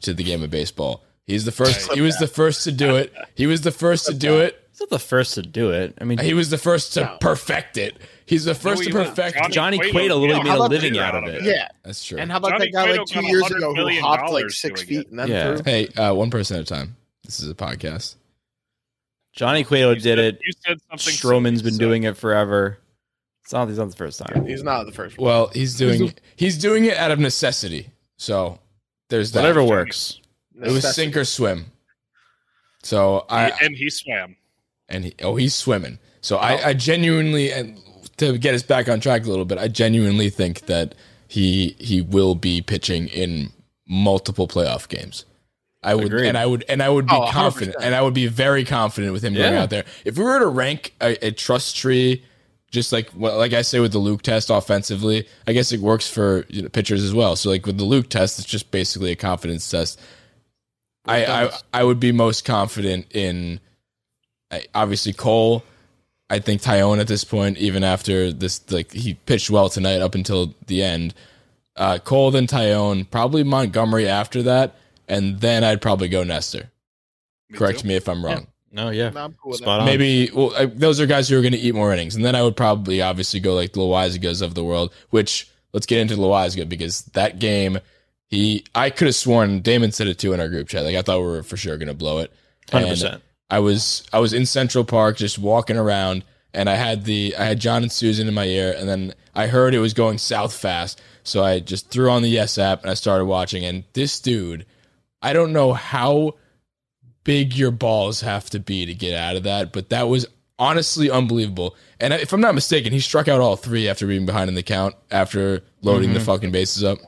to 0.02 0.12
the 0.12 0.24
game 0.24 0.42
of 0.42 0.50
baseball. 0.50 1.02
He's 1.26 1.44
the 1.44 1.52
first. 1.52 1.92
He 1.92 2.00
was 2.00 2.18
the 2.18 2.26
first 2.26 2.64
to 2.64 2.72
do 2.72 2.96
it. 2.96 3.12
He 3.34 3.46
was 3.46 3.60
the 3.62 3.70
first 3.72 4.06
to 4.06 4.14
do 4.14 4.38
it. 4.40 4.60
He's 4.70 4.80
not 4.80 4.90
the 4.90 4.98
first 4.98 5.34
to 5.34 5.42
do 5.42 5.70
it. 5.70 5.94
I 6.00 6.04
mean, 6.04 6.18
He 6.18 6.34
was 6.34 6.50
the 6.50 6.58
first 6.58 6.92
to 6.94 7.00
No. 7.02 7.16
perfect 7.20 7.78
it. 7.78 7.96
He's 8.26 8.44
the 8.44 8.54
first 8.54 8.82
he 8.84 8.90
to 8.90 8.98
was. 8.98 9.08
perfect. 9.08 9.36
Johnny- 9.38 9.54
Johnny 9.54 9.78
Cueto, 9.78 9.92
Cueto 9.92 10.16
literally 10.18 10.42
made 10.44 10.58
a 10.58 10.62
living 10.64 10.98
out 10.98 11.14
of 11.14 11.24
it. 11.32 11.42
Yeah. 11.44 11.68
That's 11.84 12.04
true. 12.04 12.18
And 12.18 12.30
how 12.30 12.38
about 12.38 12.50
Johnny 12.50 12.66
that 12.66 12.72
guy 12.72 12.84
Cueto 12.84 13.02
like 13.02 13.08
two 13.08 13.26
years 13.26 13.50
ago 13.50 13.68
who 13.70 13.74
million 13.74 14.02
hopped 14.04 14.30
like 14.30 14.50
six 14.50 14.82
feet 14.82 15.00
it. 15.00 15.08
and 15.10 15.18
then 15.18 15.28
Yeah. 15.28 15.56
threw? 15.56 15.64
hey, 15.64 15.86
uh, 15.96 16.12
one 16.14 16.30
person 16.30 16.56
at 16.58 16.62
a 16.62 16.66
time. 16.66 16.96
This 17.24 17.40
is 17.40 17.48
a 17.48 17.54
podcast. 17.54 18.16
Johnny 19.36 19.62
Cueto 19.64 19.90
You 19.90 19.94
did 19.96 20.02
said- 20.02 20.18
it. 20.18 20.38
You 20.44 20.52
said 20.66 20.78
something. 20.90 21.14
Stroman's 21.14 21.60
silly, 21.60 21.62
been 21.70 21.74
so- 21.74 21.78
doing 21.78 22.02
it 22.04 22.16
forever. 22.16 22.78
It's 23.44 23.52
not, 23.52 23.68
it's 23.68 23.78
not 23.78 23.90
the 23.90 23.96
first 23.96 24.18
time. 24.18 24.44
He's 24.44 24.64
not 24.64 24.84
the 24.86 24.92
first. 24.92 25.16
one. 25.18 25.24
Well, 25.26 25.46
he's 25.54 25.76
doing 25.76 26.12
he's 26.34 26.58
doing 26.58 26.86
it 26.86 26.96
out 26.96 27.12
of 27.12 27.20
necessity. 27.20 27.90
So 28.16 28.58
there's 29.08 29.30
that. 29.32 29.40
Whatever 29.42 29.62
works. 29.62 30.20
It 30.60 30.72
was 30.72 30.92
sink 30.94 31.16
or 31.16 31.24
swim. 31.24 31.66
So 32.82 33.24
I 33.30 33.50
and 33.62 33.76
he 33.76 33.88
swam. 33.90 34.34
and 34.88 35.04
he, 35.04 35.14
oh 35.22 35.36
he's 35.36 35.54
swimming 35.54 35.98
so 36.20 36.36
I, 36.38 36.54
oh. 36.62 36.66
I 36.68 36.72
genuinely 36.74 37.52
and 37.52 37.78
to 38.18 38.38
get 38.38 38.54
us 38.54 38.62
back 38.62 38.88
on 38.88 39.00
track 39.00 39.24
a 39.26 39.28
little 39.28 39.44
bit 39.44 39.58
i 39.58 39.66
genuinely 39.66 40.30
think 40.30 40.66
that 40.66 40.94
he 41.28 41.74
he 41.80 42.00
will 42.00 42.36
be 42.36 42.62
pitching 42.62 43.08
in 43.08 43.50
multiple 43.88 44.46
playoff 44.46 44.86
games 44.88 45.24
i 45.86 45.94
would 45.94 46.06
Agreed. 46.06 46.28
and 46.28 46.36
i 46.36 46.44
would 46.44 46.64
and 46.68 46.82
i 46.82 46.88
would 46.88 47.06
be 47.06 47.14
Oh, 47.14 47.28
confident 47.30 47.76
and 47.80 47.94
i 47.94 48.02
would 48.02 48.12
be 48.14 48.26
very 48.26 48.64
confident 48.64 49.12
with 49.14 49.22
him 49.24 49.32
going 49.32 49.54
out 49.54 49.70
there 49.70 49.84
if 50.04 50.18
we 50.18 50.24
were 50.24 50.38
to 50.38 50.46
rank 50.46 50.92
a, 51.00 51.28
a 51.28 51.30
trust 51.30 51.76
tree 51.76 52.22
just 52.70 52.92
like 52.92 53.08
well, 53.16 53.38
like 53.38 53.52
i 53.54 53.62
say 53.62 53.80
with 53.80 53.92
the 53.92 53.98
luke 53.98 54.22
test 54.22 54.50
offensively 54.50 55.26
i 55.46 55.52
guess 55.54 55.72
it 55.72 55.80
works 55.80 56.10
for 56.10 56.44
you 56.48 56.62
know, 56.62 56.68
pitchers 56.68 57.02
as 57.02 57.14
well 57.14 57.36
so 57.36 57.48
like 57.48 57.64
with 57.64 57.78
the 57.78 57.84
luke 57.84 58.10
test 58.10 58.38
it's 58.38 58.48
just 58.48 58.70
basically 58.70 59.12
a 59.12 59.16
confidence 59.16 59.70
test 59.70 59.98
I, 61.08 61.24
I 61.24 61.50
I 61.72 61.84
would 61.84 62.00
be 62.00 62.12
most 62.12 62.44
confident 62.44 63.06
in 63.14 63.60
obviously 64.74 65.12
Cole. 65.12 65.62
I 66.28 66.40
think 66.40 66.60
Taillon 66.60 66.98
at 66.98 67.06
this 67.06 67.22
point, 67.22 67.58
even 67.58 67.84
after 67.84 68.32
this, 68.32 68.68
like 68.72 68.90
he 68.92 69.14
pitched 69.14 69.48
well 69.48 69.68
tonight 69.68 70.00
up 70.00 70.16
until 70.16 70.54
the 70.66 70.82
end. 70.82 71.14
Uh, 71.76 71.98
Cole 71.98 72.32
then 72.32 72.48
Taillon, 72.48 73.08
probably 73.08 73.44
Montgomery 73.44 74.08
after 74.08 74.42
that, 74.42 74.74
and 75.08 75.40
then 75.40 75.64
I'd 75.64 75.80
probably 75.82 76.08
go 76.08 76.24
Nestor. 76.24 76.70
Me 77.50 77.58
Correct 77.58 77.80
too. 77.80 77.88
me 77.88 77.94
if 77.96 78.08
I'm 78.08 78.24
wrong. 78.24 78.46
No, 78.72 78.90
yeah. 78.90 79.10
No, 79.10 79.24
I'm 79.24 79.32
cool 79.34 79.52
with 79.52 79.60
Spot 79.60 79.80
on. 79.80 79.86
Maybe 79.86 80.30
well, 80.34 80.52
I, 80.56 80.66
those 80.66 81.00
are 81.00 81.06
guys 81.06 81.28
who 81.28 81.38
are 81.38 81.42
going 81.42 81.52
to 81.52 81.58
eat 81.58 81.74
more 81.74 81.92
innings, 81.92 82.14
and 82.14 82.24
then 82.24 82.34
I 82.34 82.42
would 82.42 82.56
probably 82.56 83.00
obviously 83.00 83.40
go 83.40 83.54
like 83.54 83.72
the 83.72 83.80
Loaisigas 83.80 84.42
of 84.42 84.54
the 84.54 84.64
world. 84.64 84.92
Which 85.10 85.48
let's 85.72 85.86
get 85.86 86.00
into 86.00 86.16
Loaisiga 86.16 86.68
because 86.68 87.02
that 87.14 87.38
game, 87.38 87.78
he 88.28 88.64
I 88.74 88.90
could 88.90 89.06
have 89.06 89.14
sworn 89.14 89.60
Damon 89.60 89.92
said 89.92 90.08
it 90.08 90.18
too 90.18 90.32
in 90.32 90.40
our 90.40 90.48
group 90.48 90.68
chat. 90.68 90.84
Like 90.84 90.96
I 90.96 91.02
thought 91.02 91.20
we 91.20 91.26
were 91.26 91.42
for 91.42 91.56
sure 91.56 91.76
going 91.78 91.88
to 91.88 91.94
blow 91.94 92.18
it. 92.18 92.32
Hundred 92.70 92.86
And 92.86 92.92
percent. 92.92 93.22
I 93.48 93.60
was 93.60 94.06
I 94.12 94.18
was 94.18 94.32
in 94.32 94.44
Central 94.44 94.84
Park 94.84 95.16
just 95.16 95.38
walking 95.38 95.76
around, 95.78 96.24
and 96.52 96.68
I 96.68 96.74
had 96.74 97.04
the 97.04 97.34
I 97.38 97.44
had 97.44 97.60
John 97.60 97.82
and 97.82 97.90
Suzyn 97.90 98.26
in 98.28 98.34
my 98.34 98.44
ear, 98.46 98.74
and 98.76 98.88
then 98.88 99.14
I 99.34 99.46
heard 99.46 99.74
it 99.74 99.78
was 99.78 99.94
going 99.94 100.18
south 100.18 100.54
fast, 100.54 101.00
so 101.22 101.44
I 101.44 101.60
just 101.60 101.90
threw 101.90 102.10
on 102.10 102.22
the 102.22 102.28
Yes 102.28 102.58
app 102.58 102.82
and 102.82 102.90
I 102.90 102.94
started 102.94 103.26
watching. 103.26 103.64
And 103.64 103.84
this 103.92 104.18
dude, 104.20 104.66
I 105.26 105.32
don't 105.32 105.52
know 105.52 105.72
how 105.72 106.36
big 107.24 107.54
your 107.54 107.72
balls 107.72 108.20
have 108.20 108.48
to 108.50 108.60
be 108.60 108.86
to 108.86 108.94
get 108.94 109.12
out 109.12 109.34
of 109.34 109.42
that, 109.42 109.72
but 109.72 109.88
that 109.88 110.04
was 110.04 110.24
honestly 110.56 111.10
unbelievable. 111.10 111.74
And 111.98 112.14
if 112.14 112.32
I'm 112.32 112.40
not 112.40 112.54
mistaken, 112.54 112.92
he 112.92 113.00
struck 113.00 113.26
out 113.26 113.40
all 113.40 113.56
three 113.56 113.88
after 113.88 114.06
being 114.06 114.24
behind 114.24 114.48
in 114.48 114.54
the 114.54 114.62
count 114.62 114.94
after 115.10 115.64
loading 115.82 116.12
the 116.12 116.20
mm-hmm. 116.20 116.26
fucking 116.26 116.52
bases 116.52 116.84
up. 116.84 116.98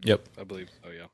Yep. 0.00 0.28
I 0.38 0.44
believe. 0.44 0.68
Oh 0.84 0.90
yeah. 0.90 1.06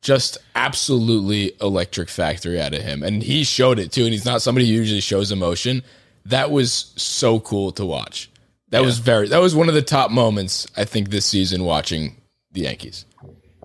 Just 0.00 0.38
absolutely 0.54 1.54
electric 1.60 2.08
factory 2.08 2.60
out 2.60 2.72
of 2.72 2.82
him. 2.82 3.02
And 3.02 3.20
he 3.20 3.42
showed 3.42 3.80
it 3.80 3.90
too. 3.90 4.04
And 4.04 4.12
he's 4.12 4.24
not 4.24 4.42
somebody 4.42 4.68
who 4.68 4.74
usually 4.74 5.00
shows 5.00 5.32
emotion. 5.32 5.82
That 6.24 6.52
was 6.52 6.92
so 6.94 7.40
cool 7.40 7.72
to 7.72 7.84
watch. 7.84 8.30
That 8.68 8.82
was 8.82 9.00
very, 9.00 9.26
that 9.26 9.40
was 9.40 9.56
one 9.56 9.68
of 9.68 9.74
the 9.74 9.82
top 9.82 10.12
moments, 10.12 10.68
I 10.76 10.84
think, 10.84 11.10
this 11.10 11.26
season 11.26 11.64
watching 11.64 12.14
the 12.52 12.60
Yankees. 12.60 13.06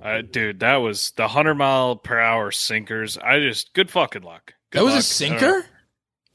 Uh, 0.05 0.21
dude, 0.21 0.59
that 0.59 0.77
was 0.77 1.11
the 1.17 1.27
hundred 1.27 1.55
mile 1.55 1.95
per 1.95 2.19
hour 2.19 2.51
sinkers. 2.51 3.17
I 3.17 3.39
just 3.39 3.73
good 3.73 3.89
fucking 3.89 4.21
luck. 4.23 4.53
Good 4.71 4.79
that 4.79 4.83
was 4.85 4.93
a 4.93 4.97
luck. 4.97 5.03
sinker? 5.03 5.65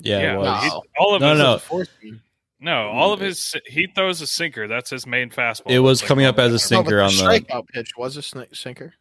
Yeah, 0.00 0.34
it 0.34 0.38
was. 0.38 0.64
he- 0.64 0.70
all 0.98 1.14
of 1.14 1.20
No, 1.20 1.30
his, 1.30 1.38
no. 1.70 1.84
No, 2.62 2.88
all 2.90 3.12
of 3.12 3.20
his 3.20 3.54
he 3.66 3.86
throws 3.94 4.20
a 4.20 4.26
sinker. 4.26 4.66
That's 4.68 4.90
his 4.90 5.06
main 5.06 5.30
fastball. 5.30 5.70
It 5.70 5.78
was 5.78 6.02
like 6.02 6.08
coming 6.08 6.26
up 6.26 6.38
as 6.38 6.48
a 6.48 6.52
No, 6.52 6.56
sinker 6.58 6.96
but 6.98 7.04
on 7.04 7.16
the 7.16 7.22
the. 7.22 7.40
strikeout 7.46 7.68
pitch 7.68 7.92
was 7.96 8.16
a 8.16 8.22
sn- 8.22 8.52
sinker. 8.52 8.92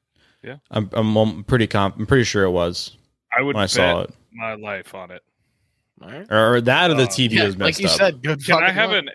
I'm, 0.71 0.89
I'm, 0.93 1.15
I'm 1.17 1.43
pretty 1.43 1.67
comp. 1.67 1.97
I'm 1.97 2.05
pretty 2.05 2.23
sure 2.23 2.43
it 2.45 2.51
was 2.51 2.95
I 3.37 3.41
would 3.41 3.55
when 3.55 3.63
I 3.63 3.67
saw 3.67 4.01
it, 4.01 4.11
my 4.31 4.53
life 4.55 4.95
on 4.95 5.11
it. 5.11 5.21
All 6.01 6.07
right. 6.09 6.25
or, 6.31 6.55
or 6.55 6.61
that, 6.61 6.91
or 6.91 6.93
the 6.95 7.03
Uh, 7.03 7.07
TV 7.07 7.31
Yeah, 7.31 7.45
was 7.45 7.57
like 7.57 7.77
you 7.79 7.87
up. 7.87 7.97
said, 7.97 8.23
good. 8.23 8.45
Can 8.45 8.63
I 8.63 8.71
have 8.71 8.91
luck. 8.91 9.03
an 9.05 9.09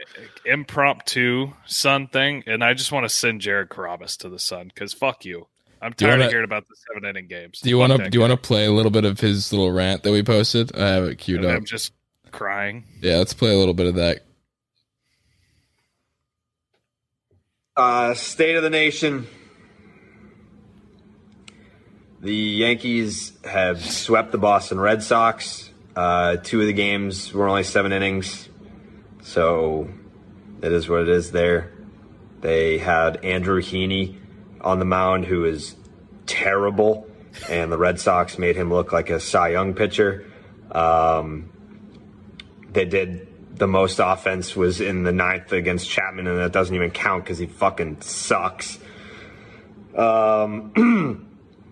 impromptu 0.44 1.52
Sun 1.66 2.08
thing? 2.08 2.44
And 2.46 2.62
I 2.62 2.74
just 2.74 2.92
want 2.92 3.04
to 3.04 3.08
send 3.08 3.40
Jared 3.40 3.70
Carrabis 3.70 4.16
to 4.18 4.28
the 4.28 4.38
Sun 4.38 4.68
because 4.74 4.92
fuck 4.92 5.24
you. 5.24 5.46
I'm 5.80 5.92
tired 5.92 6.10
wanna- 6.12 6.24
of 6.26 6.30
hearing 6.30 6.44
about 6.44 6.66
the 6.68 6.74
seven 6.88 7.08
inning 7.08 7.26
games. 7.26 7.60
Do 7.60 7.68
you 7.68 7.78
want 7.78 7.92
to 7.92 8.08
do 8.10 8.16
you 8.16 8.20
want 8.20 8.32
to 8.32 8.36
play 8.36 8.66
a 8.66 8.72
little 8.72 8.90
bit 8.90 9.04
of 9.04 9.20
his 9.20 9.52
little 9.52 9.70
rant 9.72 10.02
that 10.02 10.12
we 10.12 10.22
posted? 10.22 10.74
I 10.76 10.88
have 10.88 11.04
it 11.04 11.16
queued 11.16 11.38
And 11.40 11.46
up. 11.48 11.56
I'm 11.56 11.64
just 11.64 11.92
crying. 12.32 12.84
Yeah, 13.00 13.16
let's 13.16 13.34
play 13.34 13.52
a 13.54 13.58
little 13.58 13.74
bit 13.74 13.86
of 13.86 13.94
that. 13.96 14.20
Uh, 17.76 18.14
state 18.14 18.56
of 18.56 18.62
the 18.62 18.70
nation. 18.70 19.26
The 22.20 22.34
Yankees 22.34 23.32
have 23.44 23.84
swept 23.84 24.32
the 24.32 24.38
Boston 24.38 24.80
Red 24.80 25.02
Sox. 25.02 25.70
Uh, 25.96 26.36
two 26.36 26.60
of 26.60 26.66
the 26.66 26.72
games 26.72 27.32
were 27.32 27.48
only 27.48 27.62
seven 27.62 27.92
innings, 27.92 28.48
so 29.22 29.88
it 30.60 30.72
is 30.72 30.88
what 30.88 31.02
it 31.02 31.08
is 31.08 31.30
there. 31.30 31.72
They 32.40 32.78
had 32.78 33.24
Andrew 33.24 33.62
Heaney 33.62 34.16
on 34.60 34.78
the 34.78 34.84
mound, 34.84 35.24
who 35.26 35.44
is 35.44 35.76
terrible, 36.26 37.06
and 37.48 37.70
the 37.70 37.78
Red 37.78 38.00
Sox 38.00 38.38
made 38.38 38.56
him 38.56 38.72
look 38.72 38.92
like 38.92 39.10
a 39.10 39.20
Cy 39.20 39.50
Young 39.50 39.74
pitcher. 39.74 40.26
Um, 40.72 41.50
they 42.72 42.84
did 42.84 43.28
the 43.56 43.68
most 43.68 44.00
offense 44.00 44.56
was 44.56 44.80
in 44.80 45.04
the 45.04 45.12
ninth 45.12 45.52
against 45.52 45.88
Chapman, 45.88 46.26
and 46.26 46.38
that 46.38 46.52
doesn't 46.52 46.74
even 46.74 46.90
count 46.90 47.24
because 47.24 47.38
he 47.38 47.46
fucking 47.46 48.00
sucks. 48.00 48.78
Um, 49.96 51.28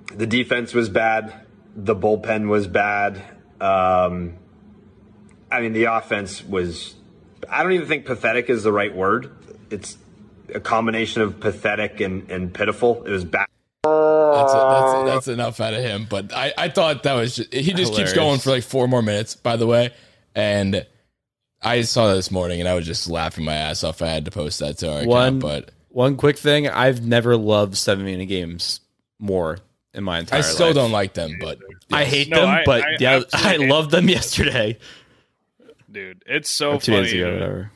the 0.15 0.27
defense 0.27 0.75
was 0.75 0.89
bad. 0.89 1.35
The 1.75 1.97
bullpen 1.97 2.49
was 2.49 2.69
bad. 2.69 3.23
Um, 3.63 4.35
I 5.51 5.61
mean, 5.61 5.73
the 5.73 5.85
offense 5.85 6.43
was. 6.43 6.95
I 7.49 7.63
don't 7.63 7.73
even 7.73 7.87
think 7.87 8.07
pathetic 8.07 8.51
is 8.51 8.63
the 8.63 8.73
right 8.73 8.95
word. 8.95 9.31
It's 9.71 9.99
a 10.55 10.61
combination 10.61 11.23
of 11.23 11.41
pathetic 11.41 12.01
and, 12.01 12.31
and 12.31 12.53
pitiful. 12.53 13.05
It 13.05 13.11
was 13.11 13.25
bad. 13.25 13.47
That's, 13.85 14.53
that's 14.53 15.11
that's 15.11 15.29
enough 15.29 15.61
out 15.61 15.75
of 15.75 15.81
him. 15.81 16.07
But 16.09 16.33
I, 16.33 16.53
I 16.57 16.69
thought 16.69 17.03
that 17.03 17.15
was 17.15 17.37
just, 17.37 17.53
he 17.53 17.73
just 17.73 17.95
keeps 17.95 18.13
going 18.13 18.39
for 18.39 18.51
like 18.51 18.63
four 18.63 18.89
more 18.89 19.03
minutes. 19.03 19.35
By 19.35 19.57
the 19.57 19.67
way, 19.67 19.91
and 20.35 20.87
I 21.61 21.83
saw 21.83 22.09
that 22.09 22.15
this 22.15 22.31
morning 22.31 22.61
and 22.61 22.69
I 22.69 22.75
was 22.75 22.87
just 22.87 23.09
laughing 23.09 23.45
my 23.45 23.55
ass 23.55 23.85
off. 23.85 24.01
I 24.03 24.09
had 24.09 24.25
to 24.25 24.31
post 24.31 24.61
that 24.61 24.79
to 24.79 24.93
our 24.93 25.01
account, 25.03 25.41
but 25.41 25.71
one 25.89 26.17
quick 26.17 26.39
thing: 26.39 26.69
I've 26.69 27.05
never 27.05 27.37
loved 27.37 27.77
seven 27.77 28.05
minute 28.05 28.27
games 28.27 28.81
more 29.19 29.59
in 29.95 30.05
my 30.05 30.21
entire. 30.21 30.39
I 30.39 30.43
still 30.43 30.67
life. 30.69 30.75
don't 30.75 30.93
like 30.93 31.15
them. 31.15 31.37
But 31.41 31.59
I 31.93 32.05
hate 32.05 32.29
No, 32.29 32.41
them, 32.43 32.49
I- 32.49 32.63
but 32.65 32.83
I 32.85 32.97
yeah, 33.01 33.13
I, 33.13 33.17
absolutely 33.35 33.69
loved 33.69 33.91
them 33.91 34.09
yesterday. 34.09 34.79
Dude, 35.91 36.23
it's 36.27 36.49
so 36.51 36.73
Or 36.75 36.81
two 36.81 36.93
days 36.93 37.11
funny. 37.11 37.21
ago, 37.23 37.33
whatever. 37.35 37.71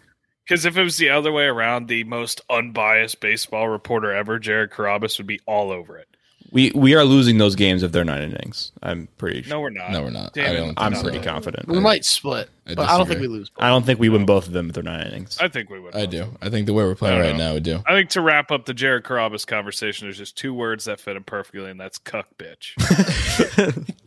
Because 0.45 0.65
if 0.65 0.77
it 0.77 0.83
was 0.83 0.97
the 0.97 1.11
other 1.11 1.33
way 1.33 1.45
around, 1.45 1.89
the 1.89 2.05
most 2.05 2.41
unbiased 2.49 3.21
baseball 3.21 3.69
reporter 3.69 4.13
ever, 4.15 4.39
Jared 4.39 4.71
Carrabis, 4.71 5.19
would 5.19 5.27
be 5.27 5.41
all 5.47 5.71
over 5.73 5.99
it. 5.99 6.09
We 6.57 6.73
we 6.75 6.95
are 6.95 7.05
losing 7.05 7.37
those 7.37 7.55
games 7.55 7.83
if 7.83 7.93
they're 7.93 8.03
nine 8.03 8.23
innings. 8.23 8.73
I'm 8.83 9.09
pretty. 9.19 9.43
Sure. 9.43 9.51
No, 9.51 9.61
we're 9.61 9.69
not. 9.69 9.91
no, 9.91 10.03
we're 10.05 10.09
not. 10.09 10.33
Damn 10.33 10.51
I 10.51 10.55
don't 10.55 10.73
I'm 10.79 10.93
think 10.93 11.05
pretty 11.05 11.19
so. 11.19 11.25
confident. 11.25 11.69
We 11.69 11.81
might 11.81 12.03
split, 12.03 12.49
I 12.67 12.75
but 12.75 12.89
I 12.89 12.97
don't 12.97 13.07
think 13.07 13.21
we 13.21 13.27
lose. 13.27 13.51
I 13.59 13.69
don't 13.69 13.85
think 13.85 14.01
we 14.01 14.09
win 14.09 14.25
both 14.25 14.47
of 14.47 14.55
them 14.55 14.69
if 14.71 14.75
they're 14.75 14.83
nine 14.83 15.07
innings. 15.07 15.37
I 15.39 15.49
think 15.49 15.69
we 15.69 15.79
would. 15.79 15.95
I 15.95 16.07
do. 16.07 16.35
I 16.41 16.49
think 16.49 16.65
the 16.65 16.73
way 16.73 16.85
we're 16.85 16.95
playing 16.95 17.21
right 17.21 17.37
know. 17.37 17.49
now, 17.49 17.55
we 17.55 17.61
do. 17.61 17.83
I 17.85 17.93
think 17.93 18.09
to 18.11 18.23
wrap 18.23 18.51
up 18.51 18.65
the 18.65 18.73
Jared 18.73 19.05
Carrabis 19.05 19.47
conversation, 19.47 20.07
there's 20.07 20.17
just 20.17 20.39
two 20.39 20.55
words 20.55 20.87
that 20.87 20.99
fit 20.99 21.15
him 21.15 21.25
perfectly, 21.25 21.71
and 21.71 21.79
that's 21.79 21.99
cuck 21.99 22.27
bitch. 22.39 22.73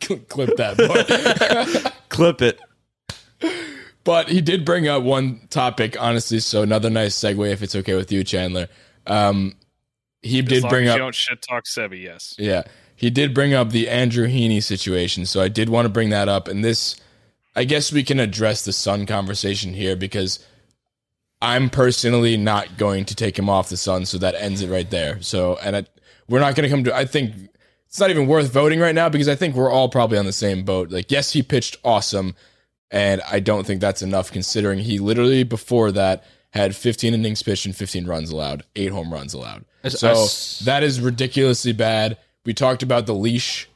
Clip 0.28 0.56
that 0.56 1.84
part. 1.84 1.94
Clip 2.08 2.42
it. 2.42 2.58
But 4.02 4.28
he 4.28 4.40
did 4.40 4.64
bring 4.64 4.88
up 4.88 5.04
one 5.04 5.46
topic, 5.50 5.96
honestly. 6.00 6.40
So 6.40 6.62
another 6.62 6.90
nice 6.90 7.14
segue, 7.14 7.48
if 7.52 7.62
it's 7.62 7.76
okay 7.76 7.94
with 7.94 8.10
you, 8.10 8.24
Chandler. 8.24 8.66
Um, 9.06 9.54
he 10.22 10.40
As 10.40 10.44
did 10.46 10.68
bring 10.68 10.88
up. 10.88 10.98
don't 10.98 11.14
shit 11.14 11.42
talk 11.42 11.64
Sebi, 11.64 12.02
yes. 12.02 12.34
Yeah, 12.38 12.62
he 12.94 13.10
did 13.10 13.34
bring 13.34 13.54
up 13.54 13.70
the 13.70 13.88
Andrew 13.88 14.26
Heaney 14.26 14.62
situation. 14.62 15.26
So 15.26 15.40
I 15.40 15.48
did 15.48 15.68
want 15.68 15.86
to 15.86 15.90
bring 15.90 16.10
that 16.10 16.28
up, 16.28 16.48
and 16.48 16.64
this, 16.64 16.96
I 17.56 17.64
guess 17.64 17.92
we 17.92 18.02
can 18.02 18.20
address 18.20 18.64
the 18.64 18.72
Sun 18.72 19.06
conversation 19.06 19.74
here 19.74 19.96
because 19.96 20.44
I'm 21.42 21.70
personally 21.70 22.36
not 22.36 22.76
going 22.76 23.06
to 23.06 23.14
take 23.14 23.38
him 23.38 23.48
off 23.48 23.70
the 23.70 23.76
Sun, 23.76 24.06
so 24.06 24.18
that 24.18 24.34
ends 24.34 24.62
it 24.62 24.70
right 24.70 24.90
there. 24.90 25.20
So, 25.22 25.56
and 25.62 25.76
I, 25.76 25.86
we're 26.28 26.40
not 26.40 26.54
going 26.54 26.68
to 26.68 26.70
come 26.70 26.84
to. 26.84 26.94
I 26.94 27.06
think 27.06 27.34
it's 27.88 27.98
not 27.98 28.10
even 28.10 28.26
worth 28.26 28.52
voting 28.52 28.78
right 28.78 28.94
now 28.94 29.08
because 29.08 29.28
I 29.28 29.34
think 29.34 29.54
we're 29.54 29.70
all 29.70 29.88
probably 29.88 30.18
on 30.18 30.26
the 30.26 30.32
same 30.32 30.64
boat. 30.64 30.90
Like, 30.90 31.10
yes, 31.10 31.32
he 31.32 31.42
pitched 31.42 31.76
awesome, 31.82 32.34
and 32.90 33.22
I 33.30 33.40
don't 33.40 33.66
think 33.66 33.80
that's 33.80 34.02
enough 34.02 34.30
considering 34.30 34.80
he 34.80 34.98
literally 34.98 35.42
before 35.42 35.90
that 35.92 36.24
had 36.50 36.76
15 36.76 37.14
innings 37.14 37.42
pitched 37.42 37.66
and 37.66 37.74
15 37.74 38.06
runs 38.06 38.30
allowed, 38.30 38.64
eight 38.76 38.92
home 38.92 39.12
runs 39.12 39.34
allowed. 39.34 39.64
It's- 39.82 40.00
So 40.00 40.64
that 40.64 40.82
is 40.82 41.00
ridiculously 41.00 41.72
bad. 41.72 42.16
We 42.44 42.54
talked 42.54 42.82
about 42.82 43.06
the 43.06 43.14
leash. 43.14 43.68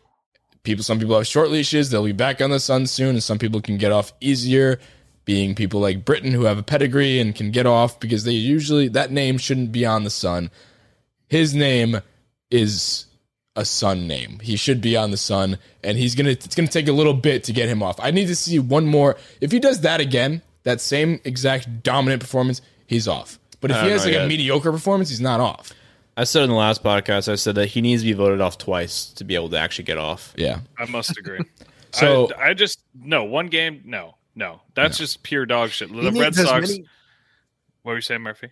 People, 0.62 0.83
some 0.85 0.99
people 0.99 1.17
have 1.17 1.27
short 1.27 1.51
leashes. 1.51 1.90
They'll 1.90 2.05
be 2.05 2.12
back 2.12 2.40
on 2.40 2.51
the 2.51 2.59
sun 2.61 2.87
soon, 2.87 3.11
and 3.11 3.23
some 3.23 3.38
people 3.38 3.61
can 3.61 3.77
get 3.77 3.93
off 3.93 4.12
easier. 4.21 4.81
Being 5.27 5.55
people 5.55 5.81
like 5.81 6.05
Britton 6.05 6.33
who 6.33 6.45
have 6.45 6.59
a 6.59 6.62
pedigree 6.62 7.19
and 7.19 7.35
can 7.35 7.51
get 7.51 7.64
off 7.67 7.99
because 7.99 8.25
they 8.25 8.33
usually 8.33 8.88
that 8.88 9.11
name 9.11 9.38
shouldn't 9.38 9.73
be 9.73 9.87
on 9.87 10.05
the 10.05 10.11
sun. 10.11 10.51
His 11.29 11.55
name 11.55 12.01
is 12.51 13.07
a 13.57 13.64
sun 13.64 14.07
name. 14.07 14.38
He 14.43 14.57
should 14.57 14.81
be 14.83 14.97
on 14.97 15.11
the 15.11 15.17
sun, 15.17 15.59
and 15.83 15.97
he's 15.97 16.14
gonna. 16.14 16.31
It's 16.31 16.55
gonna 16.55 16.69
take 16.69 16.88
a 16.88 16.93
little 16.93 17.14
bit 17.14 17.45
to 17.45 17.53
get 17.53 17.69
him 17.69 17.83
off. 17.83 17.99
I 18.01 18.11
need 18.11 18.27
to 18.27 18.37
see 18.37 18.59
one 18.59 18.85
more. 18.87 19.17
If 19.40 19.51
he 19.53 19.61
does 19.61 19.81
that 19.81 20.01
again, 20.01 20.43
that 20.64 20.81
same 20.81 21.21
exact 21.25 21.83
dominant 21.83 22.21
performance, 22.21 22.61
he's 22.87 23.09
off. 23.09 23.38
But 23.61 23.71
if 23.71 23.77
he 23.83 23.88
has 23.90 24.05
know 24.05 24.12
like 24.12 24.21
a 24.21 24.29
mediocre 24.29 24.73
performance, 24.73 25.09
he's 25.09 25.21
not 25.21 25.40
off. 25.40 25.73
I 26.16 26.24
said 26.24 26.44
in 26.44 26.50
the 26.50 26.57
last 26.57 26.83
podcast, 26.85 27.31
I 27.31 27.35
said 27.35 27.57
that 27.57 27.66
he 27.68 27.81
needs 27.81 28.03
to 28.03 28.07
be 28.07 28.12
voted 28.12 28.40
off 28.40 28.57
twice 28.59 29.07
to 29.14 29.24
be 29.24 29.35
able 29.35 29.48
to 29.50 29.59
actually 29.59 29.85
get 29.85 29.98
off. 29.98 30.33
Yeah. 30.37 30.61
I 30.79 30.87
must 30.87 31.16
agree. 31.18 31.40
So- 31.92 32.29
I, 32.37 32.50
I 32.50 32.55
just 32.55 32.81
no 32.92 33.22
one 33.22 33.46
game. 33.46 33.83
No, 33.85 34.16
no, 34.35 34.62
that's 34.74 34.98
just 34.98 35.22
pure 35.22 35.46
dog 35.46 35.70
shit. 35.70 35.90
The 35.92 36.11
Red 36.11 36.35
Sox. 36.35 36.68
many- 36.68 36.85
What 37.83 37.92
were 37.92 37.96
you 37.96 38.00
saying, 38.03 38.20
Murphy? 38.22 38.48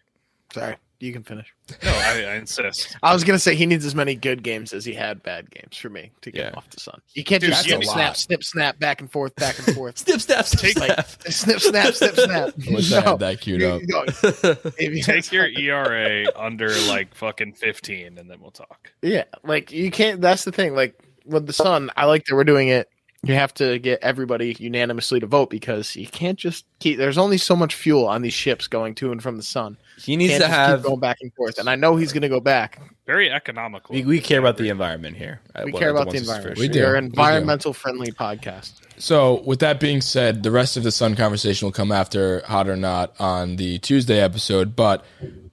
Sorry, 0.55 0.77
you 1.03 1.13
can 1.13 1.23
finish. 1.25 1.53
No, 1.83 1.91
I, 1.91 2.25
I 2.25 2.35
insist. 2.37 2.97
I 3.03 3.13
was 3.13 3.25
gonna 3.25 3.39
say 3.39 3.55
he 3.55 3.67
needs 3.67 3.85
as 3.85 3.95
many 3.95 4.15
good 4.15 4.43
games 4.43 4.73
as 4.73 4.85
he 4.85 4.95
had 4.95 5.23
bad 5.23 5.51
games 5.51 5.77
for 5.77 5.89
me 5.91 6.13
to 6.23 6.31
get 6.31 6.53
Yeah. 6.53 6.57
off 6.57 6.71
the 6.71 6.81
sun. 6.81 7.01
You 7.15 7.25
can't 7.25 7.41
Dude, 7.41 7.51
just 7.51 7.65
snip, 7.65 7.83
snap, 7.85 8.17
snip, 8.17 8.45
snap, 8.45 8.79
back 8.79 9.01
and 9.01 9.11
forth, 9.11 9.35
back 9.37 9.59
and 9.59 9.75
forth. 9.75 9.99
Snip, 10.03 10.21
snap, 10.21 10.45
snip, 10.47 10.77
Like, 10.77 10.99
snip, 11.29 11.61
snap, 11.61 11.95
snip, 11.95 12.15
snap. 12.15 12.51
Wish 12.71 12.93
I 12.93 13.01
had 13.01 13.19
that 13.19 13.41
queued 13.41 13.63
up. 13.63 13.81
you 13.81 13.87
go- 13.89 14.05
if 14.07 14.79
you- 14.79 15.03
Take 15.03 15.31
your 15.33 15.47
ERA 15.47 16.25
under 16.37 16.69
like 16.89 17.15
fucking 17.15 17.55
fifteen, 17.55 18.19
and 18.19 18.31
then 18.31 18.41
we'll 18.41 18.51
talk. 18.53 18.93
Yeah, 19.03 19.25
like 19.45 19.73
you 19.73 19.91
can't. 19.91 20.21
That's 20.21 20.45
the 20.45 20.53
thing. 20.53 20.75
Like 20.75 20.99
with 21.27 21.47
the 21.47 21.53
sun, 21.53 21.91
I 21.97 22.07
like 22.07 22.25
that 22.27 22.35
we're 22.37 22.45
doing 22.45 22.69
it. 22.69 22.89
You 23.25 23.35
have 23.35 23.55
to 23.55 23.79
get 23.79 24.01
everybody 24.03 24.57
unanimously 24.59 25.21
to 25.21 25.27
vote 25.27 25.49
because 25.49 25.95
you 25.95 26.09
can't 26.09 26.37
just 26.39 26.65
keep. 26.81 26.99
There's 26.99 27.19
only 27.19 27.39
so 27.39 27.55
much 27.55 27.75
fuel 27.77 28.09
on 28.09 28.23
these 28.23 28.33
ships 28.35 28.67
going 28.67 28.97
to 28.97 29.13
and 29.13 29.23
from 29.23 29.37
the 29.37 29.45
sun. 29.45 29.77
He 29.97 30.17
needs 30.17 30.33
Can't 30.33 30.43
to 30.43 30.49
have. 30.49 30.81
keep 30.81 30.87
going 30.89 30.99
back 31.01 31.19
and 31.21 31.33
forth. 31.35 31.59
And 31.59 31.71
I 31.71 31.77
know 31.77 31.95
he's 31.95 32.13
going 32.13 32.23
to 32.23 32.29
go 32.29 32.41
back. 32.41 32.81
Very 33.07 33.31
economical. 33.31 33.95
We, 33.95 34.03
we 34.05 34.21
care 34.21 34.41
about 34.41 34.57
the 34.57 34.69
environment 34.71 35.17
here. 35.17 35.41
Uh, 35.55 35.63
we 35.67 35.73
One 35.73 35.81
care 35.81 35.91
of 35.91 35.97
the 35.97 36.03
about 36.03 36.13
the 36.13 36.19
environment. 36.19 36.59
We 36.59 36.67
do. 36.67 36.81
We're 36.81 36.93
We 36.93 36.99
an 36.99 37.05
do. 37.05 37.11
environmental 37.11 37.73
friendly 37.73 38.11
podcast. 38.11 38.73
So, 38.99 39.41
with 39.43 39.61
that 39.61 39.79
being 39.79 40.01
said, 40.01 40.43
the 40.43 40.51
rest 40.51 40.77
of 40.77 40.83
the 40.83 40.91
Sun 40.91 41.15
conversation 41.15 41.67
will 41.67 41.73
come 41.73 41.93
after 41.93 42.41
Hot 42.47 42.69
or 42.69 42.77
Not 42.77 43.15
on 43.21 43.55
the 43.55 43.79
Tuesday 43.79 44.21
episode. 44.21 44.75
But 44.75 45.05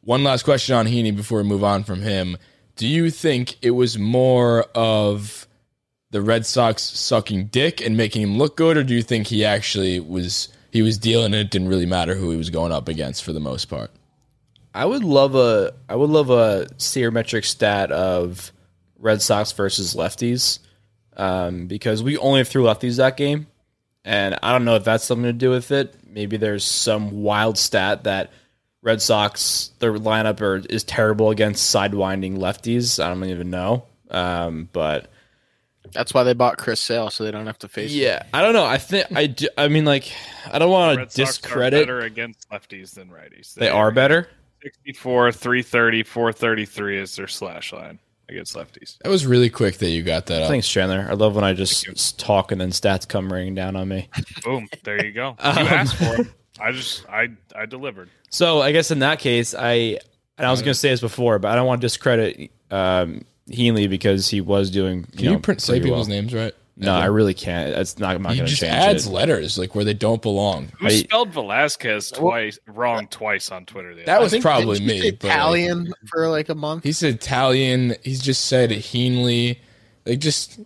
one 0.01 0.23
last 0.23 0.41
question 0.41 0.73
on 0.75 0.87
Heaney 0.87 1.15
before 1.15 1.43
we 1.43 1.47
move 1.47 1.63
on 1.63 1.83
from 1.83 2.01
him. 2.01 2.37
Do 2.77 2.87
you 2.87 3.11
think 3.11 3.57
it 3.61 3.71
was 3.71 3.99
more 3.99 4.63
of 4.73 5.47
the 6.11 6.21
Red 6.21 6.45
Sox 6.45 6.83
sucking 6.83 7.45
dick 7.47 7.81
and 7.81 7.95
making 7.95 8.21
him 8.21 8.37
look 8.37 8.57
good, 8.57 8.77
or 8.77 8.83
do 8.83 8.93
you 8.95 9.03
think 9.03 9.27
he 9.27 9.45
actually 9.45 9.99
was 9.99 10.49
he 10.71 10.81
was 10.81 10.97
dealing 10.97 11.27
and 11.27 11.35
it 11.35 11.51
didn't 11.51 11.67
really 11.67 11.85
matter 11.85 12.15
who 12.15 12.31
he 12.31 12.37
was 12.37 12.49
going 12.49 12.71
up 12.71 12.87
against 12.87 13.23
for 13.23 13.33
the 13.33 13.39
most 13.39 13.65
part? 13.65 13.91
I 14.73 14.85
would 14.85 15.03
love 15.03 15.35
a 15.35 15.73
I 15.87 15.95
would 15.95 16.09
love 16.09 16.29
a 16.29 16.67
sabermetric 16.77 17.45
stat 17.45 17.91
of 17.91 18.51
Red 18.97 19.21
Sox 19.21 19.51
versus 19.51 19.95
lefties, 19.95 20.59
um, 21.15 21.67
because 21.67 22.03
we 22.03 22.17
only 22.17 22.43
threw 22.43 22.63
lefties 22.63 22.97
that 22.97 23.17
game, 23.17 23.47
and 24.03 24.37
I 24.41 24.51
don't 24.51 24.65
know 24.65 24.75
if 24.75 24.83
that's 24.83 25.03
something 25.03 25.23
to 25.23 25.33
do 25.33 25.49
with 25.49 25.71
it. 25.71 25.95
Maybe 26.07 26.37
there's 26.37 26.63
some 26.63 27.23
wild 27.23 27.57
stat 27.57 28.03
that 28.03 28.31
Red 28.81 29.01
Sox 29.01 29.71
their 29.79 29.93
lineup 29.93 30.41
are, 30.41 30.57
is 30.69 30.83
terrible 30.83 31.29
against 31.29 31.73
sidewinding 31.73 32.37
lefties. 32.37 33.03
I 33.03 33.09
don't 33.09 33.23
even 33.25 33.49
know, 33.49 33.85
um, 34.09 34.69
but 34.71 35.09
That's 35.93 36.13
why 36.13 36.23
they 36.23 36.33
bought 36.33 36.57
Chris 36.57 36.79
Sale, 36.79 37.09
so 37.09 37.23
they 37.23 37.31
don't 37.31 37.45
have 37.47 37.59
to 37.59 37.67
face. 37.67 37.91
him. 37.91 37.99
Yeah, 38.01 38.23
I 38.33 38.41
don't 38.41 38.53
know. 38.53 38.65
I 38.65 38.77
think 38.77 39.07
I. 39.15 39.27
Do, 39.27 39.47
I 39.57 39.67
mean, 39.67 39.85
like, 39.85 40.11
I 40.51 40.59
don't 40.59 40.71
want 40.71 40.93
to 40.93 40.97
Red 40.99 41.07
are 41.07 41.11
discredit. 41.11 41.81
better 41.81 42.01
against 42.01 42.49
lefties 42.49 42.93
than 42.93 43.09
righties. 43.09 43.53
They 43.53 43.69
are 43.69 43.91
better. 43.91 44.27
64, 44.63 45.31
330, 45.31 46.03
433 46.03 46.99
is 46.99 47.15
their 47.15 47.27
slash 47.27 47.71
line 47.71 47.97
against 48.27 48.55
lefties. 48.55 48.97
That 49.03 49.09
was 49.09 49.25
really 49.25 49.49
quick 49.49 49.77
that 49.77 49.89
you 49.89 50.03
got 50.03 50.25
that 50.27 50.43
up. 50.43 50.49
Thanks, 50.49 50.67
Chandler. 50.69 51.07
I 51.09 51.13
love 51.13 51.35
when 51.35 51.43
I 51.45 51.53
just 51.53 52.19
talk 52.19 52.51
and 52.51 52.59
then 52.59 52.71
stats 52.71 53.07
come 53.07 53.31
raining 53.31 53.55
down 53.55 53.75
on 53.75 53.87
me. 53.87 54.09
Boom. 54.43 54.67
There 54.83 55.03
you 55.03 55.11
go. 55.13 55.35
Um, 55.39 55.57
You 55.57 55.63
asked 55.65 55.95
for 55.95 56.17
them. 56.17 56.33
I 56.59 56.71
just 56.73 57.07
I 57.09 57.29
I 57.55 57.65
delivered. 57.65 58.09
So 58.29 58.61
I 58.61 58.73
guess 58.73 58.91
in 58.91 58.99
that 58.99 59.19
case, 59.19 59.55
I 59.57 59.99
and 60.37 60.45
I 60.47 60.51
was 60.51 60.61
going 60.61 60.73
to 60.73 60.79
say 60.79 60.89
this 60.89 60.99
before, 61.01 61.39
but 61.39 61.51
I 61.51 61.55
don't 61.55 61.65
want 61.67 61.79
to 61.81 61.85
discredit 61.85 62.51
um, 62.69 63.23
Heanley 63.49 63.87
because 63.87 64.29
he 64.29 64.41
was 64.41 64.69
doing. 64.71 65.03
Can 65.05 65.19
you, 65.25 65.31
know, 65.31 65.39
print, 65.39 65.61
say 65.61 65.79
people's 65.79 66.07
well. 66.07 66.15
names 66.17 66.33
right? 66.33 66.53
No, 66.81 66.93
I 66.95 67.07
really 67.07 67.33
can't. 67.33 67.75
That's 67.75 67.99
not. 67.99 68.15
I'm 68.15 68.21
not 68.21 68.29
going 68.29 68.39
to 68.39 68.45
just 68.45 68.61
change 68.61 68.71
adds 68.73 69.05
it. 69.05 69.09
letters 69.11 69.57
like 69.57 69.75
where 69.75 69.83
they 69.83 69.93
don't 69.93 70.21
belong. 70.21 70.69
Who 70.79 70.89
spelled 70.89 71.29
Velasquez 71.33 72.09
twice 72.09 72.57
wrong 72.67 73.07
twice 73.07 73.51
on 73.51 73.65
Twitter? 73.65 73.93
The 73.95 74.03
That 74.05 74.15
other 74.15 74.23
was 74.23 74.31
day? 74.31 74.39
probably 74.39 74.79
me. 74.79 75.01
say 75.01 75.11
but, 75.11 75.27
like, 75.27 75.33
Italian 75.35 75.93
for 76.07 76.29
like 76.29 76.47
a 76.47 76.55
month. 76.55 76.85
he 76.85 76.93
said 76.93 77.15
Italian. 77.15 77.95
He's 78.01 78.21
just 78.21 78.45
said 78.45 78.69
Heenley. 78.69 79.57
Like, 80.05 80.19
just 80.19 80.57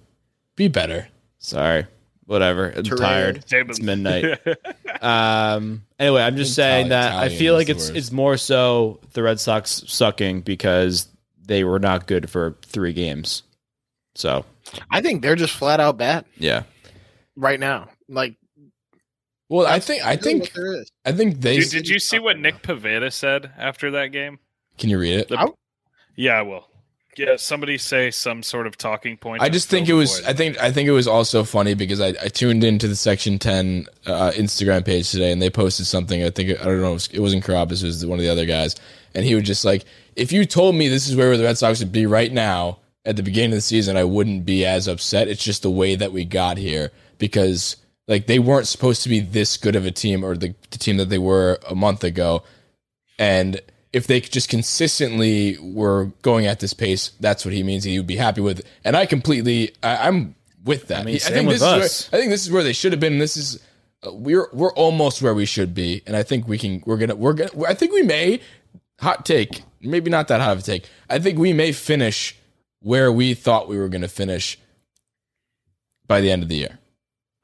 be 0.55 0.67
better. 0.67 1.07
Sorry, 1.39 1.87
whatever. 2.27 2.69
I'm 2.69 2.83
Terrain. 2.83 2.99
tired. 3.01 3.35
It's 3.37 3.45
Damon's- 3.45 3.81
midnight. 3.81 4.39
um. 5.01 5.83
Anyway, 5.99 6.21
I'm 6.21 6.35
just 6.37 6.55
Italian- 6.57 6.75
saying 6.83 6.89
that 6.89 7.13
I 7.13 7.29
feel 7.29 7.55
like 7.55 7.69
it's 7.69 7.85
worst. 7.87 7.95
it's 7.97 8.11
more 8.11 8.37
so 8.37 8.99
the 9.13 9.23
Red 9.23 9.39
Sox 9.39 9.83
sucking 9.87 10.41
because 10.41 11.07
they 11.45 11.63
were 11.63 11.79
not 11.79 12.07
good 12.07 12.29
for 12.29 12.57
three 12.63 12.93
games. 12.93 13.43
So 14.15 14.45
I 14.89 15.01
think 15.01 15.21
they're 15.21 15.35
just 15.35 15.53
flat 15.53 15.79
out 15.79 15.97
bad 15.97 16.25
yeah, 16.37 16.63
right 17.35 17.59
now. 17.59 17.89
Like, 18.07 18.35
Well, 19.49 19.65
I 19.65 19.79
think 19.79 20.05
I 20.05 20.15
think 20.15 20.51
there 20.53 20.81
is. 20.81 20.91
I 21.05 21.11
think 21.11 21.41
they. 21.41 21.59
Dude, 21.59 21.71
did 21.71 21.87
you 21.87 21.99
see 21.99 22.19
what 22.19 22.39
Nick 22.39 22.61
Pivetta 22.61 23.11
said 23.11 23.51
after 23.57 23.91
that 23.91 24.07
game? 24.07 24.39
Can 24.77 24.89
you 24.89 24.99
read 24.99 25.19
it? 25.19 25.27
The- 25.29 25.53
yeah, 26.15 26.33
I 26.33 26.41
will. 26.43 26.67
Yeah, 27.15 27.35
somebody 27.35 27.77
say 27.77 28.09
some 28.09 28.41
sort 28.41 28.65
of 28.65 28.75
talking 28.75 29.17
point. 29.17 29.43
I 29.43 29.49
just 29.49 29.69
think 29.69 29.87
it 29.87 29.93
was. 29.93 30.19
void. 30.19 30.29
I 30.29 30.33
think. 30.33 30.59
I 30.59 30.71
think 30.71 30.89
it 30.89 30.93
was 30.93 31.07
also 31.07 31.43
funny 31.43 31.75
because 31.75 32.01
I, 32.01 32.07
I 32.07 32.27
tuned 32.27 32.63
into 32.63 32.87
the 32.87 32.95
Section 32.95 33.37
Ten 33.37 33.85
uh, 34.07 34.31
Instagram 34.31 34.83
page 34.83 35.11
today, 35.11 35.31
and 35.31 35.39
they 35.41 35.51
posted 35.51 35.85
something. 35.85 36.23
I 36.23 36.31
think 36.31 36.59
I 36.59 36.63
don't 36.63 36.81
know. 36.81 36.91
It, 36.91 36.93
was, 36.93 37.07
it 37.13 37.19
wasn't 37.19 37.43
Carrabis. 37.43 37.83
It 37.83 37.87
was 37.87 38.05
one 38.05 38.17
of 38.17 38.23
the 38.23 38.31
other 38.31 38.47
guys, 38.47 38.75
and 39.13 39.23
he 39.23 39.35
was 39.35 39.43
just 39.43 39.63
like, 39.63 39.85
"If 40.15 40.31
you 40.31 40.45
told 40.45 40.75
me 40.75 40.87
this 40.87 41.07
is 41.07 41.15
where 41.15 41.35
the 41.37 41.43
Red 41.43 41.57
Sox 41.57 41.79
would 41.79 41.91
be 41.91 42.05
right 42.05 42.31
now 42.31 42.79
at 43.05 43.15
the 43.15 43.23
beginning 43.23 43.51
of 43.51 43.57
the 43.57 43.61
season, 43.61 43.97
I 43.97 44.03
wouldn't 44.03 44.45
be 44.45 44.65
as 44.65 44.87
upset. 44.87 45.27
It's 45.27 45.43
just 45.43 45.61
the 45.61 45.71
way 45.71 45.95
that 45.95 46.11
we 46.11 46.25
got 46.25 46.57
here 46.57 46.91
because 47.17 47.77
like 48.07 48.27
they 48.27 48.39
weren't 48.39 48.67
supposed 48.67 49.03
to 49.03 49.09
be 49.09 49.19
this 49.19 49.57
good 49.57 49.75
of 49.75 49.85
a 49.85 49.91
team 49.91 50.23
or 50.23 50.35
the, 50.35 50.55
the 50.71 50.77
team 50.77 50.97
that 50.97 51.09
they 51.09 51.19
were 51.19 51.59
a 51.69 51.75
month 51.75 52.03
ago, 52.03 52.43
and." 53.17 53.61
If 53.93 54.07
they 54.07 54.21
just 54.21 54.49
consistently 54.49 55.55
were 55.61 56.05
going 56.23 56.47
at 56.47 56.59
this 56.59 56.73
pace, 56.73 57.11
that's 57.19 57.45
what 57.45 57.53
he 57.53 57.61
means. 57.61 57.83
He 57.83 57.99
would 57.99 58.07
be 58.07 58.15
happy 58.15 58.41
with, 58.41 58.65
and 58.83 58.97
I 58.97 59.05
completely, 59.05 59.69
I, 59.83 60.07
I'm 60.07 60.33
with 60.63 60.87
that. 60.87 61.01
I 61.01 61.03
mean, 61.03 61.19
same 61.19 61.33
think 61.33 61.49
this 61.49 61.61
is 61.61 62.09
where, 62.11 62.19
I 62.19 62.21
think 62.21 62.31
this 62.31 62.43
is 62.43 62.51
where 62.51 62.63
they 62.63 62.73
should 62.73 62.91
have 62.91 62.99
been. 62.99 63.19
This 63.19 63.37
is 63.37 63.59
uh, 64.05 64.13
we're 64.13 64.47
we're 64.51 64.73
almost 64.73 65.21
where 65.21 65.33
we 65.33 65.45
should 65.45 65.73
be, 65.73 66.01
and 66.05 66.15
I 66.15 66.23
think 66.23 66.47
we 66.47 66.57
can. 66.57 66.83
We're 66.85 66.97
gonna 66.97 67.15
we're 67.15 67.33
gonna. 67.33 67.51
I 67.67 67.73
think 67.73 67.93
we 67.93 68.03
may 68.03 68.41
hot 68.99 69.25
take, 69.25 69.63
maybe 69.83 70.09
not 70.09 70.27
that 70.29 70.41
hot 70.41 70.53
of 70.53 70.59
a 70.59 70.61
take. 70.61 70.89
I 71.09 71.19
think 71.19 71.37
we 71.37 71.53
may 71.53 71.71
finish 71.71 72.35
where 72.79 73.11
we 73.11 73.33
thought 73.33 73.67
we 73.67 73.77
were 73.77 73.89
gonna 73.89 74.07
finish 74.07 74.57
by 76.07 76.21
the 76.21 76.31
end 76.31 76.43
of 76.43 76.49
the 76.49 76.55
year. 76.55 76.79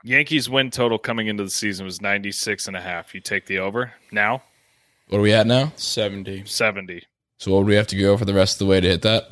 Yankees 0.03 0.49
win 0.49 0.71
total 0.71 0.97
coming 0.97 1.27
into 1.27 1.43
the 1.43 1.49
season 1.49 1.85
was 1.85 2.01
96 2.01 2.67
and 2.67 2.75
a 2.77 2.81
half. 2.81 3.13
You 3.13 3.19
take 3.21 3.45
the 3.45 3.59
over 3.59 3.93
now? 4.11 4.43
What 5.07 5.17
are 5.19 5.21
we 5.21 5.33
at 5.33 5.47
now? 5.47 5.73
seventy. 5.75 6.43
70. 6.45 7.03
So 7.37 7.51
what 7.51 7.59
would 7.59 7.67
we 7.67 7.75
have 7.75 7.87
to 7.87 7.97
go 7.97 8.15
for 8.17 8.25
the 8.25 8.33
rest 8.33 8.55
of 8.55 8.59
the 8.67 8.71
way 8.71 8.79
to 8.79 8.87
hit 8.87 9.01
that? 9.03 9.29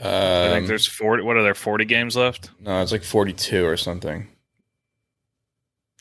I 0.00 0.48
think 0.50 0.62
Um, 0.62 0.66
there's 0.66 0.86
40 0.86 1.22
what 1.22 1.36
are 1.36 1.42
there 1.42 1.54
40 1.54 1.84
games 1.84 2.16
left? 2.16 2.50
no, 2.60 2.80
it's 2.82 2.92
like 2.92 3.02
forty-two 3.02 3.64
or 3.64 3.76
something. 3.76 4.28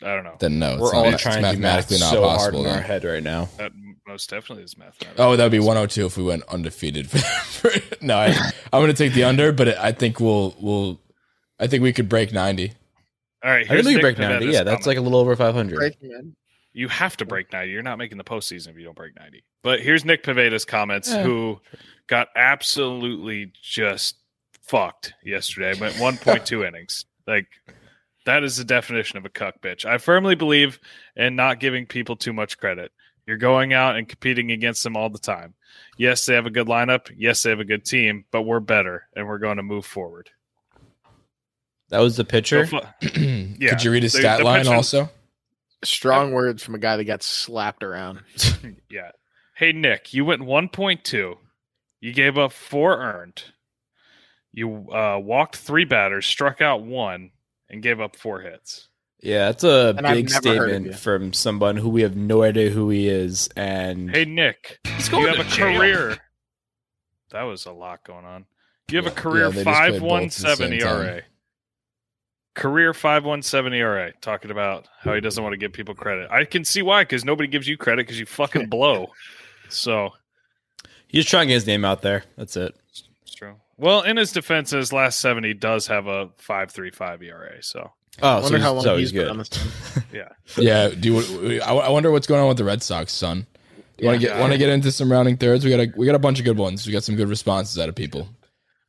I 0.04 0.08
don't 0.14 0.24
know. 0.26 0.36
Then 0.40 0.60
no, 0.60 0.74
it's 0.74 0.82
We're 0.82 0.94
not, 0.94 1.06
all 1.06 1.14
it's 1.14 1.22
trying 1.24 1.36
to 1.44 1.52
do 1.54 1.58
math 1.60 1.90
mathematically 1.90 2.00
not 2.00 2.10
so 2.12 2.22
hard 2.28 2.38
possible. 2.54 2.66
in 2.66 2.72
our 2.72 2.82
head 2.82 3.04
right 3.06 3.24
now. 3.24 3.48
That 3.58 3.72
most 4.08 4.30
definitely 4.30 4.64
is 4.64 4.78
mathematical. 4.78 5.24
Oh, 5.26 5.36
that'd 5.36 5.52
be 5.52 5.60
102 5.60 6.06
if 6.06 6.18
we 6.18 6.24
went 6.24 6.44
undefeated. 6.50 7.10
no, 8.02 8.18
I, 8.18 8.28
I'm 8.72 8.82
going 8.82 8.88
to 8.88 8.94
take 8.94 9.14
the 9.14 9.24
under, 9.24 9.52
but 9.52 9.70
I 9.78 9.92
think 9.92 10.20
we'll 10.20 10.56
we'll. 10.60 11.00
I 11.60 11.68
think 11.68 11.84
we 11.84 11.94
could 11.94 12.10
break 12.10 12.34
90. 12.34 12.74
All 13.44 13.52
right, 13.52 13.64
I 13.64 13.68
here's 13.68 13.86
think 13.86 13.86
we 13.86 13.94
Nick 13.96 14.02
break 14.02 14.18
ninety. 14.18 14.46
Pivetta's 14.48 14.54
Yeah, 14.54 14.64
that's 14.64 14.84
comment. 14.84 14.88
like 14.88 14.98
a 14.98 15.02
little 15.02 15.20
over 15.20 15.36
five 15.36 15.54
hundred. 15.54 15.96
You 16.74 16.90
have 16.90 17.16
to 17.18 17.26
break 17.26 17.54
90. 17.54 17.72
You're 17.72 17.84
not 17.84 17.98
making 17.98 18.18
the 18.18 18.26
postseason 18.26 18.68
if 18.70 18.78
you 18.78 18.84
don't 18.84 18.98
break 18.98 19.16
90. 19.18 19.46
But 19.64 19.80
here's 19.80 20.04
Nick 20.04 20.24
Pivetta's 20.24 20.66
comments, 20.66 21.10
Yeah. 21.10 21.24
who 21.24 21.62
got 22.08 22.28
absolutely 22.36 23.54
just 23.62 24.18
fucked 24.62 25.14
yesterday. 25.24 25.80
Went 25.80 25.94
1.2 25.96 26.68
innings. 26.68 27.06
Like, 27.26 27.48
that 28.26 28.44
is 28.44 28.58
the 28.58 28.66
definition 28.66 29.18
of 29.18 29.24
a 29.26 29.30
cuck 29.30 29.62
bitch. 29.62 29.86
I 29.86 30.00
firmly 30.00 30.36
believe 30.36 30.80
in 31.16 31.38
not 31.38 31.62
giving 31.62 31.86
people 31.86 32.18
too 32.18 32.34
much 32.34 32.58
credit. 32.58 32.92
You're 33.28 33.38
going 33.38 33.74
out 33.74 33.96
and 33.96 34.08
competing 34.08 34.52
against 34.52 34.84
them 34.84 34.96
all 34.96 35.10
the 35.10 35.18
time. 35.20 35.54
Yes, 35.98 36.26
they 36.26 36.36
have 36.36 36.46
a 36.46 36.52
good 36.52 36.68
lineup. 36.68 37.10
Yes, 37.18 37.42
they 37.44 37.50
have 37.50 37.60
a 37.60 37.66
good 37.66 37.86
team, 37.86 38.26
but 38.32 38.44
we're 38.44 38.60
better 38.60 39.08
and 39.16 39.28
we're 39.28 39.40
going 39.40 39.58
to 39.58 39.64
move 39.64 39.86
forward. 39.86 40.30
That 41.90 42.00
was 42.00 42.18
the 42.18 42.26
pitcher. 42.26 42.66
So 42.66 42.82
Yeah. 43.02 43.70
Could 43.70 43.84
you 43.84 43.92
read 43.92 44.04
his 44.04 44.14
The- 44.14 44.20
stat 44.20 44.40
the 44.40 44.46
line 44.46 44.62
pitcher- 44.62 44.74
also? 44.76 45.10
Strong 45.84 46.32
words 46.32 46.64
from 46.64 46.74
a 46.76 46.80
guy 46.80 46.98
that 46.98 47.04
got 47.04 47.22
slapped 47.24 47.84
around. 47.84 48.22
Yeah. 48.90 49.12
Hey 49.56 49.72
Nick, 49.72 50.14
you 50.14 50.26
went 50.26 50.42
1.2. 50.42 51.36
You 52.02 52.14
gave 52.14 52.38
up 52.38 52.52
four 52.52 53.00
earned. 53.00 53.44
You 54.52 54.90
uh, 54.92 55.20
walked 55.22 55.56
three 55.58 55.86
batters, 55.86 56.26
struck 56.26 56.62
out 56.62 56.84
one, 56.84 57.32
and 57.70 57.82
gave 57.84 58.00
up 58.02 58.16
four 58.16 58.42
hits. 58.42 58.88
Yeah, 59.22 59.46
that's 59.46 59.64
a 59.64 59.96
And 59.98 60.06
big 60.08 60.30
never 60.30 60.50
heard 60.50 60.70
of 60.70 60.76
statement 60.76 60.96
from 61.00 61.34
someone 61.34 61.78
who 61.78 61.90
we 61.90 62.02
have 62.04 62.16
no 62.16 62.44
idea 62.44 62.70
who 62.70 62.90
he 62.90 63.08
is. 63.08 63.50
And 63.56 64.10
Hey 64.12 64.26
Nick, 64.26 64.80
he's 64.84 65.12
you 65.12 65.26
have 65.28 65.40
a 65.40 65.44
career. 65.50 66.18
That 67.32 67.44
was 67.44 67.66
a 67.66 67.72
lot 67.72 68.04
going 68.04 68.26
on. 68.26 68.46
You 68.90 68.98
have 68.98 69.06
Yeah, 69.06 69.12
a 69.12 69.16
career 69.16 69.44
yeah, 69.46 69.50
they 69.50 69.64
just 69.64 69.66
played 69.66 69.76
five 69.76 69.92
both 69.94 70.02
one 70.02 70.24
at 70.24 70.32
the 70.32 70.36
seven 70.40 70.70
same 70.70 70.80
time. 70.80 71.02
ERA. 71.02 71.22
Career 72.54 72.94
five 72.94 73.26
one 73.26 73.42
seven 73.42 73.74
ERA. 73.74 74.14
Talking 74.22 74.52
about 74.52 74.88
how 75.02 75.14
he 75.14 75.22
doesn't 75.22 75.44
want 75.44 75.54
to 75.54 75.58
give 75.58 75.74
people 75.74 75.96
credit. 75.96 76.30
I 76.32 76.46
can 76.46 76.64
see 76.64 76.82
why, 76.82 77.02
because 77.04 77.26
nobody 77.26 77.48
gives 77.48 77.68
you 77.68 77.78
credit 77.78 78.06
because 78.06 78.20
you 78.20 78.26
fucking 78.26 78.68
blow. 78.70 79.08
So 79.68 80.12
He's 81.08 81.26
trying 81.26 81.48
to 81.48 81.48
get 81.48 81.54
his 81.56 81.66
name 81.68 81.84
out 81.84 82.04
there. 82.04 82.24
That's 82.38 82.56
it. 82.56 82.76
it's 83.24 83.34
true. 83.34 83.56
Well, 83.78 84.04
in 84.04 84.16
his 84.16 84.32
defense, 84.32 84.70
his 84.70 84.94
last 84.94 85.20
seven, 85.20 85.44
he 85.44 85.56
does 85.56 85.88
have 85.88 86.06
a 86.06 86.30
five 86.38 86.70
three 86.72 86.92
five 86.92 87.24
ERA. 87.24 87.64
So 87.64 87.92
Oh, 88.22 88.30
I 88.30 88.36
so 88.38 88.44
wonder 88.44 88.58
he's, 88.58 88.64
how 88.64 88.74
long 88.74 88.84
so 88.84 88.98
he's 88.98 89.12
he's 89.12 89.20
been 89.22 89.30
on 89.30 89.38
good. 89.38 89.46
this 89.46 89.50
team. 89.94 90.04
yeah. 90.14 90.30
Yeah. 90.58 90.90
Do 90.90 91.14
you, 91.20 91.62
I, 91.62 91.74
I 91.74 91.90
wonder 91.90 92.12
what's 92.12 92.28
going 92.28 92.42
on 92.42 92.48
with 92.48 92.58
the 92.58 92.64
Red 92.64 92.82
Sox, 92.84 93.12
son. 93.12 93.46
Do 93.98 94.04
you 94.04 94.08
want 94.08 94.22
to 94.22 94.28
Yeah. 94.28 94.34
get 94.34 94.40
want 94.42 94.52
to 94.54 94.58
get 94.58 94.70
into 94.70 94.92
some 94.92 95.12
rounding 95.12 95.38
thirds? 95.38 95.64
We 95.66 95.72
got 95.72 95.80
a 95.80 95.92
we 95.96 96.06
got 96.06 96.16
a 96.16 96.20
bunch 96.20 96.40
of 96.40 96.46
good 96.46 96.58
ones. 96.58 96.86
We 96.88 96.94
got 96.94 97.04
some 97.04 97.16
good 97.16 97.28
responses 97.30 97.78
out 97.80 97.90
of 97.90 97.96
people. 97.96 98.28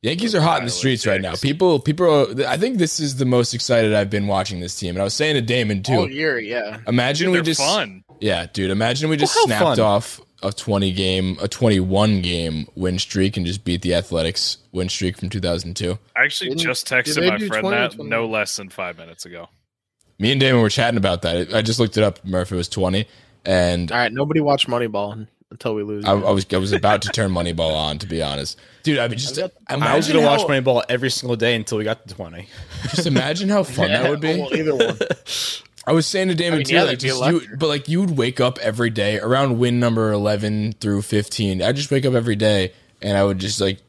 Yankees 0.03 0.35
are 0.35 0.41
hot 0.41 0.59
in 0.59 0.65
the 0.65 0.71
streets 0.71 1.07
right 1.07 1.19
now. 1.19 1.33
People 1.35 1.79
people 1.79 2.05
are, 2.07 2.47
I 2.47 2.55
think 2.57 2.77
this 2.77 2.99
is 2.99 3.15
the 3.17 3.25
most 3.25 3.53
excited 3.53 3.93
I've 3.93 4.09
been 4.11 4.27
watching 4.27 4.59
this 4.59 4.77
team. 4.79 4.91
And 4.91 4.99
I 5.01 5.03
was 5.03 5.13
saying 5.15 5.35
to 5.35 5.41
Damon 5.41 5.81
too. 5.83 5.93
All 5.93 6.09
year, 6.09 6.37
yeah. 6.39 6.79
Imagine 6.87 7.31
Dude, 7.31 7.41
we 7.41 7.45
just 7.45 7.59
fun. 7.59 8.03
Yeah, 8.21 8.45
dude. 8.53 8.69
Imagine 8.69 9.09
we 9.09 9.17
just 9.17 9.35
Well, 9.35 9.45
snapped 9.47 9.63
fun. 9.63 9.79
off 9.79 10.21
a 10.43 10.51
20 10.51 10.91
game, 10.91 11.37
a 11.41 11.47
21 11.47 12.21
game 12.21 12.67
win 12.75 12.99
streak 12.99 13.37
and 13.37 13.45
just 13.45 13.63
beat 13.63 13.81
the 13.81 13.93
Athletics 13.95 14.57
win 14.71 14.87
streak 14.89 15.17
from 15.17 15.29
2002. 15.29 15.97
I 16.15 16.23
actually 16.23 16.49
Didn't- 16.51 16.61
just 16.61 16.87
texted 16.87 17.27
my 17.27 17.37
friend 17.47 17.61
20 17.63 17.69
that 17.75 17.91
21? 17.93 18.09
no 18.09 18.27
less 18.27 18.55
than 18.55 18.69
five 18.69 18.97
minutes 18.97 19.25
ago. 19.25 19.49
Me 20.19 20.31
and 20.31 20.39
Damon 20.41 20.61
were 20.61 20.69
chatting 20.69 20.97
about 20.97 21.21
that. 21.23 21.53
I 21.53 21.61
just 21.61 21.79
looked 21.79 21.97
it 21.97 22.03
up. 22.03 22.23
Murphy 22.25 22.55
was 22.55 22.67
20 22.69 23.07
and 23.45 23.91
All 23.91 23.97
right, 23.97 24.11
nobody 24.11 24.39
watched 24.39 24.67
Moneyball 24.67 25.27
until 25.49 25.73
we 25.75 25.83
lose. 25.83 26.05
I, 26.05 26.11
I 26.11 26.31
was 26.31 26.45
I 26.51 26.57
was 26.57 26.73
about 26.73 27.01
to 27.03 27.09
turn 27.09 27.31
Moneyball 27.31 27.73
on 27.73 27.97
to 27.99 28.07
be 28.07 28.21
honest, 28.21 28.59
dude. 28.83 28.99
I 28.99 29.07
mean, 29.07 29.17
just 29.17 29.37
imagine 29.37 29.53
I 29.83 29.95
was 29.95 30.07
going 30.07 30.19
to 30.19 30.25
watch 30.25 30.41
Moneyball 30.41 30.83
every 30.89 31.09
single 31.09 31.35
day 31.37 31.55
until 31.55 31.77
we 31.77 31.83
got 31.83 32.07
to 32.07 32.13
20. 32.13 32.47
Just 32.89 33.07
imagine 33.07 33.47
how 33.49 33.63
fun 33.63 33.89
that 33.89 34.09
would 34.09 34.19
be. 34.21 34.39
Well, 34.39 34.53
either 34.53 34.75
one. 34.75 34.97
I 35.87 35.93
was 35.93 36.05
saying 36.05 36.27
to 36.27 36.35
Damon 36.35 36.55
I 36.55 36.57
mean, 36.57 36.65
too, 36.65 36.75
yeah, 36.75 36.83
like 36.83 36.99
just 36.99 37.25
you, 37.25 37.57
but 37.57 37.67
like 37.67 37.87
you 37.87 38.01
would 38.01 38.17
wake 38.17 38.41
up 38.41 38.59
every 38.59 38.89
day 38.89 39.19
around 39.19 39.57
win 39.57 39.79
number 39.79 40.11
eleven 40.11 40.73
through 40.73 41.01
fifteen. 41.03 41.61
I 41.61 41.71
just 41.71 41.89
wake 41.89 42.05
up 42.05 42.13
every 42.13 42.35
day 42.35 42.73
and 43.01 43.17
I 43.17 43.23
would 43.23 43.39
just 43.39 43.61
like 43.61 43.79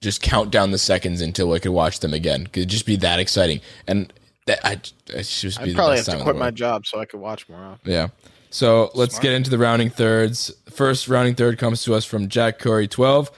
just 0.00 0.22
count 0.22 0.50
down 0.50 0.70
the 0.70 0.78
seconds 0.78 1.20
until 1.20 1.52
I 1.52 1.58
could 1.58 1.72
watch 1.72 2.00
them 2.00 2.14
again. 2.14 2.46
Could 2.46 2.68
just 2.68 2.86
be 2.86 2.96
that 2.96 3.18
exciting, 3.18 3.60
and 3.86 4.10
that 4.46 4.60
I 4.64 4.76
should 5.20 5.50
just 5.50 5.58
be 5.58 5.64
I'd 5.64 5.70
the 5.70 5.74
probably 5.74 5.96
have 5.96 6.06
best 6.06 6.06
to 6.06 6.10
time 6.12 6.20
in 6.20 6.24
quit 6.24 6.36
my 6.36 6.50
job 6.50 6.86
so 6.86 6.98
I 6.98 7.04
could 7.04 7.20
watch 7.20 7.46
more 7.46 7.60
often. 7.60 7.92
Yeah. 7.92 8.08
So 8.48 8.90
let's 8.94 9.16
Smart. 9.16 9.22
get 9.24 9.32
into 9.34 9.50
the 9.50 9.58
rounding 9.58 9.90
thirds. 9.90 10.50
First 10.70 11.08
rounding 11.08 11.34
third 11.34 11.58
comes 11.58 11.82
to 11.84 11.94
us 11.94 12.06
from 12.06 12.30
Jack 12.30 12.58
Curry, 12.58 12.88
twelve. 12.88 13.30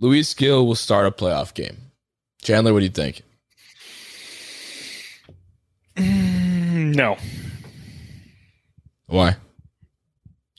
Luis 0.00 0.34
Gil 0.34 0.66
will 0.66 0.74
start 0.74 1.06
a 1.06 1.10
playoff 1.10 1.54
game. 1.54 1.78
Chandler, 2.42 2.74
what 2.74 2.80
do 2.80 2.84
you 2.84 2.90
think? 2.90 3.22
No, 6.94 7.16
Why? 9.06 9.36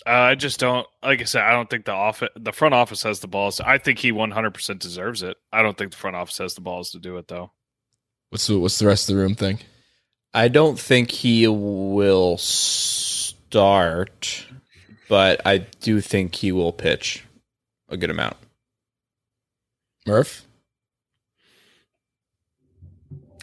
uh, 0.05 0.09
I 0.09 0.35
just 0.35 0.59
don't. 0.59 0.87
Like 1.01 1.21
I 1.21 1.25
said, 1.25 1.43
I 1.43 1.51
don't 1.51 1.69
think 1.69 1.85
the 1.85 1.91
office, 1.91 2.29
the 2.35 2.51
front 2.51 2.73
office 2.73 3.03
has 3.03 3.19
the 3.19 3.27
balls. 3.27 3.61
I 3.61 3.77
think 3.77 3.99
he 3.99 4.11
100% 4.11 4.79
deserves 4.79 5.23
it. 5.23 5.37
I 5.51 5.61
don't 5.61 5.77
think 5.77 5.91
the 5.91 5.97
front 5.97 6.15
office 6.15 6.37
has 6.39 6.55
the 6.55 6.61
balls 6.61 6.91
to 6.91 6.99
do 6.99 7.17
it 7.17 7.27
though. 7.27 7.51
What's 8.29 8.47
the 8.47 8.59
what's 8.59 8.79
the 8.79 8.87
rest 8.87 9.09
of 9.09 9.15
the 9.15 9.21
room 9.21 9.35
think? 9.35 9.65
I 10.33 10.47
don't 10.47 10.79
think 10.79 11.11
he 11.11 11.47
will 11.47 12.37
start, 12.39 14.47
but 15.07 15.39
I 15.45 15.59
do 15.59 16.01
think 16.01 16.35
he 16.35 16.51
will 16.51 16.73
pitch 16.73 17.23
a 17.89 17.97
good 17.97 18.09
amount. 18.09 18.37
Murph? 20.07 20.47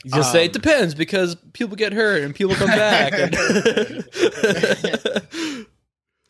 He's 0.02 0.12
gonna 0.12 0.24
say 0.24 0.40
Um, 0.40 0.44
it 0.46 0.52
depends 0.52 0.94
because 0.94 1.36
people 1.52 1.76
get 1.76 1.92
hurt 1.92 2.22
and 2.22 2.34
people 2.34 2.54
come 2.54 2.68
back. 2.68 3.12
and- 3.14 3.34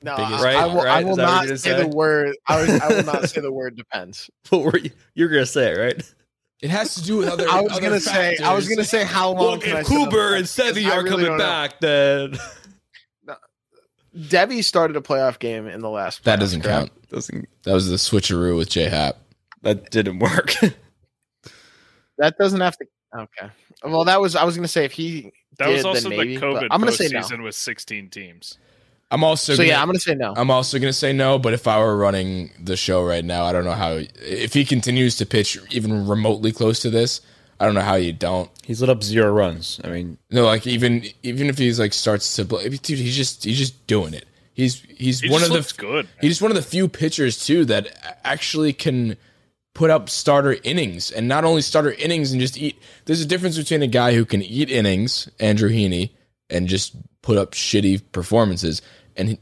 No, 0.02 0.14
I, 0.14 0.42
Right, 0.42 0.56
I 0.56 0.64
will, 0.66 0.80
I 0.80 1.04
will 1.04 1.10
is 1.10 1.16
that 1.18 1.26
what 1.26 1.32
not 1.34 1.46
you're 1.48 1.56
say 1.58 1.82
the 1.82 1.88
word. 1.88 2.34
I, 2.48 2.62
was, 2.62 2.70
I 2.70 2.88
will 2.88 3.04
not 3.04 3.24
say 3.28 3.42
the 3.42 3.52
word 3.52 3.76
depends. 3.76 4.30
what 4.48 4.62
were 4.62 4.78
you? 4.78 4.90
You're 5.14 5.28
gonna 5.28 5.44
say 5.44 5.72
it, 5.72 5.78
right? 5.78 6.14
It 6.62 6.70
has 6.70 6.94
to 6.94 7.02
do 7.02 7.18
with 7.18 7.28
other. 7.28 7.46
I 7.50 7.60
was 7.60 7.72
other 7.72 7.82
gonna 7.82 8.00
say. 8.00 8.38
I 8.38 8.54
was 8.54 8.66
gonna 8.66 8.82
say 8.84 9.04
how 9.04 9.32
long. 9.32 9.36
Well, 9.36 9.58
can 9.58 9.76
if 9.76 9.86
sit 9.86 9.94
Cooper 9.94 10.34
and 10.34 10.48
fence? 10.48 10.56
Because 10.56 10.76
Sevy 10.76 10.86
I 10.90 10.96
are 10.96 11.02
really 11.02 11.10
coming 11.10 11.26
don't 11.26 11.36
know. 11.38 11.44
back, 11.44 11.80
then 11.80 12.38
Deivi 14.16 14.64
started 14.64 14.96
a 14.96 15.00
playoff 15.02 15.38
game 15.38 15.66
in 15.66 15.80
the 15.80 15.90
last. 15.90 16.24
That 16.24 16.40
doesn't 16.40 16.62
correct? 16.62 16.88
count. 16.90 17.08
doesn't 17.10 17.46
That 17.64 17.74
was 17.74 17.90
the 17.90 17.96
switcheroo 17.96 18.56
with 18.56 18.70
J 18.70 18.88
Happ. 18.88 19.18
that 19.62 19.90
didn't 19.90 20.18
work. 20.18 20.54
That 22.18 22.36
doesn't 22.36 22.60
have 22.60 22.76
to. 22.76 22.84
Okay. 23.16 23.48
Well, 23.84 24.04
that 24.04 24.20
was. 24.20 24.36
I 24.36 24.44
was 24.44 24.56
gonna 24.56 24.68
say 24.68 24.84
if 24.84 24.92
he. 24.92 25.32
That 25.58 25.66
did, 25.66 25.76
was 25.76 25.84
also 25.84 26.08
then 26.08 26.10
the 26.10 26.16
maybe, 26.16 26.38
but 26.38 26.44
COVID 26.44 26.68
I'm 26.70 26.80
gonna 26.80 26.92
say 26.92 27.08
no. 27.08 27.42
with 27.44 27.54
16 27.54 28.08
teams. 28.10 28.58
I'm 29.10 29.24
also 29.24 29.54
So 29.54 29.58
gonna, 29.58 29.68
yeah, 29.70 29.82
I'm 29.82 29.88
gonna 29.88 29.98
say 29.98 30.14
no. 30.14 30.32
I'm 30.36 30.50
also 30.50 30.78
gonna 30.78 30.92
say 30.92 31.12
no. 31.12 31.38
But 31.38 31.52
if 31.52 31.66
I 31.66 31.78
were 31.78 31.96
running 31.96 32.50
the 32.60 32.76
show 32.76 33.04
right 33.04 33.24
now, 33.24 33.44
I 33.44 33.52
don't 33.52 33.64
know 33.64 33.72
how. 33.72 34.00
If 34.20 34.54
he 34.54 34.64
continues 34.64 35.16
to 35.16 35.26
pitch 35.26 35.58
even 35.70 36.06
remotely 36.06 36.52
close 36.52 36.80
to 36.80 36.90
this, 36.90 37.20
I 37.58 37.66
don't 37.66 37.74
know 37.74 37.80
how 37.80 37.96
you 37.96 38.12
don't. 38.12 38.50
He's 38.62 38.80
lit 38.80 38.88
up 38.88 39.02
zero 39.02 39.32
runs. 39.32 39.80
I 39.82 39.88
mean, 39.88 40.18
No, 40.30 40.44
like 40.44 40.66
even 40.66 41.04
even 41.22 41.48
if 41.48 41.58
he's 41.58 41.80
like 41.80 41.92
starts 41.92 42.34
to, 42.36 42.44
play, 42.44 42.68
dude, 42.68 42.98
he's 42.98 43.16
just 43.16 43.44
he's 43.44 43.58
just 43.58 43.86
doing 43.88 44.14
it. 44.14 44.26
He's 44.54 44.80
he's 44.96 45.20
He 45.20 45.28
one 45.28 45.40
just 45.40 45.50
of 45.50 45.56
looks 45.56 45.72
the 45.72 45.80
good. 45.82 46.08
He's 46.20 46.32
just 46.32 46.42
one 46.42 46.52
of 46.52 46.56
the 46.56 46.62
few 46.62 46.88
pitchers 46.88 47.44
too 47.44 47.64
that 47.64 48.20
actually 48.24 48.72
can 48.72 49.16
put 49.74 49.90
up 49.90 50.10
starter 50.10 50.56
innings 50.64 51.10
and 51.10 51.28
not 51.28 51.44
only 51.44 51.62
starter 51.62 51.92
innings 51.92 52.32
and 52.32 52.40
just 52.40 52.58
eat. 52.58 52.80
There's 53.04 53.20
a 53.20 53.26
difference 53.26 53.56
between 53.56 53.82
a 53.82 53.86
guy 53.86 54.14
who 54.14 54.24
can 54.24 54.42
eat 54.42 54.70
innings, 54.70 55.28
Andrew 55.38 55.70
Heaney, 55.70 56.10
and 56.48 56.68
just 56.68 56.94
put 57.22 57.38
up 57.38 57.52
shitty 57.52 58.02
performances, 58.12 58.82
and 59.16 59.38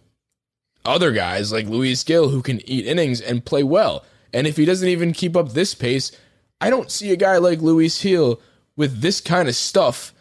other 0.85 1.13
guys 1.13 1.53
like 1.53 1.67
Luis 1.67 2.03
Gil 2.03 2.29
who 2.29 2.43
can 2.43 2.61
eat 2.69 2.87
innings 2.87 3.21
and 3.21 3.45
play 3.45 3.63
well. 3.63 4.05
And 4.33 4.47
if 4.47 4.57
he 4.57 4.65
doesn't 4.65 4.89
even 4.89 5.13
keep 5.13 5.37
up 5.37 5.53
this 5.53 5.75
pace, 5.75 6.13
I 6.61 6.71
don't 6.71 6.91
see 6.91 7.13
a 7.13 7.17
guy 7.17 7.39
like 7.39 7.61
Luis 7.61 8.01
Gil 8.03 8.41
with 8.77 9.01
this 9.01 9.21
kind 9.21 9.49
of 9.49 9.57
stuff 9.57 10.15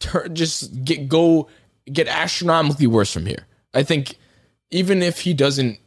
tur 0.00 0.28
just 0.28 0.84
get 0.84 1.08
go 1.08 1.48
get 1.90 2.08
astronomically 2.08 2.86
worse 2.86 3.12
from 3.12 3.26
here. 3.26 3.46
I 3.72 3.82
think 3.82 4.16
even 4.70 5.02
if 5.02 5.20
he 5.20 5.34
doesn't 5.34 5.78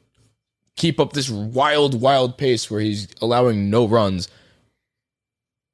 keep 0.75 0.99
up 0.99 1.13
this 1.13 1.29
wild, 1.29 1.99
wild 1.99 2.37
pace 2.37 2.69
where 2.69 2.81
he's 2.81 3.07
allowing 3.21 3.69
no 3.69 3.87
runs, 3.87 4.27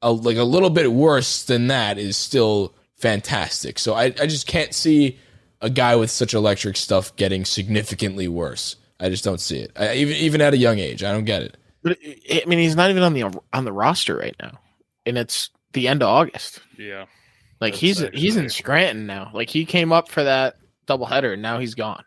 a, 0.02 0.12
like 0.12 0.38
a 0.38 0.44
little 0.44 0.70
bit 0.70 0.92
worse 0.92 1.44
than 1.44 1.68
that 1.68 1.98
is 1.98 2.18
still 2.18 2.74
fantastic. 2.98 3.80
So 3.80 3.94
I, 3.94 4.06
I 4.06 4.28
just 4.28 4.48
can't 4.48 4.74
see 4.74 5.20
a 5.62 5.70
guy 5.70 5.96
with 5.96 6.10
such 6.10 6.34
electric 6.34 6.78
stuff 6.78 7.16
getting 7.16 7.46
significantly 7.46 8.28
worse. 8.28 8.76
I 9.00 9.10
just 9.10 9.24
don't 9.24 9.40
see 9.40 9.60
it. 9.60 9.72
I, 9.76 9.96
even 9.96 10.16
even 10.16 10.42
at 10.42 10.54
a 10.54 10.58
young 10.58 10.80
age, 10.80 11.04
I 11.04 11.12
don't 11.12 11.26
get 11.26 11.42
it. 11.42 11.58
But 11.84 11.98
I 12.04 12.44
mean, 12.46 12.60
he's 12.60 12.76
not 12.76 12.92
even 12.92 13.04
on 13.04 13.14
the 13.14 13.24
on 13.54 13.66
the 13.66 13.74
roster 13.74 14.16
right 14.16 14.36
now, 14.40 14.60
and 15.06 15.18
it's 15.18 15.50
the 15.74 15.88
end 15.88 16.04
of 16.04 16.10
August. 16.10 16.62
Yeah. 16.78 17.06
Like 17.60 17.74
That's 17.74 17.82
he's 17.82 18.00
he's 18.14 18.38
in 18.38 18.50
Scranton 18.50 19.08
now. 19.08 19.32
Like 19.34 19.50
he 19.50 19.66
came 19.66 19.92
up 19.92 20.10
for 20.10 20.24
that 20.24 20.58
doubleheader, 20.88 21.34
and 21.34 21.42
now 21.42 21.60
he's 21.60 21.76
gone. 21.76 22.04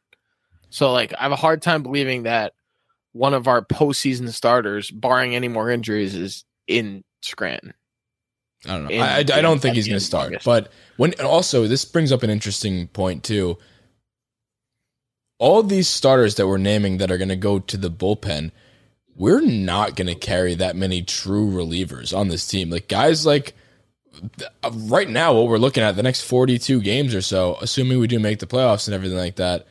So 0.71 0.93
like 0.93 1.13
I 1.19 1.23
have 1.23 1.33
a 1.33 1.37
hard 1.37 1.63
time 1.63 1.83
believing 1.83 2.25
that 2.25 2.55
one 3.15 3.33
of 3.33 3.49
our 3.49 3.65
postseason 3.65 4.29
starters, 4.31 4.91
barring 4.91 5.35
any 5.35 5.49
more 5.49 5.71
injuries, 5.71 6.15
is 6.15 6.45
in 6.67 7.05
Scranton. 7.23 7.73
I 8.67 8.73
don't 8.73 8.85
know. 8.85 8.91
in- 8.91 9.01
I, 9.01 9.19
I, 9.19 9.23
don't 9.41 9.61
think 9.61 9.77
he's 9.77 9.87
going 9.87 9.99
to 9.99 10.05
start. 10.05 10.27
August. 10.27 10.45
But 10.45 10.73
when 10.97 11.15
also 11.21 11.67
this 11.67 11.85
brings 11.85 12.12
up 12.12 12.23
an 12.23 12.31
interesting 12.31 12.89
point 12.89 13.23
too. 13.23 13.57
All 15.39 15.62
these 15.62 15.89
starters 15.89 16.37
that 16.37 16.47
we're 16.47 16.59
naming 16.59 16.99
that 16.99 17.11
are 17.11 17.19
going 17.19 17.29
to 17.29 17.37
go 17.37 17.59
to 17.59 17.77
the 17.77 17.91
bullpen, 17.91 18.53
we're 19.17 19.41
not 19.41 19.97
going 19.97 20.07
to 20.07 20.15
carry 20.15 20.55
that 20.55 20.77
many 20.77 21.03
true 21.03 21.51
relievers 21.51 22.17
on 22.17 22.29
this 22.29 22.47
team. 22.47 22.71
Like 22.71 22.89
guys 22.89 23.27
like 23.27 23.55
uh, 24.62 24.71
right 24.73 25.09
now, 25.09 25.35
what 25.35 25.49
we're 25.49 25.59
looking 25.59 25.83
at 25.83 25.97
the 25.97 26.03
next 26.03 26.23
42 26.23 26.81
games 26.81 27.15
or 27.15 27.21
so, 27.21 27.57
assuming 27.61 27.99
we 27.99 28.07
do 28.07 28.19
make 28.19 28.39
the 28.39 28.47
playoffs 28.47 28.87
and 28.87 28.95
everything 28.95 29.19
like 29.19 29.37
that. 29.37 29.67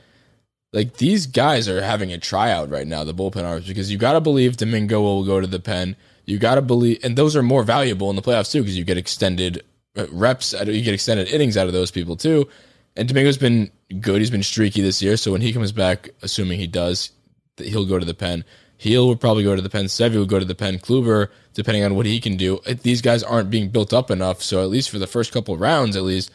Like 0.73 0.97
these 0.97 1.27
guys 1.27 1.69
are 1.69 1.81
having 1.81 2.11
a 2.11 2.17
tryout 2.17 2.69
right 2.69 2.87
now, 2.87 3.03
the 3.03 3.13
bullpen 3.13 3.45
arms, 3.45 3.67
because 3.67 3.91
you 3.91 3.97
got 3.97 4.13
to 4.13 4.21
believe 4.21 4.57
Domingo 4.57 5.01
will 5.01 5.23
go 5.23 5.39
to 5.39 5.47
the 5.47 5.59
pen. 5.59 5.95
You 6.25 6.39
got 6.39 6.55
to 6.55 6.61
believe, 6.61 6.99
and 7.03 7.15
those 7.15 7.35
are 7.35 7.43
more 7.43 7.63
valuable 7.63 8.09
in 8.09 8.15
the 8.15 8.21
playoffs 8.21 8.51
too, 8.51 8.61
because 8.61 8.77
you 8.77 8.83
get 8.83 8.97
extended 8.97 9.63
uh, 9.95 10.07
reps, 10.11 10.53
you 10.53 10.81
get 10.81 10.93
extended 10.93 11.27
innings 11.27 11.57
out 11.57 11.67
of 11.67 11.73
those 11.73 11.91
people 11.91 12.15
too. 12.15 12.49
And 12.95 13.07
Domingo's 13.07 13.37
been 13.37 13.71
good; 13.99 14.19
he's 14.19 14.31
been 14.31 14.43
streaky 14.43 14.81
this 14.81 15.01
year. 15.01 15.15
So 15.15 15.31
when 15.31 15.41
he 15.41 15.53
comes 15.53 15.71
back, 15.71 16.09
assuming 16.23 16.59
he 16.59 16.67
does, 16.67 17.11
he'll 17.57 17.85
go 17.85 17.99
to 17.99 18.05
the 18.05 18.13
pen. 18.13 18.43
Gil 18.79 19.07
will 19.07 19.15
probably 19.15 19.43
go 19.43 19.55
to 19.55 19.61
the 19.61 19.69
pen. 19.69 19.85
Sevy 19.85 20.15
will 20.15 20.25
go 20.25 20.39
to 20.39 20.45
the 20.45 20.55
pen. 20.55 20.77
Kluber, 20.77 21.29
depending 21.53 21.83
on 21.83 21.95
what 21.95 22.05
he 22.05 22.19
can 22.19 22.35
do. 22.35 22.59
These 22.81 23.01
guys 23.01 23.23
aren't 23.23 23.49
being 23.49 23.69
built 23.69 23.93
up 23.93 24.11
enough, 24.11 24.41
so 24.41 24.61
at 24.61 24.69
least 24.69 24.89
for 24.89 24.99
the 24.99 25.07
first 25.07 25.31
couple 25.31 25.55
rounds, 25.55 25.95
at 25.95 26.03
least 26.03 26.31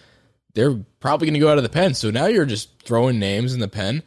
they're 0.54 0.76
probably 1.00 1.26
going 1.26 1.34
to 1.34 1.40
go 1.40 1.50
out 1.50 1.58
of 1.58 1.64
the 1.64 1.68
pen. 1.68 1.94
So 1.94 2.10
now 2.10 2.26
you're 2.26 2.46
just 2.46 2.82
throwing 2.82 3.18
names 3.18 3.52
in 3.52 3.60
the 3.60 3.68
pen. 3.68 4.02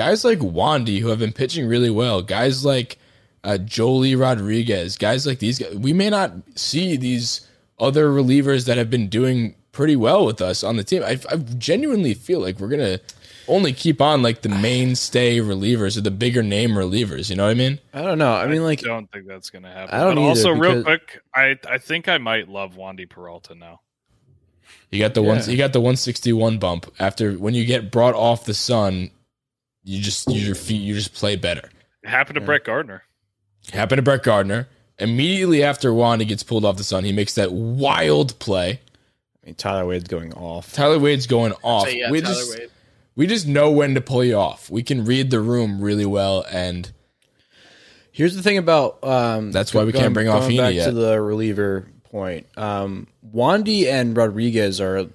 Guys 0.00 0.24
like 0.24 0.38
Wandy, 0.38 1.00
who 1.00 1.08
have 1.08 1.18
been 1.18 1.30
pitching 1.30 1.66
really 1.66 1.90
well, 1.90 2.22
guys 2.22 2.64
like 2.64 2.96
uh, 3.44 3.58
Joely 3.60 4.18
Rodriguez, 4.18 4.96
guys 4.96 5.26
like 5.26 5.40
these 5.40 5.58
guys, 5.58 5.74
we 5.74 5.92
may 5.92 6.08
not 6.08 6.32
see 6.54 6.96
these 6.96 7.46
other 7.78 8.08
relievers 8.08 8.64
that 8.64 8.78
have 8.78 8.88
been 8.88 9.08
doing 9.08 9.56
pretty 9.72 9.96
well 9.96 10.24
with 10.24 10.40
us 10.40 10.64
on 10.64 10.78
the 10.78 10.84
team. 10.84 11.02
I, 11.02 11.20
I 11.30 11.36
genuinely 11.36 12.14
feel 12.14 12.40
like 12.40 12.58
we're 12.58 12.68
going 12.68 12.80
to 12.80 12.98
only 13.46 13.74
keep 13.74 14.00
on 14.00 14.22
like 14.22 14.40
the 14.40 14.48
mainstay 14.48 15.36
relievers 15.36 15.98
or 15.98 16.00
the 16.00 16.10
bigger 16.10 16.42
name 16.42 16.70
relievers. 16.70 17.28
You 17.28 17.36
know 17.36 17.44
what 17.44 17.50
I 17.50 17.54
mean? 17.54 17.78
I 17.92 18.00
don't 18.00 18.16
know. 18.16 18.32
I 18.32 18.46
mean, 18.46 18.64
like, 18.64 18.82
I 18.82 18.88
don't 18.88 19.12
think 19.12 19.26
that's 19.26 19.50
going 19.50 19.64
to 19.64 19.70
happen. 19.70 19.94
I 19.94 20.02
don't 20.02 20.14
but 20.14 20.22
either, 20.22 20.28
also, 20.30 20.52
real 20.52 20.82
quick, 20.82 21.20
I 21.34 21.58
I 21.68 21.76
think 21.76 22.08
I 22.08 22.16
might 22.16 22.48
love 22.48 22.74
Wandy 22.74 23.06
Peralta 23.06 23.54
now. 23.54 23.80
You 24.90 24.98
got 24.98 25.12
the 25.12 25.22
Yeah. 25.22 25.28
one. 25.28 25.50
You 25.50 25.58
got 25.58 25.74
the 25.74 25.80
161 25.82 26.56
bump 26.56 26.90
after 26.98 27.32
when 27.34 27.52
you 27.52 27.66
get 27.66 27.90
brought 27.90 28.14
off 28.14 28.46
the 28.46 28.54
sun. 28.54 29.10
You 29.84 30.00
just 30.00 30.28
use 30.28 30.46
your 30.46 30.54
feet. 30.54 30.82
You 30.82 30.94
just 30.94 31.14
play 31.14 31.36
better. 31.36 31.70
It 32.02 32.08
happened 32.08 32.34
to 32.36 32.40
Brett 32.40 32.64
Gardner. 32.64 33.02
Happened 33.72 33.98
to 33.98 34.02
Brett 34.02 34.22
Gardner. 34.22 34.68
Immediately 34.98 35.62
after 35.62 35.90
Wandy 35.90 36.28
gets 36.28 36.42
pulled 36.42 36.64
off 36.64 36.76
the 36.76 36.84
sun, 36.84 37.04
he 37.04 37.12
makes 37.12 37.34
that 37.34 37.52
wild 37.52 38.38
play. 38.38 38.80
I 39.42 39.46
mean, 39.46 39.54
Tyler 39.54 39.86
Wade's 39.86 40.08
going 40.08 40.34
off. 40.34 40.72
Tyler 40.72 40.98
Wade's 40.98 41.26
going 41.26 41.52
off. 41.62 41.88
So, 41.88 41.94
yeah, 41.94 42.10
we 42.10 42.20
Tyler 42.20 42.34
just 42.34 42.58
Wade. 42.58 42.70
we 43.16 43.26
just 43.26 43.46
know 43.46 43.70
when 43.70 43.94
to 43.94 44.00
pull 44.02 44.22
you 44.22 44.34
off. 44.36 44.68
We 44.68 44.82
can 44.82 45.04
read 45.06 45.30
the 45.30 45.40
room 45.40 45.80
really 45.80 46.04
well, 46.06 46.44
and 46.50 46.90
Here's 48.12 48.34
the 48.34 48.42
thing 48.42 48.58
about 48.58 49.02
um, 49.04 49.52
That's 49.52 49.72
why 49.72 49.84
we 49.84 49.92
can't 49.92 50.12
bring 50.12 50.28
off 50.28 50.42
going 50.42 50.52
Heaney 50.52 50.58
back 50.58 50.74
yet. 50.74 50.86
to 50.86 50.92
the 50.92 51.20
reliever 51.22 51.88
point. 52.10 52.46
Um, 52.56 53.06
Wandy 53.34 53.86
and 53.90 54.16
Rodriguez 54.16 54.80
are 54.80 55.06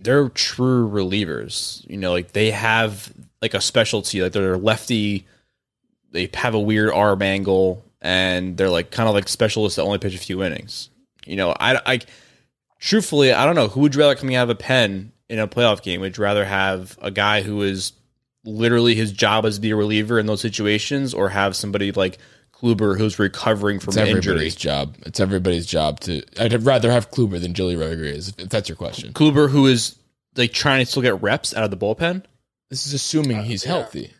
they're 0.00 0.28
true 0.28 0.88
relievers. 0.90 1.88
You 1.88 1.96
know, 1.96 2.12
like 2.12 2.32
they 2.32 2.50
have 2.50 3.12
like 3.42 3.54
a 3.54 3.60
specialty. 3.60 4.22
Like 4.22 4.32
they're 4.32 4.56
lefty. 4.56 5.26
They 6.10 6.30
have 6.34 6.54
a 6.54 6.60
weird 6.60 6.90
arm 6.90 7.22
angle, 7.22 7.84
and 8.00 8.56
they're 8.56 8.70
like 8.70 8.90
kind 8.90 9.08
of 9.08 9.14
like 9.14 9.28
specialists 9.28 9.76
that 9.76 9.82
only 9.82 9.98
pitch 9.98 10.14
a 10.14 10.18
few 10.18 10.42
innings. 10.42 10.90
You 11.26 11.36
know, 11.36 11.50
I, 11.58 11.80
I 11.84 12.00
truthfully, 12.78 13.32
I 13.32 13.44
don't 13.44 13.54
know 13.54 13.68
who 13.68 13.80
would 13.80 13.94
you 13.94 14.00
rather 14.00 14.14
coming 14.14 14.34
out 14.34 14.44
of 14.44 14.50
a 14.50 14.54
pen 14.54 15.12
in 15.28 15.38
a 15.38 15.46
playoff 15.46 15.82
game. 15.82 16.00
Would 16.00 16.16
you 16.16 16.24
rather 16.24 16.44
have 16.44 16.98
a 17.02 17.10
guy 17.10 17.42
who 17.42 17.62
is 17.62 17.92
literally 18.44 18.94
his 18.94 19.12
job 19.12 19.44
is 19.44 19.56
to 19.56 19.60
be 19.60 19.70
a 19.70 19.76
reliever 19.76 20.18
in 20.18 20.26
those 20.26 20.40
situations, 20.40 21.12
or 21.12 21.28
have 21.28 21.54
somebody 21.54 21.92
like 21.92 22.18
Kluber 22.54 22.96
who's 22.98 23.18
recovering 23.18 23.78
from 23.78 23.90
it's 23.90 23.96
an 23.98 24.08
everybody's 24.08 24.24
injury? 24.24 24.50
job. 24.50 24.96
It's 25.02 25.20
everybody's 25.20 25.66
job 25.66 26.00
to. 26.00 26.22
I'd 26.40 26.62
rather 26.62 26.90
have 26.90 27.10
Kluber 27.10 27.40
than 27.40 27.52
Joely 27.52 27.78
Rodriguez, 27.78 28.32
if 28.38 28.48
that's 28.48 28.68
your 28.68 28.76
question. 28.76 29.12
Kluber 29.12 29.50
who 29.50 29.66
is 29.66 29.96
like 30.34 30.52
trying 30.52 30.84
to 30.84 30.90
still 30.90 31.02
get 31.02 31.20
reps 31.20 31.54
out 31.54 31.64
of 31.64 31.70
the 31.70 31.76
bullpen. 31.76 32.24
This 32.70 32.86
is 32.86 32.92
assuming 32.94 33.42
he's 33.44 33.64
healthy. 33.64 34.12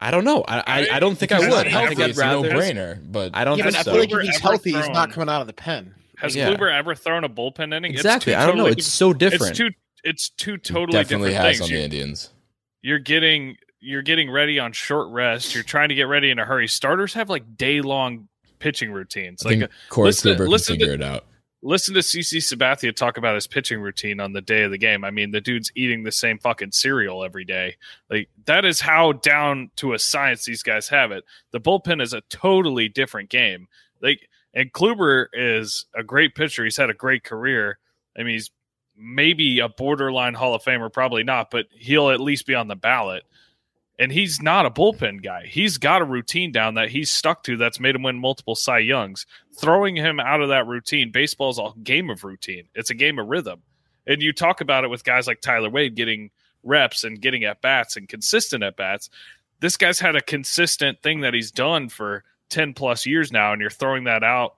I 0.00 0.10
don't 0.10 0.24
know. 0.24 0.42
I 0.48 0.62
I, 0.66 0.88
I 0.96 1.00
don't 1.00 1.16
think 1.16 1.32
I 1.32 1.40
would. 1.40 1.66
I 1.66 1.86
think 1.88 2.00
it's 2.00 2.18
a 2.18 2.24
no-brainer. 2.24 3.00
But 3.12 3.32
I 3.34 3.44
don't 3.44 3.58
Yeah, 3.58 3.64
but 3.64 3.74
think 3.74 3.86
I 3.88 3.90
feel 3.90 4.00
like 4.00 4.12
if 4.12 4.20
he's 4.22 4.36
ever 4.36 4.48
healthy, 4.48 4.72
he's 4.72 4.88
not 4.88 5.12
coming 5.12 5.28
out 5.28 5.42
of 5.42 5.46
the 5.46 5.52
pen. 5.52 5.94
Has 6.16 6.34
Yeah. 6.34 6.50
Kluber 6.50 6.72
ever 6.72 6.94
thrown 6.94 7.24
a 7.24 7.28
bullpen 7.28 7.74
inning? 7.74 7.92
Exactly. 7.92 8.32
two 8.32 8.38
I 8.38 8.46
don't 8.46 8.56
know. 8.56 8.66
It's 8.66 8.86
so 8.86 9.12
different. 9.12 9.50
It's 9.50 9.58
two 9.58 9.70
it's 10.02 10.30
two 10.30 10.52
He 10.52 10.58
totally 10.58 10.92
definitely 10.92 11.30
different 11.30 11.46
has 11.46 11.58
things. 11.58 11.60
on 11.62 11.66
the 11.68 11.72
You're- 11.74 11.84
Indians. 11.84 12.30
you're 12.82 12.98
getting 12.98 13.56
you're 13.80 14.02
getting 14.02 14.30
ready 14.30 14.58
on 14.58 14.72
short 14.72 15.08
rest. 15.10 15.54
You're 15.54 15.64
trying 15.64 15.90
to 15.90 15.94
get 15.94 16.04
ready 16.04 16.30
in 16.30 16.38
a 16.38 16.44
hurry. 16.44 16.68
Starters 16.68 17.12
have 17.14 17.28
like 17.28 17.56
day 17.58 17.80
long 17.82 18.28
pitching 18.58 18.92
routines. 18.92 19.44
I 19.44 19.48
Like 19.50 19.58
think 19.58 19.70
uh, 19.70 19.74
Corey 19.90 20.06
listen, 20.08 20.32
Kluber 20.34 20.36
can 20.38 20.46
listen 20.46 20.74
figure 20.78 20.96
to, 20.98 21.02
it 21.04 21.06
out. 21.06 21.24
Listen 21.62 21.94
to 21.94 22.00
CC 22.00 22.38
Sabathia 22.38 22.94
talk 22.94 23.16
about 23.16 23.34
his 23.34 23.46
pitching 23.46 23.80
routine 23.80 24.20
on 24.20 24.32
the 24.32 24.40
day 24.40 24.62
of 24.62 24.70
the 24.70 24.78
game. 24.78 25.04
I 25.04 25.10
mean, 25.10 25.30
the 25.30 25.40
dude's 25.40 25.70
eating 25.74 26.02
the 26.02 26.12
same 26.12 26.38
fucking 26.38 26.72
cereal 26.72 27.24
every 27.24 27.44
day. 27.44 27.76
Like 28.08 28.28
that 28.46 28.64
is 28.64 28.80
how 28.80 29.12
down 29.12 29.70
to 29.76 29.92
a 29.92 29.98
science 29.98 30.44
these 30.44 30.62
guys 30.62 30.88
have 30.88 31.12
it. 31.12 31.24
The 31.50 31.60
bullpen 31.60 32.02
is 32.02 32.12
a 32.12 32.22
totally 32.22 32.88
different 32.88 33.28
game. 33.28 33.68
Like 34.00 34.28
and 34.54 34.72
Kluber 34.72 35.26
is 35.32 35.86
a 35.94 36.02
great 36.02 36.34
pitcher. 36.34 36.64
He's 36.64 36.76
had 36.76 36.90
a 36.90 36.94
great 36.94 37.24
career. 37.24 37.78
I 38.18 38.22
mean, 38.22 38.34
he's 38.34 38.50
maybe 38.96 39.60
a 39.60 39.68
borderline 39.68 40.34
Hall 40.34 40.54
of 40.54 40.62
Famer, 40.62 40.92
probably 40.92 41.22
not, 41.22 41.50
but 41.50 41.66
he'll 41.72 42.10
at 42.10 42.20
least 42.20 42.46
be 42.46 42.54
on 42.54 42.68
the 42.68 42.76
ballot. 42.76 43.22
And 44.00 44.10
he's 44.10 44.40
not 44.40 44.64
a 44.64 44.70
bullpen 44.70 45.22
guy. 45.22 45.44
He's 45.46 45.76
got 45.76 46.00
a 46.00 46.06
routine 46.06 46.52
down 46.52 46.74
that 46.74 46.88
he's 46.88 47.10
stuck 47.10 47.44
to 47.44 47.58
that's 47.58 47.78
made 47.78 47.94
him 47.94 48.02
win 48.02 48.18
multiple 48.18 48.56
Cy 48.56 48.78
Youngs. 48.78 49.26
Throwing 49.52 49.94
him 49.94 50.18
out 50.18 50.40
of 50.40 50.48
that 50.48 50.66
routine, 50.66 51.12
baseball's 51.12 51.58
a 51.58 51.68
game 51.82 52.08
of 52.08 52.24
routine. 52.24 52.64
It's 52.74 52.88
a 52.88 52.94
game 52.94 53.18
of 53.18 53.28
rhythm. 53.28 53.60
And 54.06 54.22
you 54.22 54.32
talk 54.32 54.62
about 54.62 54.84
it 54.84 54.90
with 54.90 55.04
guys 55.04 55.26
like 55.26 55.42
Tyler 55.42 55.68
Wade 55.68 55.96
getting 55.96 56.30
reps 56.62 57.04
and 57.04 57.20
getting 57.20 57.44
at 57.44 57.60
bats 57.60 57.96
and 57.96 58.08
consistent 58.08 58.62
at 58.64 58.74
bats. 58.74 59.10
This 59.60 59.76
guy's 59.76 60.00
had 60.00 60.16
a 60.16 60.22
consistent 60.22 61.02
thing 61.02 61.20
that 61.20 61.34
he's 61.34 61.50
done 61.50 61.90
for 61.90 62.24
10 62.48 62.72
plus 62.72 63.04
years 63.04 63.30
now, 63.30 63.52
and 63.52 63.60
you're 63.60 63.68
throwing 63.68 64.04
that 64.04 64.24
out. 64.24 64.56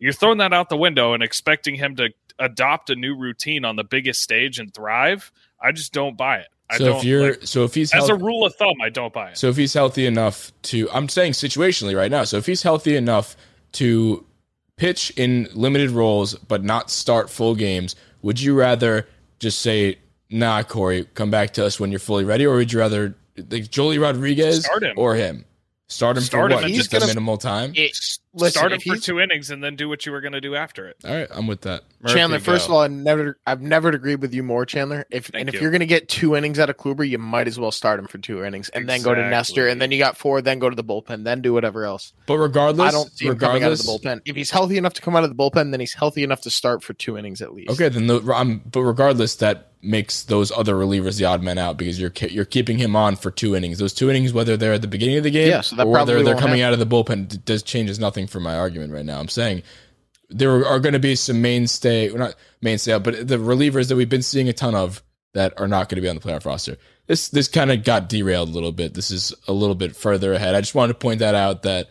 You're 0.00 0.12
throwing 0.12 0.38
that 0.38 0.52
out 0.52 0.68
the 0.68 0.76
window 0.76 1.14
and 1.14 1.22
expecting 1.22 1.76
him 1.76 1.94
to 1.96 2.10
adopt 2.40 2.90
a 2.90 2.96
new 2.96 3.16
routine 3.16 3.64
on 3.64 3.76
the 3.76 3.84
biggest 3.84 4.20
stage 4.20 4.58
and 4.58 4.74
thrive. 4.74 5.30
I 5.62 5.70
just 5.70 5.92
don't 5.92 6.16
buy 6.16 6.38
it. 6.38 6.48
I 6.70 6.78
So 6.78 6.84
don't 6.86 6.96
if 6.98 7.04
you're 7.04 7.30
like- 7.32 7.40
so 7.46 7.64
if 7.64 7.74
he's 7.74 7.92
as 7.92 8.08
a 8.08 8.14
rule 8.14 8.46
of 8.46 8.54
thumb, 8.54 8.74
I 8.82 8.88
don't 8.90 9.12
buy 9.12 9.30
it. 9.30 9.38
So 9.38 9.48
if 9.48 9.56
he's 9.56 9.74
healthy 9.74 10.06
enough 10.06 10.52
to, 10.64 10.88
I'm 10.92 11.08
saying 11.08 11.32
situationally 11.32 11.96
right 11.96 12.10
now. 12.10 12.24
So 12.24 12.36
if 12.36 12.46
he's 12.46 12.62
healthy 12.62 12.96
enough 12.96 13.36
to 13.72 14.24
pitch 14.76 15.12
in 15.16 15.48
limited 15.52 15.90
roles 15.90 16.34
but 16.34 16.62
not 16.64 16.90
start 16.90 17.28
full 17.30 17.54
games, 17.54 17.96
would 18.22 18.40
you 18.40 18.54
rather 18.54 19.06
just 19.38 19.60
say, 19.60 19.98
"Nah, 20.30 20.62
Corey, 20.62 21.06
come 21.14 21.30
back 21.30 21.52
to 21.54 21.64
us 21.66 21.78
when 21.80 21.90
you're 21.90 21.98
fully 21.98 22.24
ready," 22.24 22.46
or 22.46 22.56
would 22.56 22.72
you 22.72 22.78
rather 22.78 23.14
like 23.36 23.64
Joely 23.70 24.00
Rodriguez 24.00 24.66
him. 24.82 24.92
or 24.96 25.14
him? 25.14 25.44
Start 25.90 26.16
him 26.16 26.22
Start 26.22 26.42
for 26.42 26.46
him 26.50 26.54
what? 26.56 26.64
and 26.66 26.74
Just 26.74 26.92
just- 26.92 27.04
a 27.04 27.08
minimal 27.08 27.36
time. 27.36 27.72
listen, 27.72 28.50
Start 28.52 28.72
him 28.72 28.80
for 28.80 28.96
two 28.96 29.18
innings 29.18 29.50
and 29.50 29.62
then 29.62 29.74
do 29.74 29.88
what 29.88 30.06
you 30.06 30.12
were 30.12 30.20
going 30.20 30.34
to 30.34 30.40
do 30.40 30.54
after 30.54 30.86
it. 30.86 30.96
All 31.04 31.12
right, 31.12 31.26
I'm 31.32 31.48
with 31.48 31.62
that. 31.62 31.82
Chandler, 32.06 32.38
first 32.38 32.68
go. 32.68 32.74
of 32.74 32.76
all, 32.76 32.82
I 32.82 32.86
never, 32.86 33.36
I've 33.44 33.60
never 33.60 33.88
agreed 33.88 34.22
with 34.22 34.32
you 34.32 34.44
more, 34.44 34.64
Chandler. 34.64 35.04
If 35.10 35.26
Thank 35.26 35.40
and 35.40 35.48
if 35.48 35.56
you. 35.56 35.62
you're 35.62 35.72
going 35.72 35.80
to 35.80 35.86
get 35.86 36.08
two 36.08 36.36
innings 36.36 36.60
out 36.60 36.70
of 36.70 36.76
Kluber, 36.76 37.06
you 37.06 37.18
might 37.18 37.48
as 37.48 37.58
well 37.58 37.72
start 37.72 37.98
him 37.98 38.06
for 38.06 38.18
two 38.18 38.44
innings, 38.44 38.68
and 38.68 38.88
then 38.88 39.02
go 39.02 39.14
to 39.14 39.28
Nestor, 39.28 39.66
and 39.66 39.82
then 39.82 39.90
you 39.90 39.98
got 39.98 40.16
four, 40.16 40.40
then 40.40 40.60
go 40.60 40.70
to 40.70 40.76
the 40.76 40.84
bullpen, 40.84 41.24
then 41.24 41.42
do 41.42 41.52
whatever 41.52 41.84
else. 41.84 42.12
But 42.26 42.38
regardless, 42.38 42.88
I 42.88 42.92
don't 42.92 43.10
see 43.10 43.26
him 43.26 43.36
coming 43.38 43.64
out 43.64 43.72
of 43.72 43.78
the 43.78 43.84
bullpen. 43.84 44.20
If 44.24 44.36
he's 44.36 44.50
healthy 44.52 44.78
enough 44.78 44.94
to 44.94 45.02
come 45.02 45.16
out 45.16 45.24
of 45.24 45.30
the 45.30 45.36
bullpen, 45.36 45.72
then 45.72 45.80
he's 45.80 45.94
healthy 45.94 46.22
enough 46.22 46.40
to 46.42 46.50
start 46.50 46.84
for 46.84 46.92
two 46.94 47.18
innings 47.18 47.42
at 47.42 47.52
least. 47.52 47.70
Okay, 47.72 47.88
then 47.88 48.06
the, 48.06 48.20
I'm, 48.32 48.58
but 48.58 48.82
regardless, 48.82 49.34
that 49.36 49.69
makes 49.82 50.24
those 50.24 50.52
other 50.52 50.74
relievers 50.74 51.18
the 51.18 51.24
odd 51.24 51.42
man 51.42 51.56
out 51.58 51.76
because 51.76 51.98
you're 51.98 52.10
ke- 52.10 52.30
you're 52.30 52.44
keeping 52.44 52.78
him 52.78 52.94
on 52.94 53.16
for 53.16 53.30
two 53.30 53.56
innings. 53.56 53.78
Those 53.78 53.94
two 53.94 54.10
innings, 54.10 54.32
whether 54.32 54.56
they're 54.56 54.74
at 54.74 54.82
the 54.82 54.88
beginning 54.88 55.16
of 55.16 55.24
the 55.24 55.30
game 55.30 55.48
Yeah, 55.48 55.62
so 55.62 55.76
that 55.76 55.86
or 55.86 55.92
whether 55.92 56.22
they're 56.22 56.34
coming 56.34 56.60
happen. 56.60 56.74
out 56.74 56.80
of 56.80 56.80
the 56.80 56.86
bullpen, 56.86 57.28
d- 57.28 57.38
does 57.44 57.62
changes 57.62 57.98
nothing 57.98 58.26
for 58.26 58.40
my 58.40 58.56
argument 58.56 58.92
right 58.92 59.04
now. 59.04 59.18
I'm 59.18 59.28
saying 59.28 59.62
there 60.28 60.64
are 60.66 60.78
going 60.80 60.92
to 60.92 60.98
be 60.98 61.16
some 61.16 61.40
mainstay, 61.42 62.08
well, 62.10 62.18
not 62.18 62.34
mainstay, 62.60 62.98
but 62.98 63.26
the 63.26 63.36
relievers 63.38 63.88
that 63.88 63.96
we've 63.96 64.08
been 64.08 64.22
seeing 64.22 64.48
a 64.48 64.52
ton 64.52 64.74
of 64.74 65.02
that 65.34 65.58
are 65.58 65.66
not 65.68 65.88
going 65.88 65.96
to 65.96 66.02
be 66.02 66.08
on 66.08 66.14
the 66.16 66.20
playoff 66.20 66.44
roster. 66.44 66.76
This 67.06 67.28
this 67.28 67.48
kind 67.48 67.72
of 67.72 67.82
got 67.82 68.08
derailed 68.08 68.48
a 68.48 68.52
little 68.52 68.72
bit. 68.72 68.94
This 68.94 69.10
is 69.10 69.32
a 69.48 69.52
little 69.52 69.74
bit 69.74 69.96
further 69.96 70.32
ahead. 70.32 70.54
I 70.54 70.60
just 70.60 70.74
wanted 70.74 70.92
to 70.92 70.98
point 70.98 71.20
that 71.20 71.34
out 71.34 71.62
that 71.62 71.88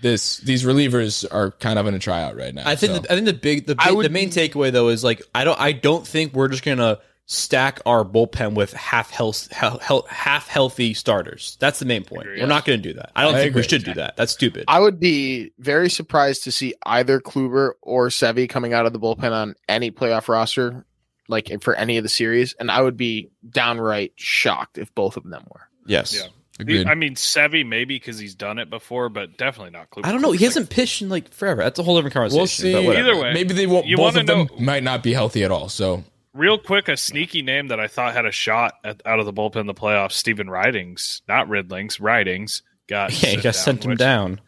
this 0.00 0.38
these 0.38 0.64
relievers 0.64 1.24
are 1.30 1.50
kind 1.52 1.78
of 1.78 1.86
in 1.86 1.94
a 1.94 1.98
tryout 1.98 2.36
right 2.36 2.54
now. 2.54 2.62
I 2.66 2.74
think 2.76 2.94
so. 2.94 2.98
the, 3.00 3.12
I 3.12 3.14
think 3.14 3.26
the 3.26 3.32
big 3.34 3.66
the, 3.66 3.74
big, 3.76 3.94
would 3.94 4.04
the 4.06 4.10
main 4.10 4.30
takeaway 4.30 4.72
though 4.72 4.88
is 4.88 5.04
like 5.04 5.22
I 5.34 5.44
don't 5.44 5.60
I 5.60 5.72
don't 5.72 6.06
think 6.06 6.34
we're 6.34 6.48
just 6.48 6.64
gonna 6.64 6.98
stack 7.30 7.78
our 7.84 8.04
bullpen 8.04 8.54
with 8.54 8.72
half 8.72 9.10
health, 9.10 9.52
health 9.52 10.08
half 10.08 10.48
healthy 10.48 10.94
starters. 10.94 11.56
That's 11.60 11.78
the 11.78 11.84
main 11.84 12.02
point. 12.02 12.22
Agree, 12.22 12.40
we're 12.40 12.46
not 12.46 12.64
going 12.64 12.82
to 12.82 12.88
do 12.88 12.94
that. 12.94 13.12
I 13.14 13.22
don't 13.22 13.34
I 13.34 13.42
think 13.42 13.54
we 13.54 13.62
should 13.62 13.84
do 13.84 13.94
that. 13.94 14.16
That's 14.16 14.32
stupid. 14.32 14.64
I 14.66 14.80
would 14.80 14.98
be 14.98 15.52
very 15.58 15.90
surprised 15.90 16.44
to 16.44 16.52
see 16.52 16.74
either 16.84 17.20
Kluber 17.20 17.72
or 17.82 18.08
Sevi 18.08 18.48
coming 18.48 18.72
out 18.72 18.86
of 18.86 18.92
the 18.92 18.98
bullpen 18.98 19.30
on 19.30 19.54
any 19.68 19.90
playoff 19.90 20.28
roster, 20.28 20.86
like 21.28 21.62
for 21.62 21.74
any 21.74 21.98
of 21.98 22.02
the 22.02 22.08
series, 22.08 22.54
and 22.58 22.70
I 22.70 22.80
would 22.80 22.96
be 22.96 23.30
downright 23.48 24.14
shocked 24.16 24.78
if 24.78 24.92
both 24.94 25.16
of 25.16 25.24
them 25.24 25.44
were. 25.52 25.68
yes. 25.86 26.14
Yeah. 26.16 26.28
Agreed. 26.60 26.88
I 26.88 26.96
mean, 26.96 27.14
Sevy 27.14 27.64
maybe 27.64 27.94
because 27.94 28.18
he's 28.18 28.34
done 28.34 28.58
it 28.58 28.68
before, 28.68 29.08
but 29.08 29.36
definitely 29.38 29.70
not 29.70 29.90
Kluber. 29.90 30.06
I 30.06 30.10
don't 30.10 30.20
know. 30.20 30.32
He 30.32 30.44
hasn't 30.44 30.70
pitched 30.70 31.02
in 31.02 31.08
like 31.08 31.32
forever. 31.32 31.62
That's 31.62 31.78
a 31.78 31.84
whole 31.84 31.94
different 31.94 32.14
conversation. 32.14 32.36
We'll 32.36 32.46
see. 32.48 32.72
But. 32.72 32.96
Either 32.96 33.16
way, 33.16 33.32
maybe 33.32 33.54
they 33.54 33.68
won't. 33.68 33.86
you 33.86 33.96
both 33.96 34.16
wanna 34.16 34.32
of 34.32 34.48
them 34.48 34.64
might 34.64 34.82
not 34.82 35.04
be 35.04 35.12
healthy 35.12 35.44
at 35.44 35.52
all. 35.52 35.68
So 35.68 36.02
Real 36.38 36.56
quick, 36.56 36.86
a 36.88 36.96
sneaky 36.96 37.42
name 37.42 37.66
that 37.68 37.80
I 37.80 37.88
thought 37.88 38.14
had 38.14 38.24
a 38.24 38.30
shot 38.30 38.74
at, 38.84 39.02
out 39.04 39.18
of 39.18 39.26
the 39.26 39.32
bullpen 39.32 39.56
in 39.56 39.66
the 39.66 39.74
playoffs. 39.74 40.12
Stephen 40.12 40.48
Ridings, 40.48 41.20
not 41.26 41.48
Ridlings, 41.48 41.98
Ridings 41.98 42.62
got 42.88 43.10
Yeah, 43.22 43.30
he 43.30 43.32
sent 43.32 43.42
got 43.42 43.54
sent 43.56 43.84
him 43.84 43.90
which, 43.90 43.98
down. 43.98 44.40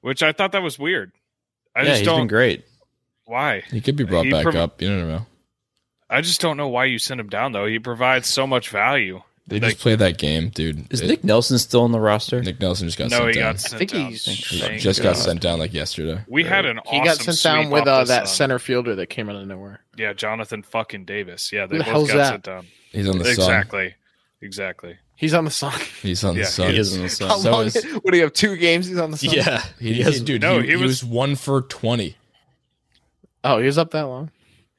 which 0.00 0.22
I 0.24 0.32
thought 0.32 0.50
that 0.52 0.62
was 0.62 0.76
weird. 0.78 1.12
I 1.76 1.82
yeah, 1.82 1.84
just 1.90 1.98
he's 2.00 2.06
don't 2.08 2.22
been 2.22 2.26
great. 2.26 2.64
why. 3.26 3.60
he 3.70 3.80
could 3.80 3.94
be 3.94 4.02
brought 4.04 4.24
He 4.24 4.32
back 4.32 4.42
prov- 4.42 4.56
up. 4.56 4.82
You 4.82 4.88
don't 4.88 5.08
know. 5.08 5.26
I 6.10 6.20
just 6.22 6.40
don't 6.40 6.56
know 6.56 6.66
why 6.66 6.86
you 6.86 6.98
sent 6.98 7.20
him 7.20 7.28
down 7.28 7.52
though. 7.52 7.66
He 7.66 7.78
provides 7.78 8.26
so 8.26 8.44
much 8.44 8.68
value. 8.70 9.22
They 9.50 9.58
Like- 9.60 9.72
just 9.72 9.80
play 9.82 9.96
that 9.96 10.16
game, 10.16 10.48
dude. 10.48 10.86
Is 10.92 11.00
It- 11.02 11.08
Nick 11.08 11.24
Nelson 11.24 11.58
still 11.58 11.82
on 11.82 11.92
the 11.92 12.00
roster? 12.00 12.40
Nick 12.42 12.60
Nelson 12.60 12.86
just 12.88 12.96
got 12.96 13.10
no, 13.10 13.18
sent 13.18 13.28
he 13.34 13.40
down. 13.40 13.52
got 13.52 13.60
sent 13.60 13.74
I 13.74 13.78
think 13.78 13.90
down. 13.90 14.06
he's 14.10 14.24
He 14.24 14.58
Thank 14.60 14.80
just 14.80 15.02
got 15.02 15.16
sent 15.16 15.40
down 15.42 15.58
like 15.58 15.74
yesterday. 15.74 16.20
We 16.28 16.44
had 16.44 16.64
an 16.66 16.78
awesome 16.78 16.98
He 17.00 17.04
got 17.04 17.16
sent 17.18 17.42
down 17.42 17.70
with 17.70 17.86
uh, 17.86 18.04
that 18.04 18.28
Sun. 18.28 18.36
center 18.36 18.58
fielder 18.58 18.94
that 18.94 19.08
came 19.08 19.28
out 19.28 19.36
of 19.36 19.46
nowhere. 19.46 19.80
Yeah, 19.98 20.12
Jonathan 20.12 20.62
fucking 20.62 21.04
Davis. 21.04 21.52
Yeah, 21.52 21.66
they 21.66 21.78
the 21.78 21.84
both 21.84 22.08
got 22.08 22.16
that? 22.16 22.28
sent 22.30 22.42
down. 22.44 22.66
He's 22.92 23.08
on 23.08 23.18
the 23.18 23.24
sun. 23.24 23.32
Exactly. 23.34 23.94
Exactly. 24.40 24.96
He's 25.16 25.34
on 25.34 25.44
the 25.44 25.50
sun. 25.50 25.78
He's 26.00 26.24
on 26.24 26.34
Yeah, 26.36 26.42
the 26.42 26.46
sun. 26.48 26.70
He 26.72 26.78
is 26.78 26.96
on 26.96 27.02
the 27.02 27.08
sun. 27.10 27.28
How 27.28 27.36
So 27.38 27.50
long? 27.50 27.66
is- 27.66 27.86
Would 28.04 28.14
he 28.14 28.20
have 28.20 28.32
two 28.32 28.56
games? 28.56 28.86
He's 28.86 28.98
on 28.98 29.10
the 29.10 29.18
sun. 29.18 29.34
Yeah, 29.34 29.62
He, 29.78 29.94
he 29.94 30.02
has- 30.02 30.18
he- 30.18 30.24
dude, 30.24 30.40
No, 30.42 30.60
he, 30.60 30.66
he 30.66 30.68
he 30.70 30.76
was- 30.76 31.02
was 31.02 31.04
one 31.04 31.34
for 31.36 31.60
twenty. 31.62 32.16
Oh, 33.44 33.58
he 33.58 33.66
was 33.66 33.76
up 33.78 33.90
that 33.90 34.02
long. 34.02 34.30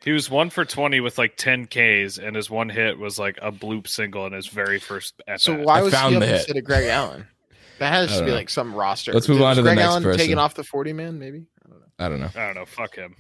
He 0.04 0.12
was 0.12 0.30
one 0.30 0.50
for 0.50 0.66
twenty 0.66 1.00
with 1.00 1.18
like 1.18 1.38
ten 1.38 1.68
Ks, 1.68 2.18
and 2.18 2.36
his 2.36 2.50
one 2.50 2.70
hit 2.70 2.98
was 2.98 3.20
like 3.20 3.38
a 3.42 3.52
bloop 3.52 3.88
single 3.88 4.26
in 4.26 4.34
his 4.34 4.48
very 4.48 4.80
first 4.80 5.14
at 5.28 5.42
So 5.42 5.56
why 5.62 5.80
I 5.80 5.82
was 5.84 5.94
found 5.94 6.12
he 6.12 6.16
up 6.18 6.22
the 6.22 6.28
hit. 6.28 6.36
instead 6.38 6.58
of 6.58 6.64
Greg 6.64 6.86
Allen? 6.88 7.28
That 7.80 7.94
has 7.94 8.16
to 8.18 8.24
be 8.24 8.32
know. 8.32 8.36
like 8.36 8.50
some 8.50 8.74
roster. 8.74 9.14
Let's 9.14 9.28
move 9.28 9.40
Was 9.40 9.46
on 9.46 9.56
to 9.58 9.62
the 9.62 9.68
Greg 9.70 9.78
next 9.78 9.88
Allen 9.90 10.04
person. 10.04 10.20
taken 10.20 10.38
off 10.40 10.54
the 10.56 10.64
forty 10.64 10.94
man, 10.94 11.20
maybe. 11.20 11.46
I 11.66 11.70
don't 11.70 11.80
know. 11.80 11.86
I 12.00 12.10
don't 12.10 12.20
know. 12.20 12.30
I 12.36 12.46
don't 12.48 12.56
know. 12.56 12.66
Fuck 12.66 12.96
him. 12.96 13.16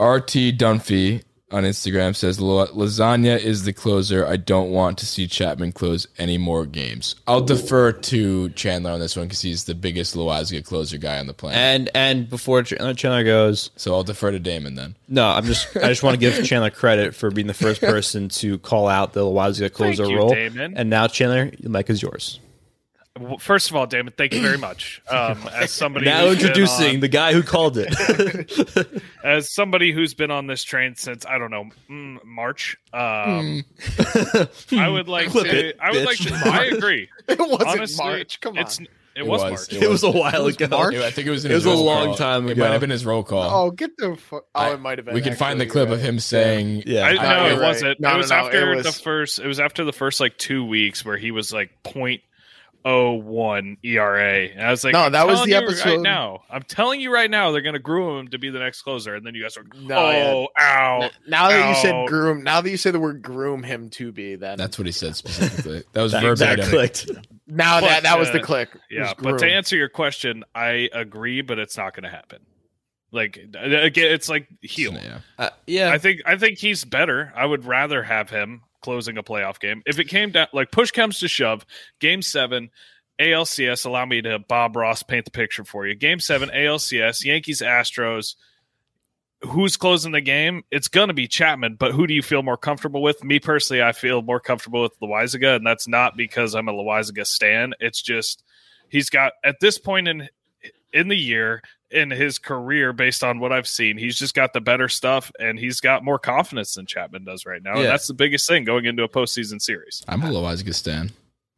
RT 0.00 0.56
Dunphy 0.58 1.22
on 1.50 1.64
Instagram 1.64 2.14
says 2.14 2.40
"La- 2.40 2.66
lasagna 2.66 3.38
is 3.38 3.64
the 3.64 3.72
closer. 3.72 4.26
I 4.26 4.36
don't 4.36 4.70
want 4.70 4.98
to 4.98 5.06
see 5.06 5.26
Chapman 5.26 5.72
close 5.72 6.06
any 6.18 6.36
more 6.38 6.66
games. 6.66 7.14
I'll 7.26 7.40
defer 7.40 7.92
to 7.92 8.48
Chandler 8.50 8.90
on 8.90 9.00
this 9.00 9.16
one 9.16 9.26
because 9.26 9.40
he's 9.40 9.64
the 9.64 9.74
biggest 9.74 10.14
Loaisiga 10.14 10.64
closer 10.64 10.98
guy 10.98 11.18
on 11.18 11.26
the 11.26 11.34
planet. 11.34 11.58
and 11.58 11.90
and 11.94 12.28
before 12.28 12.58
uh, 12.60 12.92
Chandler 12.94 13.24
goes, 13.24 13.70
so 13.76 13.94
I'll 13.94 14.04
defer 14.04 14.30
to 14.30 14.38
Damon 14.38 14.74
then. 14.74 14.94
no, 15.08 15.26
I'm 15.26 15.44
just 15.44 15.74
I 15.76 15.88
just 15.88 16.02
want 16.02 16.14
to 16.14 16.20
give 16.20 16.44
Chandler 16.44 16.70
credit 16.70 17.14
for 17.14 17.30
being 17.30 17.46
the 17.46 17.54
first 17.54 17.80
person 17.82 18.28
to 18.30 18.58
call 18.58 18.88
out 18.88 19.12
the 19.14 19.20
Loaisiga 19.24 19.72
closer 19.72 20.04
you, 20.06 20.16
role. 20.16 20.34
Damon. 20.34 20.76
And 20.76 20.90
now 20.90 21.06
Chandler, 21.06 21.50
the 21.58 21.68
mic 21.68 21.88
is 21.88 22.02
yours. 22.02 22.40
Well, 23.18 23.38
First 23.38 23.70
of 23.70 23.76
all, 23.76 23.86
Damon, 23.86 24.12
thank 24.16 24.32
you 24.34 24.40
very 24.42 24.58
much. 24.58 25.02
Um, 25.10 25.48
as 25.54 25.70
somebody 25.72 26.04
now 26.06 26.26
introducing 26.28 26.96
on- 26.96 27.00
the 27.00 27.08
guy 27.08 27.32
who 27.32 27.42
called 27.42 27.76
it. 27.78 29.02
as 29.24 29.52
somebody 29.52 29.90
who's 29.92 30.14
been 30.14 30.30
on 30.30 30.46
this 30.46 30.62
train 30.62 30.94
since 30.96 31.24
I 31.26 31.38
don't 31.38 31.50
know 31.50 31.64
mm, 31.90 32.22
March, 32.24 32.76
um, 32.92 33.64
I 34.72 34.88
would 34.88 35.08
like 35.08 35.28
Clip 35.30 35.44
to. 35.46 35.68
it, 35.68 35.78
I 35.80 35.90
would 35.90 36.04
like 36.04 36.18
to. 36.18 36.34
I 36.44 36.64
agree. 36.66 37.08
It 37.28 37.38
wasn't 37.38 37.62
Honestly, 37.68 38.04
March. 38.04 38.40
Come 38.40 38.56
on. 38.56 38.58
It's, 38.64 38.78
it, 38.80 38.88
It 39.16 39.26
was, 39.26 39.42
was. 39.42 39.50
March. 39.50 39.72
It 39.72 39.82
it 39.82 39.88
was 39.90 40.02
a 40.02 40.10
while 40.10 40.46
ago. 40.46 40.66
March? 40.68 40.94
I 40.94 41.10
think 41.10 41.26
it 41.26 41.30
was. 41.30 41.44
In 41.44 41.50
It 41.50 41.54
his 41.54 41.66
was 41.66 41.78
a 41.78 41.82
long 41.82 42.06
call. 42.08 42.16
time 42.16 42.48
It 42.48 42.52
ago. 42.52 42.62
might 42.64 42.72
have 42.72 42.80
been 42.80 42.90
his 42.90 43.04
roll 43.04 43.22
call. 43.22 43.66
oh, 43.66 43.70
get 43.70 43.96
the. 43.98 44.16
Fu- 44.16 44.40
oh, 44.54 44.72
it 44.72 44.80
might 44.80 44.98
have 44.98 45.04
been. 45.04 45.14
we 45.14 45.20
can 45.20 45.34
find 45.36 45.60
the 45.60 45.66
clip 45.66 45.88
you're 45.88 45.96
of 45.98 46.02
him 46.02 46.18
saying, 46.20 46.84
Yeah. 46.86 47.02
I, 47.04 47.12
no, 47.14 47.20
it 47.20 47.52
right. 47.58 47.60
wasn't. 47.60 48.00
No, 48.00 48.14
it 48.14 48.16
was 48.16 48.30
no, 48.30 48.36
after 48.36 48.72
it 48.74 48.82
the 48.84 48.92
first. 48.92 49.38
It 49.40 49.46
was 49.46 49.60
after 49.60 49.84
the 49.84 49.92
first 49.92 50.20
like 50.20 50.38
two 50.38 50.64
weeks 50.64 51.04
where 51.04 51.16
he 51.18 51.30
was 51.32 51.52
like 51.52 51.82
point 51.82 52.22
oh 52.84 53.12
one 53.12 53.76
ERA. 53.82 54.48
And 54.48 54.60
I 54.62 54.70
was 54.70 54.84
like, 54.84 54.92
No, 54.92 55.10
that 55.10 55.26
was 55.26 55.42
the 55.42 55.48
you 55.50 55.54
Right 55.56 55.64
episode- 55.64 56.00
now, 56.02 56.42
I'm 56.50 56.62
telling 56.62 57.00
you 57.00 57.12
right 57.12 57.30
now, 57.30 57.50
they're 57.50 57.60
gonna 57.62 57.78
groom 57.78 58.18
him 58.20 58.28
to 58.28 58.38
be 58.38 58.50
the 58.50 58.58
next 58.58 58.82
closer, 58.82 59.14
and 59.14 59.26
then 59.26 59.34
you 59.34 59.42
guys 59.42 59.56
are, 59.56 59.64
No, 59.76 59.96
oh, 59.98 60.48
ow. 60.58 61.00
N- 61.02 61.10
Now 61.26 61.48
that 61.48 61.68
you 61.68 61.74
said 61.82 62.06
groom, 62.08 62.42
now 62.44 62.60
that 62.60 62.70
you 62.70 62.76
say 62.76 62.90
the 62.90 63.00
word 63.00 63.22
groom 63.22 63.62
him 63.62 63.90
to 63.90 64.12
be, 64.12 64.36
then 64.36 64.58
That's 64.58 64.78
what 64.78 64.86
he 64.86 64.92
said 64.92 65.16
specifically. 65.16 65.82
That 65.92 66.02
was 66.02 66.12
That, 66.12 66.22
verbatim. 66.22 66.64
that 66.64 66.70
clicked. 66.70 67.10
now 67.46 67.80
But, 67.80 67.88
that 67.88 68.02
that 68.04 68.18
was 68.18 68.30
the 68.30 68.40
uh, 68.40 68.44
click. 68.44 68.70
Yeah, 68.90 69.12
but 69.18 69.38
to 69.38 69.46
answer 69.46 69.76
your 69.76 69.88
question, 69.88 70.44
I 70.54 70.88
agree, 70.92 71.42
but 71.42 71.58
it's 71.58 71.76
not 71.76 71.94
gonna 71.94 72.10
happen. 72.10 72.40
Like 73.10 73.38
again, 73.38 74.12
it's 74.12 74.28
like 74.28 74.48
heel. 74.60 74.92
Yeah. 74.92 75.20
Uh, 75.38 75.48
yeah, 75.66 75.90
I 75.90 75.96
think 75.98 76.20
I 76.26 76.36
think 76.36 76.58
he's 76.58 76.84
better. 76.84 77.32
I 77.34 77.46
would 77.46 77.64
rather 77.64 78.02
have 78.02 78.28
him. 78.28 78.60
Closing 78.82 79.18
a 79.18 79.22
playoff 79.22 79.58
game. 79.58 79.82
If 79.86 79.98
it 79.98 80.04
came 80.04 80.30
down, 80.30 80.48
like 80.52 80.70
push 80.70 80.90
comes 80.90 81.18
to 81.20 81.28
shove, 81.28 81.66
game 82.00 82.22
seven, 82.22 82.70
ALCS, 83.20 83.84
allow 83.84 84.06
me 84.06 84.22
to 84.22 84.38
Bob 84.38 84.76
Ross 84.76 85.02
paint 85.02 85.24
the 85.24 85.30
picture 85.30 85.64
for 85.64 85.86
you. 85.86 85.94
Game 85.94 86.20
seven, 86.20 86.50
ALCS, 86.50 87.24
Yankees, 87.24 87.60
Astros. 87.60 88.36
Who's 89.42 89.76
closing 89.76 90.12
the 90.12 90.20
game? 90.20 90.62
It's 90.70 90.88
going 90.88 91.08
to 91.08 91.14
be 91.14 91.28
Chapman, 91.28 91.76
but 91.76 91.92
who 91.92 92.06
do 92.06 92.14
you 92.14 92.22
feel 92.22 92.42
more 92.42 92.56
comfortable 92.56 93.02
with? 93.02 93.22
Me 93.22 93.38
personally, 93.38 93.82
I 93.82 93.92
feel 93.92 94.20
more 94.20 94.40
comfortable 94.40 94.82
with 94.82 94.98
Loaisiga, 95.00 95.56
and 95.56 95.66
that's 95.66 95.86
not 95.86 96.16
because 96.16 96.54
I'm 96.54 96.68
a 96.68 96.72
Loaisiga 96.72 97.24
stan. 97.24 97.72
It's 97.78 98.02
just 98.02 98.42
he's 98.88 99.10
got 99.10 99.34
at 99.44 99.60
this 99.60 99.78
point 99.78 100.08
in 100.08 100.28
in 100.92 101.08
the 101.08 101.16
year 101.16 101.62
in 101.90 102.10
his 102.10 102.38
career, 102.38 102.92
based 102.92 103.24
on 103.24 103.40
what 103.40 103.52
I've 103.52 103.66
seen, 103.68 103.96
he's 103.98 104.18
just 104.18 104.34
got 104.34 104.52
the 104.52 104.60
better 104.60 104.88
stuff, 104.88 105.32
and 105.40 105.58
he's 105.58 105.80
got 105.80 106.04
more 106.04 106.18
confidence 106.18 106.74
than 106.74 106.86
Chapman 106.86 107.24
does 107.24 107.46
right 107.46 107.62
now. 107.62 107.74
And 107.76 107.84
that's 107.86 108.06
the 108.06 108.14
biggest 108.14 108.46
thing 108.48 108.64
going 108.64 108.84
into 108.84 109.02
a 109.02 109.08
postseason 109.08 109.60
series. 109.60 110.04
I'm 110.06 110.22
a 110.22 110.26
Loaisiga 110.26 110.74
stan. 110.74 111.10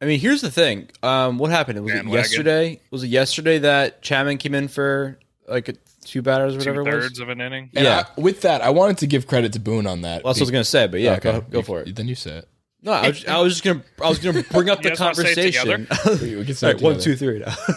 I 0.03 0.07
mean, 0.07 0.19
here's 0.21 0.41
the 0.41 0.51
thing. 0.51 0.89
Um, 1.03 1.37
what 1.39 1.51
happened? 1.51 1.81
Was 1.83 1.91
it 1.93 1.95
Bandwagon. 1.97 2.19
yesterday? 2.19 2.81
Was 2.91 3.03
it 3.03 3.09
yesterday 3.09 3.59
that 3.59 4.01
Chapman 4.03 4.39
came 4.39 4.55
in 4.55 4.69
for 4.69 5.19
like 5.49 5.69
a, 5.69 5.75
two 6.05 6.23
batters, 6.23 6.55
or 6.55 6.59
whatever 6.59 6.85
Two 6.85 6.89
it 6.91 6.95
was? 6.95 7.05
thirds 7.05 7.19
of 7.21 7.29
an 7.29 7.41
inning. 7.41 7.71
And 7.75 7.85
Yeah. 7.85 8.05
I, 8.17 8.21
with 8.21 8.41
that, 8.43 8.63
I 8.63 8.71
wanted 8.71 8.99
to 8.99 9.07
give 9.07 9.27
credit 9.27 9.53
to 9.55 9.61
Boone 9.61 9.87
on 9.87 10.03
that. 10.03 10.25
Well, 10.25 10.33
that's 10.33 10.41
what 10.41 10.45
I 10.45 10.47
was 10.47 10.51
gonna 10.53 10.65
say, 10.65 10.87
but 10.87 11.01
yeah, 11.01 11.19
go, 11.19 11.41
go 11.43 11.61
for 11.63 11.81
it. 11.81 11.95
Then 11.95 12.09
you 12.09 12.15
say 12.15 12.39
it. 12.39 12.49
No, 12.83 12.93
I 12.93 13.09
was, 13.09 13.27
I 13.27 13.39
was 13.41 13.53
just 13.61 13.65
gonna, 13.65 13.83
I 14.03 14.09
was 14.09 14.19
gonna 14.21 14.43
bring 14.45 14.71
up 14.71 14.81
the 14.83 14.89
guys 14.91 14.99
say 14.99 15.49
it 15.49 15.55
conversation. 15.57 15.87
We- 16.23 16.37
we 16.37 16.45
can 16.47 16.55
say 16.55 16.69
All 16.69 16.71
it 16.71 16.75
right, 16.77 16.83
one, 16.83 16.99
together. 16.99 17.39
two. 17.41 17.45
Now. 17.45 17.55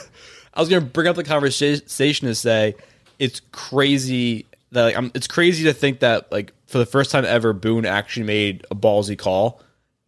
I 0.54 0.60
was 0.60 0.70
gonna 0.70 0.82
bring 0.82 1.08
up 1.08 1.16
the 1.16 1.24
conversation 1.24 2.28
to 2.28 2.36
say 2.36 2.76
it's 3.20 3.42
crazy 3.52 4.46
that 4.72 4.84
like, 4.84 4.98
I'm, 4.98 5.12
it's 5.14 5.28
crazy 5.28 5.64
to 5.66 5.74
think 5.74 6.00
that 6.00 6.32
like 6.32 6.54
for 6.68 6.78
the 6.78 6.86
first 6.86 7.12
time 7.12 7.26
ever, 7.26 7.54
Boone 7.54 7.86
actually 7.86 8.26
made 8.26 8.66
a 8.72 8.76
ballsy 8.76 9.18
call 9.18 9.62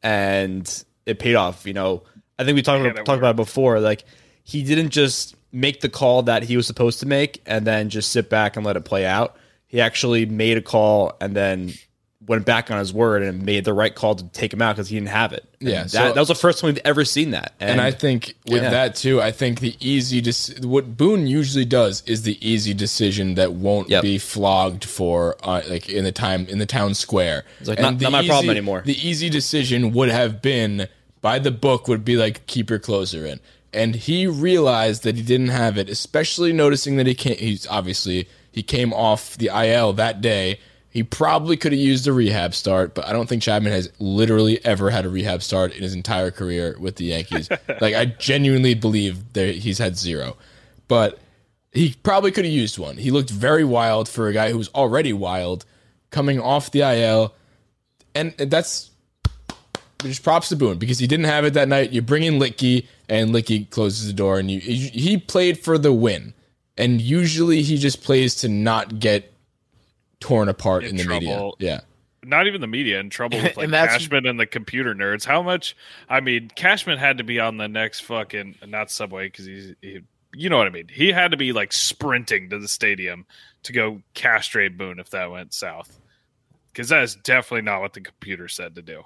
and 0.03 0.83
it 1.05 1.19
paid 1.19 1.35
off. 1.35 1.65
You 1.65 1.73
know, 1.73 2.03
I 2.37 2.43
think 2.43 2.55
we 2.55 2.61
talked 2.61 2.83
Yeah, 2.83 2.91
about, 2.91 3.05
talked 3.05 3.19
about 3.19 3.31
it 3.31 3.37
before. 3.37 3.79
Like 3.79 4.05
he 4.43 4.63
didn't 4.63 4.89
just 4.89 5.35
make 5.51 5.81
the 5.81 5.89
call 5.89 6.23
that 6.23 6.43
he 6.43 6.57
was 6.57 6.67
supposed 6.67 6.99
to 6.99 7.05
make 7.05 7.41
and 7.45 7.65
then 7.65 7.89
just 7.89 8.11
sit 8.11 8.29
back 8.29 8.57
and 8.57 8.65
let 8.65 8.75
it 8.75 8.85
play 8.85 9.05
out. 9.05 9.37
He 9.67 9.81
actually 9.81 10.25
made 10.25 10.57
a 10.57 10.61
call 10.61 11.15
and 11.21 11.35
then 11.35 11.73
went 12.27 12.45
back 12.45 12.71
on 12.71 12.77
his 12.79 12.91
word 12.93 13.21
and 13.23 13.43
made 13.45 13.65
the 13.65 13.73
right 13.73 13.93
call 13.93 14.15
to 14.15 14.23
take 14.29 14.51
him 14.53 14.61
out 14.61 14.75
because 14.75 14.89
he 14.89 14.95
didn't 14.95 15.09
have 15.09 15.31
it. 15.33 15.45
And 15.59 15.69
Yeah, 15.69 15.83
that, 15.83 15.89
so- 15.91 16.13
that 16.13 16.15
was 16.15 16.27
the 16.27 16.35
first 16.35 16.59
time 16.59 16.69
we've 16.73 16.81
ever 16.85 17.05
seen 17.05 17.31
that. 17.31 17.53
And, 17.59 17.79
I 17.81 17.91
think 17.91 18.35
with 18.47 18.63
Yeah. 18.63 18.69
that 18.71 18.95
too, 18.95 19.21
I 19.21 19.31
think 19.31 19.59
the 19.59 19.75
easy 19.79 20.21
dis- 20.21 20.53
what 20.61 20.97
Boone 20.97 21.27
usually 21.27 21.65
does 21.65 22.01
is 22.05 22.23
the 22.23 22.37
easy 22.47 22.73
decision 22.73 23.35
that 23.35 23.53
won't 23.53 23.89
Yep. 23.89 24.01
be 24.01 24.17
flogged 24.17 24.83
for 24.85 25.35
uh, 25.43 25.61
like 25.67 25.89
in 25.89 26.03
the 26.03 26.11
time 26.11 26.47
in 26.49 26.57
the 26.59 26.65
town 26.65 26.93
square. 26.95 27.43
It's 27.59 27.69
like, 27.69 27.79
not- 27.79 27.99
not 28.01 28.11
my 28.11 28.25
problem 28.25 28.49
anymore. 28.49 28.81
The 28.85 29.07
easy 29.07 29.29
decision 29.29 29.91
would 29.93 30.09
have 30.09 30.41
been 30.41 30.87
by 31.21 31.39
the 31.39 31.51
book 31.51 31.87
would 31.87 32.05
be 32.05 32.17
like 32.17 32.45
keep 32.47 32.69
your 32.69 32.79
closer 32.79 33.25
in. 33.25 33.39
And 33.73 33.95
he 33.95 34.25
realized 34.25 35.03
that 35.03 35.15
he 35.15 35.21
didn't 35.21 35.49
have 35.49 35.77
it, 35.77 35.89
especially 35.89 36.53
noticing 36.53 36.95
that 36.97 37.07
he 37.07 37.13
can't. 37.13 37.39
He's 37.39 37.67
obviously 37.67 38.27
he 38.51 38.63
came 38.63 38.93
off 38.93 39.37
the 39.37 39.49
IL 39.53 39.91
that 39.93 40.21
day. 40.21 40.59
He 40.95 41.03
probably 41.03 41.57
could 41.57 41.73
have 41.73 41.81
used 41.81 42.07
a 42.07 42.13
rehab 42.13 42.55
start, 42.55 42.95
but 42.95 43.05
I 43.05 43.11
don't 43.11 43.27
think 43.27 43.43
Chapman 43.43 43.73
has 43.73 43.91
literally 43.99 44.63
ever 44.63 44.89
had 44.89 45.03
a 45.03 45.09
rehab 45.09 45.43
start 45.43 45.75
in 45.75 45.83
his 45.83 45.93
entire 45.93 46.31
career 46.31 46.77
with 46.79 46.95
the 46.95 47.03
Yankees. 47.03 47.49
like 47.81 47.93
I 47.93 48.05
genuinely 48.05 48.75
believe 48.75 49.33
that 49.33 49.55
he's 49.55 49.77
had 49.77 49.97
zero, 49.97 50.37
but 50.87 51.19
he 51.73 51.97
probably 52.01 52.31
could 52.31 52.45
have 52.45 52.53
used 52.53 52.79
one. 52.79 52.95
He 52.95 53.11
looked 53.11 53.29
very 53.29 53.65
wild 53.65 54.07
for 54.07 54.29
a 54.29 54.33
guy 54.33 54.51
who 54.51 54.57
was 54.57 54.69
already 54.69 55.11
wild, 55.11 55.65
coming 56.11 56.39
off 56.39 56.71
the 56.71 56.79
IL, 56.79 57.33
and 58.15 58.33
that's 58.37 58.91
just 60.01 60.23
props 60.23 60.47
to 60.47 60.55
Boone 60.55 60.77
because 60.77 60.97
he 60.97 61.07
didn't 61.07 61.25
have 61.25 61.43
it 61.43 61.55
that 61.55 61.67
night. 61.67 61.91
You 61.91 62.03
bring 62.03 62.23
in 62.23 62.35
Licky, 62.35 62.87
and 63.09 63.31
Licky 63.31 63.69
closes 63.69 64.07
the 64.07 64.13
door, 64.13 64.39
and 64.39 64.49
you 64.49 64.61
he 64.61 65.17
played 65.17 65.59
for 65.59 65.77
the 65.77 65.91
win, 65.91 66.33
and 66.77 67.01
usually 67.01 67.63
he 67.63 67.77
just 67.77 68.01
plays 68.01 68.33
to 68.35 68.47
not 68.47 68.99
get 68.99 69.34
torn 70.25 70.49
apart 70.49 70.83
in, 70.83 70.91
In 70.91 70.97
the 70.97 71.05
media. 71.05 71.49
Yeah, 71.59 71.81
not 72.23 72.47
even 72.47 72.61
the 72.61 72.67
media 72.67 72.99
in 72.99 73.09
trouble 73.09 73.37
with 73.41 73.55
like 73.57 73.65
And 73.65 73.73
that's- 73.73 73.97
Cashman 73.99 74.25
and 74.25 74.39
the 74.39 74.45
computer 74.45 74.95
nerds. 74.95 75.25
How 75.25 75.41
much? 75.41 75.75
I 76.09 76.19
mean, 76.19 76.49
Cashman 76.55 76.97
had 76.97 77.17
to 77.19 77.23
be 77.23 77.39
on 77.39 77.57
the 77.57 77.67
next 77.67 78.01
fucking 78.01 78.55
not 78.67 78.89
subway 78.91 79.27
because 79.27 79.45
he's 79.45 79.73
he, 79.81 80.01
you 80.33 80.49
know 80.49 80.57
what 80.57 80.67
I 80.67 80.71
mean. 80.71 80.87
He 80.91 81.11
had 81.11 81.31
to 81.31 81.37
be 81.37 81.53
like 81.53 81.71
sprinting 81.71 82.49
to 82.49 82.59
the 82.59 82.67
stadium 82.67 83.25
to 83.63 83.73
go 83.73 84.01
castrate 84.13 84.77
Boone 84.77 84.99
if 84.99 85.09
that 85.11 85.31
went 85.31 85.53
south. 85.53 85.99
Because 86.71 86.89
that 86.89 87.03
is 87.03 87.15
definitely 87.15 87.61
not 87.61 87.79
what 87.81 87.93
the 87.93 88.01
computer 88.01 88.47
said 88.49 88.75
to 88.75 88.81
do. 88.81 89.03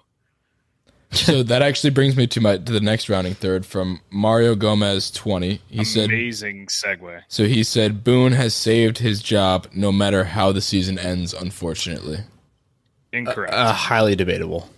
So 1.12 1.42
that 1.44 1.62
actually 1.62 1.90
brings 1.90 2.16
me 2.16 2.28
to 2.28 2.42
my 2.42 2.58
to 2.58 2.72
the 2.72 2.80
next 2.80 3.10
rounding 3.10 3.34
third 3.34 3.66
from 3.66 4.02
Mario 4.12 4.56
Gomez 4.56 5.10
twenty. 5.12 5.62
He 5.70 5.84
said 5.84 6.06
Amazing 6.10 6.68
segue. 6.68 7.22
so. 7.28 7.46
He 7.46 7.64
said 7.64 8.04
Boone 8.04 8.34
has 8.34 8.54
saved 8.54 9.00
his 9.00 9.22
job 9.22 9.68
no 9.74 9.92
matter 9.92 10.24
how 10.26 10.52
the 10.52 10.62
season 10.62 11.00
ends. 11.00 11.34
Unfortunately, 11.34 12.20
Incorrect. 13.12 13.54
uh, 13.54 13.74
highly 13.74 14.16
debatable. 14.16 14.70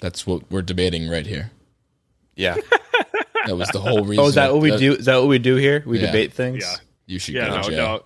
that's 0.00 0.26
what 0.26 0.48
we're 0.50 0.62
debating 0.62 1.08
right 1.08 1.26
here. 1.26 1.50
Yeah. 2.36 2.56
That 3.46 3.56
was 3.56 3.68
the 3.70 3.80
whole 3.80 4.04
reason. 4.04 4.22
Oh, 4.22 4.28
is 4.28 4.34
that 4.34 4.52
what 4.52 4.60
we 4.60 4.76
do? 4.76 4.92
Is 4.92 5.06
that 5.06 5.16
what 5.16 5.26
we 5.28 5.38
do 5.38 5.56
here? 5.56 5.82
We 5.86 5.98
Yeah. 5.98 6.06
debate 6.08 6.34
things. 6.34 6.62
yeah. 6.62 6.76
You 7.06 7.18
should 7.18 7.34
Yeah, 7.34 7.48
go 7.62 7.68
no, 7.70 7.76
no. 7.76 8.02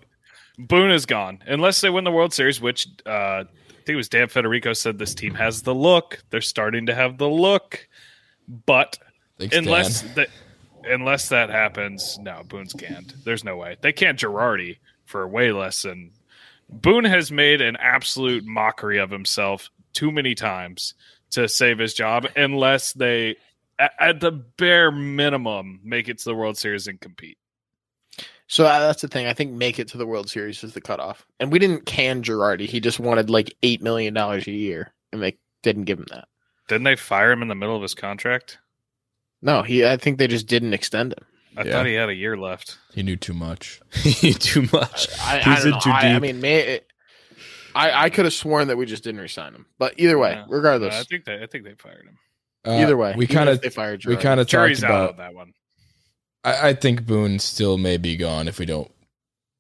Boone 0.59 0.93
is 0.93 1.07
gone 1.07 1.43
unless 1.45 1.81
they 1.81 1.91
win 1.91 2.05
the 2.05 2.13
World 2.13 2.33
Series, 2.33 2.61
which 2.61 2.87
uh, 3.05 3.11
I 3.11 3.45
think 3.85 3.95
it 3.95 3.97
was 3.97 4.09
Dan 4.09 4.29
Federico 4.29 4.73
said 4.73 4.99
this 4.99 5.15
team 5.15 5.35
has 5.35 5.63
the 5.63 5.75
look. 5.75 6.23
They're 6.31 6.41
starting 6.41 6.87
to 6.87 6.95
have 6.95 7.19
the 7.19 7.29
look, 7.29 7.89
but 8.67 8.99
Thanks, 9.39 9.57
unless 9.57 10.03
that 10.15 10.29
unless 10.85 11.29
that 11.29 11.51
happens, 11.51 12.19
no, 12.19 12.43
Boone's 12.49 12.73
canned. 12.73 13.15
There's 13.25 13.45
no 13.45 13.57
way 13.57 13.77
they 13.81 13.93
can't 13.93 14.19
Girardi 14.19 14.79
for 15.05 15.27
way 15.29 15.53
less 15.53 15.83
than 15.83 16.13
Boone 16.69 17.05
has 17.05 17.31
made 17.31 17.61
an 17.61 17.77
absolute 17.77 18.45
mockery 18.45 18.99
of 18.99 19.11
himself 19.11 19.71
too 19.93 20.11
many 20.11 20.35
times 20.35 20.95
to 21.31 21.49
save 21.49 21.79
his 21.79 21.95
job, 21.95 22.27
unless 22.37 22.93
they, 22.93 23.37
at, 23.79 23.93
at 24.01 24.21
the 24.21 24.33
bare 24.33 24.91
minimum, 24.91 25.81
make 25.83 26.09
it 26.09 26.19
to 26.19 26.25
the 26.25 26.35
World 26.35 26.57
Series 26.57 26.87
and 26.87 27.01
compete. 27.01 27.39
So 28.47 28.67
uh, 28.67 28.79
that's 28.81 29.01
the 29.03 29.09
thing. 29.09 29.27
I 29.27 29.33
think 29.33 29.53
make 29.53 29.79
it 29.79 29.89
to 29.89 29.99
the 29.99 30.07
World 30.07 30.29
Series 30.29 30.63
is 30.63 30.75
the 30.75 30.81
cutoff. 30.81 31.25
And 31.41 31.51
we 31.51 31.59
didn't 31.59 31.87
can 31.87 32.23
Girardi. 32.23 32.67
He 32.67 32.79
just 32.81 33.01
wanted 33.01 33.31
like 33.31 33.55
eight 33.63 33.81
million 33.83 34.13
dollars 34.15 34.47
a 34.47 34.53
year, 34.53 34.93
and 35.13 35.23
they 35.23 35.39
didn't 35.63 35.85
give 35.85 35.99
him 35.99 36.07
that. 36.11 36.29
Didn't 36.69 36.85
they 36.85 36.97
fire 36.97 37.33
him 37.33 37.43
in 37.43 37.49
the 37.49 37.55
middle 37.55 37.77
of 37.77 37.83
his 37.83 37.95
contract? 37.95 38.59
No, 39.43 39.63
he. 39.63 39.87
I 39.87 39.97
think 39.97 40.19
they 40.19 40.27
just 40.29 40.47
didn't 40.47 40.75
extend 40.75 41.13
him. 41.15 41.25
I 41.57 41.63
Yeah. 41.65 41.73
thought 41.73 41.87
he 41.87 41.95
had 41.95 42.09
a 42.09 42.15
year 42.15 42.37
left. 42.37 42.79
he 42.95 43.03
knew 43.03 43.17
too 43.17 43.35
much. 43.35 43.81
He 43.93 44.33
too 44.35 44.63
much. 44.73 45.09
I, 45.21 45.39
He's 45.39 45.47
I 45.47 45.55
don't 45.57 45.65
in 45.67 45.71
know. 45.73 45.81
too 45.81 45.91
I, 45.91 46.01
I 46.15 46.19
mean, 46.19 46.41
may, 46.41 46.59
it, 46.61 46.87
I 47.75 48.05
I 48.05 48.11
could 48.11 48.25
have 48.25 48.35
sworn 48.35 48.69
that 48.69 48.77
we 48.77 48.87
just 48.87 49.05
didn't 49.05 49.21
resign 49.21 49.55
him. 49.55 49.67
But 49.79 49.95
either 49.99 50.19
way, 50.19 50.33
Yeah. 50.33 50.47
regardless, 50.49 50.95
Uh, 50.95 50.99
I 51.01 51.03
think 51.05 51.25
they, 51.25 51.43
I 51.43 51.47
think 51.47 51.65
they 51.65 51.75
fired 51.75 52.05
him. 52.07 52.19
Uh, 52.67 52.79
either 52.81 52.97
way, 52.97 53.15
we 53.17 53.27
kind 53.27 53.49
of 53.49 53.61
they 53.61 53.69
fired 53.71 54.01
Girardi. 54.01 54.07
we 54.09 54.17
kind 54.17 54.41
of 54.41 54.47
talked 54.49 54.83
out 54.83 54.85
about 54.85 55.11
on 55.11 55.17
that 55.19 55.35
one. 55.35 55.53
I, 56.45 56.69
I 56.69 56.75
think 56.75 57.07
Boone 57.07 57.39
still 57.39 57.79
may 57.79 57.97
be 57.97 58.17
gone 58.17 58.49
if 58.49 58.59
we 58.59 58.67
don't 58.67 58.91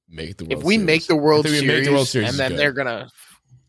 make 0.09 0.37
the 0.37 0.45
World 0.45 0.59
if 0.59 0.65
we 0.65 0.75
Series. 0.75 0.87
make 0.87 1.07
the 1.07 1.17
World 1.17 1.47
I 1.47 1.51
we 1.51 1.57
Series, 1.59 1.69
make 1.77 1.85
the 1.85 1.93
World 1.93 2.09
Series 2.09 2.29
and 2.31 2.39
then 2.39 2.51
good. 2.53 2.59
they're 2.61 2.73
gonna 2.73 3.09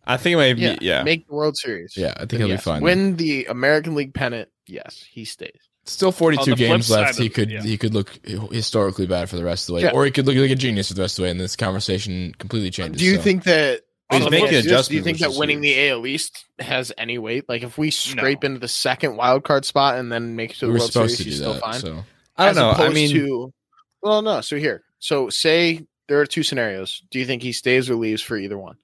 I 0.08 0.18
think 0.18 0.34
it 0.34 0.38
might 0.38 0.54
be. 0.54 0.62
yeah, 0.62 0.76
Yeah. 0.82 1.04
make 1.04 1.28
the 1.28 1.34
World 1.34 1.58
Series. 1.58 1.94
yeah, 1.98 2.14
I 2.16 2.20
think 2.26 2.34
he'll 2.34 2.48
yes. 2.50 2.62
be 2.62 2.64
fine. 2.64 2.82
Win 2.84 3.16
the 3.16 3.46
American 3.46 3.96
League 3.96 4.14
pennant. 4.14 4.50
Yes, 4.68 5.04
he 5.10 5.26
stays. 5.26 5.58
Still 5.86 6.12
42 6.12 6.56
games 6.56 6.90
left. 6.90 7.12
of- 7.12 7.18
He 7.18 7.30
could 7.30 7.50
yeah. 7.52 7.62
he 7.62 7.78
could 7.78 7.94
look 7.94 8.12
historically 8.52 9.06
bad 9.08 9.30
for 9.30 9.36
the 9.36 9.44
rest 9.44 9.64
of 9.64 9.68
the 9.68 9.74
way, 9.76 9.82
Yeah. 9.84 9.92
or 9.92 10.06
he 10.06 10.12
could 10.12 10.26
look 10.26 10.36
like 10.36 10.50
a 10.52 10.56
genius 10.56 10.88
for 10.90 10.94
the 10.96 11.02
rest 11.02 11.14
of 11.18 11.18
the 11.18 11.24
way, 11.24 11.32
and 11.32 11.40
this 11.40 11.56
conversation 11.56 12.34
completely 12.40 12.70
changes. 12.72 13.00
Do 13.00 13.06
you 13.06 13.16
so. 13.18 13.22
think 13.22 13.44
that? 13.46 13.82
He's 14.12 14.20
on 14.20 14.26
the 14.26 14.32
making 14.32 14.50
flip 14.50 14.66
adjustments, 14.66 14.88
Do 14.90 14.96
you 14.98 15.02
think 15.02 15.18
that 15.20 15.34
winning 15.34 15.64
huge. 15.64 15.76
the 15.76 15.90
AL 15.90 16.06
East 16.06 16.46
has 16.60 16.92
any 16.96 17.18
weight? 17.18 17.50
Like 17.50 17.64
if 17.64 17.76
we 17.80 17.90
scrape 17.90 18.44
into 18.44 18.60
the 18.60 18.68
second 18.68 19.16
wild 19.16 19.44
card 19.44 19.66
spot 19.66 19.98
and 19.98 20.12
then 20.12 20.36
make 20.36 20.52
it 20.52 20.58
to 20.58 20.68
we 20.68 20.68
the 20.68 20.74
were 20.74 20.80
World 20.82 20.92
Series, 20.92 21.18
to 21.18 21.24
he's 21.24 21.38
still 21.38 21.54
that? 21.54 21.62
fine. 21.62 21.80
So 21.80 22.06
I 22.38 22.46
don't 22.46 22.56
know. 22.56 22.72
I 22.72 22.90
mean, 22.90 23.10
to, 23.12 23.54
well, 24.02 24.22
no. 24.22 24.42
So 24.42 24.58
here, 24.58 24.84
so 25.00 25.30
say 25.30 25.86
there 26.08 26.20
are 26.20 26.26
two 26.26 26.44
scenarios. 26.44 27.02
Do 27.12 27.20
you 27.20 27.26
think 27.26 27.42
he 27.42 27.54
stays 27.54 27.90
or 27.90 27.96
leaves 27.96 28.22
for 28.22 28.38
either 28.38 28.58
one? 28.58 28.78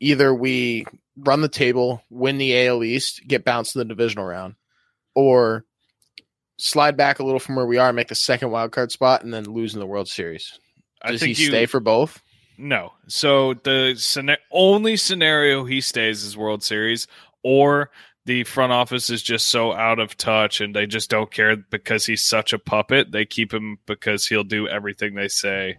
Either 0.00 0.34
we 0.34 0.86
run 1.16 1.40
the 1.40 1.48
table, 1.48 2.02
win 2.10 2.38
the 2.38 2.66
AL 2.66 2.82
East, 2.84 3.22
get 3.26 3.44
bounced 3.44 3.76
in 3.76 3.80
the 3.80 3.84
divisional 3.84 4.26
round, 4.26 4.54
or 5.14 5.64
slide 6.58 6.96
back 6.96 7.18
a 7.18 7.24
little 7.24 7.40
from 7.40 7.56
where 7.56 7.66
we 7.66 7.78
are, 7.78 7.92
make 7.92 8.08
the 8.08 8.14
second 8.14 8.50
wild 8.50 8.72
card 8.72 8.90
spot, 8.90 9.22
and 9.22 9.32
then 9.32 9.44
lose 9.44 9.74
in 9.74 9.80
the 9.80 9.86
World 9.86 10.08
Series. 10.08 10.58
Does 11.06 11.20
he 11.20 11.28
think 11.28 11.38
you, 11.38 11.46
stay 11.46 11.66
for 11.66 11.80
both? 11.80 12.20
No. 12.56 12.92
So 13.08 13.54
the 13.54 13.94
scena- 13.96 14.38
only 14.50 14.96
scenario 14.96 15.64
he 15.64 15.80
stays 15.80 16.24
is 16.24 16.36
World 16.36 16.62
Series, 16.62 17.06
or 17.42 17.90
the 18.26 18.44
front 18.44 18.72
office 18.72 19.10
is 19.10 19.22
just 19.22 19.48
so 19.48 19.72
out 19.72 19.98
of 19.98 20.16
touch 20.16 20.60
and 20.60 20.74
they 20.74 20.86
just 20.86 21.10
don't 21.10 21.30
care 21.30 21.56
because 21.56 22.06
he's 22.06 22.24
such 22.24 22.52
a 22.52 22.58
puppet. 22.58 23.12
They 23.12 23.26
keep 23.26 23.52
him 23.52 23.78
because 23.86 24.26
he'll 24.26 24.44
do 24.44 24.66
everything 24.66 25.14
they 25.14 25.28
say 25.28 25.76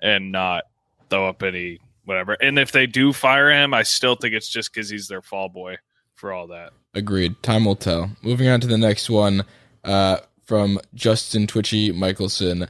and 0.00 0.30
not 0.30 0.64
throw 1.10 1.28
up 1.28 1.42
any 1.42 1.80
whatever. 2.04 2.34
And 2.34 2.58
if 2.58 2.72
they 2.72 2.86
do 2.86 3.12
fire 3.12 3.50
him, 3.50 3.74
I 3.74 3.82
still 3.82 4.14
think 4.14 4.34
it's 4.34 4.48
just 4.48 4.72
because 4.72 4.88
he's 4.88 5.08
their 5.08 5.22
fall 5.22 5.48
boy 5.48 5.76
for 6.14 6.32
all 6.32 6.48
that. 6.48 6.72
Agreed. 6.94 7.42
Time 7.42 7.64
will 7.64 7.76
tell. 7.76 8.10
Moving 8.22 8.48
on 8.48 8.60
to 8.60 8.66
the 8.66 8.78
next 8.78 9.10
one 9.10 9.44
uh, 9.84 10.18
from 10.44 10.80
Justin 10.94 11.46
Twitchy 11.46 11.92
Michelson. 11.92 12.68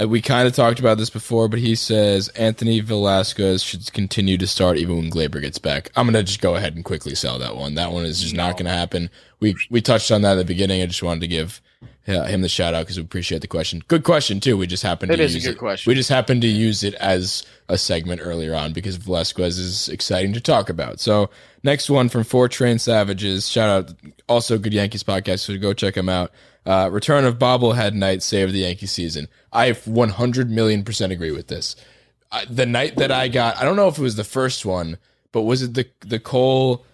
Uh, 0.00 0.08
we 0.08 0.22
kind 0.22 0.48
of 0.48 0.54
talked 0.54 0.80
about 0.80 0.96
this 0.96 1.10
before, 1.10 1.48
but 1.48 1.58
he 1.58 1.74
says 1.74 2.28
Anthony 2.30 2.80
Velasquez 2.80 3.62
should 3.62 3.92
continue 3.92 4.38
to 4.38 4.46
start 4.46 4.78
even 4.78 4.96
when 4.96 5.10
Gleyber 5.10 5.40
gets 5.40 5.58
back. 5.58 5.90
I'm 5.96 6.06
gonna 6.06 6.22
just 6.22 6.40
go 6.40 6.54
ahead 6.54 6.74
and 6.74 6.84
quickly 6.84 7.14
sell 7.14 7.38
that 7.40 7.56
one. 7.56 7.74
That 7.74 7.92
one 7.92 8.06
is 8.06 8.22
just 8.22 8.34
not 8.34 8.56
gonna 8.56 8.70
happen. 8.70 9.10
We 9.42 9.56
we 9.68 9.82
touched 9.82 10.10
on 10.10 10.22
that 10.22 10.32
at 10.32 10.34
the 10.36 10.44
beginning. 10.44 10.80
I 10.82 10.86
just 10.86 11.02
wanted 11.02 11.20
to 11.20 11.28
give 11.28 11.60
uh, 12.08 12.24
him 12.24 12.40
the 12.42 12.48
shout 12.48 12.74
out 12.74 12.82
because 12.86 12.96
we 12.96 13.02
appreciate 13.04 13.40
the 13.42 13.46
question. 13.48 13.82
Good 13.88 14.04
question 14.04 14.40
too. 14.40 14.56
We 14.56 14.66
just 14.66 14.82
happened 14.82 15.12
It 15.12 15.16
to 15.16 15.22
is 15.24 15.32
a 15.32 15.38
use 15.38 15.44
good 15.44 15.56
it. 15.56 15.58
question. 15.58 15.90
We 15.90 15.94
just 15.94 16.08
happened 16.08 16.42
to 16.42 16.48
use 16.48 16.82
it 16.82 16.94
as 16.94 17.44
a 17.68 17.76
segment 17.76 18.20
earlier 18.22 18.54
on 18.54 18.72
because 18.72 18.96
Velasquez 18.96 19.58
is 19.58 19.88
exciting 19.88 20.32
to 20.32 20.40
talk 20.40 20.68
about. 20.70 21.00
So 21.00 21.28
next 21.62 21.90
one 21.90 22.08
from 22.08 22.24
Four 22.24 22.48
Train 22.48 22.78
Savages. 22.78 23.48
Shout 23.48 23.68
out 23.68 23.94
also 24.28 24.58
good 24.58 24.72
Yankees 24.72 25.02
podcast. 25.02 25.40
So 25.40 25.56
go 25.58 25.72
check 25.72 25.94
them 25.94 26.08
out. 26.08 26.30
Uh, 26.64 26.88
return 26.92 27.24
of 27.24 27.38
bobblehead 27.38 27.92
night 27.94 28.22
saved 28.22 28.52
the 28.52 28.60
Yankee 28.60 28.86
season. 28.86 29.26
I 29.52 29.72
100 29.72 30.50
million 30.50 30.84
percent 30.84 31.12
agree 31.12 31.32
with 31.32 31.48
this. 31.48 31.74
I, 32.30 32.44
the 32.46 32.64
night 32.66 32.96
that 32.96 33.10
I 33.10 33.28
got, 33.28 33.58
I 33.60 33.64
don't 33.64 33.76
know 33.76 33.88
if 33.88 33.98
it 33.98 34.02
was 34.02 34.14
the 34.16 34.24
first 34.24 34.64
one, 34.64 34.96
but 35.32 35.42
was 35.42 35.62
it 35.62 35.74
the 35.74 35.86
the 36.00 36.20
Cole 36.20 36.84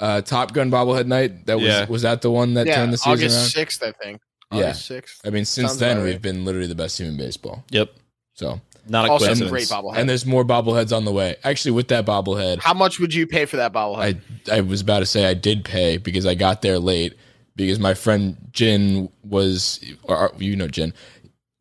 uh, 0.00 0.20
Top 0.22 0.52
Gun 0.52 0.70
bobblehead 0.70 1.06
night? 1.06 1.46
That 1.46 1.56
was 1.56 1.64
Yeah. 1.66 1.86
was 1.86 2.02
that 2.02 2.22
the 2.22 2.30
one 2.30 2.54
that 2.54 2.66
yeah, 2.66 2.76
turned 2.76 2.92
the 2.92 2.98
season 2.98 3.12
August 3.12 3.36
around? 3.36 3.48
sixth, 3.48 3.82
I 3.82 3.92
think. 3.92 4.20
Yeah. 4.52 4.72
Sixth. 4.72 5.20
I 5.26 5.30
mean, 5.30 5.44
since 5.44 5.68
Sounds 5.70 5.78
then 5.80 6.02
we've 6.02 6.14
right. 6.14 6.22
been 6.22 6.44
literally 6.44 6.68
the 6.68 6.74
best 6.74 6.96
team 6.96 7.08
in 7.08 7.16
baseball. 7.18 7.64
Yep. 7.70 7.90
So 8.34 8.60
Not 8.88 9.06
a 9.08 9.10
Also, 9.12 9.26
coincidence. 9.26 9.50
great 9.50 9.68
bobblehead. 9.68 9.98
and 9.98 10.08
there's 10.08 10.24
more 10.24 10.44
bobbleheads 10.44 10.96
on 10.96 11.04
the 11.04 11.12
way. 11.12 11.36
Actually, 11.44 11.72
with 11.72 11.88
that 11.88 12.06
bobblehead, 12.06 12.60
How 12.60 12.72
much 12.72 12.98
would 13.00 13.12
you 13.12 13.26
pay 13.26 13.44
for 13.44 13.56
that 13.58 13.72
bobblehead? 13.72 14.20
I 14.50 14.56
I 14.58 14.60
was 14.62 14.80
about 14.80 15.00
to 15.00 15.06
say 15.06 15.26
I 15.26 15.34
did 15.34 15.64
pay 15.64 15.96
because 15.98 16.24
I 16.24 16.34
got 16.34 16.62
there 16.62 16.78
late 16.78 17.14
because 17.56 17.78
my 17.80 17.92
friend 17.94 18.36
Jin 18.52 19.10
was 19.24 19.84
or 20.04 20.32
you 20.38 20.56
know 20.56 20.68
Jin. 20.68 20.94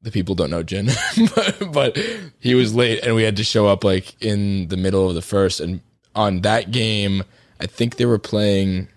The 0.03 0.11
people 0.11 0.35
don't 0.35 0.51
know 0.51 0.63
Jin, 0.63 0.89
but, 1.35 1.73
but 1.73 1.97
he 2.39 2.55
was 2.55 2.73
late 2.73 3.03
and 3.03 3.15
we 3.15 3.23
had 3.23 3.35
to 3.37 3.43
show 3.43 3.67
up 3.67 3.83
like 3.83 4.15
in 4.23 4.67
the 4.69 4.77
middle 4.77 5.09
of 5.09 5.15
the 5.15 5.21
first 5.23 5.59
and 5.59 5.81
on 6.15 6.41
that 6.41 6.71
game 6.71 7.23
I 7.59 7.65
think 7.65 7.95
they 7.97 8.05
were 8.05 8.19
playing 8.19 8.87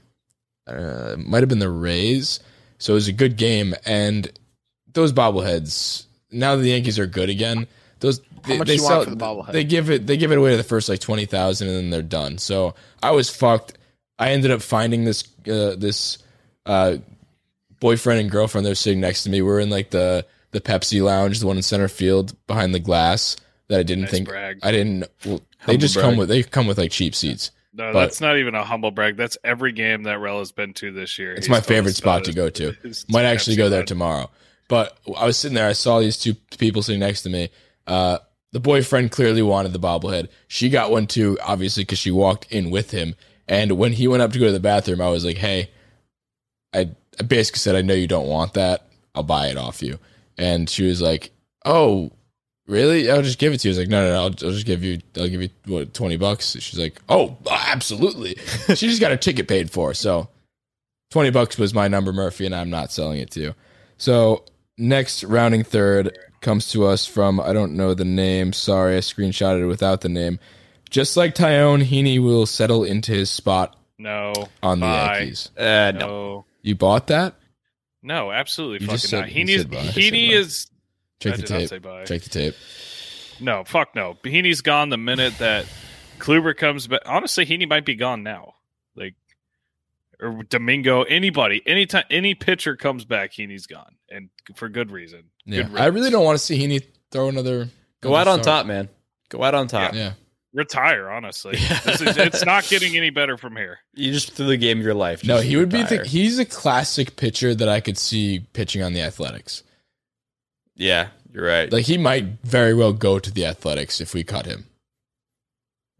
uh 0.66 1.16
might 1.18 1.40
have 1.42 1.48
been 1.48 1.58
the 1.58 1.70
Rays. 1.70 2.40
So 2.78 2.92
it 2.92 2.94
was 2.94 3.08
a 3.08 3.12
good 3.12 3.36
game 3.36 3.74
and 3.84 4.30
those 4.92 5.12
bobbleheads 5.12 6.06
now 6.30 6.56
that 6.56 6.62
the 6.62 6.70
Yankees 6.70 6.98
are 6.98 7.06
good 7.06 7.28
again, 7.28 7.66
those 8.00 8.20
How 8.44 8.56
much 8.56 8.68
do 8.68 8.74
you 8.74 8.82
want 8.82 9.04
for 9.04 9.10
the 9.10 9.16
bobblehead? 9.16 9.52
they 9.52 9.64
give 9.64 9.90
it 9.90 10.06
they 10.06 10.16
give 10.16 10.32
it 10.32 10.38
away 10.38 10.50
to 10.52 10.56
the 10.56 10.62
first 10.62 10.88
like 10.88 11.00
twenty 11.00 11.26
thousand 11.26 11.68
and 11.68 11.76
then 11.76 11.90
they're 11.90 12.02
done. 12.02 12.38
So 12.38 12.74
I 13.02 13.10
was 13.10 13.28
fucked. 13.30 13.74
I 14.18 14.30
ended 14.32 14.50
up 14.50 14.62
finding 14.62 15.04
this 15.04 15.24
uh, 15.48 15.76
this 15.76 16.18
uh, 16.66 16.98
boyfriend 17.80 18.20
and 18.20 18.30
girlfriend 18.30 18.64
that 18.64 18.70
were 18.70 18.74
sitting 18.74 19.00
next 19.00 19.24
to 19.24 19.30
me. 19.30 19.42
We 19.42 19.50
are 19.50 19.60
in 19.60 19.70
like 19.70 19.90
the 19.90 20.26
the 20.52 20.60
Pepsi 20.60 21.02
lounge, 21.02 21.40
the 21.40 21.46
one 21.46 21.56
in 21.56 21.62
center 21.62 21.88
field 21.88 22.34
behind 22.46 22.74
the 22.74 22.80
glass 22.80 23.36
that 23.68 23.80
I 23.80 23.82
didn't 23.82 24.02
Nice 24.04 24.10
think 24.10 24.28
brag. 24.28 24.58
I 24.62 24.70
didn't. 24.72 25.04
Well, 25.24 25.40
they 25.66 25.76
just 25.76 25.94
brag. 25.94 26.04
come 26.04 26.16
with 26.16 26.28
they 26.28 26.42
come 26.42 26.66
with 26.66 26.78
like 26.78 26.90
cheap 26.90 27.14
seats. 27.14 27.50
No, 27.72 27.92
But- 27.92 28.00
that's 28.00 28.20
not 28.20 28.36
even 28.38 28.54
a 28.54 28.64
humble 28.64 28.90
brag. 28.90 29.16
That's 29.16 29.38
every 29.44 29.72
game 29.72 30.02
that 30.04 30.18
Rel 30.18 30.40
has 30.40 30.52
been 30.52 30.74
to 30.74 30.92
this 30.92 31.18
year. 31.18 31.32
It's 31.32 31.46
He's 31.46 31.50
my 31.50 31.60
favorite 31.60 31.94
spot 31.96 32.24
to 32.24 32.32
go 32.32 32.50
to. 32.50 32.74
Might 33.08 33.24
actually 33.24 33.56
go 33.56 33.68
there 33.68 33.84
tomorrow. 33.84 34.30
But 34.68 34.96
I 35.16 35.24
was 35.26 35.36
sitting 35.36 35.54
there. 35.54 35.68
I 35.68 35.72
saw 35.72 36.00
these 36.00 36.16
two 36.16 36.34
people 36.58 36.82
sitting 36.82 37.00
next 37.00 37.22
to 37.22 37.30
me. 37.30 37.50
Uh, 37.86 38.18
the 38.52 38.60
boyfriend 38.60 39.10
clearly 39.12 39.42
wanted 39.42 39.72
the 39.72 39.78
bobblehead. 39.80 40.28
She 40.48 40.68
got 40.68 40.90
one 40.90 41.06
too, 41.06 41.38
obviously, 41.42 41.82
because 41.84 41.98
she 41.98 42.10
walked 42.10 42.50
in 42.52 42.70
with 42.70 42.90
him. 42.90 43.14
And 43.48 43.72
when 43.72 43.92
he 43.92 44.06
went 44.08 44.22
up 44.22 44.32
to 44.32 44.38
go 44.38 44.46
to 44.46 44.52
the 44.52 44.60
bathroom, 44.60 45.00
I 45.00 45.08
was 45.08 45.24
like, 45.24 45.38
"Hey, 45.38 45.70
I, 46.72 46.90
I 47.18 47.22
basically 47.24 47.58
said, 47.58 47.74
I 47.74 47.82
know 47.82 47.94
you 47.94 48.06
don't 48.06 48.28
want 48.28 48.54
that. 48.54 48.86
I'll 49.14 49.24
buy 49.24 49.48
it 49.48 49.56
off 49.56 49.82
you." 49.82 49.98
And 50.38 50.70
she 50.70 50.84
was 50.84 51.02
like, 51.02 51.30
"Oh, 51.64 52.12
really? 52.66 53.10
I'll 53.10 53.22
just 53.22 53.38
give 53.38 53.52
it 53.52 53.58
to 53.60 53.68
you." 53.68 53.70
I 53.70 53.72
was 53.72 53.78
like, 53.78 53.88
"No, 53.88 54.04
no, 54.04 54.12
no. 54.12 54.18
I'll, 54.18 54.24
I'll 54.26 54.52
just 54.54 54.66
give 54.66 54.82
you. 54.84 54.98
I'll 55.16 55.28
give 55.28 55.42
you 55.42 55.50
what 55.66 55.94
twenty 55.94 56.16
bucks." 56.16 56.56
She's 56.60 56.78
like, 56.78 57.00
"Oh, 57.08 57.36
absolutely." 57.50 58.34
she 58.74 58.88
just 58.88 59.00
got 59.00 59.12
a 59.12 59.16
ticket 59.16 59.48
paid 59.48 59.70
for, 59.70 59.94
so 59.94 60.28
20 61.12 61.30
bucks 61.30 61.58
was 61.58 61.74
my 61.74 61.88
number, 61.88 62.12
Murphy, 62.12 62.46
and 62.46 62.54
I'm 62.54 62.70
not 62.70 62.92
selling 62.92 63.18
it 63.18 63.32
to 63.32 63.40
you. 63.40 63.54
So, 63.98 64.44
next 64.78 65.24
rounding 65.24 65.64
third 65.64 66.16
comes 66.40 66.70
to 66.70 66.86
us 66.86 67.04
from, 67.04 67.40
I 67.40 67.52
don't 67.52 67.76
know 67.76 67.94
the 67.94 68.04
name. 68.04 68.52
Sorry, 68.52 68.96
I 68.96 69.00
screenshotted 69.00 69.62
it 69.62 69.66
without 69.66 70.02
the 70.02 70.08
name. 70.08 70.38
Just 70.88 71.16
like 71.16 71.34
Tyone, 71.34 71.82
Heaney 71.84 72.22
will 72.22 72.46
settle 72.46 72.84
into 72.84 73.10
his 73.12 73.28
spot 73.28 73.76
No. 73.98 74.32
on 74.62 74.78
the 74.80 74.86
Bye. 74.86 75.18
Yankees. 75.18 75.50
Uh, 75.58 75.92
no. 75.96 75.98
No. 75.98 76.44
You 76.62 76.76
bought 76.76 77.08
that? 77.08 77.34
No, 78.04 78.30
absolutely 78.30 78.80
You 78.82 78.86
fucking 78.86 78.94
just 78.98 79.08
said- 79.08 79.20
not. 79.22 79.28
Heaney's, 79.30 79.62
said 79.62 79.70
bye. 79.72 79.78
I 79.78 79.82
said 79.86 79.94
Heaney 79.96 80.30
is. 80.30 80.69
Check 81.20 81.34
I 81.34 81.36
the 81.36 81.42
did 81.42 81.50
not 81.50 81.58
tape. 81.60 81.68
say 81.68 81.78
bye. 81.78 82.04
Check 82.04 82.22
the 82.22 82.28
tape. 82.30 82.54
No, 83.40 83.64
fuck 83.64 83.94
no. 83.94 84.16
Heaney's 84.24 84.60
gone 84.60 84.88
the 84.90 84.98
minute 84.98 85.38
that 85.38 85.66
Kluber 86.18 86.56
comes 86.56 86.86
back. 86.86 87.00
Honestly, 87.06 87.46
Heaney 87.46 87.68
might 87.68 87.84
be 87.86 87.94
gone 87.94 88.22
now. 88.22 88.54
Like, 88.96 89.14
or 90.20 90.42
Domingo, 90.42 91.02
anybody, 91.04 91.62
anytime, 91.66 92.04
any 92.10 92.34
pitcher 92.34 92.76
comes 92.76 93.04
back, 93.06 93.32
Heaney's 93.32 93.66
gone, 93.66 93.94
and 94.10 94.28
for 94.56 94.68
good 94.68 94.90
reason. 94.90 95.24
Yeah. 95.46 95.62
Good 95.62 95.78
I 95.78 95.86
really 95.86 96.10
don't 96.10 96.24
want 96.24 96.38
to 96.38 96.44
see 96.44 96.58
Heaney 96.58 96.84
throw 97.10 97.28
another. 97.28 97.68
Go 98.02 98.14
out 98.14 98.28
on 98.28 98.42
start. 98.42 98.60
top, 98.62 98.66
man. 98.66 98.88
Go 99.30 99.42
out 99.42 99.54
on 99.54 99.66
top. 99.68 99.94
Yeah. 99.94 100.12
retire. 100.52 101.08
Honestly, 101.10 101.52
this 101.84 102.00
is, 102.02 102.16
it's 102.18 102.44
not 102.44 102.66
getting 102.68 102.96
any 102.96 103.10
better 103.10 103.36
from 103.38 103.56
here. 103.56 103.78
You 103.94 104.12
just 104.12 104.32
threw 104.32 104.46
the 104.46 104.56
game 104.58 104.78
of 104.80 104.84
your 104.84 104.94
life. 104.94 105.24
No, 105.24 105.36
Just 105.36 105.48
he 105.48 105.56
would 105.56 105.68
be. 105.70 105.82
The, 105.82 106.04
he's 106.04 106.38
a 106.38 106.44
classic 106.44 107.16
pitcher 107.16 107.54
that 107.54 107.68
I 107.68 107.80
could 107.80 107.96
see 107.96 108.40
pitching 108.52 108.82
on 108.82 108.92
the 108.92 109.00
Athletics. 109.00 109.62
Yeah, 110.80 111.08
you're 111.32 111.46
right. 111.46 111.70
Like 111.70 111.84
he 111.84 111.98
might 111.98 112.24
very 112.42 112.74
well 112.74 112.92
go 112.92 113.18
to 113.18 113.30
the 113.30 113.46
Athletics 113.46 114.00
if 114.00 114.14
we 114.14 114.24
cut 114.24 114.46
him, 114.46 114.66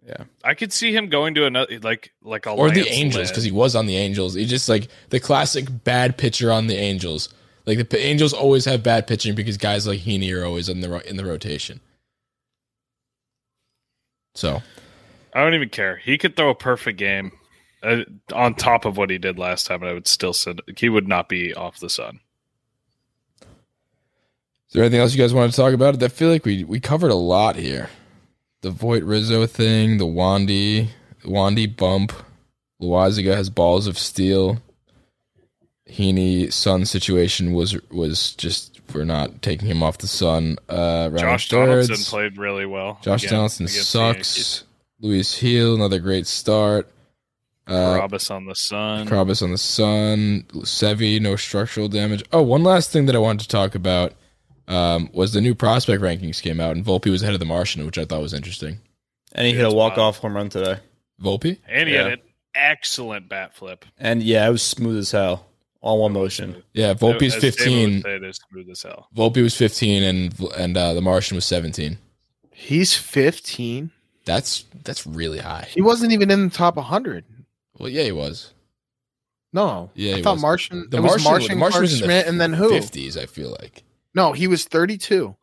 yeah. 0.06 0.24
I 0.42 0.54
could 0.54 0.72
see 0.72 0.94
him 0.94 1.08
going 1.08 1.34
to 1.34 1.46
another, 1.46 1.78
like, 1.80 2.12
like 2.22 2.46
a 2.46 2.50
or 2.50 2.70
the 2.70 2.88
Angels 2.88 3.30
because 3.30 3.44
he 3.44 3.52
was 3.52 3.76
on 3.76 3.86
the 3.86 3.96
Angels. 3.96 4.34
He 4.34 4.44
just 4.44 4.68
like 4.68 4.88
the 5.10 5.20
classic 5.20 5.66
bad 5.84 6.16
pitcher 6.16 6.50
on 6.50 6.66
the 6.66 6.76
Angels. 6.76 7.28
Like 7.66 7.78
the 7.78 7.84
P- 7.84 7.98
Angels 7.98 8.32
always 8.32 8.64
have 8.64 8.82
bad 8.82 9.06
pitching 9.06 9.34
because 9.34 9.56
guys 9.56 9.86
like 9.86 10.00
Heaney 10.00 10.34
are 10.36 10.44
always 10.44 10.68
in 10.68 10.80
the 10.80 10.88
ro- 10.88 11.02
in 11.06 11.16
the 11.16 11.24
rotation. 11.24 11.80
So 14.34 14.62
I 15.34 15.44
don't 15.44 15.54
even 15.54 15.68
care. 15.68 15.96
He 15.96 16.18
could 16.18 16.34
throw 16.34 16.50
a 16.50 16.54
perfect 16.54 16.98
game 16.98 17.32
uh, 17.82 18.04
on 18.32 18.54
top 18.54 18.86
of 18.86 18.96
what 18.96 19.10
he 19.10 19.18
did 19.18 19.38
last 19.38 19.66
time, 19.66 19.82
and 19.82 19.90
I 19.90 19.94
would 19.94 20.08
still 20.08 20.32
send. 20.32 20.62
He 20.76 20.88
would 20.88 21.06
not 21.06 21.28
be 21.28 21.54
off 21.54 21.78
the 21.78 21.90
sun. 21.90 22.20
Is 24.70 24.74
there 24.74 24.84
anything 24.84 25.00
else 25.00 25.12
you 25.12 25.20
guys 25.20 25.34
want 25.34 25.50
to 25.50 25.56
talk 25.56 25.74
about? 25.74 26.00
I 26.00 26.06
feel 26.06 26.28
like 26.28 26.44
we 26.44 26.62
we 26.62 26.78
covered 26.78 27.10
a 27.10 27.16
lot 27.16 27.56
here. 27.56 27.90
The 28.60 28.70
Voit 28.70 29.02
Rizzo 29.02 29.44
thing, 29.46 29.98
the 29.98 30.06
Wandy 30.06 30.90
Wandy 31.24 31.76
bump. 31.76 32.12
Loaisiga 32.80 33.34
has 33.34 33.50
balls 33.50 33.88
of 33.88 33.98
steel. 33.98 34.62
Heaney 35.88 36.52
Sun 36.52 36.84
situation 36.84 37.52
was 37.52 37.76
was 37.90 38.32
just 38.34 38.80
for 38.86 39.04
not 39.04 39.42
taking 39.42 39.66
him 39.66 39.82
off 39.82 39.98
the 39.98 40.06
Sun. 40.06 40.56
Uh, 40.68 41.08
Josh 41.10 41.48
thirds. 41.48 41.88
Donaldson 41.88 42.08
played 42.08 42.38
really 42.38 42.64
well. 42.64 43.00
Josh 43.02 43.24
again 43.24 43.34
Donaldson 43.34 43.66
sucks. 43.66 44.62
Luis 45.00 45.40
Gil, 45.40 45.74
another 45.74 45.98
great 45.98 46.28
start. 46.28 46.88
Uh, 47.66 47.98
Carrabis 47.98 48.30
on 48.30 48.46
the 48.46 48.54
sun. 48.54 49.08
Carrabis 49.08 49.42
on 49.42 49.50
the 49.50 49.58
Sun. 49.58 50.44
Sevi, 50.58 51.20
no 51.20 51.34
structural 51.34 51.88
damage. 51.88 52.22
Oh, 52.32 52.42
one 52.42 52.62
last 52.62 52.92
thing 52.92 53.06
that 53.06 53.16
I 53.16 53.18
wanted 53.18 53.42
to 53.42 53.48
talk 53.48 53.74
about 53.74 54.12
um, 54.70 55.10
was 55.12 55.32
the 55.32 55.40
new 55.40 55.54
prospect 55.54 56.02
rankings 56.02 56.40
came 56.40 56.60
out, 56.60 56.76
and 56.76 56.84
Volpe 56.84 57.10
was 57.10 57.22
ahead 57.22 57.34
of 57.34 57.40
the 57.40 57.46
Martian, 57.46 57.84
which 57.84 57.98
I 57.98 58.04
thought 58.04 58.22
was 58.22 58.32
interesting. 58.34 58.78
And 59.32 59.46
he 59.46 59.52
hit 59.52 59.66
a 59.66 59.70
walk 59.70 59.98
off 59.98 60.18
home 60.18 60.34
run 60.36 60.48
today. 60.48 60.78
Volpe? 61.22 61.58
and 61.68 61.88
he 61.88 61.94
Yeah. 61.94 62.04
had 62.04 62.12
an 62.14 62.20
excellent 62.54 63.28
bat 63.28 63.54
flip. 63.54 63.84
And 63.98 64.22
yeah, 64.22 64.48
it 64.48 64.50
was 64.52 64.62
smooth 64.62 64.96
as 64.98 65.10
hell. 65.10 65.46
All 65.82 66.00
one 66.02 66.12
motion. 66.12 66.62
Yeah, 66.74 66.92
Volpe's 66.94 67.34
As 67.36 67.40
David 67.40 67.44
would 67.44 67.54
15. 67.54 68.02
say, 68.02 68.14
it 68.16 68.24
is 68.24 68.40
smooth 68.50 68.68
as 68.70 68.82
hell. 68.82 69.08
Volpe 69.16 69.42
was 69.42 69.56
15, 69.56 70.02
and 70.02 70.40
and 70.58 70.76
uh, 70.76 70.92
the 70.94 71.00
Martian 71.00 71.36
was 71.36 71.44
17. 71.46 71.96
He's 72.52 72.94
15. 72.94 73.90
That's 74.26 74.64
that's 74.84 75.06
really 75.06 75.38
high. 75.38 75.68
He 75.70 75.80
wasn't 75.80 76.12
even 76.12 76.30
in 76.30 76.48
the 76.48 76.54
top 76.54 76.76
100. 76.76 77.24
Well, 77.78 77.88
yeah, 77.88 78.02
he 78.02 78.12
was. 78.12 78.52
No, 79.52 79.90
Yeah, 79.94 80.12
I 80.12 80.16
he 80.16 80.22
thought 80.22 80.34
was. 80.34 80.42
Martian. 80.42 80.86
The 80.90 80.98
it 80.98 81.00
was 81.00 81.24
Martian, 81.24 81.30
Martian, 81.30 81.48
the 81.48 81.56
Martian 81.56 81.70
Clarke 81.72 81.82
was 81.82 81.92
in 81.94 81.98
the 82.00 82.04
Schmidt, 82.04 82.26
and 82.26 82.40
then 82.40 82.52
who? 82.52 82.70
50s, 82.70 83.16
I 83.16 83.26
feel 83.26 83.56
like. 83.60 83.82
No, 84.14 84.32
he 84.32 84.46
was 84.46 84.64
32. 84.64 85.36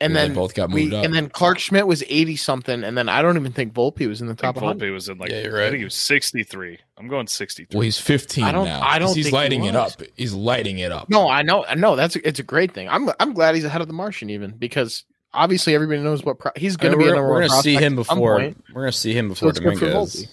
And 0.00 0.14
Well, 0.14 0.26
then 0.26 0.34
both 0.34 0.54
got 0.54 0.70
we, 0.70 0.82
moved 0.84 0.94
up. 0.94 1.04
and 1.04 1.12
then 1.12 1.28
Clarke 1.28 1.58
Schmidt 1.58 1.88
was 1.88 2.04
80 2.08 2.36
something, 2.36 2.84
and 2.84 2.96
then 2.96 3.08
I 3.08 3.20
don't 3.20 3.36
even 3.36 3.50
think 3.52 3.74
Volpe 3.74 4.06
was 4.06 4.20
in 4.20 4.28
the 4.28 4.34
I 4.34 4.36
think 4.36 4.54
top 4.54 4.62
100. 4.62 4.88
Volpe 4.88 4.92
was 4.92 5.08
in 5.08 5.18
like 5.18 5.30
Yeah, 5.30 5.42
you're 5.42 5.58
I 5.58 5.62
right. 5.62 5.68
think 5.70 5.78
he 5.78 5.84
was 5.84 5.94
sixty 5.94 6.44
three. 6.44 6.78
I'm 6.96 7.08
going 7.08 7.26
sixty 7.26 7.64
three. 7.64 7.76
Well, 7.78 7.82
he's 7.82 7.98
15 7.98 8.44
I 8.44 8.52
don't- 8.52 8.64
now. 8.64 8.80
I 8.80 9.00
don't 9.00 9.08
he's 9.08 9.24
think 9.24 9.26
he 9.26 9.32
lighting 9.32 9.64
it 9.64 9.74
up. 9.74 9.90
He's 10.16 10.32
lighting 10.32 10.78
it 10.78 10.92
up. 10.92 11.10
No, 11.10 11.28
I 11.28 11.42
know, 11.42 11.64
I 11.64 11.74
know 11.74 11.96
that's 11.96 12.14
it's 12.14 12.38
a 12.38 12.44
great 12.44 12.72
thing. 12.74 12.88
I'm 12.88 13.10
I'm 13.18 13.32
glad 13.34 13.56
he's 13.56 13.64
ahead 13.64 13.80
of 13.80 13.88
the 13.88 13.92
Martian 13.92 14.30
even 14.30 14.52
because 14.52 15.04
obviously 15.34 15.74
everybody 15.74 16.00
knows 16.00 16.22
what 16.22 16.38
pro- 16.38 16.52
he's 16.54 16.76
going 16.76 16.92
to 16.92 16.96
And 16.96 17.00
be. 17.00 17.04
we're, 17.06 17.12
a 17.14 17.16
number 17.16 17.30
we're 17.32 17.48
gonna 17.48 17.60
see 17.62 17.74
him 17.74 17.96
before. 17.96 18.36
We're 18.72 18.82
gonna 18.82 18.92
see 18.92 19.12
him 19.14 19.28
before 19.30 19.48
it's 19.48 19.58
good 19.58 19.76
for 19.80 19.86
Dominguez. 19.86 20.28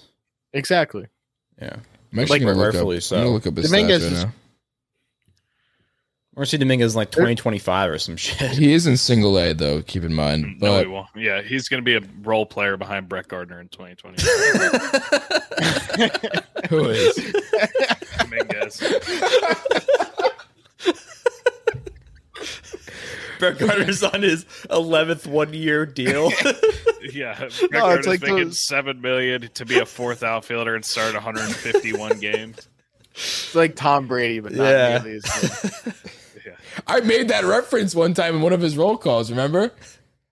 Exactly. 0.54 1.08
Yeah. 1.60 1.78
I'm 2.14 2.20
actually 2.20 2.40
Like, 2.40 2.42
gonna 2.48 2.54
look 2.54 2.68
up. 2.68 2.74
rightfully 2.86 2.98
I'm 3.18 3.24
gonna 3.24 3.34
look 3.34 3.48
up 3.48 3.58
his 3.58 3.72
Dominguez 3.72 4.02
stats 4.04 4.06
right 4.06 4.12
is- 4.14 4.24
now. 4.26 4.34
We're 6.36 6.42
gonna 6.42 6.48
see 6.48 6.58
Dominguez 6.58 6.96
in 6.96 7.00
like 7.00 7.12
2025 7.12 7.92
or 7.92 7.98
some 7.98 8.18
shit. 8.18 8.52
He 8.52 8.74
is 8.74 8.86
in 8.88 8.98
single 8.98 9.40
A 9.40 9.54
though. 9.54 9.82
Keep 9.82 10.04
in 10.04 10.14
mind, 10.14 10.44
mm, 10.44 10.62
no, 10.62 10.80
he 10.80 10.84
but 10.84 10.92
won't. 10.92 11.08
Yeah, 11.16 11.42
he's 11.42 11.70
going 11.70 11.82
to 11.82 11.86
be 11.86 11.96
a 11.96 12.02
role 12.24 12.46
player 12.46 12.76
behind 12.76 13.08
Brett 13.08 13.30
Gardner 13.30 13.62
in 13.62 13.70
2020. 13.70 14.22
who 16.70 16.90
is? 16.90 17.16
Dominguez. 18.18 18.84
Brett 23.40 23.58
Gardner's 23.58 24.04
on 24.04 24.22
his 24.22 24.44
11th 24.70 25.28
one 25.28 25.54
year 25.54 25.86
deal. 25.86 26.32
Yeah, 27.14 27.38
Brett 27.38 27.54
No, 27.72 27.80
Gardner's 27.82 27.98
it's 28.00 28.08
like 28.08 28.22
making 28.24 28.38
those- 28.46 28.60
seven 28.60 29.00
million 29.00 29.48
to 29.54 29.64
be 29.64 29.78
a 29.78 29.86
fourth 29.86 30.24
outfielder 30.24 30.74
and 30.74 30.84
start 30.84 31.14
151 31.14 32.20
games. 32.20 32.68
It's 33.14 33.54
like 33.54 33.76
Tom 33.76 34.08
Brady, 34.08 34.40
but 34.40 34.54
not 34.54 34.64
Yeah. 34.64 34.98
nearly 35.04 35.18
as 35.18 35.24
good. 35.84 35.94
I 36.88 36.99
made 37.01 37.30
that 37.30 37.43
reference 37.45 37.93
one 37.95 38.13
time 38.13 38.36
in 38.36 38.41
one 38.41 38.53
of 38.53 38.61
his 38.61 38.78
roll 38.78 38.97
calls. 38.97 39.30
Remember? 39.30 39.72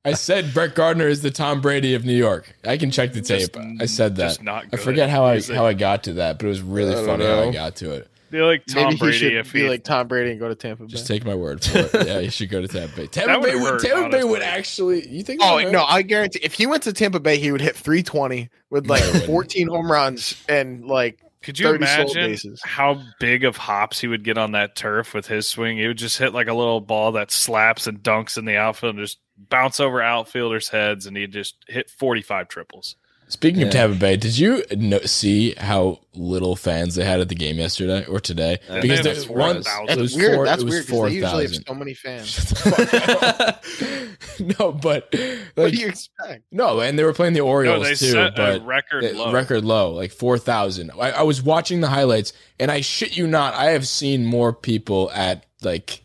I 0.06 0.14
said 0.14 0.54
Brett 0.54 0.76
Gardner 0.76 1.08
is 1.08 1.22
the 1.22 1.32
Tom 1.32 1.62
Brady 1.62 1.94
of 1.94 2.04
New 2.04 2.16
York. 2.16 2.54
I 2.66 2.78
can 2.78 2.92
check 2.92 3.14
the 3.14 3.22
tape. 3.22 3.54
Just- 3.54 3.82
I 3.82 3.86
said 3.86 4.18
that. 4.18 4.42
not 4.44 4.66
I 4.74 4.78
forget 4.78 5.10
how 5.10 5.24
I 5.26 5.42
how 5.42 5.66
I 5.66 5.74
got 5.74 6.04
to 6.06 6.14
that, 6.14 6.40
but 6.40 6.46
it 6.46 6.50
was 6.50 6.62
really 6.62 6.92
I 6.92 6.96
don't 6.96 7.06
funny 7.06 7.26
how 7.26 7.40
I 7.44 7.52
got 7.52 7.76
to 7.78 7.92
it. 7.92 8.10
Be 8.30 8.42
like 8.42 8.66
Tom 8.66 8.84
Maybe 8.86 8.96
he 8.96 9.00
Brady 9.00 9.18
should 9.18 9.34
if 9.36 9.54
be 9.54 9.62
he 9.62 9.70
like 9.70 9.84
Tom 9.84 10.08
Brady 10.08 10.32
and 10.32 10.40
go 10.40 10.50
to 10.50 10.56
Tampa 10.56 10.84
Bay. 10.84 10.90
Just 10.90 11.06
take 11.06 11.24
my 11.24 11.36
word 11.36 11.64
for 11.64 11.78
it. 11.78 11.94
Yeah, 12.08 12.18
you 12.20 12.32
should 12.32 12.50
go 12.50 12.62
to 12.62 12.68
Tampa 12.68 12.96
Bay. 12.96 13.06
Tampa 13.08 13.40
Bay 13.40 13.54
would 13.56 13.74
hurt, 13.74 13.82
Tampa 13.84 14.10
Bay 14.10 14.24
would 14.24 14.42
actually. 14.42 15.08
You 15.08 15.22
think? 15.24 15.40
Oh 15.44 15.60
no. 15.70 15.84
I 15.88 16.02
guarantee 16.02 16.40
if 16.42 16.54
he 16.56 16.66
went 16.66 16.82
to 16.84 16.94
Tampa 16.94 17.20
Bay, 17.20 17.38
he 17.38 17.52
would 17.52 17.62
hit 17.62 17.76
320 17.76 18.50
with 18.72 18.88
like 18.88 19.04
No, 19.14 19.20
14 19.22 19.68
home 19.68 19.90
runs 19.92 20.44
and 20.50 20.84
like 20.86 21.20
Could 21.44 21.60
you 21.60 21.74
imagine 21.74 22.56
how 22.64 23.02
big 23.20 23.44
of 23.44 23.58
hops 23.58 24.00
he 24.00 24.08
would 24.08 24.24
get 24.24 24.38
on 24.38 24.54
that 24.54 24.76
turf 24.76 25.14
with 25.14 25.28
his 25.28 25.48
swing? 25.48 25.78
He 25.78 25.88
would 25.88 25.98
just 25.98 26.18
hit 26.18 26.34
like 26.34 26.48
a 26.48 26.54
little 26.54 26.82
ball 26.82 27.12
that 27.14 27.32
slaps 27.32 27.86
and 27.86 28.02
dunks 28.02 28.38
in 28.38 28.46
the 28.46 28.56
outfield 28.56 28.96
and 28.96 29.04
just 29.04 29.20
bounce 29.38 29.80
over 29.80 30.02
outfielders' 30.02 30.70
heads, 30.70 31.06
and 31.06 31.18
he'd 31.18 31.34
just 31.34 31.56
hit 31.68 31.90
45 31.90 32.48
triples. 32.48 32.96
Speaking 33.34 33.62
Yeah. 33.62 33.66
of 33.68 33.74
Tampa 33.74 33.96
Bay, 33.98 34.16
did 34.16 34.38
you 34.38 34.64
no- 34.78 35.00
see 35.00 35.56
how 35.58 36.00
little 36.14 36.56
fans 36.56 36.94
they 36.94 37.04
had 37.04 37.20
at 37.20 37.30
the 37.30 37.36
game 37.36 37.58
yesterday 37.58 38.06
or 38.06 38.20
today? 38.20 38.60
Uh, 38.70 38.80
because 38.80 39.02
they 39.02 39.12
there 39.14 39.36
one, 39.36 39.58
it 39.58 39.66
That's 39.88 40.00
was 40.00 40.16
weird. 40.16 40.36
four, 40.36 40.46
That's 40.46 40.62
it 40.62 40.70
weird 40.70 40.86
four 40.86 41.10
they 41.10 41.16
usually 41.16 41.44
have 41.48 41.56
so 41.68 41.74
many 41.74 41.96
fans. 41.96 42.54
no, 44.60 44.72
but 44.72 45.10
what 45.56 45.64
like 45.64 45.74
do 45.74 45.80
you 45.80 45.88
expect? 45.88 46.44
no, 46.52 46.80
and 46.80 46.98
they 46.98 47.04
were 47.04 47.12
playing 47.14 47.34
the 47.34 47.42
Orioles 47.42 47.80
No, 47.82 47.84
they 47.84 47.96
too, 47.96 48.12
set 48.12 48.28
a 48.28 48.60
but 48.60 48.66
record 48.68 49.04
uh, 49.04 49.18
low. 49.18 49.32
record 49.32 49.66
low, 49.66 49.92
like 49.94 50.12
four 50.12 50.38
thousand. 50.38 50.92
I, 50.92 51.10
I 51.12 51.22
was 51.24 51.42
watching 51.42 51.82
the 51.82 51.90
highlights, 51.90 52.34
and 52.60 52.70
I 52.70 52.82
shit 52.82 53.18
you 53.18 53.26
not, 53.26 53.56
I 53.56 53.72
have 53.72 53.88
seen 53.88 54.26
more 54.28 54.54
people 54.54 55.10
at 55.12 55.44
like 55.64 56.02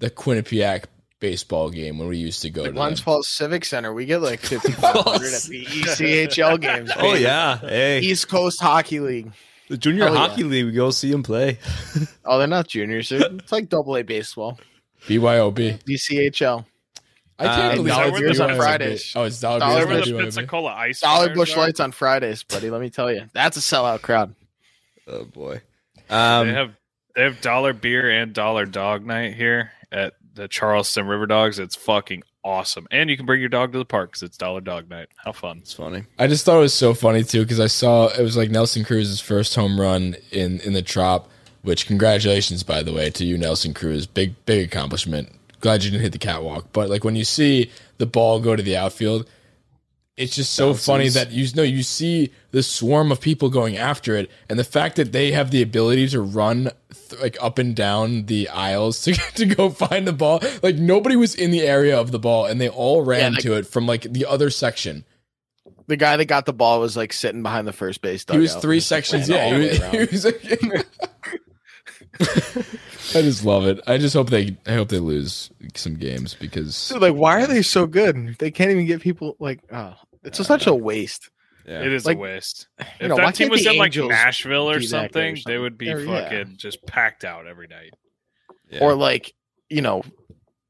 the 0.00 0.10
Quinnipiac 0.10 0.86
baseball 1.20 1.70
game 1.70 1.98
when 1.98 2.08
we 2.08 2.16
used 2.18 2.42
to 2.42 2.50
go 2.50 2.62
Like 2.62 2.70
to 2.70 2.74
Glens 2.74 2.98
them. 3.00 3.04
Falls 3.04 3.28
Civic 3.28 3.64
Center, 3.64 3.92
we 3.94 4.06
get 4.06 4.18
like 4.22 4.40
5,500 4.44 5.32
at 5.34 5.42
the 5.42 5.58
E 5.58 5.64
ECHL 5.66 6.60
games. 6.60 6.90
oh 6.98 7.14
yeah, 7.14 7.58
hey, 7.58 8.00
East 8.00 8.28
Coast 8.28 8.60
Hockey 8.60 9.00
League. 9.00 9.30
the 9.68 9.76
junior 9.76 10.04
Hell 10.06 10.14
yeah. 10.14 10.28
hockey 10.28 10.42
league. 10.44 10.66
We 10.66 10.72
go 10.72 10.90
see 10.90 11.12
him 11.12 11.22
play. 11.22 11.58
Oh, 12.24 12.38
they're 12.38 12.46
not 12.46 12.68
juniors. 12.68 13.08
They're, 13.08 13.20
it's 13.22 13.50
like 13.52 13.68
double 13.68 13.96
A 13.96 14.02
baseball. 14.02 14.58
BYOB. 15.06 15.82
ECHL. 15.84 16.64
I 17.38 17.44
can't 17.46 17.70
Um, 17.70 17.76
believe 17.76 17.92
Dollar 17.94 18.08
it's 18.08 18.20
beers 18.20 18.40
on 18.40 18.50
BYOB. 18.50 18.56
Fridays. 18.56 19.12
Oh, 19.16 19.24
it's 19.24 19.40
dollar, 19.40 19.58
Dollar 19.60 19.86
beers 19.86 19.88
Remember 19.88 19.94
on 19.94 20.00
the 20.00 20.12
beers. 20.22 20.34
BYOB. 20.34 20.36
Pensacola 20.36 20.70
Ice 20.74 21.00
Dollar 21.00 21.24
Flyers 21.24 21.36
Bush 21.38 21.56
are? 21.56 21.60
Lights 21.60 21.80
on 21.80 21.92
Fridays, 21.92 22.42
buddy. 22.44 22.70
Let 22.70 22.80
me 22.80 22.90
tell 22.90 23.10
you, 23.10 23.22
that's 23.32 23.56
a 23.56 23.60
sellout 23.60 24.02
crowd. 24.02 24.34
Oh 25.08 25.24
boy. 25.24 25.60
they 26.08 26.14
Um, 26.14 26.48
have 26.48 26.74
they 27.16 27.22
have 27.22 27.40
dollar 27.40 27.72
beer 27.72 28.08
and 28.10 28.32
dollar 28.32 28.66
dog 28.66 29.04
night 29.06 29.34
here 29.34 29.72
at 29.90 30.12
the 30.40 30.48
Charleston 30.48 31.06
River 31.06 31.26
Dogs. 31.26 31.58
It's 31.58 31.76
fucking 31.76 32.22
awesome, 32.42 32.86
and 32.90 33.10
you 33.10 33.16
can 33.16 33.26
bring 33.26 33.40
your 33.40 33.50
dog 33.50 33.72
to 33.72 33.78
the 33.78 33.84
park 33.84 34.10
because 34.10 34.22
it's 34.22 34.38
dollar 34.38 34.62
dog 34.62 34.88
night. 34.88 35.08
How 35.16 35.32
fun! 35.32 35.58
it's 35.58 35.74
funny. 35.74 36.04
I 36.18 36.26
just 36.26 36.46
thought 36.46 36.56
it 36.56 36.60
was 36.60 36.74
so 36.74 36.94
funny 36.94 37.22
too 37.22 37.42
because 37.42 37.60
I 37.60 37.66
saw 37.66 38.08
it 38.08 38.22
was 38.22 38.36
like 38.36 38.50
Nelson 38.50 38.82
Cruz's 38.82 39.20
first 39.20 39.54
home 39.54 39.78
run 39.78 40.16
in 40.32 40.60
in 40.60 40.72
the 40.72 40.82
Trop. 40.82 41.28
Which 41.62 41.86
congratulations, 41.86 42.62
by 42.62 42.82
the 42.82 42.90
way, 42.90 43.10
to 43.10 43.24
you, 43.24 43.36
Nelson 43.36 43.74
Cruz. 43.74 44.06
Big 44.06 44.34
big 44.46 44.66
accomplishment. 44.66 45.30
Glad 45.60 45.84
you 45.84 45.90
didn't 45.90 46.02
hit 46.02 46.12
the 46.12 46.18
catwalk. 46.18 46.72
But 46.72 46.88
like 46.88 47.04
when 47.04 47.16
you 47.16 47.24
see 47.24 47.70
the 47.98 48.06
ball 48.06 48.40
go 48.40 48.56
to 48.56 48.62
the 48.62 48.78
outfield, 48.78 49.28
it's 50.20 50.36
just 50.36 50.52
so 50.54 50.68
Bounces. 50.68 50.86
funny 50.86 51.08
that 51.08 51.32
you 51.32 51.46
know 51.54 51.62
you 51.62 51.82
see 51.82 52.30
the 52.52 52.62
swarm 52.62 53.10
of 53.10 53.20
people 53.20 53.48
going 53.48 53.76
after 53.76 54.14
it, 54.16 54.30
and 54.48 54.58
the 54.58 54.64
fact 54.64 54.96
that 54.96 55.12
they 55.12 55.32
have 55.32 55.50
the 55.50 55.62
ability 55.62 56.08
to 56.08 56.20
run 56.20 56.70
th- 57.08 57.20
like 57.20 57.36
up 57.42 57.58
and 57.58 57.74
down 57.74 58.26
the 58.26 58.48
aisles 58.50 59.02
to 59.04 59.14
to 59.14 59.46
go 59.46 59.70
find 59.70 60.06
the 60.06 60.12
ball. 60.12 60.40
Like 60.62 60.76
nobody 60.76 61.16
was 61.16 61.34
in 61.34 61.50
the 61.50 61.62
area 61.62 61.98
of 61.98 62.10
the 62.12 62.18
ball, 62.18 62.46
and 62.46 62.60
they 62.60 62.68
all 62.68 63.02
ran 63.02 63.32
like- 63.34 63.42
to 63.42 63.54
it 63.54 63.66
from 63.66 63.86
like 63.86 64.02
the 64.02 64.26
other 64.26 64.50
section. 64.50 65.04
The 65.86 65.96
guy 65.96 66.16
that 66.16 66.26
got 66.26 66.46
the 66.46 66.52
ball 66.52 66.78
was 66.80 66.96
like 66.96 67.12
sitting 67.12 67.42
behind 67.42 67.66
the 67.66 67.72
first 67.72 68.00
base. 68.00 68.24
He 68.30 68.38
was 68.38 68.50
dugout. 68.52 68.62
three 68.62 68.78
sections. 68.80 69.28
Yeah, 69.28 69.58
he 69.58 69.98
was, 69.98 70.22
he 70.22 70.68
was 70.68 70.84
I 73.14 73.22
just 73.22 73.44
love 73.44 73.66
it. 73.66 73.80
I 73.86 73.98
just 73.98 74.14
hope 74.14 74.30
they. 74.30 74.56
I 74.66 74.74
hope 74.74 74.88
they 74.88 74.98
lose 74.98 75.50
some 75.74 75.94
games 75.96 76.34
because 76.34 76.88
Dude, 76.90 77.02
like, 77.02 77.14
why 77.14 77.42
are 77.42 77.46
they 77.46 77.62
so 77.62 77.86
good? 77.86 78.36
They 78.38 78.50
can't 78.52 78.70
even 78.70 78.86
get 78.86 79.00
people 79.00 79.36
like. 79.40 79.60
Oh, 79.72 79.94
it's 80.24 80.38
just 80.38 80.48
such 80.48 80.66
a 80.66 80.74
waste. 80.74 81.30
Yeah. 81.66 81.82
It 81.82 81.92
is 81.92 82.06
Like, 82.06 82.16
a 82.16 82.20
waste. 82.20 82.68
you 82.78 82.86
If 83.00 83.08
know, 83.08 83.16
that 83.16 83.34
team 83.34 83.48
was 83.50 83.62
the 83.64 83.70
in 83.72 83.78
like 83.78 83.94
Nashville 83.94 84.68
or 84.70 84.78
do 84.78 84.80
that 84.80 84.84
or 84.86 84.88
something, 84.88 85.36
they 85.46 85.58
would 85.58 85.76
be 85.78 85.92
Or, 85.92 86.00
yeah. 86.00 86.22
fucking 86.22 86.54
just 86.56 86.84
packed 86.86 87.24
out 87.24 87.46
every 87.46 87.66
night. 87.68 87.92
Yeah. 88.70 88.80
Or 88.80 88.94
like, 88.94 89.34
you 89.68 89.82
know, 89.82 90.02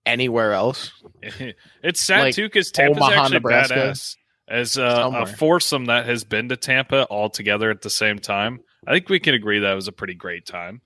anywhere 0.04 0.52
else. 0.52 0.92
it's 1.82 2.00
sad 2.00 2.22
Like, 2.22 2.34
too 2.34 2.46
because 2.46 2.70
Tampa's 2.72 2.98
Omaha, 3.02 3.20
actually 3.22 3.34
Nebraska? 3.34 3.74
badass. 3.74 4.16
As 4.48 4.76
uh, 4.76 5.10
a 5.14 5.26
foursome 5.26 5.84
that 5.84 6.06
has 6.06 6.24
been 6.24 6.48
to 6.48 6.56
Tampa 6.56 7.04
all 7.04 7.30
together 7.30 7.70
at 7.70 7.82
the 7.82 7.90
same 7.90 8.18
time, 8.18 8.58
I 8.84 8.92
think 8.92 9.08
we 9.08 9.20
can 9.20 9.34
agree 9.34 9.60
that 9.60 9.74
was 9.74 9.86
a 9.86 9.92
pretty 9.92 10.14
great 10.14 10.44
time. 10.44 10.80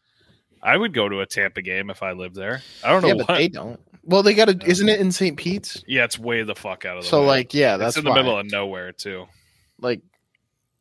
I 0.62 0.76
would 0.76 0.92
go 0.92 1.08
to 1.08 1.20
a 1.20 1.26
Tampa 1.26 1.62
game 1.62 1.88
if 1.88 2.02
I 2.02 2.12
lived 2.12 2.34
there. 2.36 2.60
I 2.84 2.90
don't 2.90 3.00
know 3.02 3.08
Yeah, 3.08 3.14
what. 3.14 3.26
but 3.28 3.34
they 3.38 3.48
don't. 3.48 3.80
Well, 4.06 4.22
they 4.22 4.34
got 4.34 4.46
to. 4.48 4.58
Isn't 4.68 4.88
it 4.88 5.00
in 5.00 5.10
St. 5.12 5.36
Pete's? 5.36 5.82
yeah, 5.86 6.04
it's 6.04 6.18
way 6.18 6.42
the 6.42 6.54
fuck 6.54 6.84
out 6.84 6.98
of 6.98 7.04
the 7.04 7.08
So 7.08 7.20
way. 7.22 7.26
like, 7.26 7.54
yeah, 7.54 7.74
it's 7.74 7.80
that's 7.80 7.96
in 7.96 8.04
the 8.04 8.10
why. 8.10 8.16
middle 8.16 8.38
of 8.38 8.50
nowhere 8.50 8.92
too. 8.92 9.26
Like, 9.80 10.00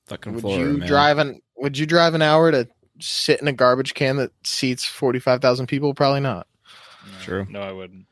Fucking 0.08 0.34
would 0.34 0.42
Florida, 0.42 0.72
you 0.72 0.78
man. 0.80 0.88
drive 0.88 1.18
an 1.18 1.42
Would 1.58 1.78
you 1.78 1.86
drive 1.86 2.14
an 2.14 2.22
hour 2.22 2.52
to 2.52 2.68
sit 3.00 3.42
in 3.42 3.48
a 3.48 3.54
garbage 3.54 3.94
can 3.94 4.18
that 4.18 4.32
seats 4.44 4.86
forty 4.86 5.20
five 5.20 5.42
thousand 5.42 5.68
people? 5.68 5.94
Probably 5.94 6.20
not. 6.20 6.48
True. 7.22 7.46
No, 7.50 7.62
I 7.62 7.72
wouldn't. 7.72 8.06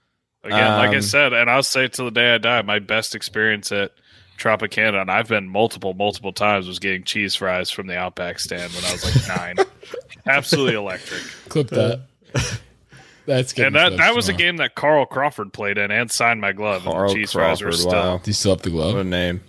Again, 0.43 0.72
like 0.78 0.89
I 0.91 0.95
Um, 0.95 1.01
said, 1.01 1.34
and 1.34 1.49
I'll 1.51 1.62
say 1.64 1.86
it 1.86 1.93
till 1.93 2.05
the 2.05 2.12
day 2.12 2.34
I 2.34 2.38
die, 2.39 2.62
my 2.64 2.80
best 2.80 3.14
experience 3.14 3.72
at 3.72 3.91
Tropicana, 4.39 4.99
and 5.01 5.12
I've 5.12 5.28
been 5.28 5.47
multiple, 5.47 5.93
multiple 5.93 6.34
times, 6.34 6.68
was 6.68 6.80
getting 6.80 7.03
cheese 7.03 7.36
fries 7.36 7.70
from 7.70 7.86
the 7.88 7.95
Outback 7.95 8.39
stand 8.39 8.74
when 8.74 8.84
I 8.86 8.91
was 8.91 9.03
like 9.28 9.38
nine. 9.38 9.66
Absolutely 10.26 10.74
electric. 10.74 11.22
clip 11.49 11.68
that. 11.70 12.01
That's 13.26 13.53
good. 13.53 13.67
And 13.67 13.76
that, 13.76 13.97
that 13.97 14.15
was 14.15 14.30
a 14.30 14.34
game 14.34 14.57
that 14.57 14.76
Carl 14.76 15.05
Crawford 15.05 15.53
played 15.53 15.78
in 15.78 15.91
and 15.91 16.09
signed 16.11 16.41
my 16.41 16.51
glove. 16.53 16.86
and 16.86 16.93
Carl 16.93 17.09
the 17.09 17.15
cheese 17.15 17.32
fries 17.34 17.61
were 17.61 17.67
Crawford, 17.69 17.80
still 17.80 17.91
wow. 17.91 18.17
Do 18.17 18.30
you 18.30 18.34
still 18.34 18.51
have 18.53 18.61
the 18.63 18.69
glove? 18.72 18.93
What 18.95 19.01
a 19.01 19.03
name. 19.03 19.41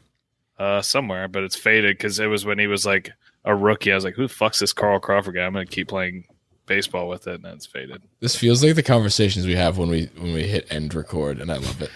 uh, 0.59 0.83
somewhere, 0.83 1.27
but 1.29 1.43
it's 1.43 1.57
faded 1.57 1.97
because 1.97 2.19
it 2.21 2.27
was 2.27 2.45
when 2.45 2.59
he 2.59 2.67
was 2.67 2.85
like 2.87 3.11
a 3.45 3.55
rookie. 3.55 3.91
I 3.91 3.95
was 3.95 4.05
like, 4.05 4.15
who 4.15 4.29
the 4.29 4.33
fuck's 4.35 4.59
this 4.61 4.73
Carl 4.73 5.01
Crawford 5.01 5.35
guy? 5.35 5.45
I'm 5.45 5.53
going 5.53 5.67
to 5.67 5.73
keep 5.75 5.89
playing 5.89 6.25
baseball 6.67 7.09
with 7.09 7.27
it, 7.27 7.43
and 7.43 7.47
it's 7.47 7.67
faded. 7.67 8.03
This 8.21 8.37
feels 8.37 8.63
like 8.63 8.75
the 8.77 8.83
conversations 8.83 9.47
we 9.47 9.57
have 9.57 9.79
when 9.79 9.89
we 9.89 10.11
when 10.19 10.33
we 10.35 10.45
hit 10.47 10.67
end 10.71 10.95
record, 10.95 11.41
and 11.41 11.51
I 11.51 11.57
love 11.57 11.81
it. 11.83 11.91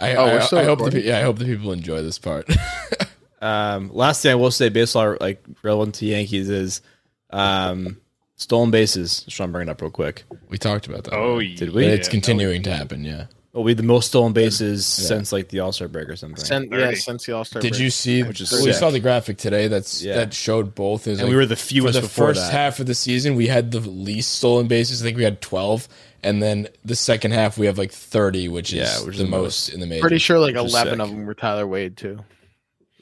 I, 0.00 0.14
Oh, 0.16 0.24
I, 0.24 0.34
we're 0.34 0.40
still 0.40 0.58
I 0.58 0.64
hope 0.64 0.90
the, 0.90 1.00
yeah, 1.02 1.18
I 1.18 1.22
hope 1.22 1.38
the 1.38 1.44
people 1.44 1.72
enjoy 1.72 2.02
this 2.02 2.18
part. 2.18 2.48
Um, 3.42 3.90
last 3.92 4.22
thing 4.22 4.30
I 4.32 4.36
will 4.36 4.50
say, 4.50 4.70
baseball 4.70 5.18
like 5.20 5.44
relevant 5.62 5.96
to 5.96 6.06
Yankees 6.06 6.48
is 6.48 6.80
um, 7.28 8.00
stolen 8.36 8.70
bases. 8.70 9.20
Just 9.22 9.36
trying 9.36 9.48
to 9.48 9.52
bring 9.52 9.68
it 9.68 9.70
up 9.70 9.80
real 9.80 9.90
quick. 9.90 10.24
we 10.48 10.58
talked 10.58 10.86
about 10.86 11.04
that. 11.04 11.14
Oh, 11.14 11.32
already. 11.32 11.54
Did 11.54 11.68
But 11.68 11.74
we? 11.76 11.86
it's 11.86 12.08
continuing 12.08 12.62
to 12.64 12.74
happen. 12.74 13.04
Yeah. 13.04 13.26
Well, 13.52 13.62
we 13.62 13.70
had 13.70 13.78
the 13.78 13.84
most 13.84 14.08
stolen 14.08 14.32
bases 14.32 14.84
since 14.84 15.30
like 15.30 15.48
the 15.50 15.60
All 15.60 15.70
Star 15.70 15.86
break 15.86 16.08
or 16.08 16.16
something. 16.16 16.44
Sen- 16.44 16.68
yeah, 16.72 16.92
since 16.94 17.24
the 17.26 17.32
All 17.36 17.44
Star. 17.44 17.62
Break. 17.62 17.72
Did 17.72 17.80
you 17.80 17.88
see? 17.88 18.24
Which 18.24 18.40
is 18.40 18.50
we 18.50 18.58
sick. 18.58 18.74
saw 18.74 18.90
the 18.90 18.98
graphic 18.98 19.36
today. 19.38 19.68
That's 19.68 20.02
Yeah. 20.02 20.16
that 20.16 20.34
showed 20.34 20.74
both. 20.74 21.06
It 21.06 21.10
was 21.10 21.18
and 21.20 21.28
like- 21.28 21.30
we 21.32 21.36
were 21.36 21.46
the 21.46 21.54
fewest 21.54 21.94
for 21.94 22.00
the 22.00 22.06
before 22.08 22.26
first 22.28 22.40
that. 22.40 22.52
half 22.52 22.80
of 22.80 22.86
the 22.86 22.96
season. 22.96 23.36
We 23.36 23.46
had 23.46 23.70
the 23.70 23.78
least 23.78 24.32
stolen 24.32 24.66
bases. 24.66 25.00
I 25.02 25.04
think 25.04 25.16
we 25.18 25.22
had 25.22 25.40
twelve, 25.40 25.86
and 26.24 26.42
then 26.42 26.66
the 26.84 26.96
second 26.96 27.30
half 27.30 27.56
we 27.56 27.66
have 27.66 27.78
like 27.78 27.92
thirty, 27.92 28.48
which 28.48 28.72
is 28.72 28.78
Yeah, 29.00 29.06
which 29.06 29.14
is 29.14 29.18
the 29.18 29.24
the 29.24 29.30
most 29.30 29.68
in 29.68 29.78
the 29.78 29.86
major. 29.86 30.00
Pretty 30.00 30.18
sure 30.18 30.40
like 30.40 30.56
eleven 30.56 31.00
of 31.00 31.10
them 31.10 31.24
were 31.24 31.34
Tyler 31.34 31.66
Wade 31.68 31.96
too. 31.96 32.18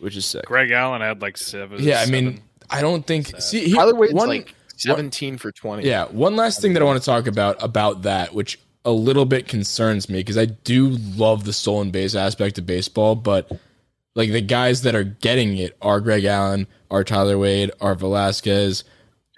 which 0.00 0.16
is 0.18 0.26
sick. 0.26 0.44
Greg 0.44 0.70
Allen 0.70 1.00
had 1.00 1.22
like 1.22 1.38
seven. 1.38 1.82
Yeah, 1.82 2.00
I 2.00 2.10
mean, 2.10 2.24
seven. 2.26 2.42
I 2.68 2.82
don't 2.82 3.06
think. 3.06 3.40
See, 3.40 3.68
he, 3.68 3.72
Tyler 3.74 3.94
Wade's 3.94 4.12
one, 4.12 4.28
like 4.28 4.54
seventeen 4.76 5.38
for 5.38 5.52
twenty. 5.52 5.86
Yeah, 5.86 6.06
one 6.06 6.36
last 6.36 6.60
thing 6.60 6.72
that 6.74 6.82
I 6.82 6.84
want 6.84 7.00
to 7.00 7.04
talk 7.04 7.26
about 7.26 7.62
about 7.62 8.02
that, 8.02 8.34
which 8.34 8.58
a 8.84 8.90
little 8.90 9.24
bit 9.24 9.46
concerns 9.48 10.08
me 10.08 10.20
because 10.20 10.38
I 10.38 10.46
do 10.46 10.88
love 11.16 11.44
the 11.44 11.52
stolen 11.52 11.90
base 11.90 12.14
aspect 12.14 12.58
of 12.58 12.66
baseball, 12.66 13.14
but 13.14 13.50
like 14.14 14.32
the 14.32 14.40
guys 14.40 14.82
that 14.82 14.94
are 14.94 15.04
getting 15.04 15.56
it 15.56 15.76
are 15.80 16.00
Greg 16.00 16.24
Allen, 16.24 16.66
are 16.90 17.04
Tyler 17.04 17.38
Wade, 17.38 17.70
are 17.80 17.94
Velasquez, 17.94 18.84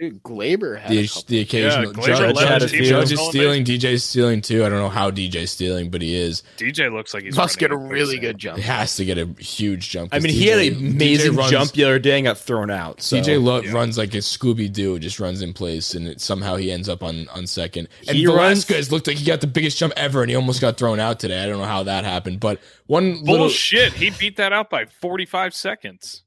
Dude, 0.00 0.24
Gleyber 0.24 0.80
had 0.80 0.90
The, 0.90 0.98
a 1.04 1.06
couple. 1.06 1.22
the 1.28 1.40
occasional 1.40 1.84
Yeah, 1.86 1.92
Gleyber 1.92 2.06
Judge, 2.06 2.34
led 2.36 2.48
Judge, 2.48 2.62
his 2.62 2.70
team 2.72 2.84
Judge 2.84 3.12
is 3.12 3.20
stealing. 3.20 3.64
DJ's 3.64 4.02
stealing 4.02 4.40
too. 4.40 4.64
I 4.64 4.68
don't 4.68 4.80
know 4.80 4.88
how 4.88 5.12
DJ's 5.12 5.52
stealing, 5.52 5.88
but 5.90 6.02
he 6.02 6.16
is. 6.16 6.42
DJ 6.56 6.92
looks 6.92 7.14
like 7.14 7.22
he's 7.22 7.36
Must 7.36 7.56
get 7.58 7.70
a 7.70 7.76
really 7.76 8.18
good 8.18 8.36
jump. 8.36 8.56
He 8.56 8.64
has 8.64 8.96
to 8.96 9.04
get 9.04 9.18
a 9.18 9.26
huge 9.38 9.90
jump. 9.90 10.12
I 10.12 10.18
mean, 10.18 10.32
he 10.32 10.48
had 10.48 10.58
an 10.58 10.74
amazing 10.78 11.36
runs- 11.36 11.52
jump 11.52 11.70
the 11.72 11.84
other 11.84 12.00
day 12.00 12.16
and 12.16 12.24
got 12.24 12.38
thrown 12.38 12.72
out. 12.72 13.02
So. 13.02 13.16
DJ 13.18 13.40
lo- 13.40 13.62
runs 13.72 13.96
like 13.96 14.14
a 14.14 14.18
Scooby 14.18 14.72
Doo, 14.72 14.98
just 14.98 15.20
runs 15.20 15.42
in 15.42 15.52
place, 15.52 15.94
and 15.94 16.08
it, 16.08 16.20
somehow 16.20 16.56
he 16.56 16.72
ends 16.72 16.88
up 16.88 17.04
on, 17.04 17.28
on 17.28 17.46
second. 17.46 17.88
And 18.08 18.16
He 18.16 18.26
runs- 18.26 18.64
Velasquez 18.64 18.90
looked 18.90 19.06
like 19.06 19.18
he 19.18 19.24
got 19.24 19.42
the 19.42 19.46
biggest 19.46 19.78
jump 19.78 19.92
ever, 19.96 20.22
and 20.22 20.28
he 20.30 20.34
almost 20.34 20.60
got 20.60 20.76
thrown 20.76 20.98
out 20.98 21.20
today. 21.20 21.40
I 21.44 21.46
don't 21.46 21.58
know 21.58 21.66
how 21.66 21.84
that 21.84 22.04
happened, 22.04 22.40
but 22.40 22.58
one 22.86 23.20
little 23.22 23.46
Bullshit. 23.46 23.92
He 23.92 24.10
beat 24.10 24.38
that 24.38 24.52
out 24.52 24.70
by 24.70 24.86
45 24.86 25.54
seconds. 25.54 26.23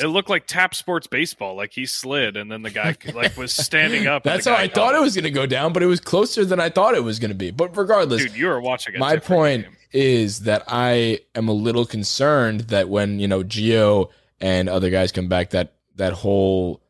It 0.00 0.06
looked 0.06 0.30
like 0.30 0.46
tap 0.46 0.74
sports 0.74 1.06
baseball. 1.06 1.56
Like 1.56 1.72
he 1.72 1.86
slid, 1.86 2.36
and 2.36 2.50
then 2.50 2.62
the 2.62 2.70
guy 2.70 2.96
like 3.14 3.36
was 3.36 3.52
standing 3.52 4.06
up. 4.06 4.22
That's 4.22 4.46
how 4.46 4.54
guy 4.56 4.62
I 4.62 4.68
thought 4.68 4.94
it 4.94 5.00
was 5.00 5.14
going 5.14 5.24
to 5.24 5.30
go 5.30 5.46
down, 5.46 5.72
but 5.72 5.82
it 5.82 5.86
was 5.86 6.00
closer 6.00 6.44
than 6.44 6.60
I 6.60 6.68
thought 6.68 6.94
it 6.94 7.04
was 7.04 7.18
going 7.18 7.30
to 7.30 7.36
be. 7.36 7.50
But 7.50 7.76
regardless, 7.76 8.22
Dude, 8.22 8.36
you 8.36 8.46
were 8.46 8.60
watching. 8.60 8.96
A 8.96 8.98
my 8.98 9.16
point 9.16 9.64
game. 9.64 9.76
is 9.92 10.40
that 10.40 10.64
I 10.68 11.20
am 11.34 11.48
a 11.48 11.52
little 11.52 11.84
concerned 11.86 12.60
that 12.68 12.88
when 12.88 13.18
you 13.18 13.28
know 13.28 13.42
Gio 13.42 14.10
and 14.40 14.68
other 14.68 14.90
guys 14.90 15.12
come 15.12 15.28
back, 15.28 15.50
that 15.50 15.74
that 15.96 16.12
whole 16.12 16.80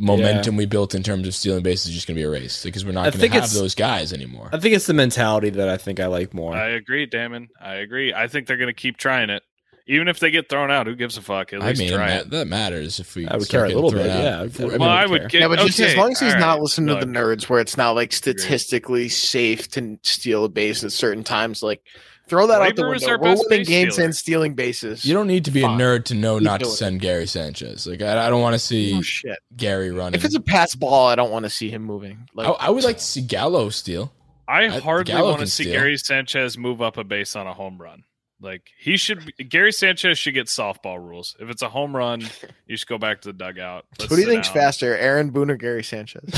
momentum 0.00 0.56
we 0.56 0.64
built 0.64 0.94
in 0.94 1.02
terms 1.02 1.26
of 1.26 1.34
stealing 1.34 1.62
bases 1.62 1.88
is 1.88 1.94
just 1.94 2.06
going 2.06 2.14
to 2.14 2.20
be 2.20 2.24
erased 2.24 2.62
because 2.62 2.84
we're 2.84 2.92
not 2.92 3.06
I 3.06 3.10
going 3.10 3.20
think 3.20 3.32
to 3.32 3.40
have 3.40 3.44
it's- 3.50 3.58
those 3.58 3.74
guys 3.74 4.12
anymore. 4.12 4.48
I 4.52 4.58
think 4.58 4.74
it's 4.76 4.86
the 4.86 4.94
mentality 4.94 5.50
that 5.50 5.68
I 5.68 5.76
think 5.76 5.98
I 5.98 6.06
like 6.06 6.32
more. 6.32 6.54
I 6.54 6.68
agree, 6.68 7.06
Damon. 7.06 7.48
I 7.60 7.74
agree. 7.76 8.14
I 8.14 8.28
think 8.28 8.46
they're 8.46 8.56
going 8.56 8.68
to 8.68 8.72
keep 8.72 8.96
trying 8.96 9.28
it, 9.28 9.42
even 9.88 10.06
if 10.06 10.20
they 10.20 10.30
get 10.30 10.48
thrown 10.48 10.70
out. 10.70 10.86
Who 10.86 10.94
gives 10.94 11.16
a 11.16 11.22
fuck? 11.22 11.52
At 11.52 11.62
I 11.62 11.68
least 11.70 11.80
mean, 11.80 11.92
try 11.92 12.08
ma- 12.08 12.20
it. 12.20 12.30
that 12.30 12.46
matters 12.46 13.00
if 13.00 13.16
we. 13.16 13.26
I 13.26 13.36
would 13.36 13.48
care 13.48 13.64
a 13.64 13.68
little 13.68 13.90
bit, 13.90 14.08
out. 14.08 14.22
yeah. 14.22 14.44
If- 14.44 14.60
I 14.60 14.64
would- 14.64 14.72
mean, 14.72 14.80
Well, 14.80 14.90
I 14.90 15.00
care. 15.02 15.08
would 15.10 15.28
get. 15.30 15.40
yeah, 15.40 15.48
but 15.48 15.58
just 15.60 15.80
as 15.80 15.96
long 15.96 16.12
as 16.12 16.20
he's 16.20 16.34
all 16.34 16.40
not 16.40 16.52
right, 16.54 16.60
listening 16.62 16.94
to 16.98 17.04
the 17.04 17.10
nerds, 17.10 17.48
where 17.48 17.58
it's 17.60 17.76
not 17.76 17.92
like 17.96 18.12
statistically 18.12 19.08
safe 19.08 19.68
to 19.72 19.98
steal 20.02 20.44
a 20.44 20.48
base 20.48 20.84
at 20.84 20.92
certain 20.92 21.24
times, 21.24 21.62
like 21.62 21.82
throw 22.28 22.46
that 22.46 22.60
out 22.60 22.76
the 22.76 22.82
Gleyber 22.82 22.96
is 22.96 23.02
window. 23.02 23.12
our 23.26 23.34
We're 23.36 23.42
winning 23.48 23.64
games 23.66 23.94
stealer. 23.94 24.04
and 24.04 24.14
stealing 24.16 24.54
bases. 24.54 25.04
You 25.04 25.14
don't 25.14 25.26
need 25.26 25.46
to 25.46 25.50
be 25.50 25.62
Fine. 25.62 25.80
a 25.80 25.82
nerd 25.84 26.04
to 26.06 26.14
know 26.14 26.36
Keep 26.38 26.44
not 26.44 26.58
to 26.60 26.64
doing 26.64 26.74
it. 26.74 26.76
send 26.76 27.00
Gary 27.00 27.26
Sanchez. 27.26 27.86
Like 27.86 28.02
I, 28.02 28.26
I 28.26 28.30
don't 28.30 28.42
want 28.42 28.52
to 28.54 28.58
see 28.58 28.94
oh 28.94 29.00
shit! 29.02 29.38
Gary 29.56 29.90
running. 29.90 30.18
If 30.18 30.24
it's 30.26 30.34
a 30.34 30.40
pass 30.40 30.74
ball, 30.74 31.08
I 31.08 31.14
don't 31.14 31.30
want 31.30 31.44
to 31.44 31.50
see 31.50 31.70
him 31.70 31.82
moving. 31.82 32.28
Like 32.34 32.46
I, 32.48 32.50
I 32.66 32.70
would 32.70 32.84
like 32.84 32.98
to 32.98 33.04
see 33.04 33.22
Gallo 33.22 33.70
steal. 33.70 34.12
I 34.46 34.64
I- 34.66 34.78
hardly 34.80 35.14
want 35.14 35.40
to 35.40 35.46
see 35.46 35.64
steal. 35.64 35.72
Gary 35.74 35.96
Sanchez 35.96 36.56
move 36.58 36.82
up 36.82 36.96
a 36.98 37.04
base 37.04 37.34
on 37.36 37.46
a 37.46 37.54
home 37.54 37.78
run. 37.80 38.04
Like 38.40 38.70
he 38.78 38.96
should. 38.96 39.26
Be, 39.36 39.44
Gary 39.44 39.72
Sanchez 39.72 40.16
should 40.18 40.34
get 40.34 40.46
softball 40.46 40.98
rules. 41.04 41.34
If 41.40 41.50
it's 41.50 41.62
a 41.62 41.68
home 41.68 41.94
run, 41.96 42.22
you 42.66 42.76
should 42.76 42.86
go 42.88 42.96
back 42.98 43.22
to 43.22 43.28
the 43.28 43.32
dugout. 43.32 43.84
Let's 43.98 44.10
Who 44.10 44.16
do 44.16 44.22
you 44.22 44.28
think's 44.28 44.48
down. 44.48 44.54
faster, 44.56 44.96
Aaron 44.96 45.30
Boone 45.30 45.50
or 45.50 45.56
Gary 45.56 45.82
Sanchez? 45.82 46.22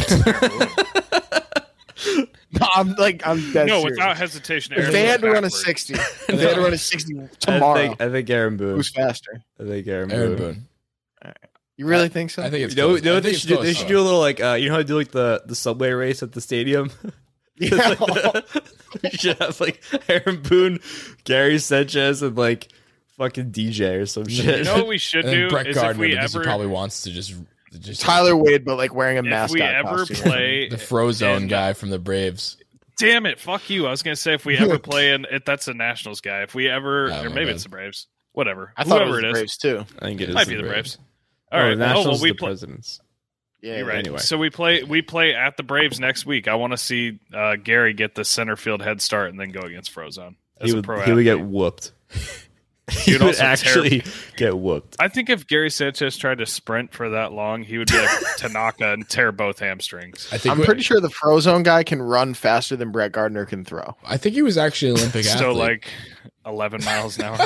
no, 2.53 2.67
I'm 2.75 2.95
like 2.95 3.27
I'm 3.27 3.39
dead 3.53 3.67
No, 3.69 3.81
serious. 3.81 3.97
without 3.99 4.17
hesitation. 4.17 4.75
If 4.77 4.93
they 4.93 5.07
had 5.07 5.21
to 5.21 5.31
run 5.31 5.45
a 5.45 5.51
sixty, 5.51 5.95
if 5.99 6.27
they 6.29 6.37
had 6.39 6.55
to 6.55 6.63
run 6.63 6.73
a 6.73 6.79
sixty 6.79 7.19
I 7.21 7.29
tomorrow, 7.39 7.75
think, 7.77 8.01
I 8.01 8.09
think 8.11 8.31
Aaron 8.31 8.57
Boone. 8.57 8.77
who's 8.77 8.91
faster? 8.91 9.43
I 9.61 9.65
think 9.65 9.87
Aaron, 9.87 10.11
Aaron 10.11 10.37
Boone. 10.37 10.67
Boone. 11.23 11.33
You 11.77 11.87
really 11.87 12.09
think 12.11 12.31
so? 12.31 12.43
I 12.43 12.51
think 12.51 12.65
it's 12.65 12.75
You 12.75 12.83
know, 12.83 12.89
close. 12.89 12.99
you 13.01 13.05
know 13.07 13.15
they 13.21 13.21
think 13.21 13.33
it's 13.35 13.41
should 13.43 13.49
do? 13.57 13.63
They 13.63 13.73
should 13.75 13.89
do 13.89 13.99
a 13.99 14.03
little 14.03 14.21
like 14.21 14.43
uh, 14.43 14.53
you 14.55 14.69
know 14.69 14.75
how 14.75 14.79
they 14.79 14.85
do 14.85 14.97
like 14.97 15.11
the 15.13 15.43
the 15.47 15.55
subway 15.55 15.91
race 15.91 16.23
at 16.23 16.33
the 16.33 16.41
stadium. 16.41 16.91
Yeah. 17.71 18.41
you 19.05 19.11
should 19.11 19.39
have 19.39 19.61
like 19.61 19.83
Aaron 20.09 20.43
Boone, 20.43 20.81
Gary 21.25 21.59
Sanchez, 21.59 22.23
and 22.23 22.37
like 22.37 22.69
fucking 23.19 23.53
DJ 23.53 24.01
or 24.01 24.07
some 24.07 24.27
shit. 24.29 24.59
You 24.59 24.65
know 24.65 24.77
what 24.79 24.89
we 24.89 24.99
should 24.99 25.25
And 25.27 25.35
do 25.35 25.49
Brett 25.51 25.67
is 25.69 25.77
Gardner 25.77 25.93
if 26.05 26.11
we 26.11 26.15
because 26.17 26.35
ever 26.35 26.43
he 26.43 26.47
probably 26.47 26.67
wants 26.67 27.03
to 27.03 27.11
just 27.13 27.35
just 27.79 28.01
Tyler 28.01 28.35
Wade, 28.37 28.65
but 28.65 28.77
like 28.77 28.93
wearing 28.95 29.19
a 29.19 29.23
mask. 29.23 29.51
if 29.51 29.55
we 29.55 29.63
ever 29.63 29.99
costume. 29.99 30.17
play 30.17 30.69
the 30.71 30.77
Frozone 30.77 31.43
in- 31.43 31.49
guy 31.49 31.73
from 31.75 31.91
the 31.91 31.99
Braves. 32.01 32.57
Damn 32.99 33.27
it! 33.27 33.39
Fuck 33.39 33.71
you. 33.71 33.87
I 33.87 33.91
was 33.91 34.03
gonna 34.03 34.17
say 34.17 34.35
if 34.35 34.45
we 34.45 34.57
ever 34.59 34.79
play 34.81 35.13
in 35.13 35.25
it, 35.31 35.45
that's 35.47 35.69
a 35.69 35.75
Nationals 35.75 36.21
guy. 36.21 36.43
If 36.43 36.55
we 36.55 36.69
ever, 36.69 37.11
Oh, 37.13 37.23
or 37.23 37.31
maybe 37.31 37.47
bad. 37.47 37.55
it's 37.55 37.63
the 37.63 37.69
Braves. 37.69 38.09
Whatever. 38.33 38.73
I 38.77 38.85
thought 38.85 39.03
it 39.03 39.07
Whoever 39.09 39.11
was 39.13 39.21
the 39.23 39.27
it 39.27 39.31
is, 39.31 39.33
Braves 39.39 39.57
too. 39.59 39.85
I 40.01 40.05
think 40.07 40.21
it 40.21 40.29
is 40.31 40.35
might 40.35 40.49
be 40.49 40.57
the 40.57 40.63
Braves. 40.65 40.99
All 41.53 41.59
All 41.59 41.65
right. 41.65 41.71
right, 41.71 41.79
the 41.79 41.85
oh, 41.85 41.89
Nationals 41.89 42.07
well, 42.07 42.23
we 42.23 42.29
the 42.31 42.35
play. 42.35 42.49
presidents. 42.49 43.01
Yeah, 43.63 43.79
You're 43.79 43.87
right. 43.87 43.99
Anyway. 43.99 44.19
So 44.19 44.39
we 44.39 44.49
play 44.51 44.83
we 44.85 45.03
play 45.03 45.35
at 45.35 45.57
the 45.57 45.63
Braves 45.63 46.01
next 46.01 46.25
week. 46.27 46.49
I 46.49 46.55
want 46.55 46.73
to 46.73 46.77
see 46.79 47.19
uh, 47.35 47.57
Gary 47.57 47.93
get 47.93 48.15
the 48.15 48.25
center 48.25 48.57
field 48.57 48.81
head 48.83 49.01
start 49.03 49.31
and 49.31 49.39
then 49.39 49.51
go 49.51 49.61
against 49.61 49.95
Frozone 49.95 50.37
as 50.61 50.67
He 50.69 50.73
a 50.73 50.77
would, 50.77 50.85
pro. 50.85 51.03
he 51.03 51.13
would 51.13 51.25
get 51.25 51.41
whooped. 51.43 51.93
he 52.91 53.13
would 53.13 53.21
would 53.21 53.29
also 53.29 53.41
tear- 53.43 53.51
actually 53.51 54.03
get 54.37 54.59
whooped. 54.59 54.97
I 54.99 55.09
think 55.09 55.29
if 55.31 55.47
Gary 55.47 55.71
Sanchez 55.71 56.17
tried 56.17 56.39
to 56.39 56.47
sprint 56.47 56.93
for 56.95 57.11
that 57.11 57.33
long, 57.33 57.63
he 57.63 57.77
would 57.79 57.89
be 57.89 57.99
like 57.99 58.11
Tanaka 58.39 58.93
and 58.95 59.09
tear 59.09 59.31
both 59.31 59.59
hamstrings. 59.59 60.27
I 60.33 60.39
think 60.39 60.57
I'm 60.57 60.63
pretty 60.65 60.83
sure 60.83 60.99
the 61.01 61.09
Frozone 61.09 61.63
guy 61.63 61.85
can 61.85 62.01
run 62.01 62.33
faster 62.35 62.77
than 62.77 62.91
Brett 62.93 63.13
Gardner 63.13 63.45
can 63.45 63.65
throw. 63.65 63.95
I 64.05 64.17
think 64.17 64.35
he 64.35 64.43
was 64.43 64.57
actually 64.59 64.93
an 64.93 64.97
Olympic 65.01 65.25
So 65.25 65.51
athlete. 65.51 65.57
like 65.57 65.89
11 66.47 66.83
miles 66.85 67.19
an 67.19 67.25
hour. 67.27 67.37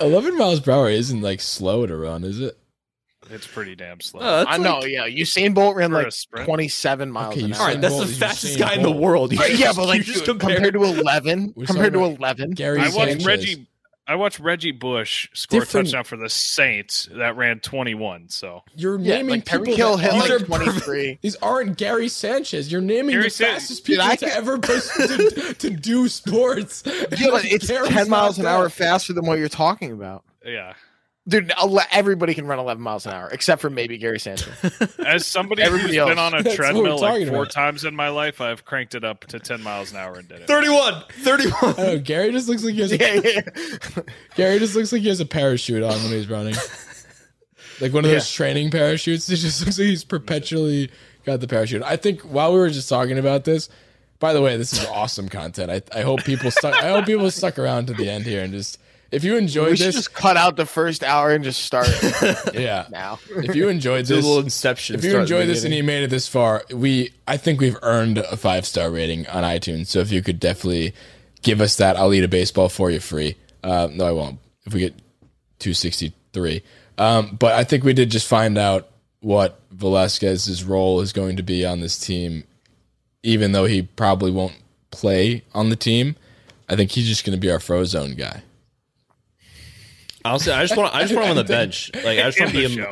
Eleven 0.00 0.36
miles 0.36 0.60
per 0.60 0.72
hour 0.72 0.90
isn't 0.90 1.22
like 1.22 1.40
slow 1.40 1.86
to 1.86 1.96
run, 1.96 2.24
is 2.24 2.40
it? 2.40 2.58
It's 3.30 3.46
pretty 3.46 3.74
damn 3.74 4.00
slow. 4.00 4.20
That's 4.20 4.50
I 4.50 4.58
know, 4.58 4.78
like- 4.80 4.90
yeah. 4.90 5.08
Usain 5.08 5.54
Bolt 5.54 5.76
ran 5.76 5.92
like 5.92 6.12
27 6.44 7.10
miles 7.10 7.34
Okay, 7.34 7.44
an 7.44 7.54
hour. 7.54 7.60
All 7.60 7.66
right, 7.66 7.80
that's 7.80 7.94
Bolt 7.94 8.06
the 8.08 8.12
fastest 8.14 8.56
Usain 8.56 8.60
guy 8.60 8.74
in 8.74 8.82
the 8.82 8.90
world. 8.90 9.32
You 9.32 9.38
Right, 9.38 9.52
yeah, 9.52 9.66
just- 9.66 9.76
but 9.78 9.86
like 9.88 10.02
just 10.02 10.24
compared 10.24 10.74
to 10.74 10.84
11, 10.84 11.54
compared 11.66 11.92
to 11.94 12.04
11, 12.04 12.50
Gary 12.52 12.80
I 12.80 12.84
watched 12.90 12.94
Sanchez. 12.94 13.26
Reggie. 13.26 13.66
I 14.06 14.16
watched 14.16 14.38
Reggie 14.38 14.72
Bush 14.72 15.30
score 15.32 15.60
Different- 15.60 15.88
a 15.88 15.90
touchdown 15.92 16.04
for 16.04 16.18
the 16.18 16.28
Saints 16.28 17.08
that 17.12 17.38
ran 17.38 17.60
21. 17.60 18.28
So 18.28 18.62
You're 18.76 18.98
yeah, 19.00 19.14
naming 19.16 19.30
like 19.36 19.46
people 19.46 19.64
Tyreek 19.64 19.76
Hill 19.76 19.96
that 19.96 20.12
hit 20.12 20.30
aren't- 20.30 20.50
like 20.50 20.60
23. 20.62 21.18
These 21.22 21.36
aren't 21.36 21.78
Gary 21.78 22.08
Sanchez. 22.08 22.70
You're 22.70 22.82
naming 22.82 23.12
Gary 23.12 23.24
the 23.24 23.30
San- 23.30 23.52
fastest 23.54 23.84
people 23.86 24.04
I 24.04 24.16
to 24.16 24.26
ever 24.26 24.58
put, 24.58 24.82
to, 24.82 25.54
to 25.58 25.70
do 25.70 26.08
sports. 26.08 26.82
Yeah, 26.86 27.30
but 27.30 27.46
it's 27.46 27.66
Gary's 27.66 27.88
10 27.88 28.10
miles 28.10 28.38
an 28.38 28.44
hour 28.44 28.68
faster 28.68 29.14
than 29.14 29.24
what 29.24 29.38
you're 29.38 29.48
talking 29.48 29.90
about. 29.92 30.22
yeah, 30.44 30.74
Dude, 31.26 31.52
everybody 31.90 32.34
can 32.34 32.46
run 32.46 32.58
11 32.58 32.82
miles 32.82 33.06
an 33.06 33.14
hour 33.14 33.28
except 33.32 33.62
for 33.62 33.70
maybe 33.70 33.96
Gary 33.96 34.20
Sanchez. 34.20 34.48
as 35.06 35.26
somebody 35.26 35.62
Everybody 35.62 35.94
who's 35.94 35.98
else. 35.98 36.10
been 36.10 36.18
on 36.18 36.34
a 36.34 36.42
That's 36.42 36.54
treadmill 36.54 36.98
like 36.98 37.26
four 37.28 37.42
about. 37.44 37.50
times 37.50 37.84
in 37.84 37.94
my 37.96 38.08
life, 38.08 38.42
I've 38.42 38.66
cranked 38.66 38.94
it 38.94 39.04
up 39.04 39.24
to 39.28 39.38
10 39.40 39.62
miles 39.62 39.90
an 39.92 39.96
hour 39.98 40.16
and 40.16 40.28
did 40.28 40.40
it. 40.42 40.46
31. 40.46 41.02
31. 41.22 41.54
I 41.62 41.66
don't 41.66 41.76
know, 41.78 41.98
Gary 41.98 42.30
just 42.30 42.46
looks 42.48 42.62
like 42.62 42.74
he 42.74 42.80
has 42.82 42.92
a, 42.92 42.98
yeah, 42.98 43.20
yeah. 43.24 44.02
Gary 44.36 44.58
just 44.58 44.74
looks 44.76 44.92
like 44.92 45.00
he 45.00 45.08
has 45.08 45.20
a 45.20 45.26
parachute 45.26 45.82
on 45.82 45.92
when 45.92 46.12
he's 46.12 46.28
running. 46.28 46.54
Like 47.80 47.92
one 47.92 48.04
of 48.04 48.10
those 48.12 48.30
training 48.30 48.70
parachutes. 48.70 49.28
It 49.28 49.34
just 49.36 49.60
looks 49.64 49.78
like 49.78 49.86
he's 49.88 50.04
perpetually 50.04 50.90
got 51.24 51.40
the 51.40 51.48
parachute. 51.48 51.82
I 51.82 51.96
think 51.96 52.20
while 52.22 52.52
we 52.52 52.58
were 52.60 52.70
just 52.70 52.88
talking 52.88 53.18
about 53.18 53.42
this, 53.44 53.68
by 54.20 54.32
the 54.32 54.40
way, 54.40 54.56
this 54.56 54.72
is 54.72 54.86
awesome 54.86 55.28
content. 55.28 55.70
I, 55.70 55.82
I 55.98 56.02
hope 56.02 56.22
people 56.24 56.52
stuck 56.52 56.74
I 56.82 56.90
hope 56.90 57.06
people 57.06 57.28
stuck 57.32 57.58
around 57.58 57.86
to 57.88 57.94
the 57.94 58.08
end 58.08 58.26
here 58.26 58.44
and 58.44 58.52
just 58.52 58.78
if 59.14 59.24
you 59.24 59.36
enjoyed 59.36 59.78
should 59.78 59.86
this, 59.88 59.94
just 59.94 60.12
cut 60.14 60.36
out 60.36 60.56
the 60.56 60.66
first 60.66 61.02
hour 61.04 61.30
and 61.32 61.44
just 61.44 61.62
start 61.62 61.88
yeah. 62.54 62.86
now. 62.90 63.18
If 63.30 63.54
you 63.54 63.68
enjoyed 63.68 64.06
Do 64.06 64.14
a 64.14 64.16
this, 64.16 64.24
little 64.26 64.42
inception. 64.42 64.96
if 64.96 65.04
you 65.04 65.10
start 65.10 65.22
at 65.22 65.28
the 65.28 65.34
enjoyed 65.34 65.48
this 65.48 65.58
and 65.64 65.70
beginning. 65.70 65.76
you 65.78 65.84
made 65.84 66.02
it 66.04 66.10
this 66.10 66.28
far, 66.28 66.64
we 66.72 67.12
I 67.28 67.36
think 67.36 67.60
we've 67.60 67.78
earned 67.82 68.18
a 68.18 68.36
five 68.36 68.66
star 68.66 68.90
rating 68.90 69.26
on 69.28 69.44
iTunes. 69.44 69.86
So 69.86 70.00
if 70.00 70.10
you 70.10 70.22
could 70.22 70.40
definitely 70.40 70.94
give 71.42 71.60
us 71.60 71.76
that, 71.76 71.96
I'll 71.96 72.12
eat 72.12 72.24
a 72.24 72.28
baseball 72.28 72.68
for 72.68 72.90
you 72.90 73.00
free. 73.00 73.36
Uh, 73.62 73.88
no, 73.92 74.06
I 74.06 74.12
won't. 74.12 74.38
If 74.66 74.74
we 74.74 74.80
get 74.80 74.94
two 75.58 75.74
sixty 75.74 76.12
three, 76.32 76.62
um, 76.98 77.36
but 77.38 77.52
I 77.54 77.64
think 77.64 77.84
we 77.84 77.92
did 77.92 78.10
just 78.10 78.26
find 78.26 78.58
out 78.58 78.88
what 79.20 79.60
Velasquez's 79.70 80.64
role 80.64 81.00
is 81.00 81.12
going 81.12 81.36
to 81.36 81.42
be 81.42 81.64
on 81.64 81.80
this 81.80 81.98
team, 81.98 82.44
even 83.22 83.52
though 83.52 83.64
he 83.66 83.82
probably 83.82 84.30
won't 84.30 84.56
play 84.90 85.44
on 85.54 85.70
the 85.70 85.76
team. 85.76 86.16
I 86.68 86.76
think 86.76 86.90
he's 86.92 87.06
just 87.06 87.24
going 87.24 87.36
to 87.36 87.40
be 87.40 87.50
our 87.50 87.58
Frozone 87.58 88.16
guy. 88.16 88.42
Honestly, 90.26 90.52
I 90.52 90.62
just 90.64 90.76
want 90.76 90.94
I 90.94 91.02
just 91.02 91.14
want 91.14 91.26
him 91.26 91.30
on 91.32 91.36
the 91.36 91.44
bench. 91.44 91.90
Like 91.94 92.18
I 92.18 92.30
just 92.30 92.40
want 92.40 92.52
to 92.52 92.56
be 92.68 92.74
him. 92.74 92.82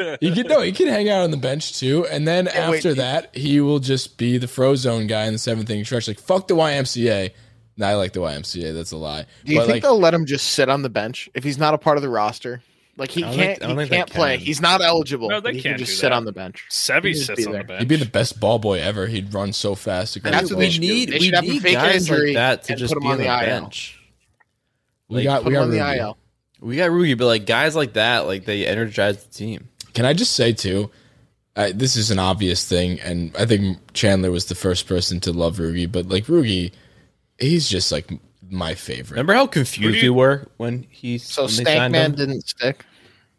show. 0.00 0.16
He 0.20 0.32
can 0.34 0.46
no, 0.48 0.60
he 0.60 0.72
can 0.72 0.88
hang 0.88 1.08
out 1.08 1.22
on 1.22 1.30
the 1.30 1.36
bench 1.36 1.78
too, 1.78 2.04
and 2.06 2.26
then 2.26 2.46
wait, 2.46 2.54
after 2.56 2.88
you- 2.90 2.94
that, 2.96 3.34
he 3.36 3.60
will 3.60 3.78
just 3.78 4.18
be 4.18 4.38
the 4.38 4.48
Frozone 4.48 5.06
guy 5.08 5.26
in 5.26 5.32
the 5.32 5.38
seventh 5.38 5.70
inning 5.70 5.84
stretch. 5.84 6.08
Like 6.08 6.18
fuck 6.18 6.48
the 6.48 6.54
YMCA. 6.56 7.30
No, 7.76 7.86
I 7.86 7.94
like 7.94 8.12
the 8.12 8.20
YMCA. 8.20 8.74
That's 8.74 8.92
a 8.92 8.96
lie. 8.96 9.26
Do 9.44 9.52
you 9.52 9.58
but 9.60 9.66
think 9.66 9.74
like, 9.76 9.82
they'll 9.82 9.98
let 9.98 10.14
him 10.14 10.26
just 10.26 10.48
sit 10.50 10.68
on 10.68 10.82
the 10.82 10.90
bench 10.90 11.28
if 11.34 11.44
he's 11.44 11.58
not 11.58 11.74
a 11.74 11.78
part 11.78 11.96
of 11.96 12.02
the 12.02 12.08
roster? 12.08 12.62
Like 12.96 13.10
he 13.10 13.24
I 13.24 13.34
can't, 13.34 13.58
think- 13.60 13.80
he 13.80 13.88
can't 13.88 14.10
play. 14.10 14.36
can. 14.36 14.46
He's 14.46 14.60
not 14.60 14.80
eligible. 14.80 15.28
No, 15.28 15.40
they 15.40 15.52
he 15.54 15.60
can't 15.62 15.76
can 15.76 15.84
just 15.86 15.98
sit 16.00 16.10
on 16.12 16.24
the 16.24 16.32
bench. 16.32 16.64
Sevy 16.70 17.14
sits 17.16 17.40
be 17.40 17.46
on 17.46 17.52
the 17.52 17.64
bench. 17.64 17.80
he'd 17.80 17.88
be 17.88 17.96
the 17.96 18.04
best 18.06 18.38
ball 18.40 18.58
boy 18.60 18.80
ever. 18.80 19.06
He'd 19.08 19.32
run 19.34 19.52
so 19.52 19.74
fast. 19.76 20.14
And 20.16 20.24
that's 20.26 20.50
what 20.50 20.58
we 20.60 20.68
they 20.70 20.78
need 20.78 21.08
They 21.08 21.18
we 21.18 21.24
should 21.26 21.34
have 21.34 21.44
him 21.44 21.50
need 21.54 21.62
fake 21.62 21.74
guys 21.74 22.08
like 22.10 22.34
that 22.34 22.62
to 22.64 22.76
just 22.76 22.94
put 22.94 23.02
him 23.02 23.02
be 23.02 23.08
on 23.08 23.12
on 23.12 23.18
the, 23.18 23.24
the 23.46 23.50
IL. 23.52 23.60
bench. 23.60 24.00
we 25.08 25.16
like, 25.16 25.24
got 25.24 25.44
we 25.44 25.48
him 25.48 25.52
got 25.54 25.62
on 25.62 25.70
the 25.70 25.78
Ruby. 25.80 25.98
IL. 25.98 26.18
We 26.64 26.76
got 26.76 26.90
Rugi, 26.90 27.16
but 27.18 27.26
like 27.26 27.44
guys 27.44 27.76
like 27.76 27.92
that, 27.92 28.20
like 28.20 28.46
they 28.46 28.66
energize 28.66 29.22
the 29.22 29.30
team. 29.30 29.68
Can 29.92 30.06
I 30.06 30.14
just 30.14 30.32
say 30.32 30.54
too? 30.54 30.90
I, 31.54 31.72
this 31.72 31.94
is 31.94 32.10
an 32.10 32.18
obvious 32.18 32.66
thing, 32.66 32.98
and 33.00 33.36
I 33.36 33.44
think 33.44 33.78
Chandler 33.92 34.30
was 34.30 34.46
the 34.46 34.54
first 34.54 34.88
person 34.88 35.20
to 35.20 35.32
love 35.32 35.58
Rugi. 35.58 35.90
But 35.92 36.08
like 36.08 36.24
Rugi, 36.24 36.72
he's 37.38 37.68
just 37.68 37.92
like 37.92 38.10
my 38.48 38.74
favorite. 38.74 39.10
Remember 39.10 39.34
how 39.34 39.46
confused 39.46 39.96
you- 40.02 40.12
we 40.14 40.18
were 40.18 40.46
when 40.56 40.86
he 40.88 41.18
So 41.18 41.44
when 41.44 41.54
they 41.56 41.64
signed 41.64 41.94
Stankman 41.94 42.04
him? 42.06 42.14
didn't 42.14 42.48
stick. 42.48 42.84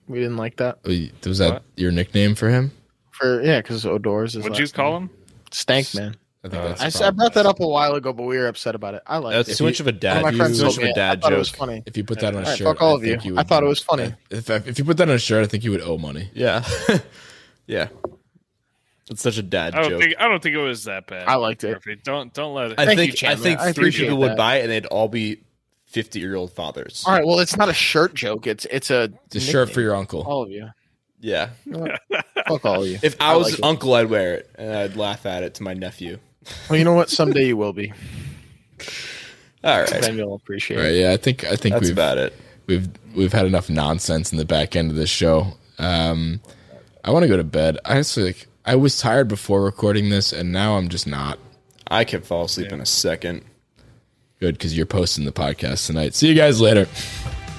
We 0.08 0.20
didn't 0.20 0.38
like 0.38 0.58
that. 0.58 0.78
Oh, 0.86 1.28
Was 1.28 1.40
that 1.40 1.64
your 1.76 1.92
nickname 1.92 2.36
for 2.36 2.50
him? 2.50 2.72
For 3.10 3.42
yeah, 3.42 3.58
because 3.60 3.86
Odor's 3.88 4.36
is. 4.36 4.44
What'd 4.44 4.60
you 4.60 4.68
call 4.68 4.98
him? 4.98 5.10
Stank 5.52 5.96
man. 5.96 6.16
I 6.46 6.50
think 6.50 6.64
that's 6.64 6.82
I, 6.82 6.86
s- 6.86 6.96
I 6.98 7.00
probably- 7.06 7.18
brought 7.18 7.34
that 7.34 7.46
up 7.48 7.60
a 7.60 7.68
while 7.68 7.94
ago, 7.96 8.14
but 8.14 8.24
we 8.24 8.38
were 8.38 8.48
upset 8.48 8.76
about 8.76 8.94
it. 8.94 9.02
I 9.08 9.18
like 9.18 9.34
That's 9.34 9.50
it. 9.50 9.56
too 9.58 9.64
much 9.64 9.80
of 9.80 9.88
a 9.88 9.92
dad. 9.92 10.22
my 10.22 10.30
use, 10.30 10.38
friends 10.38 10.60
too 10.60 10.66
much 10.66 10.76
told 10.76 10.78
of 10.78 10.84
me 10.84 10.90
a 10.90 10.92
it. 10.92 10.96
dad 10.96 11.18
I 11.18 11.22
thought 11.22 11.34
it 11.34 11.38
was 11.38 11.50
funny. 11.50 11.84
If 11.86 11.98
you 11.98 12.04
put 12.04 12.20
that 12.20 12.28
on 12.28 12.36
a 12.36 12.38
All 12.38 12.44
right, 12.44 12.58
shirt, 12.58 12.68
fuck 12.68 12.82
all 12.82 12.96
of 12.96 13.02
I 13.02 13.06
think 13.08 13.26
you. 13.26 13.32
would- 13.34 13.40
I 13.40 13.44
thought 13.44 13.64
it 13.64 13.68
was 13.68 13.80
funny. 13.82 14.14
If, 14.30 14.50
if 14.50 14.78
you 14.80 14.86
put 14.86 14.98
that 14.98 15.10
on 15.10 15.16
a 15.16 15.20
shirt, 15.20 15.44
I 15.44 15.48
think 15.48 15.64
you 15.64 15.72
would 15.72 15.82
owe 15.82 15.98
money. 15.98 16.30
Yeah, 16.34 16.64
yeah. 17.68 17.88
It's 19.10 19.22
such 19.22 19.38
a 19.38 19.44
dad 19.44 19.76
I 19.76 19.82
don't 19.82 19.90
joke. 19.92 20.02
think 20.02 20.14
I 20.20 20.28
don't 20.28 20.42
think 20.42 20.56
it 20.56 20.60
was 20.62 20.86
that 20.86 21.06
bad. 21.08 21.28
I 21.28 21.36
liked 21.36 21.64
it. 21.64 21.74
Murphy. 21.74 21.96
Don't 22.04 22.34
don't 22.34 22.56
let 22.56 22.72
it. 22.72 22.80
I 22.80 22.86
Thank 22.86 23.00
think 23.00 23.22
you, 23.22 23.28
I 23.28 23.36
think 23.36 23.60
I 23.60 23.72
three 23.72 23.84
appreciate 23.84 24.06
people 24.08 24.18
would 24.20 24.36
buy 24.38 24.58
it, 24.58 24.62
and 24.64 24.72
they'd 24.72 24.86
all 24.88 25.08
be 25.08 25.42
fifty-year-old 25.86 26.52
fathers. 26.54 27.04
All 27.06 27.14
right, 27.14 27.26
well, 27.26 27.40
it's 27.40 27.56
not 27.56 27.70
a 27.70 27.74
shirt 27.74 28.16
joke. 28.16 28.48
It's 28.48 28.66
it's 28.66 28.90
a 28.90 29.12
It's 29.28 29.36
a 29.36 29.40
shirt 29.40 29.70
for 29.70 29.82
your 29.82 29.96
uncle. 29.96 30.22
all 30.22 30.42
of 30.44 30.50
you. 30.50 30.70
Yeah. 31.20 31.50
You 31.66 31.72
know? 31.74 31.96
Fuck 32.48 32.66
all 32.66 32.82
of 32.84 32.88
you. 32.88 32.98
If 33.04 33.16
I 33.22 33.36
was 33.36 33.46
like 33.46 33.52
his 33.54 33.60
it. 33.60 33.66
uncle, 33.66 33.94
I'd 33.94 34.10
wear 34.10 34.36
it, 34.36 34.50
and 34.56 34.74
I'd 34.76 34.96
laugh 34.96 35.26
at 35.28 35.44
it 35.44 35.54
to 35.56 35.64
my 35.64 35.74
nephew. 35.76 36.18
Well, 36.70 36.78
you 36.78 36.86
know 36.86 36.94
what? 36.94 37.10
Someday 37.10 37.48
you 37.48 37.58
will 37.58 37.74
be. 37.74 37.92
All 39.64 39.80
right, 39.82 39.90
Then 40.02 40.18
you'll 40.18 40.36
appreciate 40.36 40.78
All 40.78 40.84
right, 40.84 40.94
it. 40.94 41.02
yeah, 41.02 41.12
I 41.12 41.18
think 41.18 41.44
I 41.44 41.56
think 41.56 41.74
that's 41.74 41.84
we've 41.86 41.92
about 41.94 42.18
it. 42.20 42.34
we've 42.68 42.88
we've 43.16 43.34
had 43.34 43.46
enough 43.48 43.70
nonsense 43.70 44.32
in 44.32 44.38
the 44.38 44.46
back 44.46 44.76
end 44.76 44.92
of 44.92 44.96
this 44.96 45.10
show. 45.10 45.54
Um, 45.80 46.40
I 47.04 47.10
want 47.12 47.24
to 47.24 47.28
go 47.30 47.38
to 47.38 47.44
bed. 47.44 47.80
I 47.84 47.94
honestly 47.94 48.24
like 48.26 48.48
I 48.66 48.76
was 48.76 49.00
tired 49.00 49.28
before 49.28 49.64
recording 49.64 50.10
this, 50.10 50.32
and 50.34 50.52
now 50.52 50.78
I'm 50.78 50.88
just 50.90 51.08
not 51.08 51.40
I 51.88 52.04
can 52.04 52.22
fall 52.22 52.46
asleep 52.46 52.72
in 52.72 52.80
a 52.80 52.86
second. 52.86 53.44
good 54.40 54.56
because 54.56 54.78
you're 54.78 54.86
posting 54.86 55.26
the 55.26 55.32
podcast 55.32 55.88
tonight. 55.88 56.14
See 56.14 56.28
you 56.28 56.36
guys 56.36 56.62
later. 56.62 56.88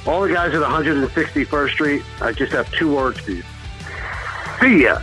All 0.07 0.21
the 0.23 0.33
guys 0.33 0.55
at 0.55 0.63
161st 0.63 1.71
Street, 1.71 2.03
I 2.21 2.31
just 2.31 2.53
have 2.53 2.71
two 2.73 2.95
words 2.95 3.19
for 3.19 3.33
you. 3.33 3.43
See 4.61 4.85
ya. 4.85 5.01